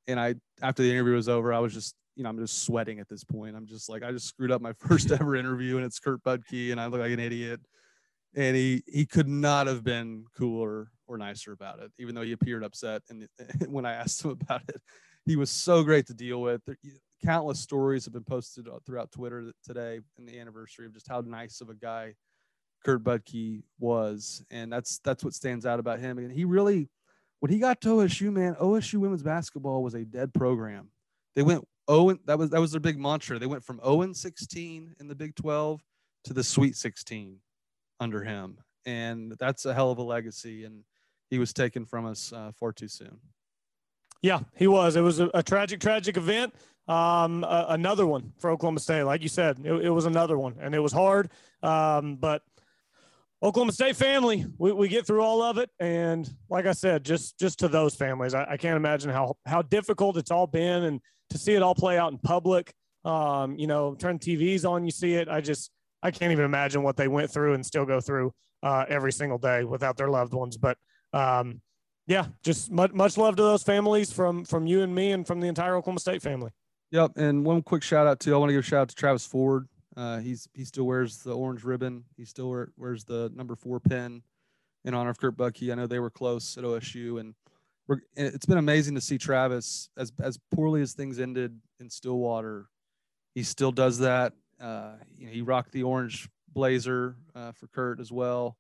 and 0.08 0.20
I 0.20 0.36
after 0.62 0.84
the 0.84 0.92
interview 0.92 1.14
was 1.14 1.30
over, 1.30 1.54
I 1.54 1.60
was 1.60 1.74
just 1.74 1.96
you 2.20 2.24
know, 2.24 2.30
I'm 2.30 2.38
just 2.38 2.64
sweating 2.64 3.00
at 3.00 3.08
this 3.08 3.24
point. 3.24 3.56
I'm 3.56 3.66
just 3.66 3.88
like, 3.88 4.04
I 4.04 4.12
just 4.12 4.28
screwed 4.28 4.52
up 4.52 4.62
my 4.62 4.74
first 4.78 5.10
ever 5.10 5.38
interview 5.38 5.78
and 5.78 5.86
it's 5.86 6.00
Kurt 6.00 6.22
Budke 6.22 6.74
and 6.74 6.80
I 6.80 6.88
look 6.88 7.00
like 7.00 7.14
an 7.14 7.20
idiot. 7.20 7.62
And 8.36 8.58
he, 8.58 8.84
he 8.86 9.06
could 9.06 9.30
not 9.30 9.68
have 9.68 9.86
been 9.86 10.26
cooler 10.38 10.92
or 11.08 11.18
nicer 11.18 11.54
about 11.54 11.80
it, 11.80 11.92
even 11.98 12.14
though 12.14 12.22
he 12.22 12.34
appeared 12.34 12.66
upset. 12.66 13.04
And 13.10 13.26
when 13.70 13.86
I 13.86 13.94
asked 13.94 14.24
him 14.24 14.32
about 14.32 14.64
it, 14.68 14.82
he 15.26 15.38
was 15.38 15.50
so 15.50 15.82
great 15.82 16.08
to 16.08 16.14
deal 16.14 16.42
with. 16.42 16.62
Countless 17.24 17.62
stories 17.62 18.04
have 18.04 18.14
been 18.14 18.26
posted 18.26 18.68
throughout 18.86 19.14
Twitter 19.14 19.54
today 19.64 20.02
in 20.18 20.26
the 20.26 20.38
anniversary 20.38 20.88
of 20.88 20.94
just 20.94 21.08
how 21.08 21.22
nice 21.22 21.62
of 21.62 21.70
a 21.70 21.74
guy 21.74 22.16
Kurt 22.84 23.02
Budke 23.02 23.64
was. 23.80 24.44
And 24.52 24.72
that's, 24.72 25.00
that's 25.06 25.24
what 25.24 25.34
stands 25.34 25.66
out 25.66 25.80
about 25.80 26.00
him. 26.00 26.18
And 26.18 26.34
he 26.34 26.44
really, 26.44 26.90
when 27.40 27.50
he 27.50 27.60
got 27.60 27.80
to 27.82 27.88
OSU, 27.88 28.34
man, 28.34 28.56
OSU 28.56 28.96
women's 28.96 29.24
basketball 29.24 29.82
was 29.84 29.94
a 29.94 30.04
dead 30.04 30.34
program. 30.34 30.90
They 31.36 31.44
went 31.44 31.66
oh 31.90 32.14
that 32.26 32.38
was 32.38 32.52
that 32.52 32.62
was 32.62 32.72
their 32.72 32.80
big 32.80 32.98
mantra. 32.98 33.38
They 33.40 33.48
went 33.48 33.66
from 33.66 33.82
0 33.84 34.04
and 34.04 34.16
16 34.16 34.96
in 35.00 35.08
the 35.08 35.16
Big 35.16 35.36
12 35.36 35.82
to 36.26 36.34
the 36.34 36.44
Sweet 36.44 36.78
16 36.78 37.38
under 38.00 38.24
him, 38.24 38.58
and 38.86 39.34
that's 39.40 39.66
a 39.66 39.74
hell 39.74 39.92
of 39.92 39.98
a 39.98 40.04
legacy. 40.04 40.64
And 40.64 40.84
he 41.30 41.40
was 41.40 41.52
taken 41.52 41.86
from 41.86 42.06
us 42.06 42.32
uh, 42.32 42.52
far 42.58 42.72
too 42.72 42.88
soon. 42.88 43.20
Yeah, 44.22 44.40
he 44.56 44.68
was. 44.68 44.96
It 44.96 45.02
was 45.02 45.20
a, 45.20 45.30
a 45.34 45.44
tragic, 45.44 45.80
tragic 45.80 46.18
event. 46.18 46.54
Um, 46.88 47.44
uh, 47.44 47.66
another 47.70 48.08
one 48.08 48.34
for 48.40 48.50
Oklahoma 48.50 48.80
State, 48.80 49.04
like 49.04 49.22
you 49.22 49.30
said, 49.30 49.60
it, 49.64 49.72
it 49.72 49.90
was 49.90 50.06
another 50.06 50.38
one, 50.38 50.56
and 50.60 50.74
it 50.74 50.80
was 50.80 50.92
hard. 50.92 51.30
Um, 51.62 52.16
but 52.16 52.42
Oklahoma 53.44 53.72
State 53.72 53.96
family, 53.96 54.46
we, 54.58 54.72
we 54.72 54.88
get 54.88 55.06
through 55.06 55.22
all 55.22 55.42
of 55.42 55.58
it, 55.58 55.70
and 55.80 56.30
like 56.50 56.66
I 56.66 56.74
said, 56.74 57.06
just 57.06 57.38
just 57.40 57.60
to 57.60 57.68
those 57.68 57.96
families, 57.96 58.34
I, 58.34 58.46
I 58.52 58.58
can't 58.58 58.76
imagine 58.76 59.12
how 59.12 59.38
how 59.46 59.62
difficult 59.62 60.18
it's 60.18 60.32
all 60.32 60.48
been, 60.48 60.84
and 60.84 61.02
to 61.30 61.38
see 61.38 61.54
it 61.54 61.62
all 61.62 61.76
play 61.76 61.98
out 61.98 62.12
in 62.12 62.18
public, 62.18 62.74
um, 63.06 63.58
you 63.58 63.68
know, 63.68 63.96
turn 63.96 64.20
TVs 64.20 64.70
on, 64.70 64.86
you 64.86 64.92
see 64.92 65.14
it. 65.14 65.28
I 65.28 65.42
just, 65.42 65.72
I 66.02 66.12
can't 66.12 66.32
even 66.32 66.46
imagine 66.46 66.84
what 66.84 66.98
they 66.98 67.08
went 67.08 67.32
through 67.32 67.54
and 67.54 67.66
still 67.66 67.86
go 67.86 68.02
through 68.02 68.34
uh, 68.64 68.86
every 68.88 69.12
single 69.12 69.38
day 69.38 69.64
without 69.64 69.98
their 69.98 70.10
loved 70.10 70.34
ones. 70.34 70.58
But 70.58 70.78
um, 71.14 71.62
yeah, 72.08 72.28
just 72.44 72.72
much, 72.72 72.92
much 72.92 73.18
love 73.18 73.36
to 73.36 73.44
those 73.44 73.64
families 73.64 74.12
from 74.12 74.44
from 74.46 74.66
you 74.68 74.82
and 74.82 74.94
me 74.94 75.12
and 75.12 75.26
from 75.26 75.40
the 75.40 75.48
entire 75.48 75.76
Oklahoma 75.76 76.00
State 76.00 76.22
family. 76.22 76.52
Yep, 76.92 77.18
and 77.18 77.46
one 77.46 77.62
quick 77.62 77.84
shout 77.84 78.08
out 78.08 78.20
too. 78.20 78.34
I 78.34 78.38
want 78.38 78.50
to 78.50 78.54
give 78.54 78.64
a 78.64 78.68
shout 78.68 78.82
out 78.82 78.90
to 78.90 78.96
Travis 78.96 79.26
Ford. 79.26 79.68
Uh, 79.96 80.18
he's 80.20 80.48
he 80.54 80.66
still 80.66 80.86
wears 80.86 81.18
the 81.18 81.36
orange 81.36 81.64
ribbon. 81.64 82.04
He 82.18 82.26
still 82.26 82.50
wear, 82.50 82.70
wears 82.78 83.04
the 83.04 83.32
number 83.36 83.56
four 83.56 83.80
pin 83.80 84.24
in 84.86 84.94
honor 84.94 85.12
of 85.12 85.20
Kurt 85.20 85.38
Budke. 85.38 85.72
I 85.72 85.76
know 85.76 85.88
they 85.88 86.00
were 86.00 86.10
close 86.10 86.58
at 86.58 86.64
OSU, 86.64 87.20
and 87.20 87.36
it's 88.16 88.46
been 88.46 88.58
amazing 88.58 88.96
to 88.96 89.02
see 89.02 89.18
Travis 89.18 89.90
as 89.98 90.12
as 90.22 90.38
poorly 90.54 90.82
as 90.82 90.94
things 90.94 91.20
ended 91.20 91.60
in 91.80 91.90
Stillwater. 91.90 92.70
He 93.36 93.44
still 93.44 93.72
does 93.72 94.00
that. 94.00 94.34
Uh, 94.60 94.94
you 95.18 95.28
know, 95.28 95.32
he 95.32 95.42
rocked 95.42 95.72
the 95.72 95.84
orange 95.84 96.30
blazer 96.54 97.16
uh, 97.36 97.52
for 97.52 97.68
Kurt 97.68 98.00
as 98.00 98.12
well, 98.12 98.58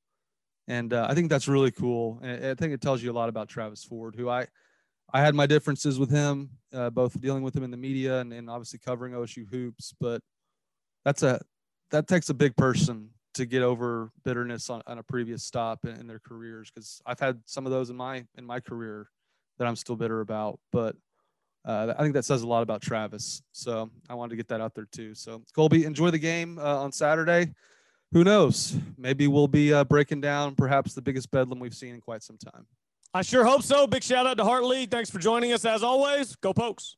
and 0.67 0.93
uh, 0.93 1.07
I 1.09 1.15
think 1.15 1.29
that's 1.29 1.47
really 1.47 1.71
cool. 1.71 2.19
And 2.23 2.45
I 2.45 2.55
think 2.55 2.73
it 2.73 2.81
tells 2.81 3.03
you 3.03 3.11
a 3.11 3.13
lot 3.13 3.29
about 3.29 3.49
Travis 3.49 3.83
Ford, 3.83 4.15
who 4.15 4.29
I 4.29 4.47
I 5.13 5.21
had 5.21 5.35
my 5.35 5.45
differences 5.45 5.99
with 5.99 6.11
him, 6.11 6.49
uh, 6.73 6.89
both 6.89 7.19
dealing 7.19 7.43
with 7.43 7.55
him 7.55 7.63
in 7.63 7.71
the 7.71 7.77
media 7.77 8.19
and, 8.19 8.31
and 8.31 8.49
obviously 8.49 8.79
covering 8.79 9.13
OSU 9.13 9.47
hoops. 9.49 9.93
But 9.99 10.21
that's 11.03 11.23
a 11.23 11.41
that 11.91 12.07
takes 12.07 12.29
a 12.29 12.33
big 12.33 12.55
person 12.55 13.09
to 13.35 13.45
get 13.45 13.61
over 13.61 14.11
bitterness 14.23 14.69
on, 14.69 14.81
on 14.87 14.97
a 14.97 15.03
previous 15.03 15.43
stop 15.43 15.85
in, 15.85 15.91
in 15.91 16.07
their 16.07 16.19
careers 16.19 16.71
because 16.71 17.01
I've 17.05 17.19
had 17.19 17.39
some 17.45 17.65
of 17.65 17.71
those 17.71 17.89
in 17.89 17.95
my 17.95 18.25
in 18.37 18.45
my 18.45 18.59
career 18.59 19.07
that 19.59 19.67
I'm 19.67 19.75
still 19.75 19.95
bitter 19.95 20.21
about. 20.21 20.59
But 20.71 20.95
uh, 21.65 21.93
I 21.97 22.01
think 22.01 22.15
that 22.15 22.25
says 22.25 22.41
a 22.41 22.47
lot 22.47 22.63
about 22.63 22.81
Travis. 22.81 23.43
So 23.51 23.89
I 24.09 24.15
wanted 24.15 24.31
to 24.31 24.35
get 24.37 24.47
that 24.47 24.61
out 24.61 24.73
there 24.73 24.87
too. 24.91 25.13
So 25.13 25.43
Colby, 25.53 25.85
enjoy 25.85 26.09
the 26.09 26.19
game 26.19 26.57
uh, 26.57 26.81
on 26.81 26.91
Saturday. 26.91 27.53
Who 28.11 28.23
knows? 28.23 28.75
Maybe 28.97 29.27
we'll 29.27 29.47
be 29.47 29.71
uh, 29.71 29.83
breaking 29.83 30.21
down 30.21 30.55
perhaps 30.55 30.95
the 30.95 31.01
biggest 31.01 31.29
bedlam 31.29 31.59
we've 31.59 31.75
seen 31.75 31.93
in 31.93 32.01
quite 32.01 32.23
some 32.23 32.37
time. 32.37 32.65
I 33.13 33.21
sure 33.21 33.45
hope 33.45 33.63
so. 33.63 33.85
Big 33.85 34.03
shout 34.03 34.25
out 34.25 34.37
to 34.37 34.43
Hart 34.43 34.63
Lee. 34.63 34.85
Thanks 34.85 35.09
for 35.09 35.19
joining 35.19 35.53
us 35.53 35.65
as 35.65 35.83
always. 35.83 36.35
Go 36.37 36.53
Pokes. 36.53 36.95